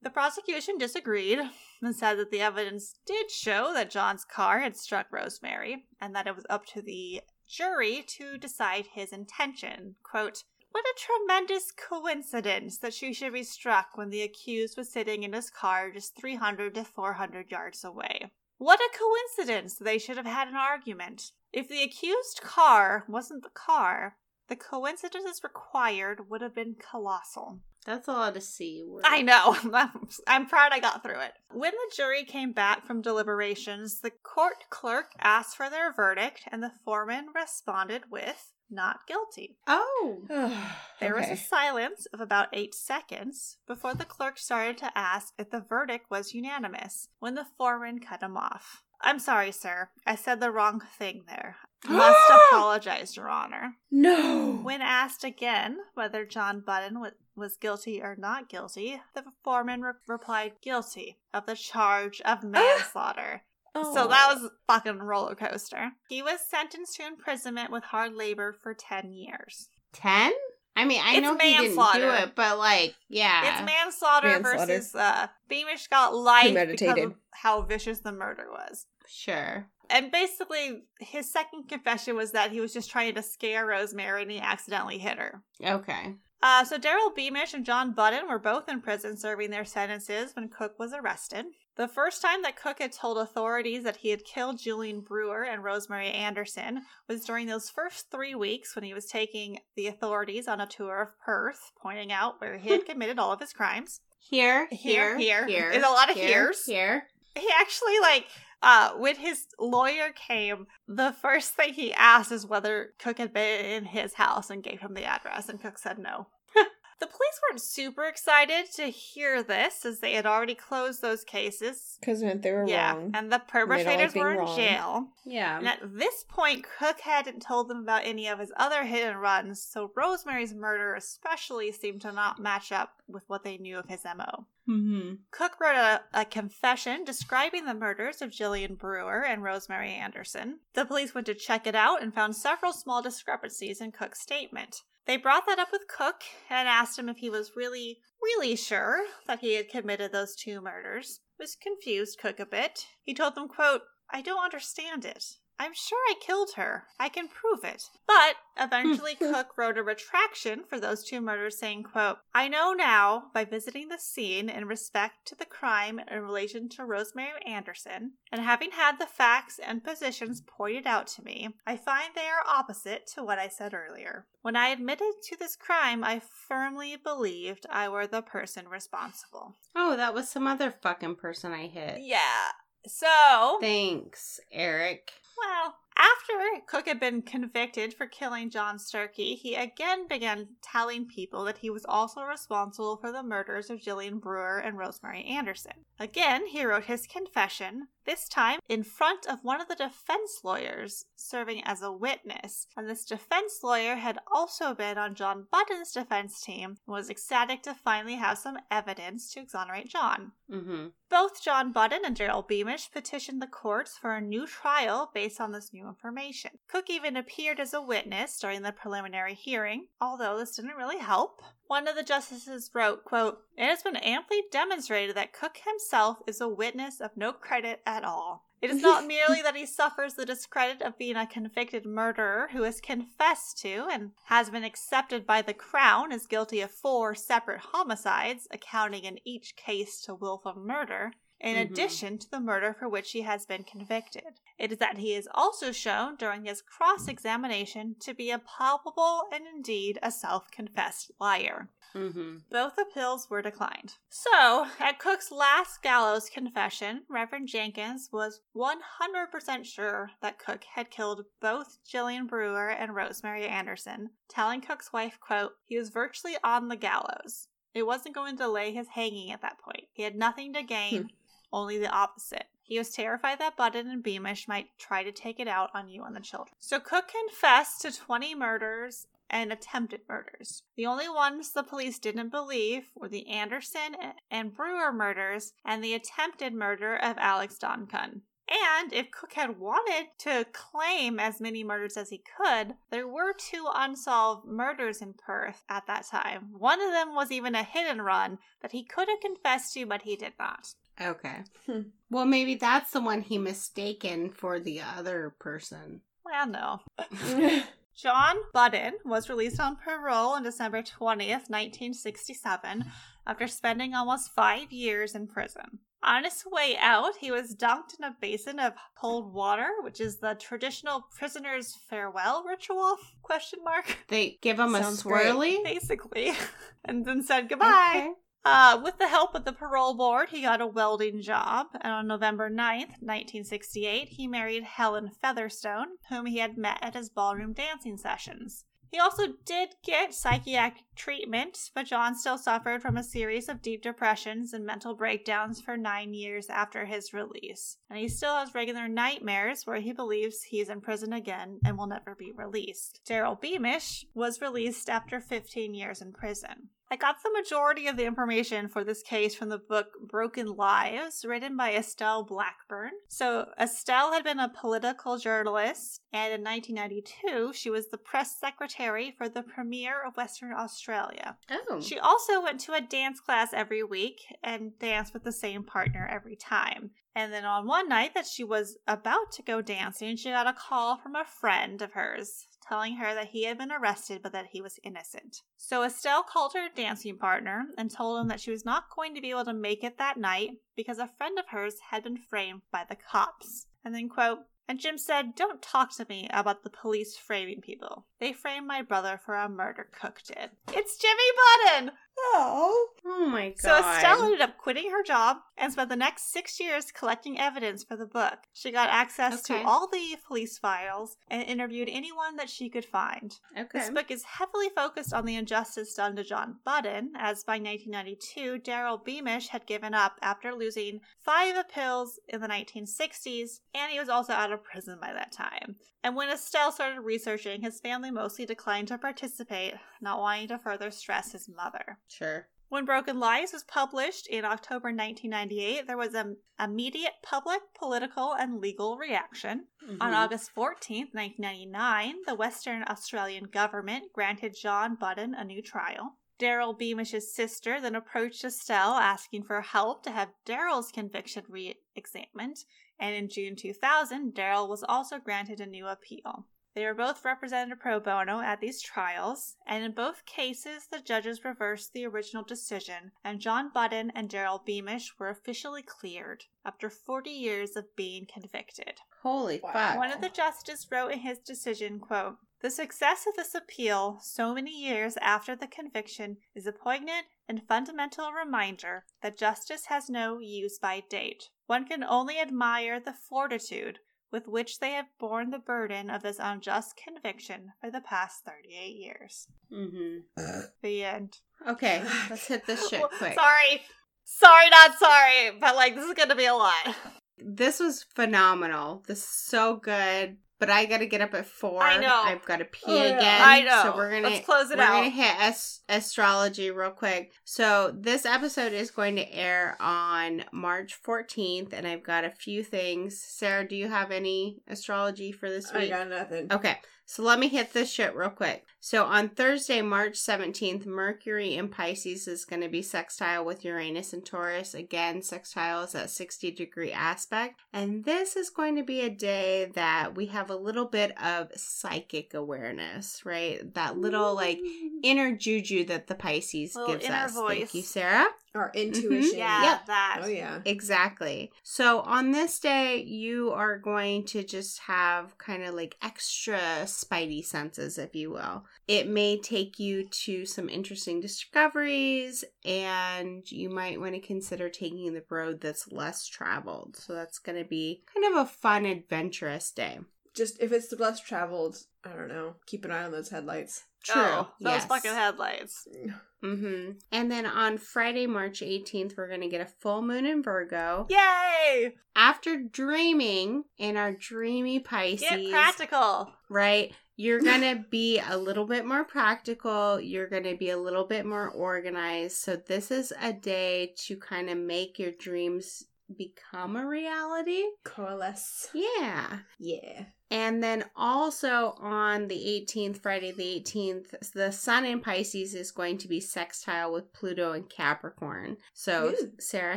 The 0.02 0.10
prosecution 0.10 0.76
disagreed 0.76 1.38
and 1.80 1.96
said 1.96 2.18
that 2.18 2.30
the 2.30 2.40
evidence 2.40 2.98
did 3.06 3.30
show 3.30 3.72
that 3.72 3.90
John's 3.90 4.24
car 4.24 4.60
had 4.60 4.76
struck 4.76 5.06
Rosemary 5.10 5.86
and 5.98 6.14
that 6.14 6.26
it 6.26 6.36
was 6.36 6.44
up 6.50 6.66
to 6.66 6.82
the 6.82 7.22
jury 7.48 8.04
to 8.08 8.38
decide 8.38 8.86
his 8.86 9.12
intention. 9.12 9.96
Quote, 10.02 10.44
What 10.70 10.84
a 10.84 10.98
tremendous 10.98 11.72
coincidence 11.72 12.78
that 12.78 12.94
she 12.94 13.12
should 13.12 13.32
be 13.32 13.44
struck 13.44 13.96
when 13.96 14.10
the 14.10 14.22
accused 14.22 14.76
was 14.76 14.92
sitting 14.92 15.22
in 15.22 15.32
his 15.32 15.50
car 15.50 15.90
just 15.90 16.16
300 16.16 16.74
to 16.74 16.84
400 16.84 17.50
yards 17.50 17.84
away. 17.84 18.30
What 18.58 18.80
a 18.80 18.90
coincidence 18.96 19.76
they 19.76 19.98
should 19.98 20.16
have 20.16 20.26
had 20.26 20.48
an 20.48 20.56
argument. 20.56 21.32
If 21.52 21.68
the 21.68 21.82
accused 21.82 22.40
car 22.40 23.04
wasn't 23.08 23.42
the 23.42 23.50
car, 23.50 24.16
the 24.48 24.56
coincidences 24.56 25.42
required 25.42 26.28
would 26.30 26.40
have 26.40 26.54
been 26.54 26.74
colossal. 26.74 27.60
That's 27.84 28.08
a 28.08 28.12
lot 28.12 28.36
of 28.36 28.42
C 28.42 28.82
words. 28.86 29.06
I 29.08 29.22
know. 29.22 29.56
I'm 30.26 30.46
proud 30.46 30.72
I 30.72 30.80
got 30.80 31.02
through 31.02 31.20
it. 31.20 31.32
When 31.52 31.72
the 31.72 31.94
jury 31.96 32.24
came 32.24 32.52
back 32.52 32.86
from 32.86 33.02
deliberations, 33.02 34.00
the 34.00 34.10
court 34.10 34.64
clerk 34.70 35.10
asked 35.20 35.56
for 35.56 35.68
their 35.68 35.92
verdict, 35.92 36.42
and 36.50 36.62
the 36.62 36.72
foreman 36.84 37.26
responded 37.34 38.04
with 38.10 38.52
not 38.70 39.06
guilty. 39.06 39.56
Oh. 39.66 40.22
There 41.00 41.14
was 41.14 41.28
a 41.28 41.36
silence 41.36 42.06
of 42.14 42.20
about 42.22 42.48
eight 42.54 42.74
seconds 42.74 43.58
before 43.66 43.94
the 43.94 44.06
clerk 44.06 44.38
started 44.38 44.78
to 44.78 44.96
ask 44.96 45.34
if 45.38 45.50
the 45.50 45.60
verdict 45.60 46.06
was 46.10 46.32
unanimous 46.32 47.08
when 47.18 47.34
the 47.34 47.44
foreman 47.58 47.98
cut 47.98 48.22
him 48.22 48.38
off. 48.38 48.82
I'm 49.02 49.18
sorry, 49.18 49.52
sir. 49.52 49.90
I 50.06 50.14
said 50.14 50.40
the 50.40 50.50
wrong 50.50 50.80
thing 50.98 51.24
there. 51.28 51.56
Must 51.88 52.18
apologize, 52.30 53.16
Your 53.18 53.28
Honor. 53.28 53.74
No. 53.90 54.60
When 54.62 54.80
asked 54.80 55.24
again 55.24 55.76
whether 55.92 56.24
John 56.24 56.60
Button 56.60 57.00
wa- 57.00 57.10
was 57.36 57.56
guilty 57.56 58.00
or 58.02 58.16
not 58.16 58.48
guilty, 58.48 59.00
the 59.14 59.24
foreman 59.42 59.82
re- 59.82 59.92
replied 60.06 60.52
guilty 60.62 61.18
of 61.32 61.46
the 61.46 61.54
charge 61.56 62.20
of 62.24 62.42
manslaughter. 62.44 63.42
Oh. 63.74 63.94
So 63.94 64.06
that 64.06 64.32
was 64.34 64.44
a 64.44 64.50
fucking 64.72 64.98
roller 65.00 65.34
coaster. 65.34 65.92
He 66.08 66.22
was 66.22 66.38
sentenced 66.48 66.96
to 66.96 67.06
imprisonment 67.06 67.72
with 67.72 67.82
hard 67.84 68.14
labor 68.14 68.52
for 68.52 68.72
10 68.72 69.10
years. 69.12 69.68
10? 69.94 70.32
I 70.76 70.84
mean, 70.84 71.00
I 71.04 71.14
It's 71.14 71.22
know 71.22 71.36
he 71.36 71.56
didn't 71.56 71.92
do 71.94 72.10
it, 72.10 72.32
but 72.34 72.58
like, 72.58 72.94
yeah. 73.08 73.42
It's 73.60 73.66
manslaughter, 73.66 74.28
Manslaughter. 74.28 74.66
versus 74.66 74.94
uh, 74.94 75.28
Beamish 75.48 75.88
got 75.88 76.14
life 76.14 76.54
because 76.70 76.98
of 76.98 77.14
how 77.32 77.62
vicious 77.62 78.00
the 78.00 78.12
murder 78.12 78.46
was. 78.50 78.86
Sure. 79.06 79.66
And 79.90 80.10
basically, 80.10 80.84
his 80.98 81.30
second 81.30 81.68
confession 81.68 82.16
was 82.16 82.32
that 82.32 82.50
he 82.50 82.60
was 82.60 82.72
just 82.72 82.90
trying 82.90 83.14
to 83.14 83.22
scare 83.22 83.66
Rosemary 83.66 84.22
and 84.22 84.30
he 84.30 84.38
accidentally 84.38 84.98
hit 84.98 85.18
her. 85.18 85.42
Okay. 85.64 86.14
Uh, 86.44 86.62
so 86.62 86.78
Darryl 86.78 87.14
Beamish 87.16 87.54
and 87.54 87.64
John 87.64 87.92
Button 87.92 88.28
were 88.28 88.38
both 88.38 88.68
in 88.68 88.82
prison 88.82 89.16
serving 89.16 89.48
their 89.48 89.64
sentences 89.64 90.36
when 90.36 90.50
Cooke 90.50 90.78
was 90.78 90.92
arrested. 90.92 91.46
The 91.76 91.88
first 91.88 92.20
time 92.20 92.42
that 92.42 92.54
Cooke 92.54 92.80
had 92.80 92.92
told 92.92 93.16
authorities 93.16 93.82
that 93.84 93.96
he 93.96 94.10
had 94.10 94.26
killed 94.26 94.58
Jillian 94.58 95.02
Brewer 95.02 95.42
and 95.42 95.64
Rosemary 95.64 96.10
Anderson 96.10 96.82
was 97.08 97.24
during 97.24 97.46
those 97.46 97.70
first 97.70 98.10
three 98.10 98.34
weeks 98.34 98.76
when 98.76 98.84
he 98.84 98.92
was 98.92 99.06
taking 99.06 99.60
the 99.74 99.86
authorities 99.86 100.46
on 100.46 100.60
a 100.60 100.66
tour 100.66 101.00
of 101.00 101.18
Perth, 101.18 101.72
pointing 101.80 102.12
out 102.12 102.42
where 102.42 102.58
he 102.58 102.68
had 102.72 102.84
committed 102.86 103.18
all 103.18 103.32
of 103.32 103.40
his 103.40 103.54
crimes. 103.54 104.00
Here, 104.18 104.68
Here, 104.70 105.16
here, 105.16 105.18
here. 105.18 105.46
here. 105.46 105.70
There's 105.72 105.82
a 105.82 105.88
lot 105.88 106.10
of 106.10 106.16
here, 106.16 106.26
heres. 106.28 106.62
Here. 106.66 107.04
He 107.34 107.48
actually 107.58 107.98
like 108.00 108.26
uh 108.64 108.92
when 108.96 109.16
his 109.16 109.46
lawyer 109.60 110.10
came, 110.10 110.66
the 110.88 111.12
first 111.12 111.54
thing 111.54 111.74
he 111.74 111.92
asked 111.92 112.32
is 112.32 112.46
whether 112.46 112.94
Cooke 112.98 113.18
had 113.18 113.32
been 113.32 113.64
in 113.64 113.84
his 113.84 114.14
house 114.14 114.50
and 114.50 114.62
gave 114.62 114.80
him 114.80 114.94
the 114.94 115.04
address, 115.04 115.48
and 115.48 115.60
Cooke 115.60 115.78
said 115.78 115.98
no. 115.98 116.28
the 117.00 117.06
police 117.06 117.40
weren't 117.42 117.60
super 117.60 118.04
excited 118.04 118.70
to 118.76 118.84
hear 118.84 119.42
this 119.42 119.84
as 119.84 120.00
they 120.00 120.14
had 120.14 120.26
already 120.26 120.54
closed 120.54 121.02
those 121.02 121.24
cases. 121.24 121.98
Because 122.00 122.20
they 122.20 122.52
were 122.52 122.66
yeah, 122.66 122.94
wrong. 122.94 123.10
and 123.14 123.32
the 123.32 123.40
perpetrators 123.40 124.14
were 124.14 124.32
in 124.32 124.38
wrong. 124.38 124.56
jail. 124.56 125.08
Yeah. 125.24 125.58
And 125.58 125.68
at 125.68 125.80
this 125.82 126.24
point, 126.28 126.64
Cooke 126.78 127.00
hadn't 127.00 127.42
told 127.42 127.68
them 127.68 127.78
about 127.82 128.04
any 128.04 128.28
of 128.28 128.38
his 128.38 128.52
other 128.56 128.84
hit 128.84 129.06
and 129.06 129.20
runs, 129.20 129.62
so 129.62 129.90
Rosemary's 129.96 130.54
murder 130.54 130.94
especially 130.94 131.72
seemed 131.72 132.00
to 132.02 132.12
not 132.12 132.40
match 132.40 132.72
up 132.72 132.94
with 133.08 133.24
what 133.26 133.44
they 133.44 133.58
knew 133.58 133.78
of 133.78 133.88
his 133.88 134.04
MO. 134.04 134.46
Mm-hmm. 134.68 135.14
Cooke 135.30 135.60
wrote 135.60 135.76
a, 135.76 136.02
a 136.12 136.24
confession 136.24 137.04
describing 137.04 137.66
the 137.66 137.74
murders 137.74 138.22
of 138.22 138.30
Jillian 138.30 138.78
Brewer 138.78 139.22
and 139.24 139.42
Rosemary 139.42 139.92
Anderson. 139.92 140.60
The 140.74 140.86
police 140.86 141.14
went 141.14 141.26
to 141.26 141.34
check 141.34 141.66
it 141.66 141.74
out 141.74 142.02
and 142.02 142.14
found 142.14 142.34
several 142.34 142.72
small 142.72 143.02
discrepancies 143.02 143.80
in 143.80 143.92
Cooke's 143.92 144.20
statement. 144.20 144.82
They 145.06 145.18
brought 145.18 145.46
that 145.46 145.58
up 145.58 145.68
with 145.70 145.86
Cooke 145.86 146.22
and 146.48 146.66
asked 146.66 146.98
him 146.98 147.10
if 147.10 147.18
he 147.18 147.28
was 147.28 147.52
really, 147.54 147.98
really 148.22 148.56
sure 148.56 149.04
that 149.26 149.40
he 149.40 149.54
had 149.54 149.68
committed 149.68 150.12
those 150.12 150.34
two 150.34 150.62
murders. 150.62 151.20
This 151.38 151.56
confused 151.56 152.18
Cooke 152.18 152.40
a 152.40 152.46
bit. 152.46 152.86
He 153.02 153.12
told 153.12 153.34
them, 153.34 153.48
quote, 153.48 153.82
I 154.10 154.22
don't 154.22 154.44
understand 154.44 155.04
it. 155.04 155.24
I'm 155.58 155.72
sure 155.74 155.98
I 156.08 156.14
killed 156.20 156.52
her. 156.56 156.84
I 156.98 157.08
can 157.08 157.28
prove 157.28 157.64
it. 157.64 157.84
But 158.06 158.36
eventually 158.58 159.14
Cooke 159.18 159.56
wrote 159.56 159.78
a 159.78 159.82
retraction 159.82 160.64
for 160.68 160.80
those 160.80 161.04
two 161.04 161.20
murders 161.20 161.58
saying, 161.58 161.84
quote, 161.84 162.18
I 162.34 162.48
know 162.48 162.72
now 162.72 163.24
by 163.32 163.44
visiting 163.44 163.88
the 163.88 163.98
scene 163.98 164.48
in 164.48 164.66
respect 164.66 165.26
to 165.26 165.36
the 165.36 165.44
crime 165.44 166.00
in 166.10 166.22
relation 166.22 166.68
to 166.70 166.84
Rosemary 166.84 167.44
Anderson, 167.46 168.12
and 168.32 168.40
having 168.40 168.72
had 168.72 168.98
the 168.98 169.06
facts 169.06 169.60
and 169.64 169.84
positions 169.84 170.42
pointed 170.46 170.86
out 170.86 171.06
to 171.08 171.24
me, 171.24 171.50
I 171.66 171.76
find 171.76 172.10
they 172.14 172.22
are 172.22 172.44
opposite 172.46 173.06
to 173.14 173.22
what 173.22 173.38
I 173.38 173.48
said 173.48 173.74
earlier. 173.74 174.26
When 174.42 174.56
I 174.56 174.68
admitted 174.68 175.12
to 175.24 175.36
this 175.38 175.56
crime, 175.56 176.02
I 176.04 176.20
firmly 176.48 176.96
believed 176.96 177.66
I 177.70 177.88
were 177.88 178.06
the 178.06 178.22
person 178.22 178.68
responsible. 178.68 179.56
Oh, 179.74 179.96
that 179.96 180.14
was 180.14 180.28
some 180.28 180.46
other 180.46 180.70
fucking 180.70 181.16
person 181.16 181.52
I 181.52 181.68
hit. 181.68 182.00
Yeah. 182.00 182.50
So, 182.86 183.58
Thanks, 183.60 184.40
Eric. 184.52 185.12
Well, 185.36 185.76
after 185.96 186.60
Cooke 186.66 186.88
had 186.88 187.00
been 187.00 187.22
convicted 187.22 187.94
for 187.94 188.06
killing 188.06 188.50
John 188.50 188.78
Sturkey, 188.78 189.36
he 189.36 189.54
again 189.54 190.08
began 190.08 190.48
telling 190.62 191.06
people 191.06 191.44
that 191.44 191.58
he 191.58 191.70
was 191.70 191.84
also 191.88 192.22
responsible 192.22 192.96
for 192.96 193.12
the 193.12 193.22
murders 193.22 193.70
of 193.70 193.80
Jillian 193.80 194.20
Brewer 194.20 194.58
and 194.58 194.76
Rosemary 194.76 195.24
Anderson. 195.24 195.84
Again, 195.98 196.46
he 196.46 196.64
wrote 196.64 196.84
his 196.84 197.06
confession, 197.06 197.88
this 198.04 198.28
time 198.28 198.58
in 198.68 198.82
front 198.82 199.26
of 199.26 199.44
one 199.44 199.60
of 199.60 199.68
the 199.68 199.76
defense 199.76 200.40
lawyers 200.42 201.06
serving 201.16 201.62
as 201.64 201.82
a 201.82 201.92
witness. 201.92 202.66
And 202.76 202.88
this 202.88 203.04
defense 203.04 203.60
lawyer 203.62 203.94
had 203.94 204.18
also 204.32 204.74
been 204.74 204.98
on 204.98 205.14
John 205.14 205.46
Button's 205.50 205.92
defense 205.92 206.40
team 206.40 206.76
and 206.86 206.94
was 206.94 207.10
ecstatic 207.10 207.62
to 207.62 207.74
finally 207.74 208.16
have 208.16 208.38
some 208.38 208.58
evidence 208.70 209.32
to 209.32 209.40
exonerate 209.40 209.88
John. 209.88 210.32
Mm-hmm. 210.50 210.88
Both 211.08 211.42
John 211.42 211.72
Button 211.72 212.00
and 212.04 212.16
Gerald 212.16 212.48
Beamish 212.48 212.90
petitioned 212.92 213.40
the 213.40 213.46
courts 213.46 213.96
for 213.98 214.14
a 214.14 214.20
new 214.20 214.46
trial 214.46 215.10
based 215.14 215.40
on 215.40 215.52
this 215.52 215.72
new 215.72 215.88
information. 215.88 216.52
Cooke 216.68 216.90
even 216.90 217.16
appeared 217.16 217.60
as 217.60 217.72
a 217.72 217.80
witness 217.80 218.38
during 218.38 218.62
the 218.62 218.72
preliminary 218.72 219.34
hearing, 219.34 219.86
although 220.00 220.38
this 220.38 220.56
didn't 220.56 220.76
really 220.76 220.98
help. 220.98 221.40
One 221.66 221.88
of 221.88 221.96
the 221.96 222.02
justices 222.02 222.70
wrote, 222.74 223.04
quote, 223.04 223.38
It 223.56 223.64
has 223.64 223.82
been 223.82 223.96
amply 223.96 224.42
demonstrated 224.52 225.16
that 225.16 225.32
Cooke 225.32 225.58
himself 225.64 226.18
is 226.26 226.40
a 226.40 226.48
witness 226.48 227.00
of 227.00 227.16
no 227.16 227.32
credit 227.32 227.80
at 227.86 228.04
all. 228.04 228.44
It 228.64 228.70
is 228.70 228.80
not 228.90 229.06
merely 229.06 229.42
that 229.42 229.56
he 229.56 229.66
suffers 229.66 230.14
the 230.14 230.24
discredit 230.24 230.80
of 230.80 230.96
being 230.96 231.16
a 231.16 231.26
convicted 231.26 231.84
murderer 231.84 232.48
who 232.50 232.62
has 232.62 232.80
confessed 232.80 233.58
to 233.58 233.86
and 233.92 234.12
has 234.24 234.48
been 234.48 234.64
accepted 234.64 235.26
by 235.26 235.42
the 235.42 235.52
Crown 235.52 236.12
as 236.12 236.26
guilty 236.26 236.62
of 236.62 236.70
four 236.70 237.14
separate 237.14 237.60
homicides, 237.60 238.48
accounting 238.50 239.04
in 239.04 239.18
each 239.22 239.54
case 239.54 240.00
to 240.04 240.14
willful 240.14 240.54
murder, 240.56 241.12
in 241.38 241.56
Mhm. 241.56 241.60
addition 241.72 242.16
to 242.16 242.30
the 242.30 242.40
murder 242.40 242.72
for 242.72 242.88
which 242.88 243.10
he 243.12 243.20
has 243.20 243.44
been 243.44 243.64
convicted. 243.64 244.40
It 244.56 244.72
is 244.72 244.78
that 244.78 244.96
he 244.96 245.12
is 245.12 245.28
also 245.34 245.70
shown 245.70 246.16
during 246.16 246.46
his 246.46 246.62
cross 246.62 247.06
examination 247.06 247.96
to 248.00 248.14
be 248.14 248.30
a 248.30 248.38
palpable 248.38 249.28
and 249.30 249.46
indeed 249.46 249.98
a 250.02 250.10
self 250.10 250.50
confessed 250.50 251.10
liar. 251.20 251.68
Mm-hmm. 251.94 252.38
Both 252.50 252.74
appeals 252.78 253.30
were 253.30 253.42
declined. 253.42 253.94
So, 254.08 254.66
at 254.80 254.98
Cooke's 254.98 255.30
last 255.30 255.82
gallows 255.82 256.28
confession, 256.28 257.02
Reverend 257.08 257.48
Jenkins 257.48 258.08
was 258.12 258.40
100% 258.56 259.64
sure 259.64 260.10
that 260.20 260.38
Cooke 260.38 260.64
had 260.74 260.90
killed 260.90 261.24
both 261.40 261.78
Jillian 261.88 262.26
Brewer 262.26 262.70
and 262.70 262.94
Rosemary 262.94 263.46
Anderson, 263.46 264.10
telling 264.28 264.60
Cooke's 264.60 264.92
wife, 264.92 265.18
quote, 265.20 265.52
he 265.64 265.78
was 265.78 265.90
virtually 265.90 266.36
on 266.42 266.68
the 266.68 266.76
gallows. 266.76 267.48
It 267.74 267.86
wasn't 267.86 268.14
going 268.14 268.36
to 268.36 268.42
delay 268.44 268.72
his 268.72 268.88
hanging 268.88 269.32
at 269.32 269.42
that 269.42 269.58
point. 269.58 269.88
He 269.92 270.02
had 270.04 270.14
nothing 270.14 270.52
to 270.54 270.62
gain, 270.62 271.10
only 271.52 271.78
the 271.78 271.90
opposite. 271.90 272.46
He 272.62 272.78
was 272.78 272.90
terrified 272.90 273.40
that 273.40 273.56
Button 273.56 273.88
and 273.88 274.02
Beamish 274.02 274.48
might 274.48 274.68
try 274.78 275.02
to 275.02 275.12
take 275.12 275.38
it 275.38 275.48
out 275.48 275.70
on 275.74 275.88
you 275.88 276.04
and 276.04 276.16
the 276.16 276.20
children. 276.20 276.54
So 276.60 276.80
Cooke 276.80 277.08
confessed 277.08 277.82
to 277.82 277.92
20 277.92 278.34
murders 278.34 279.06
and 279.30 279.52
attempted 279.52 280.00
murders. 280.08 280.62
The 280.76 280.86
only 280.86 281.08
ones 281.08 281.52
the 281.52 281.62
police 281.62 281.98
didn't 281.98 282.30
believe 282.30 282.90
were 282.94 283.08
the 283.08 283.28
Anderson 283.28 283.96
and 284.30 284.54
Brewer 284.54 284.92
murders 284.92 285.52
and 285.64 285.82
the 285.82 285.94
attempted 285.94 286.54
murder 286.54 286.96
of 286.96 287.16
Alex 287.18 287.58
Duncan. 287.58 288.22
And 288.46 288.92
if 288.92 289.10
Cooke 289.10 289.32
had 289.32 289.58
wanted 289.58 290.08
to 290.18 290.46
claim 290.52 291.18
as 291.18 291.40
many 291.40 291.64
murders 291.64 291.96
as 291.96 292.10
he 292.10 292.22
could, 292.36 292.74
there 292.90 293.08
were 293.08 293.32
two 293.32 293.66
unsolved 293.74 294.46
murders 294.46 295.00
in 295.00 295.14
Perth 295.14 295.64
at 295.68 295.86
that 295.86 296.06
time. 296.06 296.50
One 296.52 296.80
of 296.80 296.90
them 296.92 297.14
was 297.14 297.32
even 297.32 297.54
a 297.54 297.62
hit 297.62 297.86
and 297.86 298.04
run 298.04 298.38
that 298.60 298.72
he 298.72 298.84
could 298.84 299.08
have 299.08 299.20
confessed 299.20 299.72
to, 299.74 299.86
but 299.86 300.02
he 300.02 300.16
did 300.16 300.34
not. 300.38 300.74
Okay. 301.00 301.42
Hmm. 301.66 301.80
Well, 302.10 302.26
maybe 302.26 302.56
that's 302.56 302.90
the 302.90 303.00
one 303.00 303.22
he 303.22 303.38
mistaken 303.38 304.28
for 304.28 304.60
the 304.60 304.82
other 304.82 305.34
person. 305.38 306.02
Well, 306.26 306.46
no. 306.46 306.80
John 307.96 308.36
Button 308.52 308.94
was 309.04 309.28
released 309.28 309.60
on 309.60 309.76
parole 309.76 310.30
on 310.30 310.42
December 310.42 310.82
20th, 310.82 311.48
1967, 311.48 312.84
after 313.26 313.46
spending 313.46 313.94
almost 313.94 314.34
five 314.34 314.72
years 314.72 315.14
in 315.14 315.26
prison. 315.26 315.78
On 316.02 316.24
his 316.24 316.44
way 316.44 316.76
out, 316.78 317.14
he 317.18 317.30
was 317.30 317.54
dunked 317.54 317.98
in 317.98 318.04
a 318.04 318.14
basin 318.20 318.58
of 318.58 318.74
cold 318.94 319.32
water, 319.32 319.68
which 319.80 320.00
is 320.00 320.18
the 320.18 320.34
traditional 320.34 321.06
prisoner's 321.16 321.78
farewell 321.88 322.44
ritual? 322.46 322.96
Question 323.22 323.60
mark. 323.64 323.96
They 324.08 324.38
give 324.42 324.58
him 324.58 324.74
a 324.74 324.82
Sounds 324.82 325.02
great. 325.02 325.26
swirly. 325.26 325.64
Basically, 325.64 326.32
and 326.84 327.06
then 327.06 327.22
said 327.22 327.48
goodbye. 327.48 327.92
Okay. 327.94 328.10
Uh, 328.44 328.78
with 328.84 328.98
the 328.98 329.08
help 329.08 329.34
of 329.34 329.46
the 329.46 329.52
parole 329.52 329.94
board, 329.94 330.28
he 330.28 330.42
got 330.42 330.60
a 330.60 330.66
welding 330.66 331.22
job, 331.22 331.68
and 331.80 331.92
on 331.92 332.06
November 332.06 332.50
9th, 332.50 333.00
1968, 333.00 334.08
he 334.08 334.26
married 334.26 334.62
Helen 334.62 335.10
Featherstone, 335.22 335.96
whom 336.10 336.26
he 336.26 336.38
had 336.38 336.58
met 336.58 336.78
at 336.82 336.94
his 336.94 337.08
ballroom 337.08 337.54
dancing 337.54 337.96
sessions. 337.96 338.66
He 338.94 339.00
also 339.00 339.32
did 339.44 339.74
get 339.82 340.14
psychiatric 340.14 340.84
treatment, 340.94 341.70
but 341.74 341.86
John 341.86 342.14
still 342.14 342.38
suffered 342.38 342.80
from 342.80 342.96
a 342.96 343.02
series 343.02 343.48
of 343.48 343.60
deep 343.60 343.82
depressions 343.82 344.52
and 344.52 344.64
mental 344.64 344.94
breakdowns 344.94 345.60
for 345.60 345.76
nine 345.76 346.14
years 346.14 346.48
after 346.48 346.84
his 346.84 347.12
release. 347.12 347.78
And 347.90 347.98
he 347.98 348.06
still 348.06 348.36
has 348.36 348.54
regular 348.54 348.86
nightmares 348.86 349.66
where 349.66 349.80
he 349.80 349.92
believes 349.92 350.42
he's 350.42 350.68
in 350.68 350.80
prison 350.80 351.12
again 351.12 351.58
and 351.64 351.76
will 351.76 351.88
never 351.88 352.14
be 352.14 352.30
released. 352.30 353.00
Darryl 353.04 353.40
Beamish 353.40 354.06
was 354.14 354.40
released 354.40 354.88
after 354.88 355.18
15 355.20 355.74
years 355.74 356.00
in 356.00 356.12
prison. 356.12 356.68
I 356.90 356.96
got 356.96 357.16
the 357.22 357.32
majority 357.32 357.86
of 357.86 357.96
the 357.96 358.04
information 358.04 358.68
for 358.68 358.84
this 358.84 359.02
case 359.02 359.34
from 359.34 359.48
the 359.48 359.58
book 359.58 359.86
Broken 360.06 360.46
Lives, 360.46 361.24
written 361.26 361.56
by 361.56 361.74
Estelle 361.74 362.24
Blackburn. 362.24 362.90
So, 363.08 363.46
Estelle 363.58 364.12
had 364.12 364.22
been 364.22 364.38
a 364.38 364.48
political 364.48 365.18
journalist, 365.18 366.00
and 366.12 366.32
in 366.32 366.44
1992, 366.44 367.52
she 367.54 367.70
was 367.70 367.88
the 367.88 367.98
press 367.98 368.38
secretary 368.38 369.14
for 369.16 369.28
the 369.28 369.42
Premier 369.42 370.02
of 370.06 370.16
Western 370.16 370.52
Australia. 370.52 371.36
Oh. 371.50 371.80
She 371.80 371.98
also 371.98 372.42
went 372.42 372.60
to 372.60 372.74
a 372.74 372.80
dance 372.80 373.18
class 373.18 373.52
every 373.52 373.82
week 373.82 374.20
and 374.42 374.78
danced 374.78 375.14
with 375.14 375.24
the 375.24 375.32
same 375.32 375.64
partner 375.64 376.08
every 376.10 376.36
time. 376.36 376.90
And 377.16 377.32
then 377.32 377.44
on 377.44 377.66
one 377.66 377.88
night 377.88 378.12
that 378.14 378.26
she 378.26 378.42
was 378.42 378.76
about 378.86 379.30
to 379.32 379.42
go 379.42 379.62
dancing, 379.62 380.16
she 380.16 380.30
got 380.30 380.48
a 380.48 380.52
call 380.52 380.96
from 380.96 381.14
a 381.14 381.24
friend 381.24 381.80
of 381.80 381.92
hers 381.92 382.46
telling 382.66 382.96
her 382.96 383.14
that 383.14 383.28
he 383.28 383.44
had 383.44 383.58
been 383.58 383.72
arrested 383.72 384.20
but 384.22 384.32
that 384.32 384.46
he 384.52 384.60
was 384.60 384.78
innocent. 384.82 385.42
So 385.56 385.82
Estelle 385.82 386.22
called 386.22 386.52
her 386.54 386.68
dancing 386.74 387.18
partner 387.18 387.66
and 387.76 387.90
told 387.90 388.20
him 388.20 388.28
that 388.28 388.40
she 388.40 388.50
was 388.50 388.64
not 388.64 388.84
going 388.94 389.14
to 389.14 389.20
be 389.20 389.30
able 389.30 389.44
to 389.44 389.54
make 389.54 389.84
it 389.84 389.98
that 389.98 390.16
night 390.16 390.50
because 390.76 390.98
a 390.98 391.10
friend 391.18 391.38
of 391.38 391.48
hers 391.48 391.76
had 391.90 392.04
been 392.04 392.16
framed 392.18 392.62
by 392.72 392.84
the 392.88 392.96
cops. 392.96 393.66
And 393.84 393.94
then, 393.94 394.08
quote, 394.08 394.38
and 394.66 394.80
Jim 394.80 394.96
said, 394.96 395.34
Don't 395.34 395.60
talk 395.60 395.94
to 395.96 396.06
me 396.08 396.28
about 396.32 396.62
the 396.62 396.70
police 396.70 397.16
framing 397.16 397.60
people. 397.60 398.06
They 398.18 398.32
framed 398.32 398.66
my 398.66 398.80
brother 398.80 399.20
for 399.22 399.34
a 399.34 399.48
murder 399.48 399.88
Cooke 399.92 400.22
did. 400.26 400.50
It's 400.72 400.96
Jimmy 400.96 401.22
Button! 401.36 401.92
Oh. 402.16 402.88
oh 403.04 403.26
my 403.26 403.50
god. 403.50 403.58
So 403.60 403.76
Estelle 403.76 404.24
ended 404.24 404.40
up 404.40 404.56
quitting 404.58 404.90
her 404.90 405.02
job 405.02 405.38
and 405.56 405.72
spent 405.72 405.88
the 405.90 405.96
next 405.96 406.32
six 406.32 406.58
years 406.60 406.90
collecting 406.92 407.38
evidence 407.38 407.84
for 407.84 407.96
the 407.96 408.06
book. 408.06 408.38
She 408.52 408.70
got 408.70 408.88
access 408.88 409.48
Okay. 409.50 409.62
to 409.62 409.68
all 409.68 409.88
the 409.88 410.16
police 410.26 410.58
files 410.58 411.16
and 411.28 411.42
interviewed 411.42 411.88
anyone 411.90 412.36
that 412.36 412.50
she 412.50 412.68
could 412.68 412.84
find. 412.84 413.38
Okay. 413.58 413.78
This 413.78 413.90
book 413.90 414.10
is 414.10 414.24
heavily 414.24 414.68
focused 414.74 415.12
on 415.12 415.26
the 415.26 415.36
injustice 415.36 415.94
done 415.94 416.16
to 416.16 416.24
John 416.24 416.56
Button, 416.64 417.12
as 417.16 417.44
by 417.44 417.54
1992, 417.58 418.58
Darryl 418.58 419.04
Beamish 419.04 419.48
had 419.48 419.66
given 419.66 419.94
up 419.94 420.18
after 420.22 420.52
losing 420.54 421.00
five 421.20 421.56
appeals 421.56 422.18
in 422.28 422.40
the 422.40 422.48
1960s, 422.48 423.60
and 423.74 423.92
he 423.92 423.98
was 424.00 424.08
also 424.08 424.32
out 424.32 424.52
of 424.52 424.64
prison 424.64 424.98
by 425.00 425.12
that 425.12 425.32
time. 425.32 425.76
And 426.04 426.14
when 426.14 426.28
Estelle 426.28 426.70
started 426.70 427.00
researching, 427.00 427.62
his 427.62 427.80
family 427.80 428.10
mostly 428.10 428.44
declined 428.44 428.88
to 428.88 428.98
participate, 428.98 429.74
not 430.02 430.20
wanting 430.20 430.48
to 430.48 430.58
further 430.58 430.90
stress 430.90 431.32
his 431.32 431.48
mother. 431.48 431.98
Sure. 432.08 432.46
When 432.68 432.84
Broken 432.84 433.18
Lives 433.18 433.52
was 433.54 433.62
published 433.64 434.26
in 434.26 434.44
October 434.44 434.88
1998, 434.88 435.86
there 435.86 435.96
was 435.96 436.12
an 436.14 436.36
immediate 436.60 437.14
public, 437.22 437.60
political, 437.74 438.34
and 438.34 438.60
legal 438.60 438.98
reaction. 438.98 439.68
On 440.00 440.10
Mhm. 440.10 440.14
August 440.14 440.50
14, 440.50 441.08
1999, 441.14 442.16
the 442.26 442.34
Western 442.34 442.84
Australian 442.88 443.44
government 443.44 444.12
granted 444.12 444.54
John 444.54 444.96
Button 444.96 445.34
a 445.34 445.44
new 445.44 445.62
trial. 445.62 446.18
Darryl 446.38 446.76
Beamish's 446.76 447.32
sister 447.32 447.80
then 447.80 447.94
approached 447.94 448.44
Estelle 448.44 448.94
asking 448.94 449.44
for 449.44 449.60
help 449.62 450.02
to 450.02 450.10
have 450.10 450.34
Darryl's 450.44 450.90
conviction 450.90 451.44
re 451.48 451.80
examined, 451.94 452.64
and 452.98 453.14
in 453.14 453.28
June 453.28 453.56
2000, 453.56 454.34
Darryl 454.34 454.68
was 454.68 454.84
also 454.88 455.18
granted 455.18 455.60
a 455.60 455.66
new 455.66 455.86
appeal. 455.86 456.46
They 456.74 456.86
were 456.86 456.94
both 456.94 457.24
represented 457.24 457.78
pro 457.78 458.00
bono 458.00 458.40
at 458.40 458.60
these 458.60 458.82
trials, 458.82 459.54
and 459.64 459.84
in 459.84 459.92
both 459.92 460.26
cases, 460.26 460.88
the 460.90 460.98
judges 460.98 461.44
reversed 461.44 461.92
the 461.92 462.04
original 462.04 462.42
decision, 462.42 463.12
and 463.22 463.38
John 463.38 463.70
Button 463.72 464.10
and 464.10 464.28
Darryl 464.28 464.64
Beamish 464.64 465.16
were 465.16 465.28
officially 465.28 465.82
cleared 465.82 466.46
after 466.64 466.90
40 466.90 467.30
years 467.30 467.76
of 467.76 467.94
being 467.94 468.26
convicted. 468.26 469.00
Holy 469.22 469.60
Wow. 469.62 469.72
fuck. 469.72 469.98
One 469.98 470.10
of 470.10 470.20
the 470.20 470.28
justices 470.28 470.90
wrote 470.90 471.12
in 471.12 471.20
his 471.20 471.38
decision, 471.38 472.00
quote, 472.00 472.38
The 472.60 472.70
success 472.70 473.24
of 473.28 473.36
this 473.36 473.54
appeal 473.54 474.18
so 474.20 474.52
many 474.52 474.72
years 474.72 475.16
after 475.18 475.54
the 475.54 475.68
conviction 475.68 476.38
is 476.56 476.66
a 476.66 476.72
poignant 476.72 477.26
and 477.48 477.68
fundamental 477.68 478.32
reminder 478.32 479.04
that 479.22 479.38
justice 479.38 479.86
has 479.86 480.10
no 480.10 480.40
use 480.40 480.78
by 480.80 481.04
date. 481.08 481.50
One 481.66 481.86
can 481.86 482.04
only 482.04 482.38
admire 482.38 483.00
the 483.00 483.14
fortitude 483.14 483.98
with 484.30 484.48
which 484.48 484.80
they 484.80 484.90
have 484.90 485.06
borne 485.20 485.50
the 485.50 485.58
burden 485.58 486.10
of 486.10 486.22
this 486.22 486.38
unjust 486.40 487.00
conviction 487.02 487.72
for 487.80 487.90
the 487.90 488.00
past 488.00 488.44
38 488.44 488.96
years. 488.96 489.46
Mm-hmm. 489.72 490.60
The 490.82 491.04
end. 491.04 491.38
Okay, 491.66 492.02
let's 492.30 492.46
hit 492.48 492.66
this 492.66 492.88
shit 492.88 493.02
quick. 493.18 493.34
Sorry. 493.34 493.82
Sorry, 494.24 494.70
not 494.70 494.98
sorry, 494.98 495.50
but 495.60 495.76
like 495.76 495.94
this 495.94 496.04
is 496.04 496.14
gonna 496.14 496.34
be 496.34 496.46
a 496.46 496.54
lot. 496.54 496.96
This 497.38 497.78
was 497.78 498.04
phenomenal. 498.14 499.04
This 499.06 499.18
is 499.18 499.28
so 499.28 499.76
good. 499.76 500.38
But 500.66 500.72
I 500.72 500.84
gotta 500.86 501.06
get 501.06 501.20
up 501.20 501.34
at 501.34 501.46
four. 501.46 501.82
I 501.82 501.98
know. 501.98 502.22
I've 502.24 502.44
got 502.44 502.58
to 502.58 502.64
pee 502.64 502.82
Oh, 502.86 502.94
yeah. 502.96 503.18
again. 503.18 503.40
I 503.42 503.60
know. 503.62 503.82
So 503.90 503.96
we're 503.96 504.10
gonna 504.10 504.28
Let's 504.34 504.44
close 504.46 504.70
it 504.70 504.78
we're 504.78 504.84
out. 504.84 504.92
gonna 504.92 505.10
hit 505.10 505.34
as- 505.40 505.80
astrology 505.88 506.70
real 506.70 506.90
quick. 506.90 507.32
So 507.44 507.94
this 507.98 508.24
episode 508.24 508.72
is 508.72 508.90
going 508.90 509.16
to 509.16 509.32
air 509.34 509.76
on 509.80 510.44
March 510.52 510.96
14th, 511.06 511.72
and 511.72 511.86
I've 511.86 512.02
got 512.02 512.24
a 512.24 512.30
few 512.30 512.62
things. 512.62 513.20
Sarah, 513.20 513.66
do 513.66 513.76
you 513.76 513.88
have 513.88 514.10
any 514.10 514.58
astrology 514.68 515.32
for 515.32 515.48
this 515.50 515.70
I 515.72 515.78
week? 515.80 515.90
got 515.90 516.08
nothing. 516.08 516.46
Okay, 516.50 516.76
so 517.06 517.22
let 517.22 517.38
me 517.38 517.48
hit 517.48 517.72
this 517.72 517.92
shit 517.92 518.14
real 518.16 518.30
quick. 518.30 518.64
So 518.80 519.04
on 519.04 519.30
Thursday, 519.30 519.82
March 519.82 520.14
17th, 520.14 520.86
Mercury 520.86 521.54
in 521.54 521.68
Pisces 521.68 522.26
is 522.26 522.44
going 522.44 522.62
to 522.62 522.68
be 522.68 522.82
sextile 522.82 523.44
with 523.44 523.64
Uranus 523.64 524.12
and 524.12 524.24
Taurus. 524.24 524.74
Again, 524.74 525.22
sextile 525.22 525.82
is 525.82 525.94
at 525.94 526.10
60 526.10 526.50
degree 526.50 526.92
aspect. 526.92 527.60
And 527.72 528.04
this 528.04 528.36
is 528.36 528.50
going 528.50 528.76
to 528.76 528.82
be 528.82 529.00
a 529.00 529.10
day 529.10 529.70
that 529.74 530.14
we 530.14 530.26
have 530.26 530.50
a 530.50 530.56
little 530.56 530.86
bit 530.86 531.16
of 531.22 531.50
psychic 531.56 532.34
awareness, 532.34 533.24
right? 533.24 533.72
That 533.74 533.98
little 533.98 534.34
like 534.34 534.60
inner 535.02 535.36
juju 535.36 535.84
that 535.86 536.06
the 536.06 536.14
Pisces 536.14 536.74
Little 536.74 536.96
gives 536.96 537.08
us. 537.08 537.34
voice. 537.34 537.58
Thank 537.58 537.74
you, 537.74 537.82
Sarah. 537.82 538.26
Our 538.54 538.70
mm-hmm. 538.70 538.78
intuition. 538.78 539.38
Yeah, 539.38 539.62
Yep. 539.62 539.86
that. 539.86 540.20
Oh 540.22 540.28
yeah. 540.28 540.60
Exactly. 540.64 541.50
So 541.62 542.00
on 542.00 542.30
this 542.30 542.60
day, 542.60 543.02
you 543.02 543.50
are 543.50 543.78
going 543.78 544.24
to 544.26 544.44
just 544.44 544.78
have 544.80 545.36
kind 545.38 545.64
of 545.64 545.74
like 545.74 545.96
extra 546.02 546.58
spidey 546.84 547.44
senses, 547.44 547.98
if 547.98 548.14
you 548.14 548.30
will. 548.30 548.64
It 548.86 549.08
may 549.08 549.38
take 549.38 549.80
you 549.80 550.04
to 550.04 550.46
some 550.46 550.68
interesting 550.68 551.20
discoveries, 551.20 552.44
and 552.64 553.50
you 553.50 553.70
might 553.70 554.00
want 554.00 554.14
to 554.14 554.20
consider 554.20 554.68
taking 554.68 555.12
the 555.14 555.24
road 555.28 555.60
that's 555.60 555.90
less 555.90 556.26
traveled. 556.26 556.96
So 556.96 557.14
that's 557.14 557.40
going 557.40 557.58
to 557.60 557.68
be 557.68 558.02
kind 558.12 558.34
of 558.34 558.46
a 558.46 558.50
fun, 558.50 558.86
adventurous 558.86 559.72
day. 559.72 559.98
Just 560.34 560.60
if 560.60 560.72
it's 560.72 560.88
the 560.88 560.96
less 560.96 561.20
traveled, 561.20 561.76
I 562.04 562.10
don't 562.10 562.28
know. 562.28 562.54
Keep 562.66 562.84
an 562.84 562.90
eye 562.90 563.04
on 563.04 563.12
those 563.12 563.28
headlights. 563.30 563.84
True. 564.02 564.22
Oh, 564.22 564.48
those 564.60 564.72
yes. 564.74 564.86
fucking 564.86 565.12
headlights. 565.12 565.88
Mm-hmm. 566.44 566.98
And 567.10 567.32
then 567.32 567.46
on 567.46 567.78
Friday, 567.78 568.26
March 568.26 568.60
18th, 568.60 569.16
we're 569.16 569.28
going 569.28 569.40
to 569.40 569.48
get 569.48 569.62
a 569.62 569.72
full 569.80 570.02
moon 570.02 570.26
in 570.26 570.42
Virgo. 570.42 571.06
Yay! 571.08 571.94
After 572.14 572.60
dreaming 572.60 573.64
in 573.78 573.96
our 573.96 574.12
dreamy 574.12 574.78
Pisces, 574.80 575.26
Get 575.26 575.50
practical. 575.50 576.30
right? 576.50 576.92
You're 577.16 577.40
going 577.40 577.60
to 577.76 577.84
be 577.90 578.18
a 578.20 578.36
little 578.36 578.66
bit 578.66 578.84
more 578.84 579.04
practical. 579.04 579.98
You're 579.98 580.28
going 580.28 580.44
to 580.44 580.54
be 580.54 580.68
a 580.68 580.76
little 580.76 581.04
bit 581.06 581.24
more 581.24 581.48
organized. 581.48 582.36
So, 582.36 582.56
this 582.56 582.90
is 582.90 583.10
a 583.22 583.32
day 583.32 583.94
to 584.04 584.16
kind 584.18 584.50
of 584.50 584.58
make 584.58 584.98
your 584.98 585.12
dreams 585.12 585.84
become 586.14 586.76
a 586.76 586.86
reality. 586.86 587.62
Coalesce. 587.84 588.68
Yeah. 588.74 589.38
Yeah. 589.58 590.04
And 590.30 590.62
then 590.62 590.84
also 590.96 591.76
on 591.80 592.28
the 592.28 592.64
18th, 592.68 592.98
Friday 592.98 593.30
the 593.30 593.62
18th, 593.62 594.32
the 594.32 594.50
sun 594.50 594.84
in 594.84 595.00
Pisces 595.00 595.54
is 595.54 595.70
going 595.70 595.98
to 595.98 596.08
be 596.08 596.20
sextile 596.20 596.92
with 596.92 597.12
Pluto 597.12 597.52
and 597.52 597.68
Capricorn. 597.68 598.56
So, 598.72 599.10
Ooh. 599.10 599.32
Sarah 599.38 599.76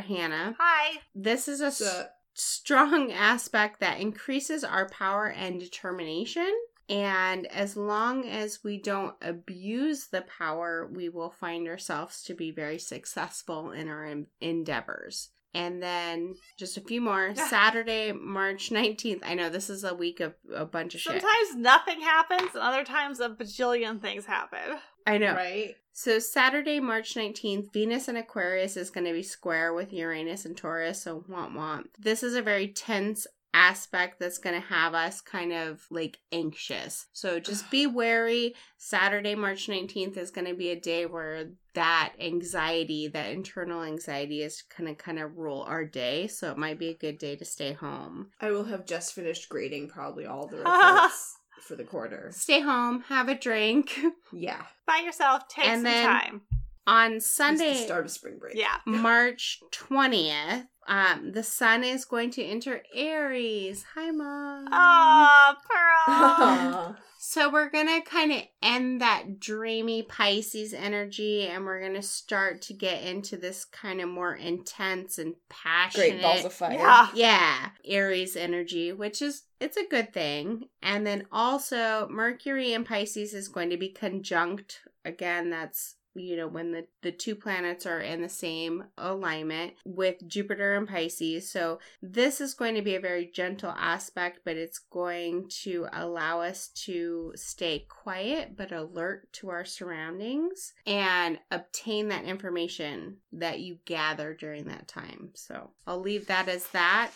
Hannah, 0.00 0.56
Hi. 0.58 1.00
this 1.14 1.48
is 1.48 1.60
a 1.60 1.70
So, 1.70 2.06
strong 2.34 3.12
aspect 3.12 3.80
that 3.80 4.00
increases 4.00 4.64
our 4.64 4.88
power 4.88 5.26
and 5.26 5.60
determination. 5.60 6.50
And 6.88 7.46
as 7.48 7.76
long 7.76 8.26
as 8.26 8.64
we 8.64 8.80
don't 8.80 9.14
abuse 9.20 10.06
the 10.06 10.22
power, 10.22 10.88
we 10.90 11.10
will 11.10 11.30
find 11.30 11.68
ourselves 11.68 12.22
to 12.24 12.34
be 12.34 12.50
very 12.50 12.78
successful 12.78 13.72
in 13.72 13.88
our 13.88 14.06
en- 14.06 14.26
endeavors. 14.40 15.28
And 15.54 15.82
then 15.82 16.34
just 16.58 16.76
a 16.76 16.82
few 16.82 17.00
more. 17.00 17.34
Saturday, 17.34 18.12
March 18.12 18.70
19th. 18.70 19.20
I 19.22 19.34
know 19.34 19.48
this 19.48 19.70
is 19.70 19.82
a 19.82 19.94
week 19.94 20.20
of 20.20 20.34
a 20.54 20.66
bunch 20.66 20.94
of 20.94 21.00
shit. 21.00 21.20
Sometimes 21.20 21.56
nothing 21.56 22.00
happens, 22.00 22.50
and 22.54 22.62
other 22.62 22.84
times 22.84 23.18
a 23.18 23.30
bajillion 23.30 24.00
things 24.00 24.26
happen. 24.26 24.78
I 25.06 25.16
know. 25.18 25.34
Right? 25.34 25.74
So 25.92 26.18
Saturday, 26.18 26.78
March 26.78 27.14
19th, 27.14 27.72
Venus 27.72 28.06
and 28.08 28.18
Aquarius 28.18 28.76
is 28.76 28.90
going 28.90 29.06
to 29.06 29.12
be 29.12 29.22
square 29.22 29.72
with 29.72 29.92
Uranus 29.92 30.44
and 30.44 30.56
Taurus, 30.56 31.02
so 31.02 31.24
want 31.26 31.56
want. 31.56 31.88
This 31.98 32.22
is 32.22 32.34
a 32.34 32.42
very 32.42 32.68
tense 32.68 33.26
aspect 33.58 34.20
that's 34.20 34.38
going 34.38 34.54
to 34.60 34.66
have 34.68 34.94
us 34.94 35.20
kind 35.20 35.52
of 35.52 35.84
like 35.90 36.18
anxious. 36.32 37.06
So 37.12 37.40
just 37.40 37.70
be 37.70 37.86
wary. 38.00 38.54
Saturday, 38.76 39.34
March 39.34 39.66
19th 39.66 40.16
is 40.16 40.30
going 40.30 40.46
to 40.46 40.54
be 40.54 40.70
a 40.70 40.80
day 40.80 41.04
where 41.06 41.46
that 41.74 42.12
anxiety, 42.20 43.08
that 43.08 43.30
internal 43.30 43.82
anxiety 43.82 44.42
is 44.42 44.62
going 44.76 44.94
to 44.94 45.00
kind 45.02 45.18
of 45.18 45.36
rule 45.36 45.64
our 45.68 45.84
day, 45.84 46.26
so 46.28 46.50
it 46.50 46.58
might 46.58 46.78
be 46.78 46.88
a 46.88 46.94
good 46.96 47.18
day 47.18 47.36
to 47.36 47.44
stay 47.44 47.72
home. 47.72 48.28
I 48.40 48.50
will 48.50 48.64
have 48.64 48.86
just 48.86 49.12
finished 49.14 49.48
grading 49.48 49.88
probably 49.88 50.26
all 50.26 50.46
the 50.46 50.56
reports 50.64 51.36
for 51.62 51.74
the 51.76 51.84
quarter. 51.84 52.30
Stay 52.32 52.60
home, 52.60 53.02
have 53.08 53.28
a 53.28 53.34
drink. 53.34 53.98
Yeah. 54.32 54.62
By 54.86 54.98
yourself, 55.04 55.48
take 55.48 55.66
And 55.66 55.78
some 55.78 55.84
then- 55.84 56.06
time. 56.06 56.40
On 56.88 57.16
It's 57.16 57.30
Sunday, 57.30 57.74
the 57.74 57.84
start 57.84 58.06
of 58.06 58.10
spring 58.10 58.38
break. 58.38 58.54
Yeah. 58.54 58.78
March 58.86 59.60
20th, 59.72 60.68
um, 60.86 61.32
the 61.32 61.42
sun 61.42 61.84
is 61.84 62.06
going 62.06 62.30
to 62.30 62.42
enter 62.42 62.82
Aries. 62.94 63.84
Hi, 63.94 64.10
Mom. 64.10 64.68
Oh, 64.72 65.54
Pearl. 65.68 66.96
So 67.20 67.50
we're 67.50 67.68
going 67.68 67.88
to 67.88 68.00
kind 68.08 68.32
of 68.32 68.40
end 68.62 69.02
that 69.02 69.38
dreamy 69.38 70.02
Pisces 70.02 70.72
energy 70.72 71.46
and 71.46 71.66
we're 71.66 71.80
going 71.80 71.92
to 71.92 72.00
start 72.00 72.62
to 72.62 72.72
get 72.72 73.02
into 73.02 73.36
this 73.36 73.66
kind 73.66 74.00
of 74.00 74.08
more 74.08 74.34
intense 74.34 75.18
and 75.18 75.34
passionate. 75.50 76.10
Great 76.12 76.22
balls 76.22 76.46
of 76.46 76.54
fire. 76.54 76.72
Yeah. 76.72 77.08
Yeah, 77.12 77.68
Aries 77.84 78.34
energy, 78.34 78.94
which 78.94 79.20
is 79.20 79.42
it's 79.60 79.76
a 79.76 79.86
good 79.90 80.14
thing. 80.14 80.68
And 80.80 81.06
then 81.06 81.26
also 81.30 82.08
Mercury 82.08 82.72
in 82.72 82.84
Pisces 82.84 83.34
is 83.34 83.48
going 83.48 83.68
to 83.68 83.76
be 83.76 83.90
conjunct 83.90 84.80
again, 85.04 85.50
that's 85.50 85.96
you 86.18 86.36
know 86.36 86.48
when 86.48 86.72
the 86.72 86.86
the 87.02 87.12
two 87.12 87.34
planets 87.34 87.86
are 87.86 88.00
in 88.00 88.22
the 88.22 88.28
same 88.28 88.84
alignment 88.96 89.74
with 89.84 90.26
Jupiter 90.26 90.74
and 90.74 90.88
Pisces. 90.88 91.50
So 91.50 91.78
this 92.02 92.40
is 92.40 92.54
going 92.54 92.74
to 92.74 92.82
be 92.82 92.94
a 92.94 93.00
very 93.00 93.26
gentle 93.26 93.74
aspect, 93.76 94.40
but 94.44 94.56
it's 94.56 94.78
going 94.78 95.48
to 95.62 95.86
allow 95.92 96.40
us 96.40 96.68
to 96.86 97.32
stay 97.36 97.86
quiet 97.88 98.56
but 98.56 98.72
alert 98.72 99.32
to 99.34 99.50
our 99.50 99.64
surroundings 99.64 100.74
and 100.86 101.38
obtain 101.50 102.08
that 102.08 102.24
information 102.24 103.18
that 103.32 103.60
you 103.60 103.78
gather 103.84 104.34
during 104.34 104.64
that 104.64 104.88
time. 104.88 105.30
So 105.34 105.70
I'll 105.86 106.00
leave 106.00 106.26
that 106.26 106.48
as 106.48 106.66
that. 106.68 107.10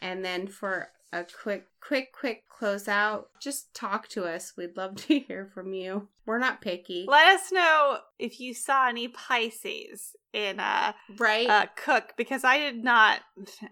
And 0.00 0.24
then 0.24 0.46
for 0.46 0.90
a 1.20 1.26
quick, 1.42 1.66
quick, 1.80 2.12
quick 2.12 2.44
closeout, 2.48 3.24
just 3.40 3.74
talk 3.74 4.08
to 4.08 4.24
us. 4.24 4.52
We'd 4.56 4.76
love 4.76 4.96
to 4.96 5.18
hear 5.28 5.50
from 5.52 5.72
you. 5.72 6.08
We're 6.24 6.38
not 6.38 6.60
picky. 6.60 7.06
Let 7.08 7.28
us 7.34 7.52
know 7.52 7.98
if 8.18 8.40
you 8.40 8.54
saw 8.54 8.88
any 8.88 9.08
Pisces 9.08 10.16
in 10.32 10.58
uh, 10.60 10.92
right? 11.18 11.48
uh, 11.48 11.66
Cooke 11.76 12.14
because 12.16 12.44
I 12.44 12.58
did 12.58 12.82
not 12.82 13.20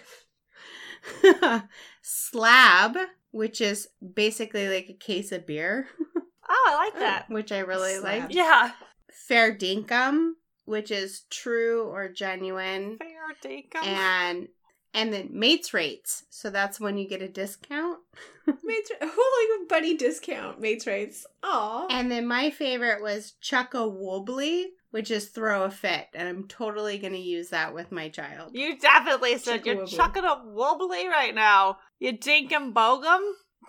slab 2.01 2.97
which 3.31 3.61
is 3.61 3.87
basically 4.15 4.67
like 4.67 4.89
a 4.89 4.93
case 4.93 5.31
of 5.31 5.45
beer 5.45 5.87
oh, 6.49 6.65
I 6.69 6.75
like 6.75 6.99
that. 6.99 7.29
which 7.29 7.51
i 7.51 7.59
really 7.59 7.95
Slab. 7.95 8.21
like 8.23 8.33
Yeah. 8.33 8.71
fair 9.11 9.55
dinkum 9.55 10.33
which 10.65 10.91
is 10.91 11.21
true 11.29 11.83
or 11.83 12.09
genuine 12.09 12.97
Fair 12.97 13.33
dinkum. 13.43 13.83
and 13.85 14.47
and 14.93 15.13
then 15.13 15.29
mates 15.31 15.73
rates 15.73 16.25
so 16.29 16.49
that's 16.49 16.79
when 16.79 16.97
you 16.97 17.07
get 17.07 17.21
a 17.21 17.27
discount 17.29 17.99
Mates, 18.63 18.91
oh, 19.01 19.57
like 19.59 19.61
a 19.61 19.67
buddy 19.67 19.97
discount. 19.97 20.61
Mates 20.61 20.87
rates. 20.87 21.25
Aw. 21.43 21.87
and 21.89 22.09
then 22.09 22.25
my 22.25 22.49
favorite 22.49 23.01
was 23.01 23.33
chuck 23.41 23.73
a 23.73 23.85
wobbly 23.85 24.67
which 24.91 25.11
is 25.11 25.27
throw 25.29 25.63
a 25.63 25.69
fit 25.71 26.07
and 26.13 26.27
i'm 26.27 26.47
totally 26.47 26.97
going 26.97 27.13
to 27.13 27.19
use 27.19 27.49
that 27.49 27.73
with 27.73 27.91
my 27.91 28.09
child 28.09 28.51
You 28.53 28.77
definitely 28.77 29.37
said 29.37 29.65
you're 29.65 29.85
Chuck-a-wobbly. 29.85 29.97
chucking 29.97 30.23
a 30.25 30.41
wobbly 30.53 31.07
right 31.07 31.35
now. 31.35 31.77
You 31.99 32.13
dinkum 32.17 32.73
bogum. 32.73 33.21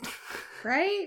right 0.65 1.07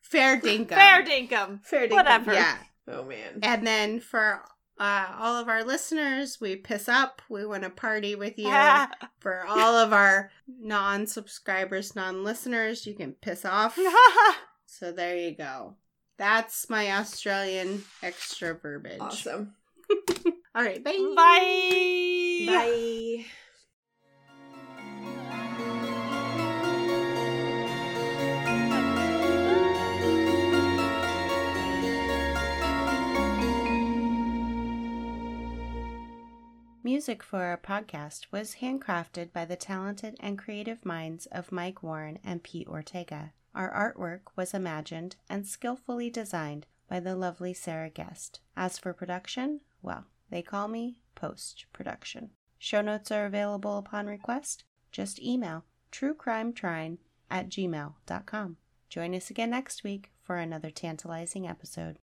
fair 0.00 0.38
dinkum 0.40 0.68
Fair 0.68 1.02
dinkum. 1.02 1.64
Fair 1.64 1.86
dinkum. 1.88 1.92
Whatever. 1.92 2.32
yeah 2.34 2.56
Oh 2.88 3.04
man. 3.04 3.38
and 3.42 3.66
then 3.66 4.00
for 4.00 4.42
uh, 4.78 5.06
all 5.20 5.36
of 5.36 5.48
our 5.48 5.62
listeners 5.62 6.38
we 6.40 6.56
piss 6.56 6.88
up 6.88 7.22
we 7.30 7.46
want 7.46 7.62
to 7.62 7.70
party 7.70 8.14
with 8.16 8.36
you 8.38 8.48
for 9.20 9.44
all 9.46 9.76
of 9.76 9.92
our 9.92 10.30
non-subscribers 10.48 11.94
non-listeners 11.94 12.86
you 12.86 12.94
can 12.94 13.12
piss 13.12 13.44
off 13.44 13.78
So 14.66 14.90
there 14.90 15.16
you 15.16 15.36
go. 15.36 15.76
That's 16.18 16.68
my 16.70 16.92
Australian 16.92 17.84
extra 18.02 18.54
verbiage. 18.54 19.00
Awesome. 19.00 19.54
All 20.54 20.62
right, 20.62 20.82
bye. 20.84 21.12
Bye. 21.16 22.46
Bye. 22.46 23.24
Music 36.84 37.22
for 37.22 37.42
our 37.44 37.56
podcast 37.56 38.26
was 38.30 38.56
handcrafted 38.60 39.32
by 39.32 39.44
the 39.44 39.56
talented 39.56 40.16
and 40.20 40.36
creative 40.36 40.84
minds 40.84 41.26
of 41.26 41.52
Mike 41.52 41.82
Warren 41.82 42.18
and 42.22 42.42
Pete 42.42 42.68
Ortega. 42.68 43.32
Our 43.54 43.70
artwork 43.72 44.36
was 44.36 44.54
imagined 44.54 45.16
and 45.28 45.46
skillfully 45.46 46.10
designed 46.10 46.66
by 46.88 47.00
the 47.00 47.16
lovely 47.16 47.52
Sarah 47.54 47.90
Guest. 47.90 48.40
As 48.56 48.78
for 48.78 48.92
production, 48.92 49.60
well, 49.82 50.06
they 50.30 50.42
call 50.42 50.68
me 50.68 51.00
post 51.14 51.66
production. 51.72 52.30
Show 52.58 52.80
notes 52.80 53.10
are 53.10 53.26
available 53.26 53.78
upon 53.78 54.06
request. 54.06 54.64
Just 54.90 55.20
email 55.20 55.64
truecrimetrine 55.90 56.98
at 57.30 57.48
gmail.com. 57.48 58.56
Join 58.88 59.14
us 59.14 59.30
again 59.30 59.50
next 59.50 59.84
week 59.84 60.10
for 60.22 60.36
another 60.36 60.70
tantalizing 60.70 61.46
episode. 61.46 61.98